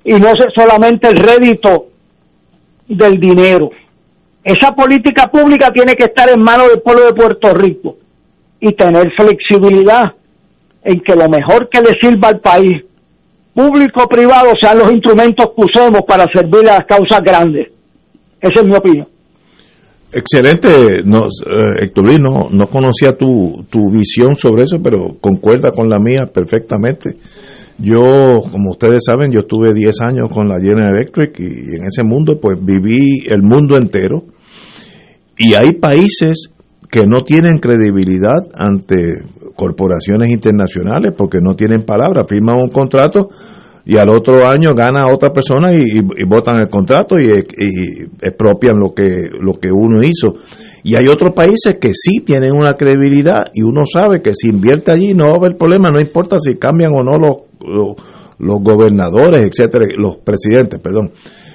y 0.03 0.15
no 0.15 0.32
solamente 0.55 1.09
el 1.09 1.16
rédito 1.16 1.86
del 2.89 3.20
dinero. 3.20 3.70
Esa 4.43 4.73
política 4.74 5.28
pública 5.28 5.73
tiene 5.73 5.94
que 5.94 6.05
estar 6.05 6.28
en 6.28 6.40
manos 6.40 6.70
del 6.70 6.81
pueblo 6.81 7.07
de 7.07 7.15
Puerto 7.15 7.55
Rico 7.55 7.97
y 8.68 8.74
tener 8.74 9.12
flexibilidad 9.16 10.12
en 10.82 11.01
que 11.01 11.14
lo 11.14 11.28
mejor 11.28 11.68
que 11.68 11.80
le 11.80 11.98
sirva 12.01 12.28
al 12.28 12.40
país, 12.40 12.84
público 13.55 14.05
o 14.05 14.09
privado, 14.09 14.51
sean 14.60 14.78
los 14.78 14.93
instrumentos 14.93 15.47
que 15.55 15.62
usemos 15.64 16.01
para 16.06 16.24
servir 16.32 16.68
a 16.68 16.78
las 16.78 16.86
causas 16.86 17.20
grandes. 17.24 17.68
Esa 18.40 18.60
es 18.60 18.64
mi 18.64 18.76
opinión. 18.76 19.06
Excelente, 20.12 21.02
no, 21.05 21.26
eh, 21.26 21.82
Héctor 21.82 22.05
Luis, 22.06 22.20
no, 22.20 22.48
no 22.51 22.66
conocía 22.68 23.16
tu, 23.16 23.64
tu 23.68 23.90
visión 23.90 24.36
sobre 24.36 24.62
eso, 24.62 24.78
pero 24.82 25.16
concuerda 25.20 25.72
con 25.72 25.88
la 25.88 25.98
mía 25.98 26.26
perfectamente. 26.32 27.16
Yo, 27.78 28.01
como 28.51 28.70
ustedes 28.70 29.02
saben, 29.05 29.30
yo 29.30 29.40
estuve 29.40 29.74
10 29.74 30.01
años 30.01 30.28
con 30.32 30.48
la 30.48 30.59
General 30.59 30.94
Electric 30.97 31.38
y 31.40 31.76
en 31.76 31.84
ese 31.86 32.02
mundo 32.05 32.38
pues 32.40 32.56
viví 32.60 33.26
el 33.28 33.43
mundo 33.43 33.76
entero. 33.76 34.24
Y 35.36 35.52
hay 35.52 35.72
países 35.72 36.55
que 36.90 37.04
no 37.06 37.22
tienen 37.22 37.58
credibilidad 37.58 38.38
ante 38.54 39.22
corporaciones 39.54 40.28
internacionales 40.28 41.12
porque 41.16 41.38
no 41.40 41.54
tienen 41.54 41.84
palabra, 41.84 42.24
firman 42.28 42.56
un 42.56 42.70
contrato 42.70 43.28
y 43.84 43.96
al 43.96 44.10
otro 44.10 44.48
año 44.48 44.70
gana 44.76 45.04
otra 45.12 45.30
persona 45.32 45.70
y, 45.72 46.00
votan 46.24 46.56
el 46.58 46.68
contrato 46.68 47.16
y, 47.18 47.30
expropian 48.20 48.80
lo 48.80 48.92
que, 48.92 49.28
lo 49.40 49.52
que 49.52 49.68
uno 49.72 50.02
hizo. 50.02 50.34
Y 50.82 50.96
hay 50.96 51.06
otros 51.06 51.32
países 51.34 51.78
que 51.80 51.92
sí 51.94 52.20
tienen 52.24 52.52
una 52.52 52.74
credibilidad 52.74 53.46
y 53.54 53.62
uno 53.62 53.84
sabe 53.90 54.20
que 54.22 54.34
si 54.34 54.48
invierte 54.48 54.90
allí 54.90 55.14
no 55.14 55.26
va 55.26 55.32
a 55.34 55.36
haber 55.36 55.56
problema, 55.56 55.92
no 55.92 56.00
importa 56.00 56.36
si 56.40 56.56
cambian 56.56 56.92
o 56.94 57.04
no 57.04 57.16
los, 57.16 57.94
gobernadores, 58.38 59.42
etcétera, 59.42 59.86
los 59.96 60.16
presidentes, 60.18 60.80
perdón. 60.80 61.12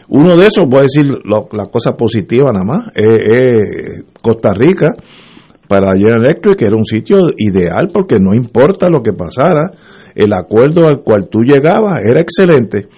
Uno 0.09 0.35
de 0.35 0.47
esos, 0.47 0.67
voy 0.67 0.79
a 0.79 0.83
decir 0.83 1.05
la 1.23 1.65
cosa 1.65 1.91
positiva 1.93 2.47
nada 2.51 2.65
más, 2.65 2.91
es 2.95 4.03
Costa 4.21 4.53
Rica 4.53 4.89
para 5.67 5.95
General 5.95 6.25
Electric, 6.25 6.57
que 6.57 6.65
era 6.65 6.75
un 6.75 6.83
sitio 6.83 7.15
ideal 7.37 7.89
porque 7.93 8.17
no 8.19 8.33
importa 8.33 8.89
lo 8.89 9.01
que 9.01 9.13
pasara, 9.13 9.71
el 10.13 10.33
acuerdo 10.33 10.85
al 10.85 11.01
cual 11.01 11.29
tú 11.29 11.43
llegabas 11.43 12.01
era 12.05 12.19
excelente. 12.19 12.89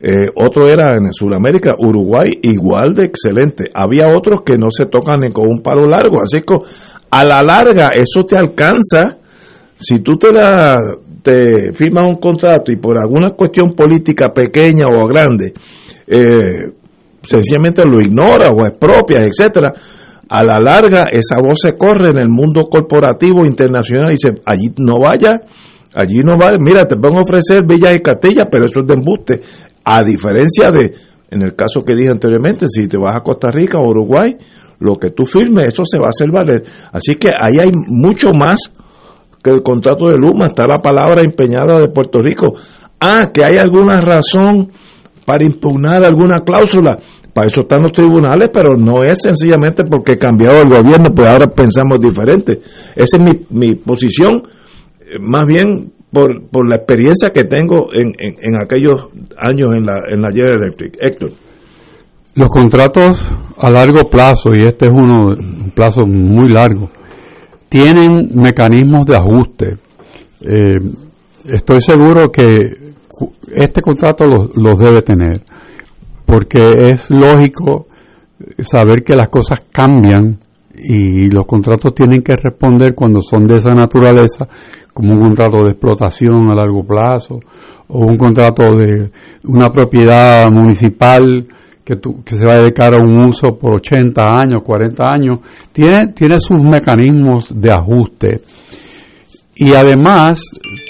Eh, 0.00 0.30
otro 0.34 0.68
era 0.68 0.94
en 0.94 1.12
Sudamérica, 1.12 1.72
Uruguay, 1.78 2.28
igual 2.42 2.94
de 2.94 3.04
excelente. 3.04 3.70
Había 3.74 4.08
otros 4.16 4.40
que 4.44 4.56
no 4.56 4.70
se 4.70 4.86
tocan 4.86 5.20
ni 5.20 5.32
con 5.32 5.48
un 5.48 5.60
palo 5.62 5.86
largo, 5.86 6.20
así 6.22 6.40
que 6.40 6.54
a 7.10 7.24
la 7.24 7.42
larga 7.42 7.88
eso 7.88 8.24
te 8.24 8.36
alcanza. 8.36 9.18
Si 9.76 10.00
tú 10.00 10.16
te, 10.16 10.32
la, 10.32 10.76
te 11.24 11.72
firmas 11.72 12.06
un 12.06 12.16
contrato 12.16 12.70
y 12.70 12.76
por 12.76 12.98
alguna 12.98 13.30
cuestión 13.30 13.72
política 13.72 14.28
pequeña 14.32 14.84
o 14.86 15.06
grande, 15.08 15.54
eh, 16.06 16.70
sencillamente 17.22 17.82
lo 17.82 17.98
ignoras 17.98 18.52
o 18.54 18.66
expropias, 18.66 19.26
etcétera, 19.26 19.72
a 20.28 20.44
la 20.44 20.58
larga 20.60 21.04
esa 21.04 21.36
voz 21.42 21.60
se 21.62 21.72
corre 21.72 22.10
en 22.10 22.18
el 22.18 22.28
mundo 22.28 22.68
corporativo 22.68 23.46
internacional 23.46 24.08
y 24.08 24.16
dice, 24.16 24.34
allí 24.44 24.66
no 24.76 24.98
vaya, 24.98 25.40
allí 25.94 26.18
no 26.22 26.36
vaya, 26.36 26.58
mira, 26.60 26.86
te 26.86 26.96
van 26.96 27.18
ofrecer 27.18 27.64
Villas 27.66 27.96
y 27.96 28.00
Castilla, 28.00 28.44
pero 28.44 28.66
eso 28.66 28.80
es 28.80 28.86
de 28.86 28.94
embuste. 28.94 29.40
A 29.82 30.02
diferencia 30.02 30.70
de, 30.70 30.92
en 31.30 31.42
el 31.42 31.54
caso 31.54 31.82
que 31.86 31.94
dije 31.94 32.10
anteriormente, 32.10 32.66
si 32.68 32.86
te 32.86 32.98
vas 32.98 33.16
a 33.16 33.20
Costa 33.20 33.50
Rica 33.50 33.78
o 33.78 33.88
Uruguay, 33.88 34.36
lo 34.80 34.96
que 34.96 35.10
tú 35.10 35.24
firmes, 35.24 35.68
eso 35.68 35.84
se 35.86 35.98
va 35.98 36.06
a 36.06 36.10
hacer 36.10 36.30
valer. 36.30 36.62
Así 36.92 37.16
que 37.16 37.28
ahí 37.28 37.58
hay 37.58 37.70
mucho 37.88 38.28
más 38.38 38.70
que 39.44 39.50
el 39.50 39.62
contrato 39.62 40.08
de 40.08 40.16
Luma, 40.16 40.46
está 40.46 40.66
la 40.66 40.78
palabra 40.78 41.20
empeñada 41.20 41.78
de 41.78 41.88
Puerto 41.88 42.20
Rico. 42.22 42.54
Ah, 42.98 43.28
que 43.32 43.44
hay 43.44 43.58
alguna 43.58 44.00
razón 44.00 44.72
para 45.26 45.44
impugnar 45.44 46.02
alguna 46.02 46.38
cláusula. 46.38 46.96
Para 47.34 47.48
eso 47.48 47.62
están 47.62 47.82
los 47.82 47.92
tribunales, 47.92 48.48
pero 48.52 48.74
no 48.74 49.04
es 49.04 49.18
sencillamente 49.20 49.82
porque 49.84 50.16
cambiado 50.16 50.62
el 50.62 50.70
gobierno, 50.70 51.10
pues 51.14 51.28
ahora 51.28 51.46
pensamos 51.48 52.00
diferente. 52.00 52.60
Esa 52.96 53.18
es 53.18 53.22
mi, 53.22 53.32
mi 53.50 53.74
posición, 53.74 54.42
eh, 55.00 55.18
más 55.20 55.42
bien 55.46 55.92
por, 56.10 56.48
por 56.48 56.66
la 56.68 56.76
experiencia 56.76 57.30
que 57.30 57.44
tengo 57.44 57.92
en, 57.92 58.12
en, 58.18 58.54
aquellos 58.54 59.08
años 59.36 59.70
en 59.76 59.84
la, 59.84 60.00
en 60.08 60.22
la 60.22 60.30
General 60.30 60.62
Electric. 60.62 60.96
Héctor. 61.00 61.32
Los 62.36 62.48
contratos 62.48 63.32
a 63.60 63.70
largo 63.70 64.08
plazo, 64.08 64.50
y 64.54 64.62
este 64.62 64.86
es 64.86 64.92
uno, 64.92 65.26
un 65.26 65.72
plazo 65.74 66.06
muy 66.06 66.48
largo, 66.48 66.88
tienen 67.74 68.28
mecanismos 68.36 69.04
de 69.04 69.16
ajuste. 69.16 69.78
Eh, 70.42 70.78
estoy 71.46 71.80
seguro 71.80 72.30
que 72.30 72.46
este 73.52 73.82
contrato 73.82 74.26
los, 74.26 74.50
los 74.54 74.78
debe 74.78 75.02
tener, 75.02 75.42
porque 76.24 76.62
es 76.84 77.10
lógico 77.10 77.88
saber 78.62 79.02
que 79.02 79.16
las 79.16 79.28
cosas 79.28 79.66
cambian 79.72 80.38
y 80.72 81.28
los 81.30 81.46
contratos 81.46 81.92
tienen 81.96 82.22
que 82.22 82.36
responder 82.36 82.94
cuando 82.94 83.20
son 83.20 83.44
de 83.44 83.56
esa 83.56 83.74
naturaleza, 83.74 84.46
como 84.92 85.14
un 85.14 85.18
contrato 85.18 85.64
de 85.64 85.70
explotación 85.70 86.48
a 86.52 86.54
largo 86.54 86.84
plazo 86.86 87.40
o 87.88 88.06
un 88.06 88.16
contrato 88.16 88.62
de 88.76 89.10
una 89.48 89.68
propiedad 89.70 90.48
municipal 90.48 91.44
que, 91.84 91.96
tú- 91.96 92.22
que 92.24 92.36
se 92.36 92.46
va 92.46 92.54
a 92.54 92.58
dedicar 92.62 92.94
a 92.94 93.02
un 93.02 93.18
uso 93.28 93.56
por 93.58 93.74
80 93.74 94.22
años, 94.22 94.62
40 94.64 95.04
años, 95.06 95.38
tiene, 95.72 96.06
tiene 96.08 96.40
sus 96.40 96.62
mecanismos 96.62 97.52
de 97.54 97.72
ajuste. 97.72 98.40
Y 99.56 99.72
además 99.74 100.42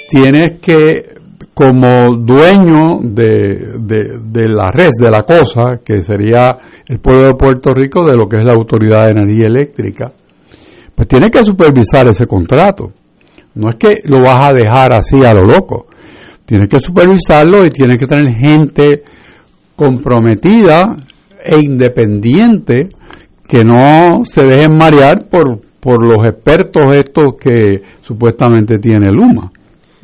tienes 0.08 0.54
que, 0.60 1.14
como 1.52 1.86
dueño 2.18 3.00
de, 3.02 3.74
de, 3.78 4.04
de 4.24 4.48
la 4.48 4.70
red, 4.70 4.88
de 5.00 5.10
la 5.10 5.22
cosa, 5.22 5.80
que 5.84 6.00
sería 6.00 6.50
el 6.88 6.98
pueblo 7.00 7.22
de 7.24 7.34
Puerto 7.34 7.74
Rico, 7.74 8.06
de 8.06 8.16
lo 8.16 8.26
que 8.28 8.38
es 8.38 8.44
la 8.44 8.54
Autoridad 8.54 9.04
de 9.06 9.10
Energía 9.12 9.46
Eléctrica, 9.46 10.12
pues 10.94 11.08
tienes 11.08 11.30
que 11.30 11.44
supervisar 11.44 12.08
ese 12.08 12.26
contrato. 12.26 12.92
No 13.56 13.68
es 13.68 13.76
que 13.76 14.00
lo 14.08 14.18
vas 14.24 14.44
a 14.50 14.52
dejar 14.52 14.94
así 14.94 15.16
a 15.24 15.32
lo 15.32 15.44
loco. 15.44 15.86
Tienes 16.46 16.68
que 16.68 16.78
supervisarlo 16.80 17.64
y 17.66 17.70
tienes 17.70 17.98
que 17.98 18.06
tener 18.06 18.34
gente 18.34 19.02
comprometida 19.76 20.96
e 21.44 21.59
independiente 21.59 22.82
que 23.46 23.62
no 23.62 24.24
se 24.24 24.42
dejen 24.44 24.76
marear 24.76 25.28
por, 25.28 25.60
por 25.80 26.02
los 26.05 26.26
expertos 26.26 26.94
estos 26.94 27.34
que 27.38 27.82
supuestamente 28.01 28.78
tiene 28.78 29.12
Luma. 29.12 29.51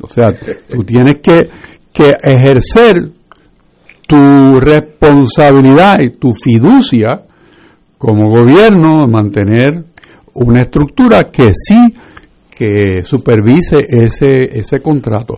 O 0.01 0.07
sea, 0.07 0.27
tú 0.69 0.83
tienes 0.83 1.19
que, 1.19 1.49
que 1.91 2.13
ejercer 2.23 3.09
tu 4.07 4.59
responsabilidad 4.59 5.99
y 6.01 6.11
tu 6.11 6.33
fiducia 6.33 7.23
como 7.97 8.29
gobierno, 8.29 9.05
mantener 9.07 9.85
una 10.33 10.61
estructura 10.61 11.29
que 11.31 11.51
sí 11.53 11.93
que 12.49 13.03
supervise 13.03 13.77
ese, 13.89 14.43
ese 14.59 14.79
contrato 14.81 15.37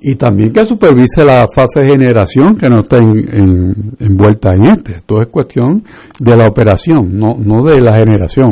y 0.00 0.14
también 0.16 0.52
que 0.52 0.64
supervise 0.64 1.24
la 1.24 1.46
fase 1.54 1.80
de 1.80 1.88
generación 1.88 2.56
que 2.56 2.68
no 2.68 2.76
está 2.82 2.96
en- 2.96 3.28
en- 3.34 3.92
envuelta 3.98 4.50
en 4.54 4.70
este. 4.70 4.96
Esto 4.96 5.20
es 5.20 5.28
cuestión 5.28 5.84
de 6.18 6.36
la 6.36 6.46
operación, 6.48 7.18
no, 7.18 7.34
no 7.38 7.62
de 7.64 7.80
la 7.80 7.98
generación. 7.98 8.48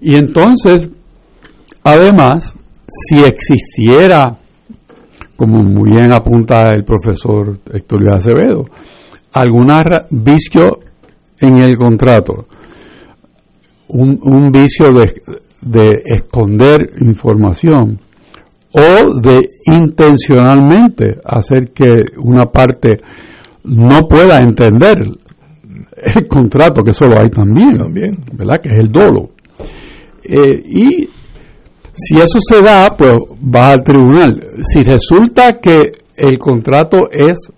Y 0.00 0.14
entonces, 0.16 0.88
además, 1.84 2.56
si 2.88 3.22
existiera, 3.22 4.36
como 5.36 5.62
muy 5.62 5.90
bien 5.90 6.10
apunta 6.12 6.70
el 6.74 6.84
profesor 6.84 7.58
Héctor 7.72 8.16
Acevedo, 8.16 8.64
algún 9.32 9.70
vicio 10.10 10.80
en 11.40 11.58
el 11.58 11.76
contrato, 11.76 12.46
un, 13.90 14.18
un 14.22 14.50
vicio 14.52 14.92
de, 14.92 15.12
de 15.62 16.02
esconder 16.06 16.90
información 17.00 18.00
o 18.78 19.20
de 19.20 19.46
intencionalmente 19.66 21.18
hacer 21.24 21.72
que 21.72 22.04
una 22.18 22.44
parte 22.46 22.96
no 23.64 24.00
pueda 24.08 24.38
entender 24.38 24.98
el 25.96 26.28
contrato, 26.28 26.82
que 26.82 26.92
eso 26.92 27.06
lo 27.06 27.18
hay 27.18 27.28
también, 27.28 27.72
¿verdad? 28.32 28.60
Que 28.62 28.68
es 28.70 28.78
el 28.78 28.90
dolo. 28.90 29.30
Eh, 30.22 30.62
y 30.64 31.08
si 31.92 32.16
eso 32.16 32.38
se 32.40 32.62
da, 32.62 32.94
pues 32.96 33.12
va 33.54 33.72
al 33.72 33.82
tribunal. 33.82 34.40
Si 34.62 34.82
resulta 34.82 35.54
que 35.54 35.90
el 36.16 36.38
contrato 36.38 37.10
es 37.10 37.50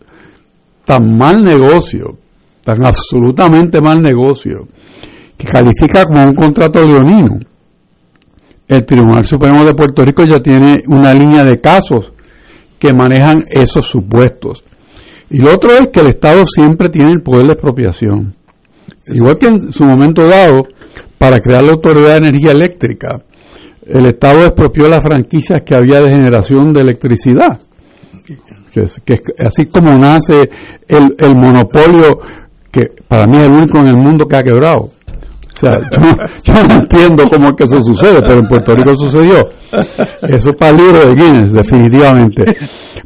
tan 0.85 1.17
mal 1.17 1.45
negocio, 1.45 2.19
tan 2.65 2.87
absolutamente 2.87 3.81
mal 3.81 4.01
negocio, 4.01 4.67
que 5.37 5.47
califica 5.47 6.05
como 6.05 6.25
un 6.25 6.35
contrato 6.35 6.81
leonino, 6.83 7.39
el 8.71 8.85
Tribunal 8.85 9.25
Supremo 9.25 9.65
de 9.65 9.75
Puerto 9.75 10.03
Rico 10.05 10.25
ya 10.25 10.41
tiene 10.41 10.83
una 10.89 11.13
línea 11.13 11.45
de 11.45 11.59
casos 11.59 12.13
que 12.79 12.93
manejan 12.93 13.45
esos 13.51 13.85
supuestos. 13.87 14.65
Y 15.29 15.39
lo 15.43 15.53
otro 15.55 15.71
es 15.73 15.89
que 15.89 16.01
el 16.01 16.09
Estado 16.09 16.43
siempre 16.47 16.89
tiene 16.89 17.13
el 17.13 17.23
poder 17.23 17.47
de 17.47 17.53
expropiación. 17.53 18.35
Igual 19.07 19.39
que 19.39 19.49
en 19.49 19.73
su 19.73 19.85
momento 19.85 20.27
dado, 20.27 20.63
para 21.19 21.39
crear 21.39 21.63
la 21.63 21.73
Autoridad 21.73 22.13
de 22.21 22.29
Energía 22.29 22.53
Eléctrica, 22.53 23.21
el 23.87 24.07
Estado 24.07 24.45
expropió 24.47 24.89
las 24.89 25.03
franquicias 25.03 25.63
que 25.65 25.75
había 25.75 26.01
de 26.01 26.11
generación 26.11 26.73
de 26.73 26.81
electricidad. 26.81 27.61
Que, 29.05 29.15
es- 29.15 29.23
así 29.45 29.67
como 29.67 29.91
nace 29.93 30.49
el, 30.89 31.15
el 31.19 31.35
monopolio, 31.35 32.19
que 32.71 32.83
para 33.09 33.27
mí 33.27 33.39
es 33.41 33.49
el 33.49 33.53
único 33.55 33.79
en 33.79 33.89
el 33.89 33.97
mundo 33.97 34.27
que 34.27 34.37
ha 34.37 34.43
quebrado. 34.43 34.91
Sea, 35.61 35.73
yo, 35.93 35.99
no- 36.01 36.17
yo 36.43 36.67
no 36.67 36.75
entiendo 36.83 37.25
cómo 37.31 37.49
es 37.49 37.53
que 37.57 37.65
eso 37.65 37.81
sucede, 37.81 38.21
pero 38.27 38.41
en 38.41 38.49
Puerto 38.49 38.75
Rico 38.75 38.95
sucedió. 38.95 39.41
Eso 40.23 40.51
es 40.51 40.57
para 40.57 40.71
el 40.71 40.77
libro 40.79 40.99
de 41.07 41.15
Guinness, 41.15 41.53
definitivamente. 41.53 42.43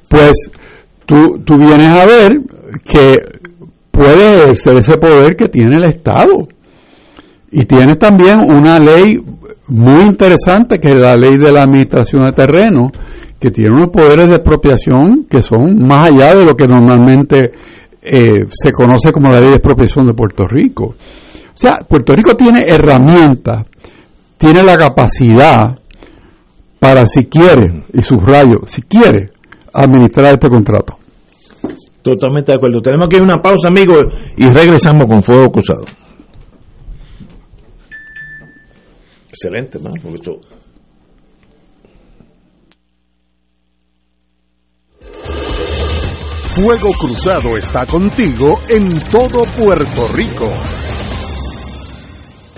Pues 0.09 0.51
tú, 1.06 1.40
tú 1.44 1.59
vienes 1.59 1.93
a 1.93 2.06
ver 2.06 2.32
que 2.85 3.18
puede 3.90 4.36
ejercer 4.44 4.76
ese 4.76 4.97
poder 4.98 5.36
que 5.36 5.48
tiene 5.48 5.76
el 5.76 5.85
Estado. 5.85 6.47
Y 7.51 7.64
tienes 7.66 7.98
también 7.98 8.40
una 8.40 8.78
ley 8.81 9.20
muy 9.68 10.02
interesante, 10.02 10.78
que 10.81 10.89
es 10.89 10.94
la 10.97 11.14
ley 11.14 11.36
de 11.39 11.52
la 11.52 11.62
administración 11.62 12.22
de 12.22 12.32
terreno, 12.32 12.90
que 13.39 13.51
tiene 13.51 13.74
unos 13.76 13.90
poderes 13.90 14.28
de 14.28 14.36
expropiación 14.36 15.26
que 15.31 15.40
son 15.43 15.76
más 15.86 16.09
allá 16.10 16.35
de 16.35 16.44
lo 16.44 16.55
que 16.55 16.66
normalmente 16.66 17.52
eh, 18.02 18.44
se 18.48 18.70
conoce 18.72 19.12
como 19.12 19.31
la 19.32 19.40
ley 19.40 19.51
de 19.51 19.56
expropiación 19.56 20.06
de 20.06 20.14
Puerto 20.14 20.47
Rico. 20.47 20.94
O 21.55 21.56
sea, 21.56 21.78
Puerto 21.89 22.14
Rico 22.14 22.35
tiene 22.36 22.64
herramientas, 22.68 23.66
tiene 24.36 24.62
la 24.62 24.76
capacidad 24.76 25.78
para, 26.78 27.06
si 27.06 27.24
quiere, 27.26 27.85
y 27.93 28.02
subrayo, 28.02 28.59
si 28.66 28.82
quiere, 28.82 29.31
administrar 29.72 30.35
este 30.35 30.48
contrato. 30.48 30.98
Totalmente 32.02 32.52
de 32.52 32.56
acuerdo. 32.56 32.82
Tenemos 32.82 33.09
que 33.09 33.16
ir 33.16 33.22
a 33.22 33.24
una 33.24 33.40
pausa, 33.40 33.68
amigos, 33.68 34.12
y 34.36 34.44
regresamos 34.47 35.06
con 35.06 35.22
Fuego 35.22 35.51
Cruzado. 35.51 35.85
Excelente, 39.31 39.78
man, 39.78 39.94
porque 40.02 40.16
esto- 40.16 40.40
Fuego 46.55 46.93
Cruzado 46.93 47.56
está 47.56 47.85
contigo 47.86 48.60
en 48.68 49.01
todo 49.10 49.44
Puerto 49.44 50.09
Rico. 50.14 50.48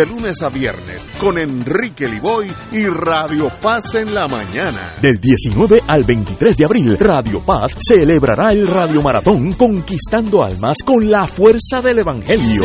de 0.00 0.06
lunes 0.06 0.40
a 0.40 0.48
viernes 0.48 1.02
con 1.18 1.36
Enrique 1.36 2.08
Liboy 2.08 2.50
y 2.72 2.86
Radio 2.86 3.50
Paz 3.60 3.96
en 3.96 4.14
la 4.14 4.26
mañana. 4.26 4.94
Del 5.02 5.20
19 5.20 5.82
al 5.86 6.04
23 6.04 6.56
de 6.56 6.64
abril, 6.64 6.96
Radio 6.98 7.40
Paz 7.40 7.76
celebrará 7.78 8.50
el 8.52 8.66
Radio 8.66 9.02
Maratón 9.02 9.52
Conquistando 9.52 10.42
Almas 10.42 10.78
con 10.86 11.10
la 11.10 11.26
fuerza 11.26 11.82
del 11.82 11.98
Evangelio 11.98 12.64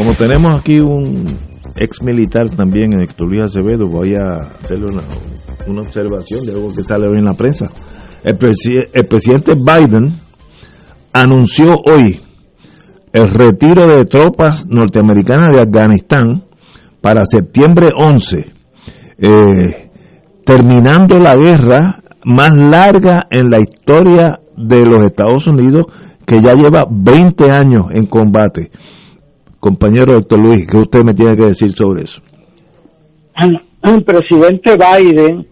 Como 0.00 0.14
tenemos 0.14 0.58
aquí 0.58 0.80
un 0.80 1.26
ex 1.76 2.02
militar 2.02 2.48
también, 2.56 3.02
Héctor 3.02 3.28
Luis 3.28 3.44
Acevedo, 3.44 3.86
voy 3.86 4.14
a 4.14 4.48
hacerle 4.58 4.86
una, 5.66 5.82
observación 5.82 6.46
de 6.46 6.52
algo 6.52 6.74
que 6.74 6.80
sale 6.80 7.06
hoy 7.06 7.18
en 7.18 7.26
la 7.26 7.34
prensa. 7.34 7.66
El, 8.24 8.38
el 8.94 9.06
presidente 9.06 9.52
Biden 9.56 10.14
anunció 11.12 11.66
hoy 11.84 12.18
el 13.12 13.28
retiro 13.28 13.88
de 13.88 14.06
tropas 14.06 14.66
norteamericanas 14.66 15.52
de 15.52 15.60
Afganistán 15.60 16.44
para 17.02 17.26
septiembre 17.26 17.90
11, 17.94 18.38
eh, 19.18 19.90
terminando 20.46 21.18
la 21.18 21.36
guerra 21.36 22.02
más 22.24 22.52
larga 22.56 23.26
en 23.30 23.50
la 23.50 23.58
historia 23.60 24.40
de 24.56 24.80
los 24.80 25.04
Estados 25.04 25.46
Unidos, 25.46 25.84
que 26.24 26.40
ya 26.40 26.54
lleva 26.54 26.86
20 26.90 27.50
años 27.50 27.88
en 27.90 28.06
combate. 28.06 28.70
Compañero 29.60 30.14
doctor 30.14 30.38
Luis, 30.38 30.66
¿qué 30.66 30.78
usted 30.78 31.04
me 31.04 31.12
tiene 31.12 31.36
que 31.36 31.44
decir 31.44 31.68
sobre 31.68 32.04
eso? 32.04 32.22
El 33.82 34.04
presidente 34.04 34.72
Biden 34.74 35.46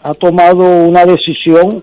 ha 0.00 0.14
tomado 0.14 0.64
una 0.64 1.04
decisión 1.04 1.82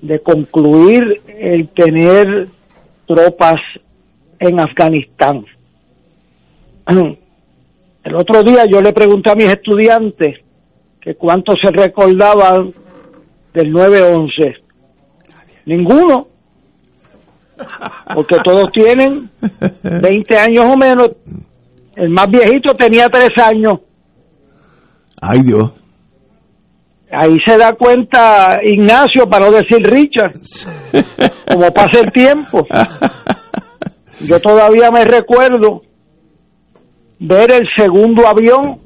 de 0.00 0.18
concluir 0.20 1.02
el 1.26 1.68
tener 1.68 2.48
tropas 3.06 3.60
en 4.38 4.60
Afganistán. 4.62 5.44
El 6.86 8.14
otro 8.14 8.42
día 8.44 8.64
yo 8.70 8.80
le 8.80 8.92
pregunté 8.92 9.30
a 9.30 9.34
mis 9.34 9.50
estudiantes 9.50 10.38
que 11.00 11.16
cuánto 11.16 11.52
se 11.56 11.70
recordaban 11.70 12.72
del 13.52 13.72
9-11. 13.74 14.56
Ninguno 15.66 16.28
porque 18.14 18.36
todos 18.44 18.70
tienen 18.72 19.30
20 19.82 20.38
años 20.38 20.64
o 20.66 20.76
menos. 20.76 21.10
El 21.94 22.10
más 22.10 22.26
viejito 22.30 22.74
tenía 22.74 23.06
3 23.10 23.28
años. 23.48 23.80
Ay 25.20 25.40
Dios. 25.42 25.72
Ahí 27.10 27.38
se 27.46 27.56
da 27.56 27.74
cuenta 27.78 28.58
Ignacio, 28.62 29.28
para 29.30 29.46
no 29.46 29.56
decir 29.56 29.78
Richard, 29.78 30.32
como 31.50 31.72
pasa 31.72 32.00
el 32.04 32.12
tiempo. 32.12 32.66
Yo 34.20 34.40
todavía 34.40 34.90
me 34.90 35.04
recuerdo 35.04 35.82
ver 37.20 37.52
el 37.52 37.66
segundo 37.78 38.24
avión 38.28 38.80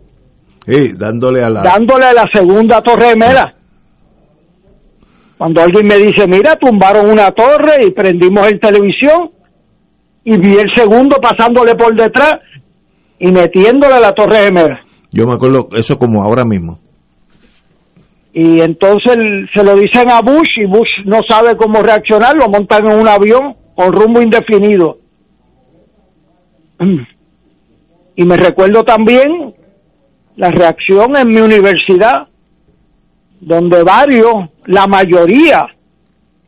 dándole 0.96 1.42
a 1.42 1.50
la 1.50 1.62
dándole 1.62 2.04
a 2.04 2.12
la 2.12 2.28
segunda 2.32 2.80
torre 2.80 3.08
de 3.08 3.16
Mera 3.16 3.50
cuando 5.40 5.62
alguien 5.62 5.86
me 5.86 5.96
dice, 5.96 6.26
mira, 6.28 6.54
tumbaron 6.60 7.10
una 7.10 7.30
torre 7.30 7.76
y 7.86 7.92
prendimos 7.92 8.46
el 8.46 8.60
televisión 8.60 9.30
y 10.22 10.36
vi 10.36 10.52
el 10.58 10.68
segundo 10.76 11.16
pasándole 11.16 11.74
por 11.76 11.96
detrás 11.96 12.34
y 13.18 13.30
metiéndole 13.30 13.94
a 13.94 14.00
la 14.00 14.12
torre 14.12 14.36
gemela. 14.36 14.84
Yo 15.10 15.26
me 15.26 15.36
acuerdo 15.36 15.68
eso 15.72 15.96
como 15.96 16.22
ahora 16.22 16.44
mismo. 16.44 16.78
Y 18.34 18.60
entonces 18.60 19.16
se 19.54 19.64
lo 19.64 19.76
dicen 19.76 20.10
a 20.10 20.20
Bush 20.20 20.58
y 20.58 20.66
Bush 20.66 20.90
no 21.06 21.20
sabe 21.26 21.56
cómo 21.56 21.80
reaccionar, 21.80 22.34
lo 22.34 22.50
montan 22.50 22.86
en 22.86 23.00
un 23.00 23.08
avión 23.08 23.54
con 23.74 23.94
rumbo 23.94 24.20
indefinido. 24.20 24.98
Y 28.14 28.26
me 28.26 28.36
recuerdo 28.36 28.84
también 28.84 29.54
la 30.36 30.48
reacción 30.48 31.16
en 31.16 31.28
mi 31.28 31.40
universidad 31.40 32.28
donde 33.40 33.82
varios, 33.82 34.50
la 34.66 34.86
mayoría 34.86 35.66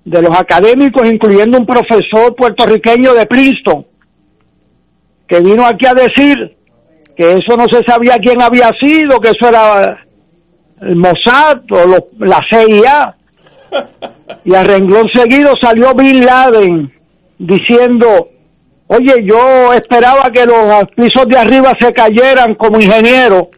de 0.05 0.21
los 0.21 0.39
académicos, 0.39 1.09
incluyendo 1.11 1.59
un 1.59 1.67
profesor 1.67 2.35
puertorriqueño 2.37 3.15
de 3.15 3.27
Princeton, 3.27 3.87
que 5.27 5.41
vino 5.41 5.65
aquí 5.67 5.87
a 5.87 5.95
decir 5.95 6.37
que 7.17 7.25
eso 7.25 7.57
no 7.57 7.65
se 7.71 7.83
sabía 7.87 8.17
quién 8.21 8.41
había 8.43 8.71
sido, 8.81 9.21
que 9.21 9.31
eso 9.31 9.49
era 9.49 10.05
el 10.83 10.97
Mossad 10.97 11.63
o 11.71 12.25
la 12.25 12.41
CIA. 12.51 13.15
Y 14.45 14.55
a 14.57 14.65
renglón 14.65 15.09
seguido 15.15 15.53
salió 15.61 15.95
Bin 15.95 16.25
Laden 16.25 16.91
diciendo, 17.39 18.07
oye, 18.87 19.15
yo 19.25 19.73
esperaba 19.73 20.23
que 20.33 20.45
los 20.45 20.91
pisos 20.97 21.29
de 21.29 21.39
arriba 21.39 21.71
se 21.79 21.93
cayeran 21.93 22.55
como 22.57 22.81
ingeniero, 22.81 23.51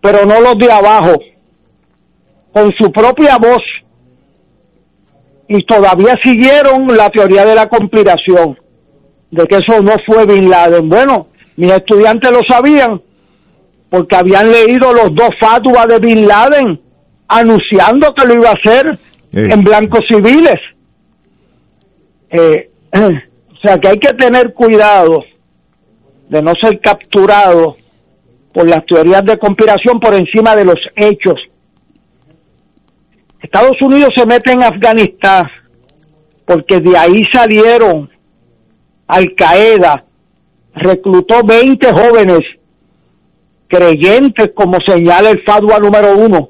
pero 0.00 0.24
no 0.24 0.40
los 0.40 0.56
de 0.58 0.70
abajo 0.70 1.14
con 2.52 2.72
su 2.72 2.90
propia 2.90 3.36
voz 3.40 3.62
y 5.48 5.62
todavía 5.64 6.14
siguieron 6.22 6.86
la 6.96 7.10
teoría 7.10 7.44
de 7.44 7.56
la 7.56 7.68
conspiración, 7.68 8.56
de 9.32 9.44
que 9.46 9.56
eso 9.56 9.82
no 9.82 9.94
fue 10.06 10.24
Bin 10.24 10.48
Laden. 10.48 10.88
Bueno, 10.88 11.26
mis 11.56 11.72
estudiantes 11.72 12.30
lo 12.30 12.38
sabían 12.48 13.00
porque 13.88 14.14
habían 14.14 14.50
leído 14.50 14.92
los 14.92 15.12
dos 15.12 15.30
fatuas 15.40 15.86
de 15.88 15.98
Bin 15.98 16.24
Laden 16.24 16.80
anunciando 17.26 18.14
que 18.14 18.26
lo 18.26 18.34
iba 18.34 18.50
a 18.50 18.52
hacer 18.52 18.98
en 19.32 19.62
blancos 19.62 20.04
civiles. 20.08 20.60
Eh, 22.30 22.70
o 22.92 23.56
sea 23.60 23.74
que 23.80 23.88
hay 23.88 23.98
que 23.98 24.12
tener 24.14 24.54
cuidado 24.54 25.24
de 26.28 26.42
no 26.42 26.52
ser 26.60 26.78
capturado 26.80 27.76
por 28.54 28.70
las 28.70 28.86
teorías 28.86 29.24
de 29.24 29.36
conspiración 29.36 29.98
por 29.98 30.14
encima 30.14 30.54
de 30.54 30.64
los 30.64 30.78
hechos 30.94 31.49
Estados 33.42 33.80
Unidos 33.80 34.10
se 34.14 34.26
mete 34.26 34.52
en 34.52 34.62
Afganistán 34.62 35.48
porque 36.44 36.80
de 36.80 36.98
ahí 36.98 37.22
salieron 37.32 38.10
Al 39.06 39.34
Qaeda, 39.34 40.04
reclutó 40.74 41.42
20 41.44 41.88
jóvenes 41.92 42.40
creyentes, 43.68 44.50
como 44.54 44.78
señala 44.84 45.30
el 45.30 45.42
Fadua 45.44 45.78
número 45.78 46.16
uno, 46.16 46.48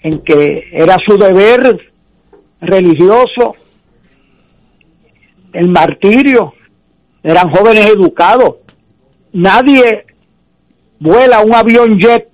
en 0.00 0.20
que 0.20 0.68
era 0.72 0.96
su 1.04 1.16
deber 1.16 1.90
religioso, 2.60 3.56
el 5.52 5.68
martirio, 5.68 6.54
eran 7.22 7.50
jóvenes 7.50 7.90
educados. 7.90 8.58
Nadie 9.32 10.06
vuela 11.00 11.40
un 11.40 11.54
avión 11.54 11.98
jet 11.98 12.31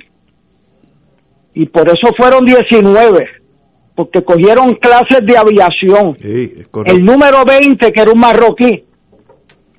y 1.59 1.66
por 1.66 1.89
eso 1.89 2.14
fueron 2.16 2.44
19, 2.44 3.26
porque 3.97 4.22
cogieron 4.22 4.76
clases 4.76 5.26
de 5.26 5.36
aviación. 5.36 6.16
el 6.85 7.05
número 7.05 7.44
20, 7.44 7.90
que 7.90 8.01
era 8.01 8.12
un 8.12 8.20
marroquí, 8.20 8.85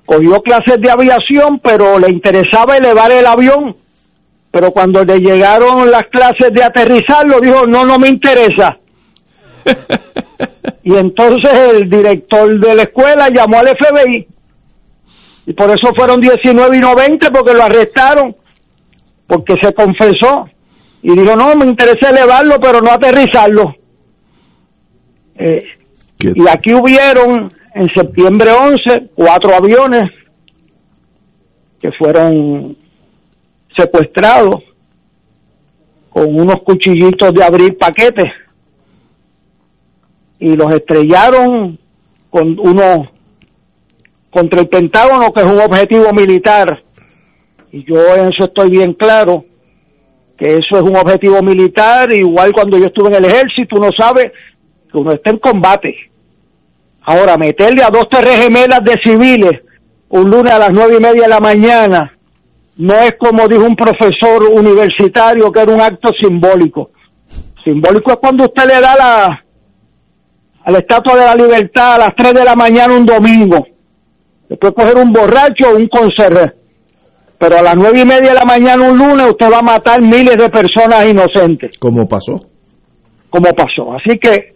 cogió 0.04 0.42
clases 0.42 0.78
de 0.78 0.90
aviación, 0.90 1.58
pero 1.64 1.98
le 1.98 2.10
interesaba 2.10 2.76
elevar 2.76 3.10
el 3.12 3.24
avión. 3.24 3.76
Pero 4.50 4.72
cuando 4.72 5.02
le 5.02 5.20
llegaron 5.20 5.90
las 5.90 6.06
clases 6.08 6.52
de 6.52 6.62
aterrizarlo, 6.62 7.40
dijo, 7.40 7.66
no, 7.66 7.86
no 7.86 7.98
me 7.98 8.08
interesa. 8.08 8.76
y 10.82 10.94
entonces 10.94 11.52
el 11.72 11.88
director 11.88 12.60
de 12.60 12.74
la 12.74 12.82
escuela 12.82 13.28
llamó 13.32 13.58
al 13.58 13.68
FBI. 13.68 14.28
Y 15.46 15.52
por 15.54 15.70
eso 15.70 15.94
fueron 15.96 16.20
19 16.20 16.76
y 16.76 16.80
no 16.80 16.94
20, 16.94 17.30
porque 17.30 17.54
lo 17.54 17.62
arrestaron, 17.62 18.36
porque 19.26 19.54
se 19.62 19.72
confesó. 19.72 20.44
Y 21.02 21.12
dijo, 21.12 21.34
no, 21.34 21.54
me 21.54 21.68
interesa 21.68 22.10
elevarlo, 22.10 22.56
pero 22.60 22.80
no 22.80 22.92
aterrizarlo. 22.92 23.74
Eh, 25.34 25.64
y 26.20 26.48
aquí 26.50 26.74
hubieron 26.74 27.50
en 27.74 27.88
septiembre 27.94 28.50
11 28.52 29.10
cuatro 29.14 29.54
aviones 29.56 30.10
que 31.80 31.90
fueron 31.92 32.76
secuestrados 33.74 34.62
con 36.10 36.26
unos 36.34 36.62
cuchillitos 36.62 37.32
de 37.32 37.44
abrir 37.44 37.78
paquetes. 37.78 38.30
Y 40.38 40.54
los 40.56 40.74
estrellaron 40.74 41.78
con 42.28 42.58
uno 42.58 43.10
contra 44.30 44.60
el 44.60 44.68
Pentágono 44.68 45.32
que 45.32 45.40
es 45.40 45.46
un 45.46 45.60
objetivo 45.60 46.08
militar. 46.14 46.82
Y 47.72 47.84
yo 47.84 47.96
en 48.16 48.32
eso 48.32 48.44
estoy 48.44 48.70
bien 48.70 48.92
claro 48.94 49.44
que 50.40 50.48
eso 50.48 50.76
es 50.78 50.82
un 50.82 50.96
objetivo 50.96 51.40
militar 51.42 52.12
igual 52.12 52.52
cuando 52.52 52.78
yo 52.78 52.86
estuve 52.86 53.10
en 53.10 53.24
el 53.24 53.30
ejército 53.30 53.76
uno 53.76 53.90
sabe 53.96 54.32
que 54.90 54.98
uno 54.98 55.12
está 55.12 55.30
en 55.30 55.38
combate 55.38 56.10
Ahora, 57.02 57.36
meterle 57.36 57.82
a 57.82 57.88
dos 57.90 58.08
terres 58.10 58.36
gemelas 58.36 58.80
de 58.84 58.94
civiles 59.02 59.62
un 60.10 60.30
lunes 60.30 60.52
a 60.52 60.58
las 60.58 60.70
nueve 60.72 60.96
y 60.98 61.02
media 61.02 61.22
de 61.22 61.28
la 61.28 61.40
mañana 61.40 62.12
no 62.76 62.94
es 62.94 63.12
como 63.18 63.46
dijo 63.46 63.64
un 63.64 63.76
profesor 63.76 64.44
universitario 64.50 65.52
que 65.52 65.60
era 65.60 65.74
un 65.74 65.80
acto 65.80 66.10
simbólico. 66.18 66.90
Simbólico 67.62 68.12
es 68.12 68.18
cuando 68.18 68.44
usted 68.44 68.64
le 68.66 68.80
da 68.80 68.94
la, 68.96 69.44
a 70.64 70.70
la 70.70 70.78
Estatua 70.78 71.14
de 71.14 71.24
la 71.26 71.34
Libertad 71.34 71.94
a 71.94 71.98
las 71.98 72.16
tres 72.16 72.32
de 72.32 72.44
la 72.44 72.54
mañana 72.54 72.96
un 72.96 73.04
domingo. 73.04 73.66
Después 74.48 74.72
coger 74.72 74.96
un 74.96 75.12
borracho 75.12 75.68
o 75.68 75.76
un 75.76 75.88
conserje. 75.88 76.52
Pero 77.40 77.56
a 77.56 77.62
las 77.62 77.74
nueve 77.74 78.00
y 78.00 78.04
media 78.04 78.28
de 78.28 78.34
la 78.34 78.44
mañana 78.44 78.90
un 78.90 78.98
lunes 78.98 79.30
usted 79.30 79.50
va 79.50 79.60
a 79.60 79.62
matar 79.62 79.98
miles 80.02 80.36
de 80.36 80.50
personas 80.50 81.08
inocentes. 81.08 81.78
¿Cómo 81.78 82.06
pasó? 82.06 82.34
Como 83.30 83.50
pasó. 83.52 83.94
Así 83.94 84.18
que 84.18 84.52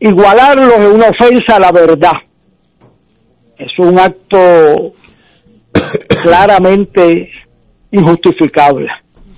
igualarlos 0.00 0.76
es 0.76 0.92
una 0.92 1.06
ofensa 1.06 1.54
a 1.54 1.60
la 1.60 1.70
verdad. 1.70 2.18
Es 3.56 3.70
un 3.78 3.96
acto 3.96 4.38
claramente 6.24 7.30
injustificable. 7.92 8.88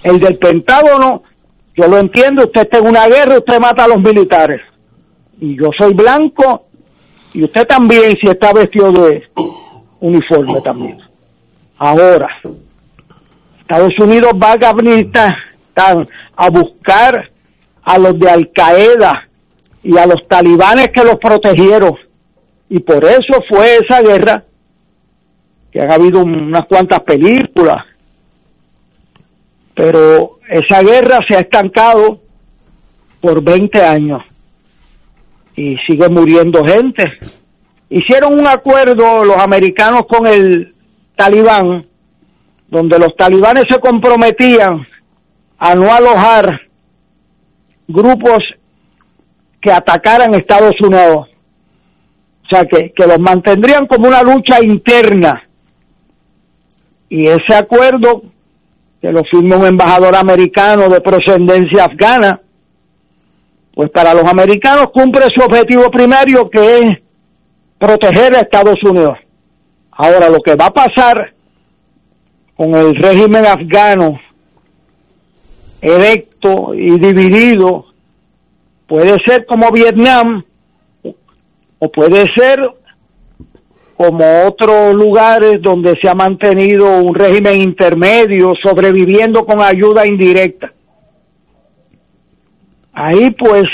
El 0.02 0.19
del 0.19 0.39
Pentágono, 0.39 1.24
yo 1.77 1.86
lo 1.89 1.98
entiendo, 1.98 2.47
usted 2.47 2.62
está 2.62 2.78
en 2.78 2.86
una 2.86 3.05
guerra, 3.05 3.36
usted 3.36 3.60
mata 3.60 3.85
a 3.85 3.89
los 3.89 3.98
militares. 3.98 4.62
Y 5.39 5.59
yo 5.59 5.66
soy 5.78 5.93
blanco, 5.93 6.69
y 7.35 7.44
usted 7.44 7.66
también 7.66 8.12
si 8.12 8.31
está 8.31 8.51
vestido 8.59 8.90
de 8.93 9.24
uniforme 10.01 10.62
también. 10.62 10.98
Ahora, 11.77 12.28
Estados 13.69 13.93
Unidos 14.01 14.32
va 14.43 14.53
a 14.53 14.59
a 16.36 16.51
buscar 16.51 17.31
a 17.82 17.99
los 17.99 18.19
de 18.19 18.31
Al 18.31 18.51
Qaeda 18.51 19.28
y 19.82 19.99
a 19.99 20.07
los 20.07 20.27
talibanes 20.27 20.89
que 20.89 21.05
los 21.05 21.19
protegieron. 21.20 21.95
Y 22.70 22.78
por 22.81 23.05
eso 23.05 23.43
fue 23.47 23.77
esa 23.77 24.01
guerra, 24.01 24.43
que 25.70 25.82
han 25.82 25.93
habido 25.93 26.20
unas 26.20 26.66
cuantas 26.66 27.01
películas, 27.01 27.85
pero 29.74 30.39
esa 30.49 30.81
guerra 30.81 31.19
se 31.28 31.36
ha 31.36 31.40
estancado 31.43 32.20
por 33.20 33.43
20 33.43 33.82
años 33.82 34.23
y 35.55 35.77
sigue 35.86 36.09
muriendo 36.09 36.65
gente. 36.65 37.05
Hicieron 37.90 38.32
un 38.32 38.47
acuerdo 38.47 39.24
los 39.24 39.36
americanos 39.36 40.05
con 40.09 40.27
el 40.27 40.74
talibán, 41.15 41.85
donde 42.69 42.99
los 42.99 43.16
talibanes 43.16 43.65
se 43.69 43.81
comprometían 43.81 44.86
a 45.59 45.74
no 45.74 45.93
alojar 45.93 46.61
grupos 47.86 48.39
que 49.61 49.73
atacaran 49.73 50.35
Estados 50.35 50.81
Unidos. 50.81 51.28
O 52.45 52.49
sea, 52.51 52.62
que, 52.70 52.93
que 52.95 53.07
los 53.07 53.19
mantendrían 53.19 53.86
como 53.86 54.09
una 54.09 54.23
lucha 54.23 54.62
interna. 54.62 55.43
Y 57.09 57.27
ese 57.27 57.55
acuerdo, 57.55 58.23
que 59.01 59.11
lo 59.11 59.23
firma 59.24 59.57
un 59.57 59.66
embajador 59.66 60.15
americano 60.16 60.89
de 60.89 61.01
procedencia 61.01 61.85
afgana, 61.85 62.40
pues 63.74 63.90
para 63.90 64.12
los 64.12 64.28
americanos 64.28 64.86
cumple 64.93 65.27
su 65.35 65.45
objetivo 65.45 65.90
primario, 65.90 66.45
que 66.51 66.78
es 66.78 66.99
proteger 67.78 68.35
a 68.35 68.40
Estados 68.40 68.82
Unidos. 68.82 69.19
Ahora, 69.93 70.28
lo 70.28 70.40
que 70.40 70.55
va 70.55 70.66
a 70.66 70.73
pasar 70.73 71.32
con 72.59 72.75
el 72.75 72.95
régimen 72.95 73.47
afgano 73.47 74.21
electo 75.81 76.75
y 76.75 76.99
dividido 76.99 77.89
Puede 78.89 79.19
ser 79.27 79.45
como 79.45 79.71
Vietnam 79.71 80.43
o 81.79 81.91
puede 81.91 82.25
ser 82.35 82.59
como 83.95 84.25
otros 84.47 84.95
lugares 84.95 85.61
donde 85.61 85.95
se 86.01 86.09
ha 86.09 86.15
mantenido 86.15 86.87
un 86.97 87.15
régimen 87.15 87.61
intermedio, 87.61 88.55
sobreviviendo 88.63 89.45
con 89.45 89.61
ayuda 89.61 90.07
indirecta. 90.07 90.73
Ahí 92.95 93.31
pues 93.33 93.65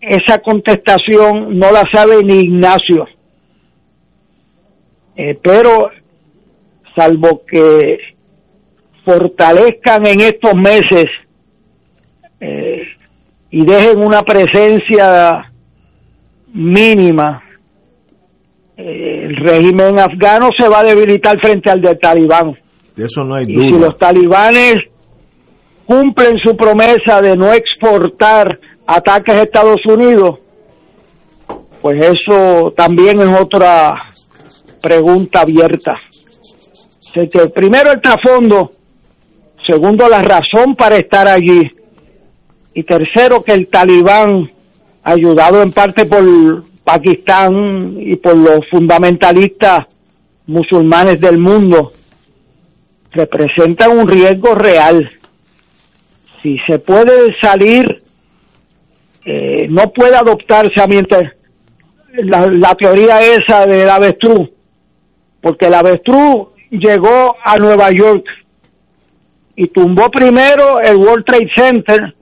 esa 0.00 0.38
contestación 0.38 1.58
no 1.58 1.72
la 1.72 1.82
sabe 1.92 2.22
ni 2.22 2.42
Ignacio. 2.44 3.06
Eh, 5.16 5.36
pero 5.42 5.90
salvo 6.98 7.42
que 7.46 7.98
fortalezcan 9.04 10.06
en 10.06 10.20
estos 10.20 10.54
meses 10.54 11.06
eh, 12.40 12.82
y 13.50 13.64
dejen 13.64 13.98
una 13.98 14.22
presencia 14.22 15.50
mínima, 16.52 17.42
eh, 18.76 19.26
el 19.26 19.36
régimen 19.36 19.98
afgano 19.98 20.48
se 20.56 20.68
va 20.68 20.80
a 20.80 20.84
debilitar 20.84 21.38
frente 21.40 21.70
al 21.70 21.80
del 21.80 21.98
talibán. 21.98 22.54
De 22.94 23.04
eso 23.04 23.24
no 23.24 23.34
hay 23.34 23.44
y 23.48 23.54
duda. 23.54 23.68
si 23.68 23.78
los 23.78 23.98
talibanes 23.98 24.74
cumplen 25.86 26.38
su 26.44 26.56
promesa 26.56 27.20
de 27.22 27.36
no 27.36 27.52
exportar 27.52 28.58
ataques 28.86 29.38
a 29.38 29.42
Estados 29.42 29.80
Unidos, 29.86 30.40
pues 31.80 32.04
eso 32.04 32.72
también 32.76 33.20
es 33.22 33.40
otra 33.40 33.94
pregunta 34.82 35.40
abierta. 35.40 35.94
Que 37.26 37.48
primero 37.48 37.90
el 37.90 38.00
trasfondo, 38.00 38.72
segundo 39.66 40.08
la 40.08 40.18
razón 40.18 40.76
para 40.76 40.96
estar 40.96 41.26
allí, 41.26 41.68
y 42.74 42.84
tercero 42.84 43.42
que 43.42 43.52
el 43.52 43.66
talibán, 43.66 44.48
ayudado 45.02 45.60
en 45.60 45.72
parte 45.72 46.06
por 46.06 46.62
Pakistán 46.84 47.96
y 47.98 48.14
por 48.16 48.36
los 48.36 48.60
fundamentalistas 48.70 49.86
musulmanes 50.46 51.20
del 51.20 51.38
mundo, 51.38 51.90
representan 53.10 53.98
un 53.98 54.06
riesgo 54.06 54.54
real. 54.54 55.10
Si 56.40 56.56
se 56.68 56.78
puede 56.78 57.34
salir, 57.40 57.98
eh, 59.24 59.66
no 59.68 59.90
puede 59.92 60.14
adoptarse 60.14 60.80
a 60.80 60.86
mientras 60.86 61.32
la, 62.12 62.46
la 62.46 62.74
teoría 62.76 63.18
esa 63.18 63.66
del 63.66 63.90
avestruz, 63.90 64.50
porque 65.40 65.66
el 65.66 65.74
avestruz 65.74 66.50
llegó 66.70 67.36
a 67.42 67.56
Nueva 67.56 67.90
York 67.90 68.24
y 69.56 69.68
tumbó 69.68 70.10
primero 70.10 70.80
el 70.80 70.96
World 70.96 71.24
Trade 71.24 71.50
Center 71.54 72.14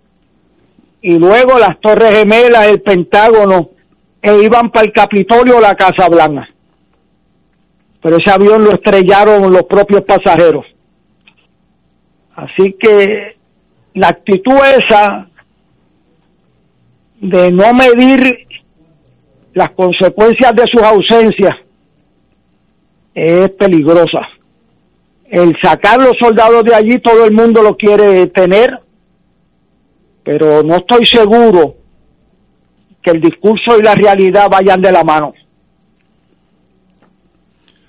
y 1.03 1.19
luego 1.19 1.59
las 1.59 1.79
Torres 1.81 2.17
Gemelas, 2.17 2.69
el 2.69 2.81
Pentágono, 2.81 3.71
e 4.23 4.35
iban 4.43 4.71
para 4.71 4.87
el 4.87 4.93
Capitolio 4.93 5.57
o 5.57 5.61
la 5.61 5.77
Casa 5.77 6.09
Blanca. 6.09 6.49
Pero 8.03 8.17
ese 8.17 8.31
avión 8.31 8.65
lo 8.65 8.73
estrellaron 8.73 9.53
los 9.53 9.65
propios 9.65 10.05
pasajeros. 10.05 10.65
Así 12.35 12.75
que 12.79 13.37
la 13.95 14.09
actitud 14.09 14.59
esa 14.65 15.29
de 17.21 17.51
no 17.51 17.73
medir 17.73 18.47
las 19.55 19.71
consecuencias 19.73 20.53
de 20.55 20.65
sus 20.71 20.83
ausencias 20.83 21.57
es 23.15 23.51
peligrosa. 23.53 24.29
El 25.31 25.55
sacar 25.61 25.99
los 25.99 26.13
soldados 26.21 26.63
de 26.65 26.75
allí, 26.75 26.99
todo 27.03 27.25
el 27.25 27.33
mundo 27.33 27.63
lo 27.63 27.77
quiere 27.77 28.29
tener, 28.29 28.71
pero 30.23 30.63
no 30.63 30.77
estoy 30.77 31.07
seguro 31.07 31.75
que 33.03 33.11
el 33.11 33.21
discurso 33.21 33.77
y 33.79 33.83
la 33.83 33.95
realidad 33.95 34.47
vayan 34.51 34.81
de 34.81 34.93
la 34.93 35.03
mano. 35.03 35.33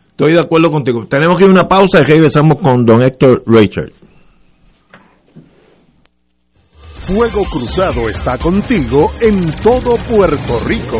Estoy 0.10 0.34
de 0.34 0.40
acuerdo 0.40 0.72
contigo. 0.72 1.06
Tenemos 1.06 1.38
que 1.38 1.44
ir 1.44 1.50
a 1.50 1.54
una 1.54 1.68
pausa 1.68 2.00
y 2.00 2.04
regresamos 2.04 2.58
con 2.58 2.84
don 2.86 3.04
Héctor 3.06 3.44
Richard. 3.46 3.92
Fuego 7.08 7.44
Cruzado 7.44 8.10
está 8.10 8.38
contigo 8.38 9.12
en 9.22 9.50
todo 9.64 9.96
Puerto 10.10 10.60
Rico. 10.68 11.00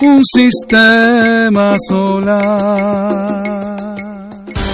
un 0.00 0.22
sistema 0.24 1.76
solar. 1.88 3.87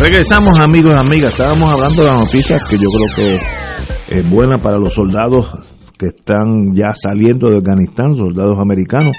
Regresamos 0.00 0.58
amigos 0.58 0.92
y 0.92 1.06
amigas, 1.06 1.32
estábamos 1.32 1.72
hablando 1.72 2.02
de 2.02 2.08
la 2.08 2.18
noticia 2.18 2.58
que 2.68 2.76
yo 2.76 2.88
creo 2.90 3.08
que 3.16 4.18
es 4.18 4.30
buena 4.30 4.58
para 4.58 4.76
los 4.76 4.92
soldados 4.92 5.46
que 5.98 6.06
están 6.08 6.74
ya 6.74 6.92
saliendo 6.94 7.48
de 7.48 7.56
Afganistán, 7.56 8.14
soldados 8.14 8.58
americanos, 8.60 9.16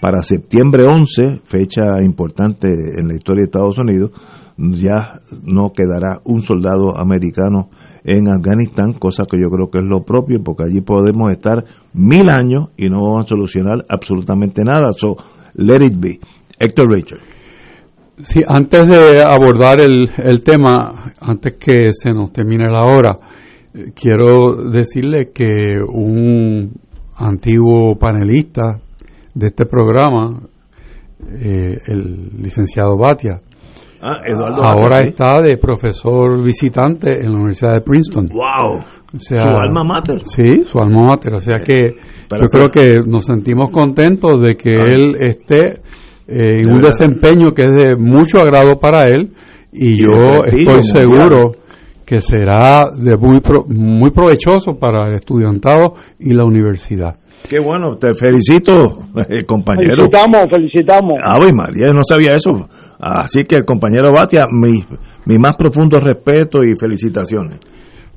para 0.00 0.22
septiembre 0.22 0.84
11, 0.86 1.42
fecha 1.44 2.02
importante 2.02 2.68
en 2.68 3.08
la 3.08 3.14
historia 3.14 3.42
de 3.42 3.44
Estados 3.44 3.78
Unidos, 3.78 4.12
ya 4.56 5.20
no 5.42 5.72
quedará 5.72 6.20
un 6.24 6.40
soldado 6.40 6.98
americano 6.98 7.68
en 8.02 8.28
Afganistán, 8.28 8.94
cosa 8.94 9.24
que 9.30 9.38
yo 9.38 9.50
creo 9.50 9.70
que 9.70 9.78
es 9.78 9.84
lo 9.84 10.04
propio, 10.04 10.42
porque 10.42 10.64
allí 10.64 10.80
podemos 10.80 11.30
estar 11.32 11.64
mil 11.92 12.28
años 12.34 12.70
y 12.76 12.88
no 12.88 13.00
vamos 13.00 13.26
a 13.26 13.28
solucionar 13.28 13.84
absolutamente 13.88 14.62
nada. 14.64 14.90
So, 14.92 15.16
let 15.54 15.84
it 15.84 15.98
be. 15.98 16.18
Héctor 16.58 16.90
Richard. 16.90 17.20
Sí, 18.18 18.42
antes 18.46 18.86
de 18.86 19.22
abordar 19.22 19.80
el, 19.80 20.08
el 20.18 20.42
tema, 20.42 21.12
antes 21.20 21.54
que 21.54 21.88
se 21.90 22.10
nos 22.12 22.32
termine 22.32 22.70
la 22.70 22.84
hora, 22.84 23.16
eh, 23.74 23.86
quiero 23.94 24.54
decirle 24.54 25.30
que 25.34 25.80
un 25.86 26.72
antiguo 27.16 27.96
panelista 27.98 28.78
de 29.34 29.46
este 29.48 29.66
programa, 29.66 30.40
eh, 31.32 31.76
el 31.88 32.30
licenciado 32.40 32.96
Batia, 32.96 33.40
Ah, 34.06 34.20
Eduardo 34.26 34.62
ahora 34.62 34.96
Batia, 34.98 35.08
está 35.08 35.32
de 35.42 35.56
profesor 35.56 36.44
visitante 36.44 37.20
en 37.20 37.30
la 37.32 37.36
Universidad 37.36 37.72
de 37.72 37.80
Princeton. 37.80 38.28
¡Wow! 38.28 38.80
O 39.16 39.18
sea, 39.18 39.48
Su 39.48 39.56
alma 39.56 39.82
mater. 39.82 40.20
Sí, 40.24 40.62
su 40.66 40.78
alma 40.78 41.04
mater. 41.08 41.32
O 41.34 41.40
sea 41.40 41.56
que 41.64 41.94
Pero 42.28 42.42
yo 42.42 42.48
creo 42.48 42.70
que- 42.70 42.96
que 43.02 43.10
nos 43.10 43.24
sentimos 43.24 43.70
contentos 43.70 44.42
de 44.42 44.56
que 44.56 44.72
Ah. 44.72 44.86
él 44.90 45.14
esté 45.20 45.76
eh, 46.28 46.62
un 46.66 46.76
verdad. 46.76 46.88
desempeño 46.88 47.52
que 47.52 47.62
es 47.62 47.72
de 47.72 47.96
mucho 47.96 48.38
agrado 48.38 48.78
para 48.78 49.04
él 49.06 49.32
y, 49.72 49.94
Y 49.94 50.02
yo 50.02 50.10
estoy 50.46 50.64
mundial. 50.66 50.82
seguro 50.82 51.52
que 52.06 52.20
será 52.20 52.82
de 52.96 53.16
muy 53.16 53.40
pro- 53.40 53.64
muy 53.66 54.10
provechoso 54.10 54.78
para 54.78 55.08
el 55.08 55.14
estudiantado 55.16 55.94
y 56.18 56.32
la 56.34 56.44
universidad. 56.44 57.16
Qué 57.48 57.58
bueno, 57.62 57.96
te 57.96 58.14
felicito, 58.14 58.72
eh, 59.28 59.44
compañero. 59.44 59.90
Felicitamos, 59.96 60.42
felicitamos. 60.50 61.14
Ave 61.22 61.52
María, 61.52 61.92
no 61.94 62.02
sabía 62.02 62.34
eso. 62.34 62.50
Así 62.98 63.42
que 63.44 63.56
el 63.56 63.64
compañero 63.66 64.10
Batia, 64.14 64.42
mi, 64.50 64.82
mi 65.26 65.38
más 65.38 65.54
profundo 65.56 65.98
respeto 65.98 66.62
y 66.62 66.74
felicitaciones. 66.78 67.58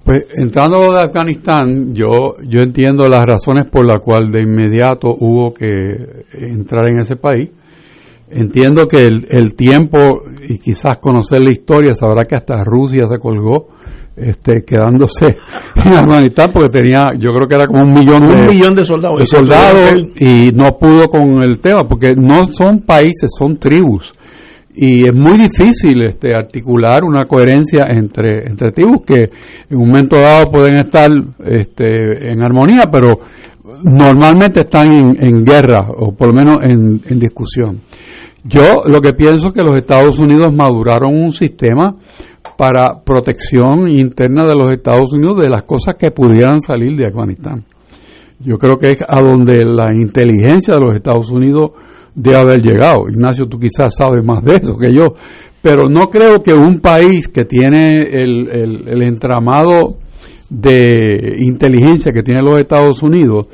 Pues 0.03 0.25
entrando 0.38 0.77
a 0.77 0.85
lo 0.85 0.93
de 0.93 0.99
Afganistán, 1.01 1.93
yo, 1.93 2.35
yo 2.47 2.61
entiendo 2.61 3.09
las 3.09 3.19
razones 3.27 3.69
por 3.69 3.85
las 3.85 3.99
cuales 4.01 4.31
de 4.31 4.43
inmediato 4.43 5.09
hubo 5.19 5.53
que 5.53 6.23
entrar 6.34 6.88
en 6.88 6.99
ese 6.99 7.17
país. 7.17 7.49
Entiendo 8.30 8.88
que 8.88 9.08
el, 9.08 9.26
el 9.30 9.56
tiempo 9.56 9.98
y 10.48 10.58
quizás 10.60 10.98
conocer 10.98 11.40
la 11.40 11.52
historia, 11.52 11.94
sabrá 11.94 12.26
que 12.26 12.36
hasta 12.36 12.64
Rusia 12.64 13.06
se 13.08 13.20
colgó 13.20 13.68
este, 14.18 14.64
quedándose 14.66 15.38
en 15.76 15.94
Afganistán 15.94 16.49
porque 16.52 16.70
tenía, 16.70 17.04
yo 17.18 17.32
creo 17.32 17.48
que 17.48 17.56
era 17.56 17.68
como 17.68 17.84
un 17.84 17.94
millón 17.94 18.24
Un 18.24 18.44
de, 18.44 18.49
millón 18.49 18.74
de 18.74 18.84
soldados. 18.84 19.20
de 19.20 19.26
soldados 19.26 19.94
y 20.16 20.52
no 20.54 20.78
pudo 20.80 21.08
con 21.08 21.40
el 21.44 21.60
tema 21.60 21.84
porque 21.88 22.14
no 22.16 22.48
son 22.48 22.80
países, 22.80 23.30
son 23.38 23.58
tribus 23.58 24.14
y 24.74 25.04
es 25.06 25.14
muy 25.14 25.38
difícil 25.38 26.04
este 26.04 26.36
articular 26.36 27.04
una 27.04 27.26
coherencia 27.26 27.86
entre 27.90 28.45
entre 28.48 28.72
tribus 28.72 29.02
que 29.06 29.30
en 29.70 29.78
un 29.78 29.88
momento 29.88 30.18
dado 30.18 30.52
pueden 30.52 30.76
estar 30.76 31.10
este, 31.45 32.32
en 32.32 32.44
armonía 32.44 32.88
pero 32.91 33.10
normalmente 33.84 34.62
están 34.62 34.94
en, 34.94 35.16
en 35.20 35.44
guerra 35.44 35.88
o 35.98 36.12
por 36.16 36.28
lo 36.28 36.34
menos 36.34 36.64
en, 36.64 37.02
en 37.06 37.20
discusión 37.20 37.82
yo 38.43 38.84
lo 38.85 39.01
que 39.01 39.14
pienso 39.14 39.47
es 39.47 39.53
que 39.53 39.64
los 39.64 39.77
Estados 39.77 40.19
Unidos 40.19 40.53
maduraron 40.53 41.15
un 41.15 41.31
sistema 41.31 41.95
para 42.57 43.01
protección 43.03 43.88
interna 43.88 44.47
de 44.47 44.55
los 44.55 44.73
Estados 44.73 45.14
Unidos 45.14 45.41
de 45.41 45.49
las 45.49 45.64
cosas 45.64 45.95
que 45.97 46.11
pudieran 46.11 46.61
salir 46.61 46.95
de 46.95 47.07
Afganistán. 47.07 47.65
Yo 48.39 48.57
creo 48.57 48.77
que 48.77 48.91
es 48.91 49.01
a 49.01 49.19
donde 49.19 49.65
la 49.65 49.89
inteligencia 49.93 50.76
de 50.76 50.80
los 50.80 50.95
Estados 50.95 51.31
Unidos 51.31 51.72
debe 52.14 52.38
haber 52.38 52.61
llegado. 52.61 53.09
Ignacio, 53.09 53.47
tú 53.47 53.57
quizás 53.57 53.95
sabes 53.95 54.23
más 54.23 54.43
de 54.43 54.57
eso 54.61 54.76
que 54.77 54.93
yo, 54.93 55.14
pero 55.61 55.88
no 55.89 56.07
creo 56.07 56.41
que 56.41 56.53
un 56.53 56.80
país 56.80 57.27
que 57.27 57.45
tiene 57.45 58.01
el, 58.01 58.49
el, 58.49 58.88
el 58.88 59.01
entramado 59.01 59.97
de 60.49 61.35
inteligencia 61.39 62.11
que 62.11 62.23
tiene 62.23 62.41
los 62.41 62.59
Estados 62.59 63.03
Unidos 63.03 63.47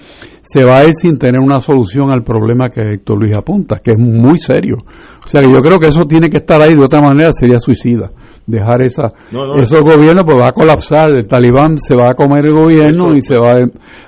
se 0.43 0.61
va 0.61 0.79
a 0.79 0.83
ir 0.83 0.93
sin 0.93 1.17
tener 1.17 1.39
una 1.39 1.61
solución 1.61 2.11
al 2.11 2.21
problema 2.21 2.69
que 2.69 2.81
Héctor 2.81 3.17
Luis 3.17 3.33
apunta, 3.33 3.77
que 3.81 3.91
es 3.91 3.97
muy 3.97 4.37
serio. 4.39 4.75
O 5.23 5.27
sea 5.27 5.41
que 5.41 5.47
yo 5.47 5.61
creo 5.61 5.79
que 5.79 5.87
eso 5.87 6.05
tiene 6.05 6.29
que 6.29 6.37
estar 6.37 6.61
ahí, 6.61 6.75
de 6.75 6.83
otra 6.83 7.01
manera 7.01 7.31
sería 7.31 7.59
suicida. 7.59 8.11
Dejar 8.45 8.83
esa, 8.83 9.13
esos 9.57 9.79
gobiernos, 9.79 10.23
pues 10.25 10.43
va 10.43 10.49
a 10.49 10.51
colapsar, 10.51 11.11
el 11.11 11.27
talibán 11.27 11.77
se 11.77 11.95
va 11.95 12.11
a 12.11 12.13
comer 12.13 12.45
el 12.45 12.53
gobierno 12.53 13.15
y 13.15 13.21
se 13.21 13.35
va 13.37 13.55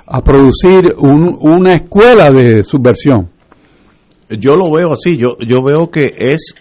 a, 0.06 0.20
producir 0.20 0.92
un, 0.98 1.38
una 1.40 1.72
escuela 1.72 2.28
de 2.28 2.62
subversión. 2.62 3.30
Yo 4.28 4.52
lo 4.56 4.70
veo 4.70 4.92
así, 4.92 5.16
yo, 5.16 5.38
yo 5.38 5.64
veo 5.64 5.88
que 5.90 6.08
es, 6.18 6.54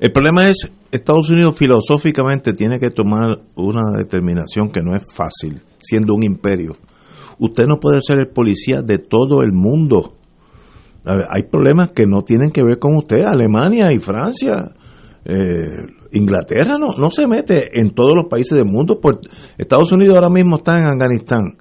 el 0.00 0.10
problema 0.10 0.48
es, 0.48 0.68
Estados 0.90 1.30
Unidos 1.30 1.56
filosóficamente 1.56 2.54
tiene 2.54 2.80
que 2.80 2.90
tomar 2.90 3.38
una 3.54 3.96
determinación 3.96 4.68
que 4.70 4.80
no 4.80 4.96
es 4.96 5.02
fácil, 5.14 5.60
siendo 5.78 6.12
un 6.14 6.24
imperio 6.24 6.72
Usted 7.38 7.66
no 7.66 7.78
puede 7.78 8.00
ser 8.02 8.20
el 8.20 8.28
policía 8.28 8.82
de 8.82 8.98
todo 8.98 9.42
el 9.42 9.52
mundo. 9.52 10.14
Hay 11.04 11.44
problemas 11.44 11.92
que 11.92 12.04
no 12.04 12.22
tienen 12.22 12.50
que 12.50 12.64
ver 12.64 12.78
con 12.78 12.96
usted. 12.96 13.22
Alemania 13.24 13.92
y 13.92 13.98
Francia, 13.98 14.72
eh, 15.24 15.86
Inglaterra 16.12 16.78
no, 16.78 16.96
no 16.98 17.10
se 17.10 17.26
mete 17.26 17.78
en 17.78 17.94
todos 17.94 18.12
los 18.14 18.26
países 18.28 18.56
del 18.56 18.66
mundo. 18.66 18.98
Pues 19.00 19.16
Estados 19.56 19.92
Unidos 19.92 20.16
ahora 20.16 20.30
mismo 20.30 20.56
está 20.56 20.76
en 20.76 20.86
Afganistán, 20.86 21.58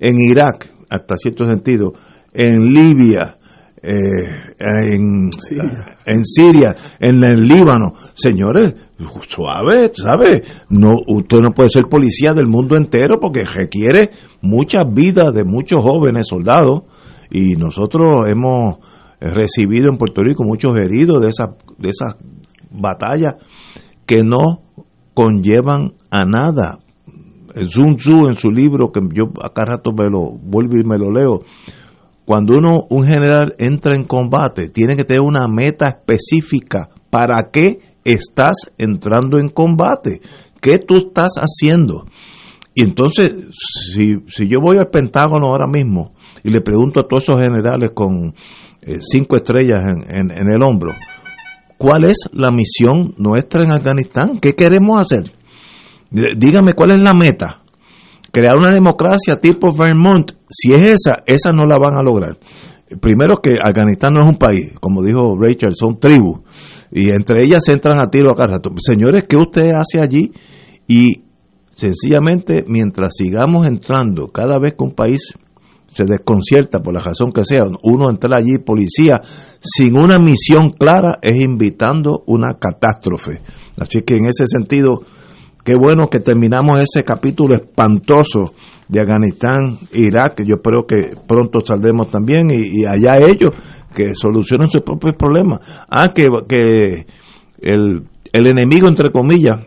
en 0.00 0.16
Irak, 0.20 0.72
hasta 0.90 1.16
cierto 1.16 1.46
sentido, 1.46 1.92
en 2.32 2.66
Libia, 2.72 3.37
eh, 3.82 4.54
en, 4.58 5.30
Siria. 5.32 5.98
en 6.04 6.24
Siria, 6.24 6.76
en 6.98 7.22
el 7.22 7.46
Líbano. 7.46 7.92
Señores, 8.14 8.74
suave, 9.26 9.90
¿sabe? 9.94 10.42
No, 10.70 10.94
usted 11.06 11.38
no 11.38 11.52
puede 11.52 11.70
ser 11.70 11.84
policía 11.84 12.34
del 12.34 12.46
mundo 12.46 12.76
entero 12.76 13.18
porque 13.20 13.44
requiere 13.44 14.10
muchas 14.42 14.82
vidas 14.92 15.32
de 15.34 15.44
muchos 15.44 15.82
jóvenes 15.82 16.26
soldados 16.28 16.82
y 17.30 17.54
nosotros 17.54 18.28
hemos 18.28 18.78
recibido 19.20 19.90
en 19.90 19.98
Puerto 19.98 20.22
Rico 20.22 20.44
muchos 20.44 20.76
heridos 20.78 21.20
de 21.20 21.28
esas 21.28 21.48
de 21.78 21.90
esas 21.90 22.16
batallas 22.70 23.34
que 24.06 24.22
no 24.22 24.62
conllevan 25.14 25.94
a 26.10 26.24
nada. 26.24 26.78
El 27.54 27.70
Sun 27.70 27.96
Tzu 27.96 28.28
en 28.28 28.36
su 28.36 28.50
libro 28.50 28.92
que 28.92 29.00
yo 29.12 29.24
acá 29.42 29.64
rato 29.64 29.92
me 29.92 30.08
lo 30.08 30.30
vuelvo 30.30 30.76
y 30.76 30.84
me 30.84 30.98
lo 30.98 31.10
leo 31.10 31.40
cuando 32.28 32.58
uno, 32.58 32.86
un 32.90 33.06
general 33.06 33.54
entra 33.56 33.96
en 33.96 34.04
combate, 34.04 34.68
tiene 34.68 34.96
que 34.96 35.04
tener 35.04 35.22
una 35.22 35.48
meta 35.48 35.86
específica. 35.86 36.90
¿Para 37.08 37.48
qué 37.50 37.78
estás 38.04 38.70
entrando 38.76 39.38
en 39.38 39.48
combate? 39.48 40.20
¿Qué 40.60 40.76
tú 40.76 41.06
estás 41.08 41.36
haciendo? 41.36 42.04
Y 42.74 42.84
entonces, 42.84 43.32
si, 43.94 44.16
si 44.26 44.46
yo 44.46 44.58
voy 44.60 44.76
al 44.76 44.90
Pentágono 44.90 45.46
ahora 45.46 45.66
mismo 45.66 46.12
y 46.44 46.50
le 46.50 46.60
pregunto 46.60 47.00
a 47.00 47.08
todos 47.08 47.22
esos 47.22 47.38
generales 47.38 47.92
con 47.94 48.34
eh, 48.82 48.98
cinco 49.00 49.36
estrellas 49.36 49.80
en, 49.86 50.30
en 50.30 50.52
el 50.52 50.62
hombro, 50.62 50.92
¿cuál 51.78 52.04
es 52.04 52.28
la 52.34 52.50
misión 52.50 53.14
nuestra 53.16 53.62
en 53.64 53.72
Afganistán? 53.72 54.38
¿Qué 54.38 54.54
queremos 54.54 55.00
hacer? 55.00 55.32
Dígame 56.10 56.74
cuál 56.74 56.90
es 56.90 56.98
la 56.98 57.14
meta 57.14 57.57
crear 58.38 58.56
una 58.56 58.70
democracia 58.70 59.36
tipo 59.40 59.74
Vermont, 59.76 60.32
si 60.48 60.72
es 60.72 60.82
esa, 60.82 61.22
esa 61.26 61.52
no 61.52 61.64
la 61.68 61.76
van 61.78 61.98
a 61.98 62.02
lograr. 62.02 62.38
Primero 63.00 63.36
que 63.42 63.56
Afganistán 63.62 64.14
no 64.14 64.22
es 64.22 64.28
un 64.28 64.38
país, 64.38 64.72
como 64.80 65.02
dijo 65.02 65.36
Rachel, 65.38 65.74
son 65.74 65.98
tribus, 65.98 66.40
y 66.92 67.10
entre 67.10 67.44
ellas 67.44 67.64
se 67.64 67.72
entran 67.72 68.00
a 68.00 68.08
tiro 68.08 68.32
a 68.32 68.36
cada. 68.36 68.58
Señores, 68.78 69.24
¿qué 69.28 69.36
usted 69.36 69.72
hace 69.72 70.00
allí? 70.00 70.32
Y 70.86 71.24
sencillamente, 71.74 72.64
mientras 72.66 73.14
sigamos 73.16 73.66
entrando, 73.66 74.28
cada 74.28 74.58
vez 74.58 74.72
que 74.72 74.84
un 74.84 74.94
país 74.94 75.34
se 75.88 76.04
desconcierta 76.04 76.80
por 76.80 76.94
la 76.94 77.00
razón 77.00 77.32
que 77.32 77.44
sea, 77.44 77.62
uno 77.82 78.10
entra 78.10 78.36
allí, 78.36 78.58
policía, 78.64 79.20
sin 79.60 79.98
una 79.98 80.18
misión 80.18 80.68
clara, 80.78 81.18
es 81.20 81.42
invitando 81.42 82.22
una 82.26 82.56
catástrofe. 82.58 83.42
Así 83.78 84.02
que 84.02 84.16
en 84.16 84.26
ese 84.26 84.44
sentido, 84.46 85.00
Qué 85.68 85.74
bueno 85.76 86.08
que 86.08 86.20
terminamos 86.20 86.80
ese 86.80 87.04
capítulo 87.04 87.54
espantoso 87.54 88.54
de 88.88 89.00
Afganistán, 89.00 89.76
Irak, 89.92 90.42
yo 90.42 90.54
espero 90.54 90.86
que 90.86 91.10
pronto 91.26 91.60
saldremos 91.60 92.10
también 92.10 92.46
y, 92.50 92.86
allá 92.86 93.18
ellos 93.18 93.54
que 93.94 94.14
solucionen 94.14 94.70
sus 94.70 94.80
propios 94.80 95.14
problemas. 95.16 95.60
Ah, 95.90 96.08
que, 96.14 96.24
que 96.48 97.04
el, 97.60 98.02
el 98.32 98.46
enemigo, 98.46 98.88
entre 98.88 99.10
comillas, 99.10 99.58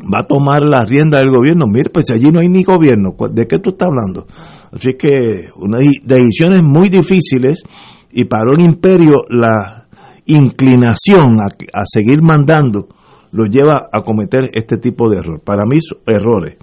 va 0.00 0.24
a 0.24 0.26
tomar 0.26 0.62
la 0.62 0.84
rienda 0.84 1.18
del 1.18 1.30
gobierno. 1.30 1.66
Mire, 1.68 1.90
pues 1.90 2.10
allí 2.10 2.32
no 2.32 2.40
hay 2.40 2.48
ni 2.48 2.64
gobierno. 2.64 3.14
¿De 3.32 3.46
qué 3.46 3.60
tú 3.60 3.70
estás 3.70 3.86
hablando? 3.86 4.26
Así 4.72 4.94
que 4.94 5.44
unas 5.54 5.82
decisiones 6.02 6.64
muy 6.64 6.88
difíciles 6.88 7.62
y 8.10 8.24
para 8.24 8.50
un 8.50 8.62
imperio 8.62 9.22
la 9.28 9.86
inclinación 10.26 11.38
a, 11.38 11.44
a 11.72 11.84
seguir 11.86 12.20
mandando 12.20 12.88
lo 13.32 13.46
lleva 13.46 13.88
a 13.92 14.02
cometer 14.02 14.44
este 14.52 14.76
tipo 14.76 15.08
de 15.10 15.18
error. 15.18 15.40
Para 15.44 15.64
mí, 15.64 15.78
errores. 16.06 16.56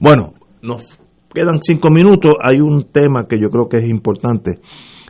Bueno, 0.00 0.34
nos 0.62 1.00
quedan 1.32 1.60
cinco 1.62 1.90
minutos. 1.90 2.34
Hay 2.42 2.60
un 2.60 2.84
tema 2.92 3.26
que 3.28 3.38
yo 3.38 3.50
creo 3.50 3.68
que 3.68 3.78
es 3.78 3.88
importante 3.88 4.60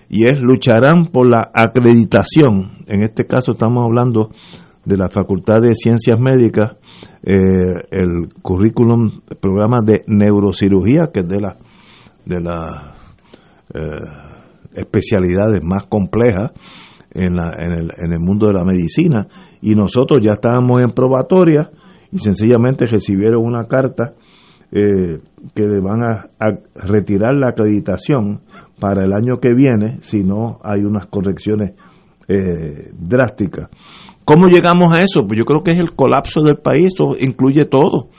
y 0.09 0.27
es 0.27 0.41
lucharán 0.41 1.07
por 1.07 1.29
la 1.29 1.51
acreditación. 1.55 2.85
En 2.87 3.03
este 3.03 3.27
caso 3.27 3.53
estamos 3.53 3.85
hablando 3.85 4.31
de 4.85 4.97
la 4.97 5.09
Facultad 5.09 5.61
de 5.63 5.75
Ciencias 5.75 6.19
Médicas, 6.21 6.73
eh, 7.23 7.35
el 7.91 8.33
currículum, 8.43 9.21
el 9.29 9.37
programa 9.37 9.79
de 9.85 10.03
neurocirugía, 10.07 11.11
que 11.13 11.21
es 11.21 11.29
de 11.29 11.41
las 11.41 11.57
de 12.25 12.41
las 12.41 12.99
eh, 13.73 13.81
especialidades 14.75 15.63
más 15.63 15.87
complejas 15.87 16.51
en, 17.13 17.37
la, 17.37 17.53
en, 17.59 17.73
el, 17.73 17.91
en 17.97 18.13
el 18.13 18.21
mundo 18.21 18.47
de 18.47 18.55
la 18.55 18.65
medicina 18.65 19.27
y 19.61 19.75
nosotros 19.75 20.21
ya 20.23 20.33
estábamos 20.33 20.83
en 20.83 20.91
probatoria 20.91 21.71
y 22.13 22.19
sencillamente 22.19 22.87
recibieron 22.87 23.45
una 23.45 23.67
carta 23.67 24.15
eh, 24.73 25.19
que 25.55 25.63
le 25.65 25.81
van 25.81 26.03
a, 26.05 26.31
retirar 26.75 27.35
la 27.35 27.51
acreditación 27.51 28.43
para 28.79 29.05
el 29.05 29.13
año 29.13 29.41
que 29.41 29.53
viene 29.53 29.99
si 30.03 30.23
no 30.23 30.61
hay 30.63 30.83
unas 30.83 31.07
correcciones 31.07 31.73
eh, 32.29 32.91
drásticas. 32.93 33.69
¿Cómo 34.25 34.47
llegamos 34.47 34.95
a 34.95 35.03
eso? 35.03 35.27
Pues 35.27 35.39
yo 35.39 35.45
creo 35.45 35.65
que 35.65 35.73
es 35.73 35.79
el 35.79 35.95
colapso 35.95 36.41
del 36.43 36.59
país, 36.59 36.93
eso 36.95 37.17
incluye 37.19 37.65
todo. 37.65 38.11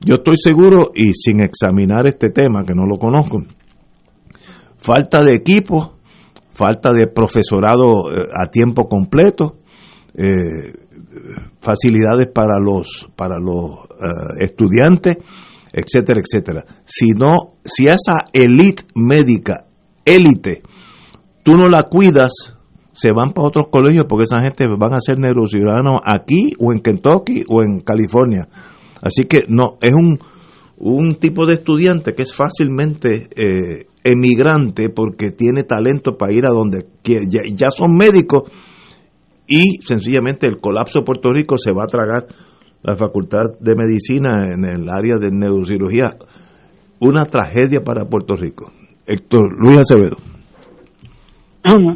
Yo 0.00 0.16
estoy 0.16 0.36
seguro, 0.36 0.90
y 0.94 1.14
sin 1.14 1.40
examinar 1.40 2.06
este 2.06 2.28
tema, 2.28 2.64
que 2.64 2.74
no 2.74 2.84
lo 2.84 2.98
conozco, 2.98 3.42
falta 4.76 5.22
de 5.24 5.34
equipo, 5.34 5.94
falta 6.58 6.92
de 6.92 7.06
profesorado 7.06 8.10
eh, 8.10 8.26
a 8.34 8.50
tiempo 8.50 8.88
completo, 8.88 9.58
eh, 10.14 10.74
facilidades 11.60 12.26
para 12.34 12.58
los 12.58 13.08
para 13.14 13.38
los 13.38 13.84
eh, 14.00 14.44
estudiantes, 14.44 15.18
etcétera, 15.72 16.20
etcétera. 16.20 16.64
Si 16.84 17.10
no, 17.10 17.54
si 17.64 17.86
esa 17.86 18.26
élite 18.32 18.82
médica, 18.96 19.66
élite, 20.04 20.62
tú 21.44 21.52
no 21.52 21.68
la 21.68 21.84
cuidas, 21.84 22.32
se 22.92 23.12
van 23.12 23.30
para 23.32 23.46
otros 23.46 23.66
colegios 23.70 24.06
porque 24.08 24.24
esa 24.24 24.40
gente 24.40 24.66
van 24.76 24.94
a 24.94 25.00
ser 25.00 25.20
neurociudadanos 25.20 26.00
aquí 26.04 26.50
o 26.58 26.72
en 26.72 26.80
Kentucky 26.80 27.44
o 27.48 27.62
en 27.62 27.78
California. 27.80 28.48
Así 29.00 29.28
que 29.28 29.44
no, 29.48 29.78
es 29.80 29.92
un, 29.92 30.18
un 30.80 31.16
tipo 31.16 31.44
de 31.46 31.54
estudiante 31.54 32.14
que 32.14 32.22
es 32.22 32.34
fácilmente 32.34 33.28
eh, 33.34 33.86
emigrante 34.04 34.90
porque 34.90 35.30
tiene 35.32 35.64
talento 35.64 36.16
para 36.16 36.32
ir 36.32 36.46
a 36.46 36.50
donde 36.50 36.86
quiere. 37.02 37.26
ya 37.28 37.70
son 37.70 37.96
médicos 37.96 38.44
y 39.46 39.82
sencillamente 39.82 40.46
el 40.46 40.60
colapso 40.60 41.00
de 41.00 41.04
Puerto 41.04 41.30
Rico 41.30 41.58
se 41.58 41.72
va 41.72 41.84
a 41.84 41.88
tragar 41.88 42.26
la 42.82 42.96
Facultad 42.96 43.58
de 43.58 43.74
Medicina 43.74 44.46
en 44.52 44.64
el 44.64 44.88
área 44.88 45.18
de 45.18 45.30
neurocirugía. 45.32 46.16
Una 47.00 47.24
tragedia 47.24 47.80
para 47.80 48.04
Puerto 48.04 48.36
Rico. 48.36 48.70
Héctor 49.06 49.56
Luis 49.58 49.78
Acevedo. 49.78 50.16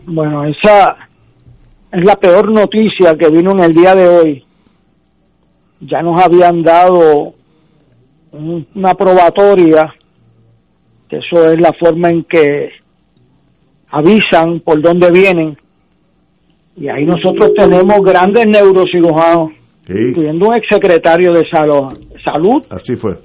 Bueno, 0.07 0.45
esa 0.45 0.97
es 1.93 2.05
la 2.05 2.17
peor 2.17 2.51
noticia 2.53 3.15
que 3.17 3.31
vino 3.31 3.53
en 3.53 3.65
el 3.65 3.73
día 3.73 3.95
de 3.95 4.09
hoy. 4.09 4.45
Ya 5.81 6.03
nos 6.03 6.23
habían 6.23 6.63
dado 6.63 7.35
una 8.33 8.95
probatoria, 8.95 9.95
que 11.09 11.19
eso 11.19 11.47
es 11.47 11.61
la 11.61 11.73
forma 11.79 12.11
en 12.11 12.25
que 12.25 12.71
avisan 13.91 14.61
por 14.61 14.81
dónde 14.81 15.11
vienen 15.11 15.57
y 16.77 16.89
ahí 16.89 17.05
nosotros 17.05 17.53
tenemos 17.55 17.99
grandes 18.03 18.47
neurocirujanos, 18.47 19.53
incluyendo 19.89 20.49
un 20.49 20.55
exsecretario 20.55 21.33
de 21.33 21.45
salud. 21.51 22.65
Así 22.71 22.97
fue. 22.97 23.19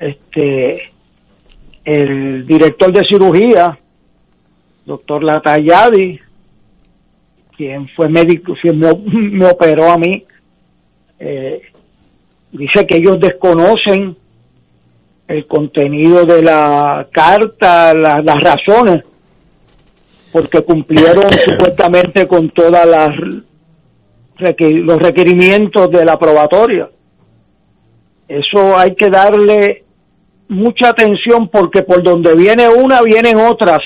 Este, 0.00 0.90
el 1.84 2.46
director 2.46 2.92
de 2.92 3.04
cirugía, 3.04 3.78
doctor 4.86 5.22
Latayadi, 5.22 6.18
quien 7.56 7.88
fue 7.88 8.08
médico, 8.08 8.54
quien 8.60 8.78
me, 8.78 9.46
operó 9.46 9.90
a 9.90 9.98
mí 9.98 10.24
eh, 11.18 11.62
dice 12.52 12.86
que 12.86 12.98
ellos 12.98 13.18
desconocen 13.18 14.16
el 15.28 15.46
contenido 15.46 16.24
de 16.24 16.42
la 16.42 17.06
carta, 17.12 17.92
la- 17.94 18.20
las 18.22 18.40
razones, 18.42 19.04
porque 20.32 20.62
cumplieron 20.62 21.22
supuestamente 21.44 22.26
con 22.26 22.50
todas 22.50 22.88
las 22.88 23.08
los 24.38 24.98
requerimientos 25.00 25.90
de 25.90 26.04
la 26.04 26.18
probatoria. 26.18 26.88
Eso 28.28 28.76
hay 28.76 28.94
que 28.94 29.08
darle 29.08 29.84
mucha 30.48 30.90
atención 30.90 31.48
porque 31.48 31.82
por 31.82 32.02
donde 32.02 32.34
viene 32.34 32.66
una 32.68 33.00
vienen 33.02 33.38
otras. 33.40 33.82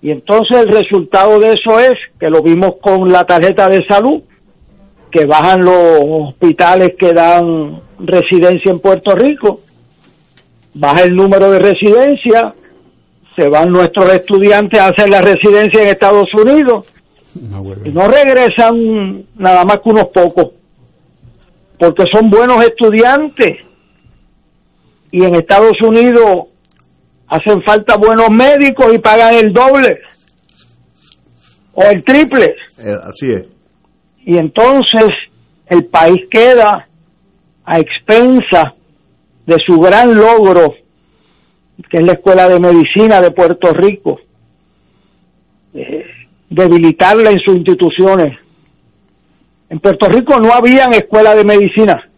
Y 0.00 0.12
entonces 0.12 0.58
el 0.58 0.68
resultado 0.68 1.40
de 1.40 1.54
eso 1.54 1.78
es 1.80 1.98
que 2.20 2.30
lo 2.30 2.40
vimos 2.42 2.76
con 2.80 3.10
la 3.10 3.24
tarjeta 3.24 3.68
de 3.68 3.84
salud, 3.86 4.22
que 5.10 5.26
bajan 5.26 5.64
los 5.64 6.08
hospitales 6.08 6.94
que 6.96 7.12
dan 7.12 7.80
residencia 7.98 8.70
en 8.70 8.78
Puerto 8.78 9.14
Rico, 9.16 9.60
baja 10.78 11.02
el 11.02 11.14
número 11.16 11.50
de 11.50 11.58
residencia, 11.58 12.54
se 13.34 13.48
van 13.48 13.70
nuestros 13.70 14.12
estudiantes 14.14 14.78
a 14.80 14.86
hacer 14.86 15.08
la 15.10 15.20
residencia 15.20 15.82
en 15.82 15.88
Estados 15.88 16.28
Unidos 16.34 16.86
y 17.84 17.90
no 17.90 18.06
regresan 18.08 19.24
nada 19.36 19.62
más 19.64 19.78
que 19.82 19.90
unos 19.90 20.08
pocos, 20.14 20.52
porque 21.78 22.04
son 22.12 22.30
buenos 22.30 22.64
estudiantes 22.64 23.58
y 25.12 25.22
en 25.22 25.34
Estados 25.34 25.76
Unidos 25.86 26.48
hacen 27.28 27.62
falta 27.62 27.96
buenos 27.96 28.28
médicos 28.30 28.86
y 28.94 28.98
pagan 28.98 29.34
el 29.34 29.52
doble 29.52 29.98
o 31.74 31.82
el 31.82 32.02
triple 32.04 32.54
Eh, 32.78 32.94
así 33.04 33.26
es. 33.32 33.50
y 34.24 34.38
entonces 34.38 35.08
el 35.68 35.84
país 35.86 36.22
queda 36.30 36.86
a 37.64 37.78
expensa 37.80 38.74
de 39.46 39.56
su 39.64 39.78
gran 39.78 40.14
logro, 40.14 40.74
que 41.88 41.98
es 41.98 42.02
la 42.02 42.14
Escuela 42.14 42.48
de 42.48 42.58
Medicina 42.58 43.20
de 43.20 43.30
Puerto 43.30 43.72
Rico, 43.72 44.20
eh, 45.74 46.06
debilitarla 46.48 47.30
en 47.30 47.38
sus 47.40 47.54
instituciones. 47.54 48.38
En 49.68 49.78
Puerto 49.78 50.08
Rico 50.08 50.38
no 50.40 50.52
habían 50.52 50.92
escuela 50.92 51.34
de 51.34 51.44
medicina 51.44 52.08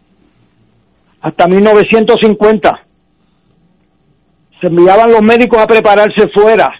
hasta 1.21 1.47
1950. 1.47 2.85
Se 4.61 4.67
enviaban 4.67 5.11
los 5.11 5.21
médicos 5.21 5.59
a 5.59 5.67
prepararse 5.67 6.27
fuera 6.33 6.71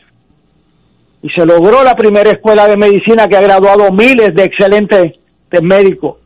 y 1.22 1.30
se 1.30 1.46
logró 1.46 1.84
la 1.84 1.96
primera 1.96 2.32
escuela 2.32 2.66
de 2.66 2.78
medicina 2.78 3.28
que 3.28 3.38
ha 3.38 3.42
graduado 3.42 3.92
miles 3.92 4.34
de 4.34 4.44
excelentes 4.44 5.14
médicos. 5.62 6.18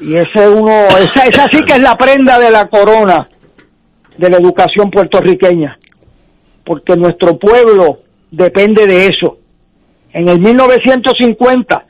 Y 0.00 0.16
ese 0.16 0.48
uno, 0.48 0.82
esa, 0.82 1.24
esa 1.24 1.48
sí 1.50 1.60
que 1.62 1.72
es 1.72 1.80
la 1.80 1.96
prenda 1.96 2.38
de 2.38 2.50
la 2.50 2.66
corona 2.68 3.28
de 4.16 4.30
la 4.30 4.38
educación 4.38 4.90
puertorriqueña, 4.90 5.78
porque 6.64 6.96
nuestro 6.96 7.38
pueblo 7.38 8.00
depende 8.30 8.86
de 8.86 9.06
eso. 9.06 9.36
En 10.12 10.28
el 10.28 10.40
1950, 10.40 11.84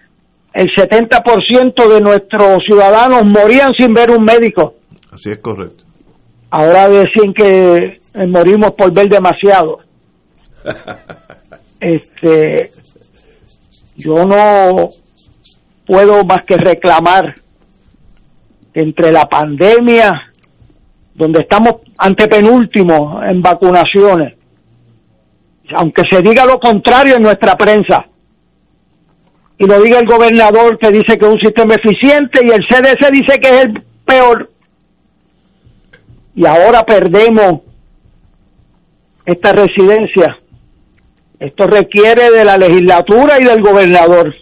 el 0.52 0.68
70% 0.68 1.88
de 1.88 2.00
nuestros 2.00 2.64
ciudadanos 2.64 3.24
morían 3.24 3.72
sin 3.74 3.92
ver 3.94 4.10
un 4.10 4.24
médico. 4.24 4.74
Así 5.12 5.30
es 5.30 5.38
correcto. 5.38 5.84
Ahora 6.50 6.88
deciden 6.88 7.34
que 7.34 7.98
eh, 8.14 8.26
morimos 8.26 8.74
por 8.76 8.92
ver 8.92 9.08
demasiado. 9.08 9.78
Este, 11.80 12.70
yo 13.94 14.24
no 14.24 14.88
puedo 15.86 16.24
más 16.24 16.44
que 16.44 16.56
reclamar 16.56 17.36
entre 18.80 19.10
la 19.10 19.22
pandemia, 19.22 20.30
donde 21.14 21.42
estamos 21.42 21.82
antepenúltimos 21.98 23.24
en 23.24 23.42
vacunaciones, 23.42 24.34
aunque 25.74 26.02
se 26.08 26.22
diga 26.22 26.44
lo 26.44 26.60
contrario 26.60 27.16
en 27.16 27.22
nuestra 27.22 27.56
prensa, 27.56 28.06
y 29.58 29.66
lo 29.66 29.82
diga 29.82 29.98
el 29.98 30.06
gobernador 30.06 30.78
que 30.78 30.90
dice 30.90 31.16
que 31.16 31.26
es 31.26 31.30
un 31.32 31.40
sistema 31.40 31.74
eficiente 31.74 32.40
y 32.44 32.50
el 32.50 32.64
CDC 32.68 33.10
dice 33.10 33.40
que 33.40 33.48
es 33.48 33.64
el 33.64 33.82
peor, 34.04 34.50
y 36.36 36.46
ahora 36.46 36.84
perdemos 36.84 37.62
esta 39.26 39.52
residencia. 39.52 40.38
Esto 41.40 41.66
requiere 41.66 42.30
de 42.30 42.44
la 42.44 42.56
legislatura 42.56 43.36
y 43.40 43.44
del 43.44 43.60
gobernador 43.60 44.34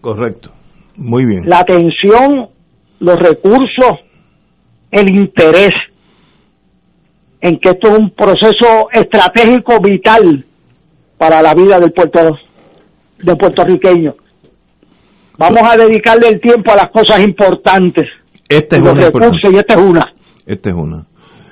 Correcto. 0.00 0.50
Muy 0.96 1.26
bien. 1.26 1.42
la 1.46 1.58
atención, 1.58 2.48
los 3.00 3.16
recursos, 3.18 3.98
el 4.90 5.10
interés 5.18 5.74
en 7.40 7.58
que 7.58 7.70
esto 7.70 7.92
es 7.92 7.98
un 7.98 8.10
proceso 8.10 8.88
estratégico 8.92 9.80
vital 9.80 10.44
para 11.16 11.42
la 11.42 11.54
vida 11.54 11.78
del 11.78 11.92
puerto 11.92 12.38
de 13.18 13.36
puertorriqueño. 13.36 14.12
Vamos 15.38 15.60
a 15.62 15.76
dedicarle 15.76 16.28
el 16.28 16.40
tiempo 16.40 16.70
a 16.72 16.76
las 16.76 16.90
cosas 16.90 17.20
importantes, 17.24 18.06
Esta 18.48 18.76
es 18.76 18.84
los 18.84 18.94
recursos 18.94 19.50
y 19.52 19.56
esta 19.56 19.74
es 19.74 19.80
una. 19.80 20.12
Esta 20.46 20.70
es 20.70 20.76
una. 20.76 21.06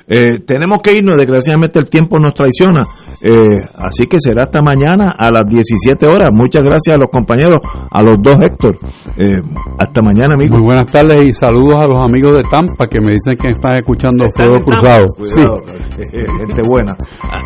Eh, 0.09 0.41
tenemos 0.41 0.81
que 0.83 0.95
irnos, 0.95 1.17
desgraciadamente 1.17 1.79
el 1.79 1.91
tiempo 1.91 2.19
nos 2.19 2.35
traiciona. 2.35 2.87
Eh, 3.21 3.59
así 3.77 4.07
que 4.07 4.17
será 4.19 4.45
hasta 4.45 4.63
mañana 4.63 5.13
a 5.19 5.31
las 5.31 5.45
17 5.47 6.07
horas. 6.07 6.29
Muchas 6.33 6.63
gracias 6.63 6.97
a 6.97 6.99
los 6.99 7.09
compañeros, 7.11 7.61
a 7.91 8.03
los 8.03 8.15
dos 8.23 8.41
Héctor. 8.41 8.79
Eh, 9.17 9.43
hasta 9.79 10.01
mañana, 10.03 10.35
amigos. 10.35 10.59
Muy 10.59 10.67
buenas 10.67 10.91
tardes 10.91 11.25
y 11.25 11.33
saludos 11.33 11.85
a 11.85 11.89
los 11.89 12.03
amigos 12.03 12.37
de 12.37 12.45
Tampa 12.45 12.87
que 12.87 13.01
me 13.01 13.13
dicen 13.13 13.35
que 13.37 13.49
están 13.49 13.75
escuchando 13.75 14.25
Fuego 14.35 14.57
Cruzado. 14.65 15.07
Sí. 15.25 15.35
Cuidado, 15.35 15.63
eh, 15.99 16.07
eh, 16.13 16.27
gente 16.39 16.63
buena. 16.67 16.97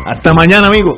Hasta 0.05 0.33
mañana, 0.33 0.67
amigos. 0.67 0.97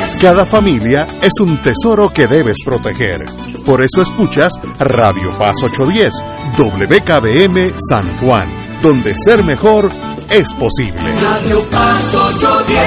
Cada 0.21 0.45
familia 0.45 1.07
es 1.19 1.31
un 1.39 1.57
tesoro 1.57 2.13
que 2.13 2.27
debes 2.27 2.57
proteger. 2.63 3.25
Por 3.65 3.83
eso 3.83 4.03
escuchas 4.03 4.53
Radio 4.77 5.35
Paz 5.35 5.55
810, 5.63 6.13
WKBM 6.59 7.73
San 7.89 8.19
Juan, 8.19 8.47
donde 8.83 9.15
ser 9.15 9.43
mejor 9.43 9.89
es 10.29 10.53
posible. 10.53 11.01
Radio 11.01 11.67
Paz 11.71 12.13
810. 12.13 12.79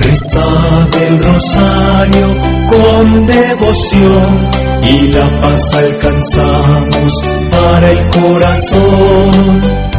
Rezad 0.00 0.94
el 1.02 1.24
rosario 1.24 2.28
con 2.68 3.26
devoción 3.26 4.50
y 4.84 5.08
la 5.08 5.40
paz 5.40 5.74
alcanzamos 5.74 7.12
para 7.50 7.90
el 7.90 8.06
corazón. 8.10 9.93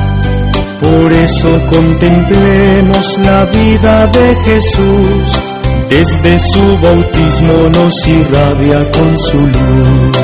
Por 0.85 1.11
eso 1.13 1.49
contemplemos 1.71 3.17
la 3.17 3.45
vida 3.45 4.05
de 4.05 4.35
Jesús, 4.43 5.43
desde 5.89 6.37
su 6.37 6.77
bautismo 6.77 7.69
nos 7.73 8.07
irradia 8.07 8.91
con 8.91 9.17
su 9.17 9.37
luz. 9.37 10.17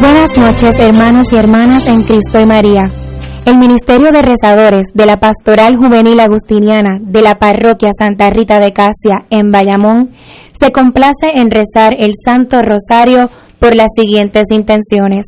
Buenas 0.00 0.38
noches, 0.38 0.72
hermanos 0.78 1.26
y 1.32 1.36
hermanas 1.36 1.88
en 1.88 2.04
Cristo 2.04 2.40
y 2.40 2.46
María. 2.46 2.88
El 3.44 3.58
Ministerio 3.58 4.12
de 4.12 4.22
Rezadores 4.22 4.86
de 4.94 5.06
la 5.06 5.16
Pastoral 5.16 5.76
Juvenil 5.76 6.20
Agustiniana 6.20 7.00
de 7.00 7.22
la 7.22 7.38
Parroquia 7.38 7.90
Santa 7.98 8.30
Rita 8.30 8.60
de 8.60 8.72
Casia 8.72 9.26
en 9.30 9.50
Bayamón 9.50 10.12
se 10.52 10.70
complace 10.70 11.32
en 11.34 11.50
rezar 11.50 11.92
el 11.98 12.12
Santo 12.24 12.62
Rosario 12.62 13.28
por 13.58 13.74
las 13.74 13.88
siguientes 13.96 14.44
intenciones. 14.50 15.26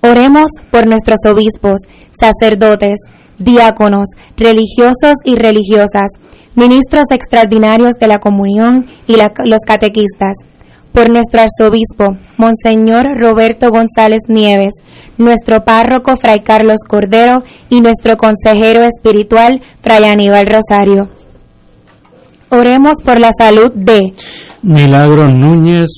Oremos 0.00 0.50
por 0.70 0.86
nuestros 0.86 1.18
obispos, 1.26 1.80
sacerdotes, 2.18 2.98
diáconos, 3.38 4.08
religiosos 4.36 5.18
y 5.24 5.34
religiosas, 5.34 6.10
ministros 6.54 7.10
extraordinarios 7.10 7.94
de 8.00 8.06
la 8.06 8.18
comunión 8.18 8.86
y 9.06 9.16
los 9.16 9.60
catequistas, 9.66 10.36
por 10.92 11.12
nuestro 11.12 11.40
arzobispo, 11.42 12.16
Monseñor 12.36 13.18
Roberto 13.18 13.70
González 13.70 14.22
Nieves, 14.28 14.74
nuestro 15.16 15.64
párroco 15.64 16.16
Fray 16.16 16.40
Carlos 16.40 16.78
Cordero 16.88 17.42
y 17.68 17.80
nuestro 17.80 18.16
consejero 18.16 18.82
espiritual 18.82 19.60
Fray 19.80 20.04
Aníbal 20.04 20.46
Rosario. 20.46 21.08
Oremos 22.50 23.02
por 23.04 23.20
la 23.20 23.30
salud 23.36 23.70
de 23.74 24.12
Milagros 24.62 25.32
Núñez, 25.34 25.88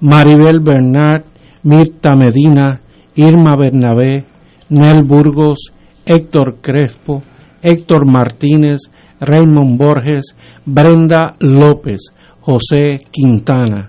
Maribel 0.00 0.60
Bernard, 0.60 1.24
Mirta 1.62 2.14
Medina, 2.16 2.80
Irma 3.20 3.56
Bernabé, 3.56 4.24
Nel 4.70 5.04
Burgos, 5.04 5.72
Héctor 6.06 6.58
Crespo, 6.60 7.22
Héctor 7.62 8.06
Martínez, 8.06 8.80
Raymond 9.20 9.78
Borges, 9.78 10.34
Brenda 10.64 11.36
López, 11.40 12.00
José 12.40 12.98
Quintana, 13.10 13.88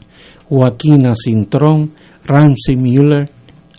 Joaquina 0.49 1.13
Cintrón, 1.15 1.91
Ramsey 2.25 2.75
Müller, 2.75 3.29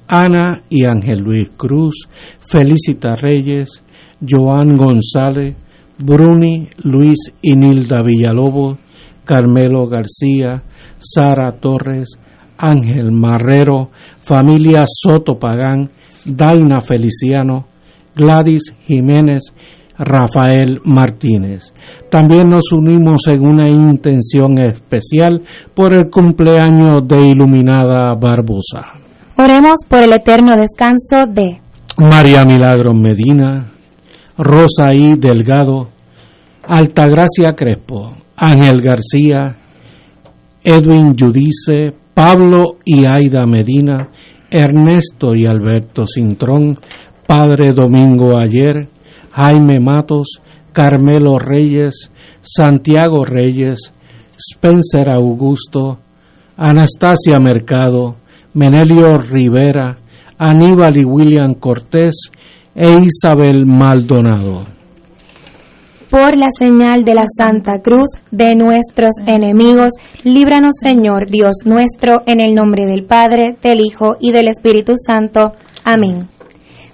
Ana 0.09 0.62
y 0.70 0.85
Ángel 0.85 1.20
Luis 1.20 1.51
Cruz, 1.57 2.09
Felicita 2.41 3.15
Reyes, 3.15 3.83
Joan 4.27 4.77
González, 4.77 5.55
Bruni 5.99 6.69
Luis 6.83 7.19
y 7.43 7.55
Nilda 7.55 8.03
Villalobos, 8.03 8.79
Carmelo 9.24 9.87
García, 9.87 10.62
Sara 10.99 11.53
Torres, 11.53 12.19
Ángel 12.62 13.10
Marrero, 13.10 13.90
familia 14.20 14.84
Soto 14.86 15.36
Pagán, 15.36 15.90
Daina 16.24 16.80
Feliciano, 16.80 17.66
Gladys 18.14 18.72
Jiménez, 18.86 19.52
Rafael 19.98 20.80
Martínez. 20.84 21.72
También 22.09 22.48
nos 22.48 22.70
unimos 22.70 23.22
en 23.26 23.43
una 23.44 23.68
intención 23.68 24.60
especial 24.62 25.43
por 25.74 25.93
el 25.93 26.09
cumpleaños 26.09 27.06
de 27.06 27.18
Iluminada 27.30 28.14
Barbosa. 28.14 28.94
Oremos 29.36 29.80
por 29.89 30.02
el 30.05 30.12
eterno 30.12 30.56
descanso 30.56 31.26
de 31.26 31.60
María 31.98 32.44
Milagros 32.44 32.94
Medina, 32.94 33.72
Rosa 34.39 34.94
I. 34.94 35.16
Delgado, 35.16 35.89
Altagracia 36.68 37.55
Crespo, 37.56 38.12
Ángel 38.36 38.80
García, 38.80 39.56
Edwin 40.62 41.16
Judice, 41.18 42.02
Pablo 42.14 42.76
y 42.84 43.05
Aida 43.06 43.47
Medina, 43.47 44.09
Ernesto 44.51 45.34
y 45.34 45.47
Alberto 45.47 46.05
Cintrón, 46.06 46.78
Padre 47.26 47.72
Domingo 47.72 48.36
Ayer, 48.36 48.89
Jaime 49.32 49.80
Matos, 49.80 50.43
Carmelo 50.72 51.39
Reyes, 51.39 52.10
Santiago 52.43 53.24
Reyes, 53.24 53.93
Spencer 54.36 55.10
Augusto, 55.10 55.98
Anastasia 56.56 57.39
Mercado, 57.40 58.16
Menelio 58.55 59.18
Rivera, 59.18 59.97
Aníbal 60.39 60.97
y 60.97 61.05
William 61.05 61.55
Cortés 61.55 62.30
e 62.74 62.98
Isabel 62.98 63.64
Maldonado. 63.64 64.82
Por 66.12 66.36
la 66.36 66.48
señal 66.59 67.06
de 67.06 67.14
la 67.14 67.24
Santa 67.39 67.80
Cruz 67.80 68.06
de 68.30 68.55
nuestros 68.55 69.12
enemigos, 69.26 69.93
líbranos 70.24 70.74
Señor 70.78 71.26
Dios 71.30 71.52
nuestro, 71.64 72.20
en 72.26 72.39
el 72.39 72.55
nombre 72.55 72.84
del 72.84 73.05
Padre, 73.05 73.56
del 73.62 73.80
Hijo 73.80 74.18
y 74.20 74.30
del 74.30 74.48
Espíritu 74.48 74.93
Santo. 74.94 75.52
Amén. 75.84 76.28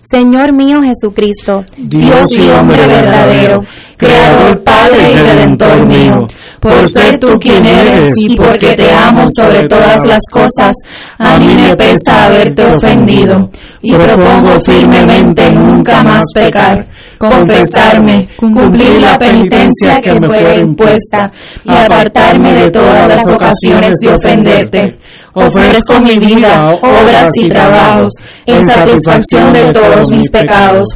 Señor 0.09 0.55
mío 0.55 0.79
Jesucristo, 0.85 1.65
Dios 1.77 2.31
y 2.39 2.49
hombre 2.49 2.87
verdadero, 2.87 3.57
Creador, 3.97 4.63
Padre 4.63 5.11
y 5.13 5.17
Redentor 5.17 5.89
mío, 5.89 6.15
por 6.61 6.89
ser 6.89 7.19
tú 7.19 7.41
quien 7.41 7.67
eres 7.67 8.17
y 8.17 8.37
porque 8.37 8.75
te 8.75 8.93
amo 8.93 9.25
sobre 9.27 9.67
todas 9.67 10.07
las 10.07 10.23
cosas, 10.31 10.77
a 11.19 11.39
mí 11.39 11.57
me 11.57 11.75
pesa 11.75 12.27
haberte 12.27 12.65
ofendido 12.65 13.51
y 13.83 13.93
propongo 13.93 14.59
firmemente 14.61 15.49
nunca 15.51 16.03
más 16.03 16.23
pecar, 16.35 16.85
confesarme, 17.19 18.29
cumplir 18.37 19.01
la 19.01 19.19
penitencia 19.19 20.01
que 20.01 20.13
me 20.15 20.29
fue 20.29 20.55
impuesta 20.61 21.31
y 21.65 21.71
apartarme 21.71 22.53
de 22.55 22.71
todas 22.71 23.09
las 23.09 23.29
ocasiones 23.29 23.97
de 24.01 24.09
ofenderte. 24.09 24.99
Ofrezco 25.35 26.01
mi 26.01 26.19
vida, 26.19 26.73
obras 26.75 27.31
y 27.35 27.49
trabajos 27.49 28.13
en 28.45 28.69
satisfacción 28.69 29.53
de 29.53 29.71
todos 29.71 30.11
mis 30.11 30.29
pecados. 30.31 30.87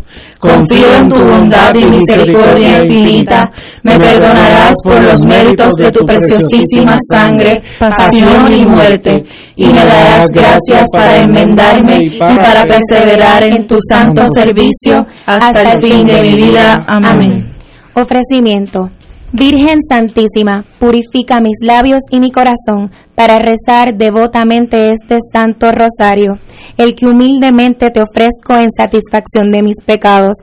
Confío 0.41 0.97
en 0.97 1.09
tu 1.09 1.25
bondad 1.25 1.73
y 1.73 1.85
misericordia 1.85 2.83
infinita. 2.83 3.49
Me 3.85 3.97
perdonarás 3.97 4.77
por 4.83 5.01
los 5.01 5.25
méritos 5.25 5.75
de 5.75 5.93
tu 5.93 6.05
preciosísima 6.05 6.97
sangre, 7.09 7.63
pasión 7.79 8.53
y 8.53 8.67
muerte, 8.67 9.23
y 9.55 9.67
me 9.67 9.85
darás 9.85 10.29
gracias 10.31 10.89
para 10.93 11.19
enmendarme 11.19 12.03
y 12.03 12.19
para 12.19 12.65
perseverar 12.73 13.43
en 13.45 13.67
tu 13.67 13.77
santo 13.81 14.23
servicio 14.29 15.07
hasta 15.27 15.73
el 15.73 15.81
fin 15.81 16.07
de 16.07 16.23
mi 16.23 16.35
vida. 16.35 16.85
Amén. 16.87 17.53
Ofrecimiento. 17.95 18.91
Virgen 19.35 19.79
Santísima, 19.89 20.63
purifica 20.79 21.41
mis 21.41 21.57
labios 21.63 22.03
y 22.11 22.21
mi 22.21 22.31
corazón 22.31 22.91
para 23.15 23.39
rezar 23.39 23.95
devotamente 23.95 24.93
este 24.93 25.19
santo 25.33 25.73
rosario, 25.73 26.39
el 26.77 26.95
que 26.95 27.07
humildemente 27.07 27.91
te 27.91 28.03
ofrezco 28.03 28.55
en 28.55 28.69
satisfacción 28.77 29.51
de 29.51 29.63
mis 29.63 29.77
pecados, 29.87 30.37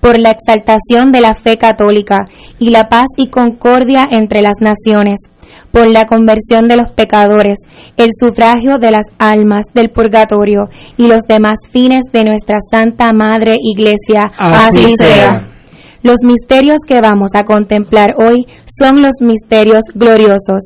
por 0.00 0.18
la 0.18 0.32
exaltación 0.32 1.12
de 1.12 1.22
la 1.22 1.34
fe 1.34 1.56
católica 1.56 2.28
y 2.58 2.68
la 2.68 2.88
paz 2.90 3.06
y 3.16 3.28
concordia 3.28 4.06
entre 4.10 4.42
las 4.42 4.56
naciones, 4.60 5.18
por 5.76 5.88
la 5.88 6.06
conversión 6.06 6.68
de 6.68 6.76
los 6.78 6.90
pecadores, 6.92 7.58
el 7.98 8.08
sufragio 8.18 8.78
de 8.78 8.90
las 8.90 9.04
almas 9.18 9.66
del 9.74 9.90
purgatorio 9.90 10.70
y 10.96 11.06
los 11.06 11.20
demás 11.28 11.56
fines 11.70 12.04
de 12.14 12.24
nuestra 12.24 12.56
Santa 12.70 13.12
Madre 13.12 13.56
Iglesia. 13.60 14.32
Así 14.38 14.96
sea. 14.96 15.46
Los 16.02 16.20
misterios 16.24 16.78
que 16.86 17.02
vamos 17.02 17.32
a 17.34 17.44
contemplar 17.44 18.14
hoy 18.16 18.46
son 18.64 19.02
los 19.02 19.16
misterios 19.20 19.82
gloriosos. 19.94 20.62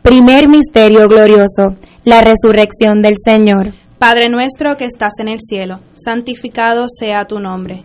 Primer 0.00 0.48
misterio 0.48 1.06
glorioso, 1.06 1.76
la 2.04 2.22
resurrección 2.22 3.02
del 3.02 3.16
Señor. 3.22 3.74
Padre 3.98 4.30
nuestro 4.30 4.78
que 4.78 4.86
estás 4.86 5.18
en 5.18 5.28
el 5.28 5.38
cielo, 5.38 5.80
santificado 5.92 6.86
sea 6.88 7.26
tu 7.26 7.40
nombre. 7.40 7.84